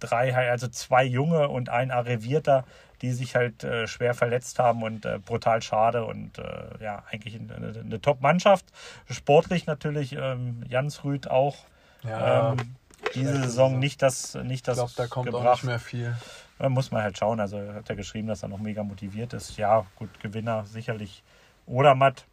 drei, 0.00 0.32
halt, 0.32 0.50
also 0.50 0.68
zwei 0.68 1.04
Junge 1.04 1.48
und 1.48 1.68
ein 1.68 1.90
Arrivierter, 1.90 2.64
die 3.02 3.12
sich 3.12 3.34
halt 3.34 3.64
äh, 3.64 3.86
schwer 3.86 4.14
verletzt 4.14 4.58
haben 4.58 4.82
und 4.82 5.04
äh, 5.04 5.18
brutal 5.18 5.60
schade 5.60 6.04
und 6.04 6.38
äh, 6.38 6.44
ja, 6.80 7.02
eigentlich 7.10 7.38
eine, 7.38 7.80
eine 7.80 8.00
Top-Mannschaft. 8.00 8.64
Sportlich 9.10 9.66
natürlich 9.66 10.12
ähm, 10.12 10.64
Jansrud 10.68 11.28
auch. 11.28 11.56
Ja, 12.04 12.52
ähm, 12.52 12.76
diese 13.14 13.42
Saison 13.42 13.78
nicht 13.78 14.00
das, 14.00 14.34
nicht 14.34 14.52
ich 14.52 14.62
das 14.62 14.76
glaube, 14.76 14.92
da 14.96 15.06
kommt 15.06 15.28
auch 15.28 15.38
gebracht. 15.38 15.56
nicht 15.56 15.64
mehr 15.64 15.78
viel. 15.78 16.16
Da 16.58 16.68
muss 16.68 16.90
man 16.90 17.02
halt 17.02 17.18
schauen. 17.18 17.40
Also 17.40 17.56
er 17.56 17.74
hat 17.74 17.88
ja 17.88 17.94
geschrieben, 17.94 18.28
dass 18.28 18.42
er 18.42 18.48
noch 18.48 18.58
mega 18.58 18.82
motiviert 18.82 19.32
ist. 19.32 19.56
Ja, 19.56 19.84
gut, 19.96 20.20
Gewinner 20.20 20.64
sicherlich 20.64 21.22
Odermatt. 21.66 22.24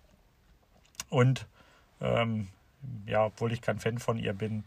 Und 1.10 1.48
ähm, 2.02 2.48
ja, 3.08 3.26
obwohl 3.26 3.52
ich 3.52 3.62
kein 3.62 3.80
Fan 3.80 3.98
von 3.98 4.18
ihr 4.18 4.34
bin, 4.34 4.64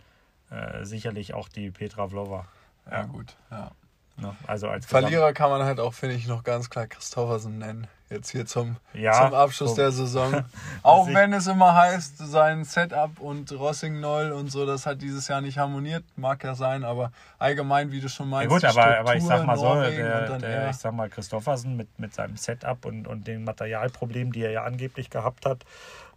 äh, 0.51 0.85
sicherlich 0.85 1.35
auch 1.35 1.49
die 1.49 1.71
Petra 1.71 2.09
Vlova. 2.09 2.47
Ja, 2.91 3.05
gut. 3.05 3.37
Ja. 3.51 3.71
Ne? 4.17 4.37
Also 4.47 4.69
als 4.69 4.87
Verlierer 4.87 5.33
kann 5.33 5.51
man 5.51 5.63
halt 5.65 5.81
auch, 5.81 5.95
finde 5.95 6.17
ich, 6.17 6.27
noch 6.27 6.45
ganz 6.45 6.69
klar 6.71 6.87
Christophersen 6.87 7.59
nennen. 7.59 7.87
Jetzt 8.11 8.29
hier 8.31 8.45
zum, 8.45 8.77
Ja, 8.93 9.13
zum 9.25 9.33
Abschluss 9.35 9.71
so- 9.71 9.77
der 9.77 9.91
Saison. 9.91 10.45
Auch 10.83 11.07
wenn 11.07 11.33
es 11.33 11.47
immer 11.47 11.75
heißt, 11.75 12.19
sein 12.19 12.63
Setup 12.65 13.19
und 13.19 13.51
Rossing 13.53 14.01
Noll 14.01 14.33
und 14.33 14.51
so, 14.53 14.67
das 14.67 14.85
hat 14.85 15.01
dieses 15.01 15.29
Jahr 15.29 15.41
nicht 15.41 15.57
harmoniert. 15.57 16.05
Mag 16.17 16.45
ja 16.45 16.55
sein, 16.55 16.85
aber 16.85 17.11
allgemein, 17.39 17.91
wie 17.91 18.01
du 18.03 18.11
schon 18.11 18.27
Ja 18.27 18.37
meinst. 18.37 18.51
gut, 18.53 18.63
die 18.63 18.67
aber, 18.67 18.99
aber 18.99 19.17
ich 19.17 19.23
Struktur 19.25 19.39
sag 19.39 19.47
mal 19.47 19.57
so, 19.57 19.65
Norwegen 19.65 19.97
der, 19.97 20.27
dann 20.29 20.41
der, 20.41 20.51
er. 20.51 20.71
ich 20.71 20.77
sag 20.77 20.93
mal, 20.93 21.09
Christoffersen 21.09 21.75
mit, 21.75 21.99
mit 21.99 22.13
seinem 22.13 22.37
Setup 22.37 22.85
und, 22.85 23.07
und 23.09 23.27
den 23.27 23.45
Materialproblemen, 23.45 24.31
die 24.31 24.43
er 24.43 24.51
ja 24.51 24.65
angeblich 24.65 25.09
gehabt 25.09 25.47
hat, 25.47 25.65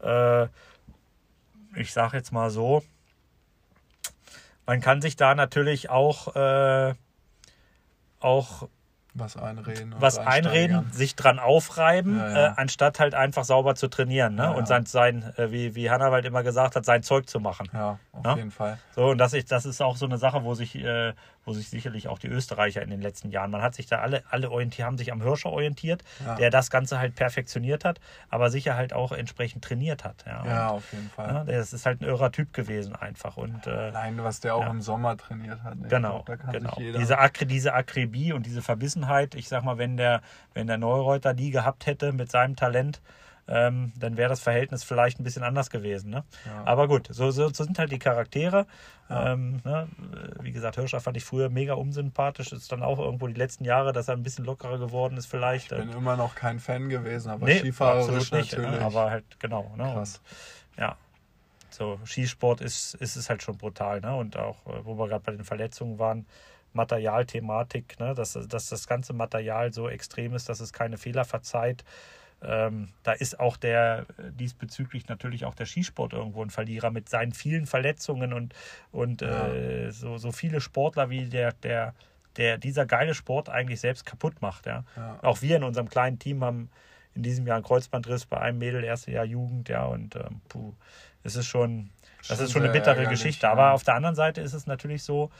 äh, 0.03 0.47
ich 1.79 1.93
sag 1.93 2.11
jetzt 2.13 2.33
mal 2.33 2.49
so, 2.49 2.83
man 4.65 4.81
kann 4.81 5.01
sich 5.01 5.15
da 5.15 5.33
natürlich 5.33 5.89
auch, 5.89 6.35
äh, 6.35 6.93
auch 8.19 8.67
was 9.15 9.37
einreden. 9.37 9.93
und 9.93 10.01
was 10.01 10.17
einreden, 10.17 10.91
sich 10.91 11.15
dran 11.15 11.39
aufreiben, 11.39 12.17
Ja, 12.17 12.29
ja. 12.29 12.47
Äh, 12.47 12.53
anstatt 12.57 12.99
halt 12.99 13.15
einfach 13.15 13.43
sauber 13.45 13.75
zu 13.75 13.87
trainieren 13.87 14.35
ne? 14.35 14.43
Ja, 14.43 14.49
und 14.51 14.67
sein, 14.67 14.85
sein 14.85 15.23
äh, 15.37 15.51
wie, 15.51 15.73
wie 15.75 15.89
Hannawald 15.89 16.25
immer 16.25 16.43
gesagt 16.43 16.75
hat, 16.75 16.85
sein 16.85 17.01
Zeug 17.01 17.27
zu 17.29 17.39
machen. 17.39 17.69
Ja, 17.73 17.97
auf 18.11 18.25
Ja? 18.25 18.35
jeden 18.35 18.51
Fall. 18.51 18.77
So, 18.93 19.07
und 19.07 19.17
das 19.17 19.33
ist, 19.33 19.51
das 19.51 19.65
ist 19.65 19.81
auch 19.81 19.95
so 19.95 20.05
eine 20.05 20.17
Sache, 20.17 20.43
wo 20.43 20.53
sich, 20.53 20.75
äh, 20.75 21.13
wo 21.45 21.53
sich 21.53 21.69
sicherlich 21.69 22.07
auch 22.07 22.19
die 22.19 22.27
Österreicher 22.27 22.81
in 22.81 22.89
den 22.89 23.01
letzten 23.01 23.29
Jahren, 23.29 23.51
man 23.51 23.61
hat 23.61 23.75
sich 23.75 23.85
da 23.85 23.99
alle, 23.99 24.23
alle 24.29 24.49
orientiert, 24.51 24.85
haben 24.87 24.97
sich 24.97 25.11
am 25.11 25.21
Hirscher 25.21 25.51
orientiert, 25.51 26.03
der 26.39 26.49
das 26.49 26.69
Ganze 26.71 26.97
halt 26.99 27.15
perfektioniert 27.15 27.85
hat, 27.85 27.99
aber 28.29 28.49
sicher 28.49 28.75
halt 28.75 28.93
auch 28.93 29.11
entsprechend 29.11 29.63
trainiert 29.63 30.03
hat. 30.03 30.25
Ja, 30.25 30.41
und, 30.41 30.51
auf 30.77 30.91
jeden 30.91 31.09
Fall. 31.09 31.27
ja, 31.33 31.43
das 31.43 31.71
ist 31.71 31.85
halt 31.85 32.01
ein 32.01 32.05
irrer 32.05 32.31
Typ 32.31 32.51
gewesen 32.53 32.95
einfach. 32.95 33.37
Und 33.37 33.67
äh, 33.67 33.69
Allein, 33.69 34.21
was 34.23 34.39
der 34.39 34.55
auch 34.55 34.67
im 34.69 34.81
Sommer 34.81 35.15
trainiert 35.17 35.61
hat. 35.63 35.75
Ich 35.83 35.87
Genau, 35.89 36.23
glaub, 36.23 36.51
genau. 36.51 36.73
Diese, 36.77 37.19
Akri, 37.19 37.45
diese 37.45 37.73
Akribie 37.73 38.33
und 38.33 38.45
diese 38.45 38.61
Verbissenheit, 38.63 39.04
ich 39.35 39.47
sag 39.47 39.63
mal, 39.63 39.77
wenn 39.77 39.97
der, 39.97 40.21
wenn 40.53 40.67
der 40.67 40.77
Neureuter 40.77 41.33
die 41.33 41.51
gehabt 41.51 41.85
hätte 41.85 42.11
mit 42.11 42.31
seinem 42.31 42.55
Talent, 42.55 43.01
ähm, 43.47 43.93
dann 43.97 44.17
wäre 44.17 44.29
das 44.29 44.39
Verhältnis 44.39 44.83
vielleicht 44.83 45.19
ein 45.19 45.23
bisschen 45.23 45.43
anders 45.43 45.69
gewesen. 45.69 46.09
Ne? 46.09 46.23
Ja. 46.45 46.63
Aber 46.65 46.87
gut, 46.87 47.07
so, 47.11 47.29
so, 47.29 47.49
so 47.49 47.63
sind 47.63 47.77
halt 47.77 47.91
die 47.91 47.99
Charaktere. 47.99 48.65
Ja. 49.09 49.33
Ähm, 49.33 49.61
ne? 49.63 49.87
Wie 50.41 50.51
gesagt, 50.51 50.75
Hirscher 50.77 50.99
fand 50.99 51.17
ich 51.17 51.25
früher 51.25 51.49
mega 51.49 51.73
unsympathisch. 51.73 52.51
Ist 52.51 52.71
dann 52.71 52.81
auch 52.81 52.97
irgendwo 52.97 53.27
die 53.27 53.35
letzten 53.35 53.63
Jahre, 53.63 53.93
dass 53.93 54.07
er 54.07 54.15
ein 54.15 54.23
bisschen 54.23 54.45
lockerer 54.45 54.79
geworden 54.79 55.17
ist, 55.17 55.27
vielleicht. 55.27 55.71
ich 55.71 55.77
bin 55.77 55.91
immer 55.91 56.17
noch 56.17 56.33
kein 56.33 56.59
Fan 56.59 56.89
gewesen, 56.89 57.29
aber 57.29 57.45
nee, 57.45 57.59
skifahrerisch 57.59 58.31
nicht. 58.31 58.51
natürlich. 58.53 58.79
Ne? 58.79 58.85
Aber 58.85 59.11
halt, 59.11 59.39
genau. 59.39 59.71
Ne? 59.77 59.83
Krass. 59.83 60.21
Und, 60.75 60.81
ja. 60.81 60.97
So, 61.69 61.99
Skisport 62.05 62.61
ist, 62.61 62.95
ist 62.95 63.17
es 63.17 63.29
halt 63.29 63.43
schon 63.43 63.57
brutal, 63.57 63.99
ne? 63.99 64.15
Und 64.15 64.37
auch, 64.37 64.65
äh, 64.65 64.85
wo 64.85 64.97
wir 64.97 65.09
gerade 65.09 65.23
bei 65.25 65.33
den 65.33 65.43
Verletzungen 65.43 65.99
waren, 65.99 66.25
Materialthematik, 66.75 67.99
ne? 67.99 68.13
Dass, 68.13 68.33
dass 68.33 68.69
das 68.69 68.87
ganze 68.87 69.13
Material 69.13 69.73
so 69.73 69.89
extrem 69.89 70.33
ist, 70.33 70.49
dass 70.49 70.59
es 70.59 70.73
keine 70.73 70.97
Fehler 70.97 71.25
verzeiht. 71.25 71.83
ähm, 72.41 72.89
da 73.03 73.13
ist 73.13 73.39
auch 73.39 73.57
der 73.57 74.05
diesbezüglich 74.17 75.07
natürlich 75.07 75.45
auch 75.45 75.55
der 75.55 75.65
Skisport 75.65 76.13
irgendwo 76.13 76.43
ein 76.43 76.49
Verlierer 76.49 76.91
mit 76.91 77.09
seinen 77.09 77.31
vielen 77.31 77.65
Verletzungen 77.65 78.33
und, 78.33 78.53
und 78.91 79.21
ja. 79.21 79.47
äh, 79.47 79.91
so, 79.91 80.17
so 80.17 80.31
viele 80.31 80.61
Sportler 80.61 81.09
wie 81.09 81.25
der, 81.25 81.53
der, 81.53 81.93
der 82.37 82.57
dieser 82.57 82.85
geile 82.85 83.13
Sport 83.13 83.49
eigentlich 83.49 83.79
selbst 83.79 84.05
kaputt 84.05 84.41
macht. 84.41 84.65
Ja? 84.65 84.83
ja. 84.95 85.19
Auch 85.21 85.41
wir 85.41 85.55
in 85.55 85.63
unserem 85.63 85.89
kleinen 85.89 86.19
Team 86.19 86.43
haben 86.43 86.69
in 87.15 87.23
diesem 87.23 87.47
Jahr 87.47 87.55
einen 87.55 87.65
Kreuzbandriss 87.65 88.25
bei 88.25 88.39
einem 88.39 88.59
Mädel, 88.59 88.83
erste 88.83 89.11
Jahr 89.11 89.25
Jugend, 89.25 89.69
ja, 89.69 89.85
und 89.85 90.15
ähm, 90.17 90.41
puh, 90.49 90.73
es 91.23 91.35
ist 91.35 91.47
schon, 91.47 91.89
das 92.27 92.39
ist 92.39 92.51
schon 92.51 92.63
eine 92.63 92.73
bittere 92.73 93.07
Geschichte. 93.07 93.49
Aber 93.49 93.71
auf 93.71 93.83
der 93.83 93.95
anderen 93.95 94.15
Seite 94.15 94.41
ist 94.41 94.53
es 94.53 94.67
natürlich 94.67 95.03
so, 95.03 95.31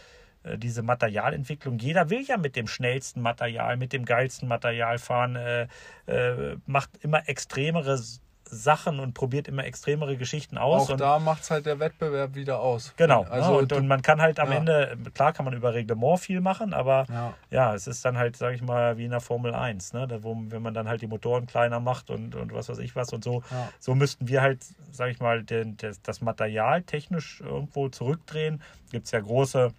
diese 0.58 0.82
Materialentwicklung. 0.84 1.80
Jeder 1.80 2.10
will 2.10 2.22
ja 2.22 2.38
mit 2.38 2.56
dem 2.56 2.68
schnellsten 2.68 3.22
Material, 3.22 3.78
mit 3.78 3.94
dem 3.94 4.06
geilsten 4.06 4.48
Material 4.48 4.98
fahren, 4.98 5.36
äh, 5.36 5.68
äh, 6.08 6.58
macht 6.66 6.90
immer 7.02 7.28
extremere 7.28 8.00
Sachen 8.48 9.00
und 9.00 9.14
probiert 9.14 9.48
immer 9.48 9.66
extremere 9.66 10.18
Geschichten 10.18 10.58
aus. 10.58 10.84
Auch 10.84 10.90
und 10.92 11.02
da 11.02 11.20
macht 11.20 11.44
es 11.44 11.52
halt 11.52 11.66
der 11.66 11.80
Wettbewerb 11.80 12.36
wieder 12.36 12.60
aus. 12.60 12.94
Genau. 12.96 13.24
Also 13.24 13.54
ja, 13.54 13.58
und, 13.58 13.74
und, 13.74 13.88
man 13.88 14.02
kann 14.02 14.22
halt 14.22 14.40
am 14.40 14.52
ja. 14.52 14.58
Ende, 14.58 14.98
klar 15.14 15.34
kann 15.34 15.46
man 15.46 15.54
über 15.54 15.74
Reglement 15.74 16.20
viel 16.20 16.42
machen, 16.42 16.74
aber 16.74 17.06
ja, 17.10 17.34
ja 17.50 17.76
es 17.76 17.88
ist 17.88 18.06
dann 18.06 18.18
halt, 18.18 18.38
sage 18.38 18.56
ich 18.56 18.62
mal, 18.62 18.98
wie 18.98 19.06
in 19.06 19.12
der 19.12 19.20
Formel 19.20 19.54
1, 19.54 19.94
ne? 19.94 20.08
Da, 20.08 20.24
wo, 20.24 20.38
wenn 20.50 20.62
man 20.62 20.74
dann 20.74 20.88
halt 20.88 21.02
die 21.02 21.08
Motoren 21.08 21.48
kleiner 21.48 21.80
macht 21.80 22.10
und, 22.10 22.36
und 22.36 22.54
was 22.54 22.70
weiß 22.70 22.80
ich 22.80 22.96
was 22.96 23.12
und 23.14 23.24
so. 23.24 23.44
So 23.80 23.96
müssten 23.96 24.28
wir 24.28 24.42
halt, 24.42 24.60
sage 24.92 25.12
ich 25.12 25.20
mal, 25.20 25.44
den, 25.44 25.78
das 26.04 26.22
Material 26.22 26.84
technisch 26.84 27.42
irgendwo 27.42 27.90
zurückdrehen. 27.90 28.62
Gibt 28.92 29.06
es 29.06 29.12
ja 29.12 29.20
große 29.20 29.74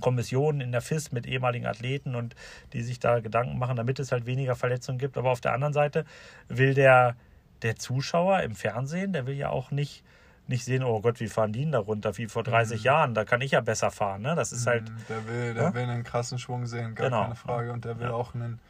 Kommissionen 0.00 0.60
in 0.60 0.72
der 0.72 0.80
FIS 0.80 1.12
mit 1.12 1.26
ehemaligen 1.26 1.66
Athleten 1.66 2.14
und 2.14 2.34
die 2.72 2.82
sich 2.82 2.98
da 2.98 3.20
Gedanken 3.20 3.58
machen, 3.58 3.76
damit 3.76 3.98
es 3.98 4.12
halt 4.12 4.26
weniger 4.26 4.56
Verletzungen 4.56 4.98
gibt. 4.98 5.16
Aber 5.16 5.30
auf 5.30 5.40
der 5.40 5.52
anderen 5.52 5.72
Seite 5.72 6.04
will 6.48 6.74
der, 6.74 7.16
der 7.62 7.76
Zuschauer 7.76 8.40
im 8.40 8.54
Fernsehen, 8.54 9.12
der 9.12 9.26
will 9.26 9.36
ja 9.36 9.50
auch 9.50 9.70
nicht, 9.70 10.04
nicht 10.46 10.64
sehen, 10.64 10.84
oh 10.84 11.00
Gott, 11.00 11.20
wie 11.20 11.28
fahren 11.28 11.52
die 11.52 11.60
denn 11.60 11.72
da 11.72 11.78
runter, 11.78 12.16
wie 12.18 12.26
vor 12.26 12.42
30 12.42 12.80
mhm. 12.80 12.84
Jahren, 12.84 13.14
da 13.14 13.24
kann 13.24 13.40
ich 13.40 13.52
ja 13.52 13.60
besser 13.60 13.90
fahren. 13.90 14.22
Ne? 14.22 14.34
Das 14.34 14.52
ist 14.52 14.66
halt. 14.66 14.88
Mhm, 14.88 14.96
der 15.08 15.26
will, 15.26 15.54
der 15.54 15.62
ja? 15.62 15.74
will 15.74 15.82
einen 15.82 16.04
krassen 16.04 16.38
Schwung 16.38 16.66
sehen, 16.66 16.94
gar 16.94 17.06
genau. 17.08 17.22
keine 17.22 17.36
Frage. 17.36 17.72
Und 17.72 17.84
der 17.84 17.98
will 17.98 18.08
ja. 18.08 18.12
auch 18.12 18.34
ein, 18.34 18.60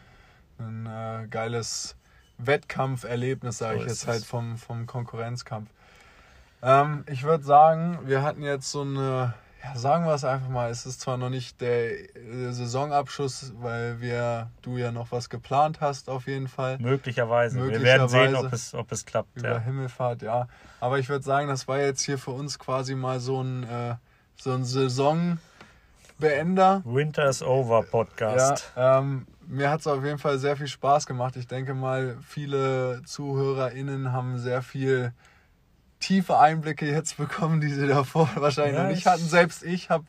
äh, 0.58 1.26
geiles 1.28 1.96
Wettkampferlebnis, 2.38 3.58
sage 3.58 3.78
so 3.78 3.84
ich 3.84 3.90
jetzt 3.90 4.06
halt 4.06 4.24
vom, 4.24 4.56
vom 4.56 4.86
Konkurrenzkampf. 4.86 5.70
Ähm, 6.62 7.04
ich 7.08 7.22
würde 7.22 7.44
sagen, 7.44 8.00
wir 8.04 8.22
hatten 8.22 8.42
jetzt 8.42 8.70
so 8.70 8.82
eine 8.82 9.34
ja, 9.66 9.76
sagen 9.78 10.06
wir 10.06 10.14
es 10.14 10.24
einfach 10.24 10.48
mal, 10.48 10.70
es 10.70 10.86
ist 10.86 11.00
zwar 11.00 11.16
noch 11.16 11.30
nicht 11.30 11.60
der 11.60 11.90
Saisonabschluss, 12.50 13.52
weil 13.58 14.00
wir, 14.00 14.50
du 14.62 14.76
ja 14.76 14.92
noch 14.92 15.10
was 15.10 15.28
geplant 15.28 15.80
hast, 15.80 16.08
auf 16.08 16.28
jeden 16.28 16.46
Fall. 16.46 16.78
Möglicherweise. 16.78 17.58
Möglicherweise 17.58 18.14
wir 18.14 18.20
werden 18.20 18.32
sehen, 18.32 18.46
ob 18.46 18.52
es, 18.52 18.72
ob 18.74 18.92
es 18.92 19.04
klappt. 19.04 19.36
Über 19.36 19.48
ja. 19.48 19.58
Himmelfahrt, 19.58 20.22
ja. 20.22 20.46
Aber 20.78 21.00
ich 21.00 21.08
würde 21.08 21.24
sagen, 21.24 21.48
das 21.48 21.66
war 21.66 21.80
jetzt 21.80 22.02
hier 22.02 22.18
für 22.18 22.30
uns 22.30 22.60
quasi 22.60 22.94
mal 22.94 23.18
so 23.18 23.42
ein, 23.42 23.64
äh, 23.64 23.96
so 24.36 24.52
ein 24.52 24.64
Saisonbeender. 24.64 25.40
Winter 26.84 27.28
is 27.28 27.42
over 27.42 27.82
Podcast. 27.82 28.72
Ja, 28.76 29.00
ähm, 29.00 29.26
mir 29.48 29.70
hat 29.70 29.80
es 29.80 29.88
auf 29.88 30.04
jeden 30.04 30.18
Fall 30.18 30.38
sehr 30.38 30.56
viel 30.56 30.68
Spaß 30.68 31.06
gemacht. 31.06 31.34
Ich 31.36 31.48
denke 31.48 31.74
mal, 31.74 32.16
viele 32.22 33.02
ZuhörerInnen 33.04 34.12
haben 34.12 34.38
sehr 34.38 34.62
viel 34.62 35.12
tiefe 36.06 36.38
Einblicke 36.38 36.86
jetzt 36.86 37.16
bekommen, 37.16 37.60
die 37.60 37.68
sie 37.68 37.88
davor 37.88 38.28
wahrscheinlich 38.36 38.76
ja, 38.76 38.84
noch 38.84 38.90
nicht 38.90 39.06
hatten. 39.06 39.26
Selbst 39.26 39.64
ich 39.64 39.90
habe 39.90 40.04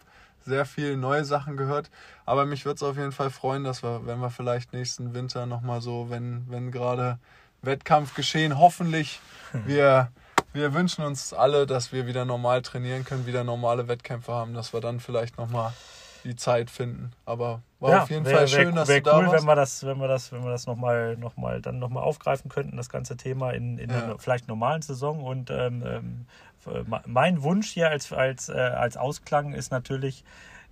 sehr 0.46 0.66
viele 0.66 0.96
neue 0.96 1.26
Sachen 1.26 1.58
gehört. 1.58 1.90
Aber 2.26 2.46
mich 2.46 2.66
würde 2.66 2.76
es 2.76 2.84
auf 2.84 2.98
jeden 2.98 3.12
Fall 3.12 3.30
freuen, 3.30 3.64
dass 3.64 3.84
wir, 3.84 4.06
wenn 4.06 4.20
wir 4.20 4.30
vielleicht 4.30 4.74
nächsten 4.74 5.14
Winter 5.14 5.46
nochmal 5.46 5.82
so, 5.82 6.10
wenn, 6.10 6.46
wenn 6.50 6.72
gerade 6.72 7.20
Wettkampf 7.62 8.14
geschehen, 8.14 8.58
hoffentlich 8.58 9.20
hm. 9.52 9.68
wir, 9.68 10.12
wir 10.54 10.74
wünschen 10.74 11.04
uns 11.04 11.34
alle, 11.34 11.66
dass 11.66 11.92
wir 11.92 12.06
wieder 12.06 12.26
normal 12.26 12.62
trainieren 12.62 13.04
können, 13.04 13.26
wieder 13.26 13.44
normale 13.44 13.88
Wettkämpfe 13.88 14.32
haben, 14.32 14.54
dass 14.54 14.74
wir 14.74 14.82
dann 14.82 15.00
vielleicht 15.00 15.38
nochmal 15.38 15.74
die 16.24 16.36
Zeit 16.36 16.70
finden. 16.70 17.12
Aber 17.26 17.62
war 17.80 17.92
ja, 17.92 18.04
auf 18.04 18.10
jeden 18.10 18.26
wär, 18.26 18.38
Fall 18.38 18.48
schön, 18.48 18.68
wär, 18.68 18.72
dass 18.74 18.88
wär 18.88 19.02
du 19.02 19.10
da 19.10 19.18
cool, 19.18 19.28
warst. 19.28 19.42
wenn 19.42 19.48
wir 19.48 19.56
das, 19.56 19.86
wenn 19.86 19.98
wir 20.00 20.08
das, 20.08 20.32
wenn 20.32 20.44
wir 20.44 20.52
das 20.52 20.66
nochmal 20.68 21.18
noch 21.18 21.38
mal, 21.38 21.62
dann 21.62 21.80
nochmal 21.80 22.04
aufgreifen 22.04 22.50
könnten, 22.50 22.78
das 22.78 22.90
ganze 22.90 23.18
Thema 23.18 23.52
in, 23.52 23.78
in 23.78 23.90
ja. 23.90 24.04
einer 24.04 24.20
vielleicht 24.20 24.48
normalen 24.48 24.82
Saison. 24.82 25.24
Und 25.24 25.50
ähm, 25.50 25.84
ähm 25.86 26.26
mein 27.06 27.44
Wunsch 27.44 27.70
hier 27.70 27.90
als, 27.90 28.12
als, 28.12 28.50
äh, 28.50 28.54
als 28.54 28.98
Ausklang 28.98 29.54
ist 29.54 29.72
natürlich, 29.72 30.26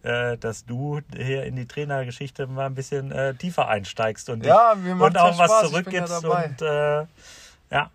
äh, 0.03 0.37
dass 0.37 0.65
du 0.65 1.01
hier 1.15 1.45
in 1.45 1.55
die 1.55 1.67
Trainergeschichte 1.67 2.47
mal 2.47 2.65
ein 2.65 2.75
bisschen 2.75 3.11
äh, 3.11 3.33
tiefer 3.33 3.67
einsteigst 3.67 4.29
und, 4.29 4.45
ja, 4.45 4.73
und 4.73 5.17
auch 5.17 5.37
was 5.37 5.69
zurückgibst 5.69 6.21
ja 6.23 6.29
und 6.29 6.61
äh, 6.61 7.05
ja, 7.71 7.89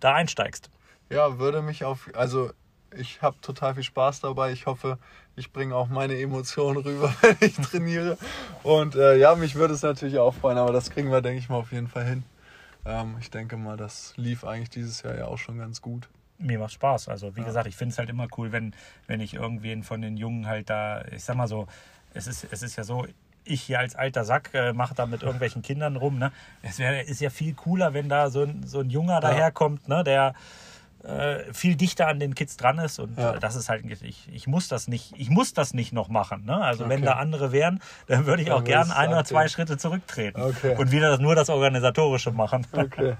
da 0.00 0.14
einsteigst. 0.14 0.70
Ja, 1.10 1.38
würde 1.38 1.60
mich 1.60 1.84
auf, 1.84 2.08
also 2.14 2.50
ich 2.96 3.22
habe 3.22 3.36
total 3.40 3.74
viel 3.74 3.82
Spaß 3.82 4.20
dabei. 4.20 4.52
Ich 4.52 4.66
hoffe, 4.66 4.98
ich 5.36 5.52
bringe 5.52 5.74
auch 5.74 5.88
meine 5.88 6.18
Emotionen 6.18 6.78
rüber, 6.78 7.14
wenn 7.22 7.36
ich 7.40 7.56
trainiere. 7.56 8.18
Und 8.62 8.94
äh, 8.94 9.16
ja, 9.16 9.34
mich 9.34 9.54
würde 9.54 9.74
es 9.74 9.82
natürlich 9.82 10.18
auch 10.18 10.34
freuen, 10.34 10.58
aber 10.58 10.72
das 10.72 10.90
kriegen 10.90 11.10
wir, 11.10 11.20
denke 11.20 11.38
ich 11.38 11.48
mal, 11.48 11.56
auf 11.56 11.72
jeden 11.72 11.88
Fall 11.88 12.04
hin. 12.04 12.24
Ähm, 12.84 13.16
ich 13.20 13.30
denke 13.30 13.56
mal, 13.56 13.76
das 13.76 14.14
lief 14.16 14.44
eigentlich 14.44 14.70
dieses 14.70 15.02
Jahr 15.02 15.16
ja 15.16 15.26
auch 15.26 15.38
schon 15.38 15.58
ganz 15.58 15.80
gut. 15.80 16.08
Mir 16.38 16.58
macht 16.58 16.72
Spaß. 16.72 17.08
Also, 17.08 17.36
wie 17.36 17.40
ja. 17.40 17.46
gesagt, 17.46 17.66
ich 17.66 17.76
finde 17.76 17.92
es 17.92 17.98
halt 17.98 18.08
immer 18.08 18.26
cool, 18.38 18.52
wenn, 18.52 18.74
wenn 19.06 19.20
ich 19.20 19.34
irgendwen 19.34 19.82
von 19.82 20.00
den 20.00 20.16
Jungen 20.16 20.46
halt 20.46 20.70
da, 20.70 21.04
ich 21.06 21.22
sag 21.22 21.36
mal 21.36 21.48
so, 21.48 21.66
es 22.14 22.26
ist, 22.26 22.46
es 22.50 22.62
ist 22.62 22.76
ja 22.76 22.84
so, 22.84 23.06
ich 23.44 23.62
hier 23.62 23.78
als 23.78 23.94
alter 23.94 24.24
Sack 24.24 24.50
äh, 24.54 24.72
mache 24.72 24.94
da 24.94 25.06
mit 25.06 25.22
irgendwelchen 25.22 25.62
Kindern 25.62 25.96
rum. 25.96 26.18
Ne? 26.18 26.32
Es 26.62 26.78
wär, 26.78 27.06
ist 27.06 27.20
ja 27.20 27.30
viel 27.30 27.54
cooler, 27.54 27.94
wenn 27.94 28.08
da 28.08 28.30
so 28.30 28.42
ein, 28.42 28.66
so 28.66 28.80
ein 28.80 28.90
Junger 28.90 29.14
ja. 29.14 29.20
daherkommt, 29.20 29.88
ne? 29.88 30.04
der 30.04 30.34
äh, 31.04 31.52
viel 31.52 31.76
dichter 31.76 32.08
an 32.08 32.20
den 32.20 32.34
Kids 32.34 32.56
dran 32.56 32.78
ist 32.78 32.98
und 32.98 33.16
ja. 33.16 33.34
äh, 33.34 33.38
das 33.40 33.56
ist 33.56 33.68
halt 33.70 33.84
ich, 34.02 34.28
ich 34.30 34.46
muss 34.46 34.68
das 34.68 34.86
nicht 34.86 35.14
ich 35.16 35.30
muss 35.30 35.54
das 35.54 35.72
nicht 35.72 35.92
noch 35.92 36.08
machen 36.08 36.44
ne? 36.44 36.62
also 36.62 36.84
okay. 36.84 36.94
wenn 36.94 37.02
da 37.02 37.12
andere 37.12 37.52
wären 37.52 37.80
dann 38.06 38.26
würde 38.26 38.42
ich 38.42 38.48
dann 38.48 38.58
auch 38.58 38.64
gern 38.64 38.90
ein 38.90 39.08
oder 39.08 39.24
zwei 39.24 39.48
Schritte 39.48 39.78
zurücktreten 39.78 40.40
okay. 40.40 40.76
und 40.76 40.92
wieder 40.92 41.16
nur 41.18 41.34
das 41.34 41.48
organisatorische 41.48 42.32
machen 42.32 42.66
okay 42.72 43.16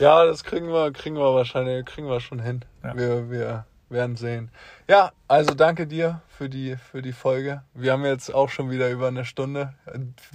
ja 0.00 0.24
das 0.24 0.42
kriegen 0.42 0.66
wir 0.68 0.92
kriegen 0.92 1.16
wir 1.16 1.32
wahrscheinlich 1.34 1.86
kriegen 1.86 2.08
wir 2.08 2.20
schon 2.20 2.40
hin 2.40 2.64
ja. 2.82 2.96
wir 2.96 3.30
wir 3.30 3.66
werden 3.88 4.16
sehen 4.16 4.50
ja 4.88 5.12
also 5.28 5.54
danke 5.54 5.86
dir 5.86 6.22
für 6.26 6.48
die 6.48 6.76
für 6.76 7.02
die 7.02 7.12
Folge 7.12 7.62
wir 7.72 7.92
haben 7.92 8.04
jetzt 8.04 8.34
auch 8.34 8.48
schon 8.48 8.68
wieder 8.70 8.90
über 8.90 9.06
eine 9.06 9.24
Stunde 9.24 9.74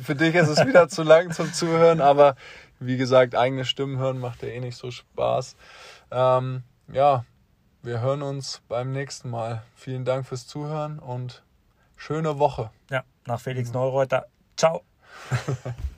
für 0.02 0.16
dich 0.16 0.36
ist 0.36 0.48
es 0.48 0.66
wieder 0.66 0.88
zu 0.88 1.04
lang 1.04 1.32
zum 1.32 1.52
Zuhören 1.52 2.00
aber 2.00 2.38
wie 2.80 2.96
gesagt 2.96 3.36
eigene 3.36 3.66
Stimmen 3.66 3.98
hören 3.98 4.20
macht 4.20 4.42
ja 4.42 4.48
eh 4.48 4.62
nicht 4.62 4.78
so 4.78 4.90
Spaß 4.90 5.58
ähm, 6.12 6.64
ja, 6.92 7.26
wir 7.84 8.02
hören 8.02 8.22
uns 8.22 8.62
beim 8.68 8.92
nächsten 8.92 9.30
Mal. 9.30 9.64
Vielen 9.76 10.06
Dank 10.06 10.26
fürs 10.26 10.48
Zuhören 10.48 11.00
und 11.00 11.44
schöne 11.96 12.40
Woche. 12.40 12.72
Ja, 12.90 13.04
nach 13.26 13.40
Felix 13.40 13.72
Neureuter. 13.72 14.28
Ciao. 14.56 14.84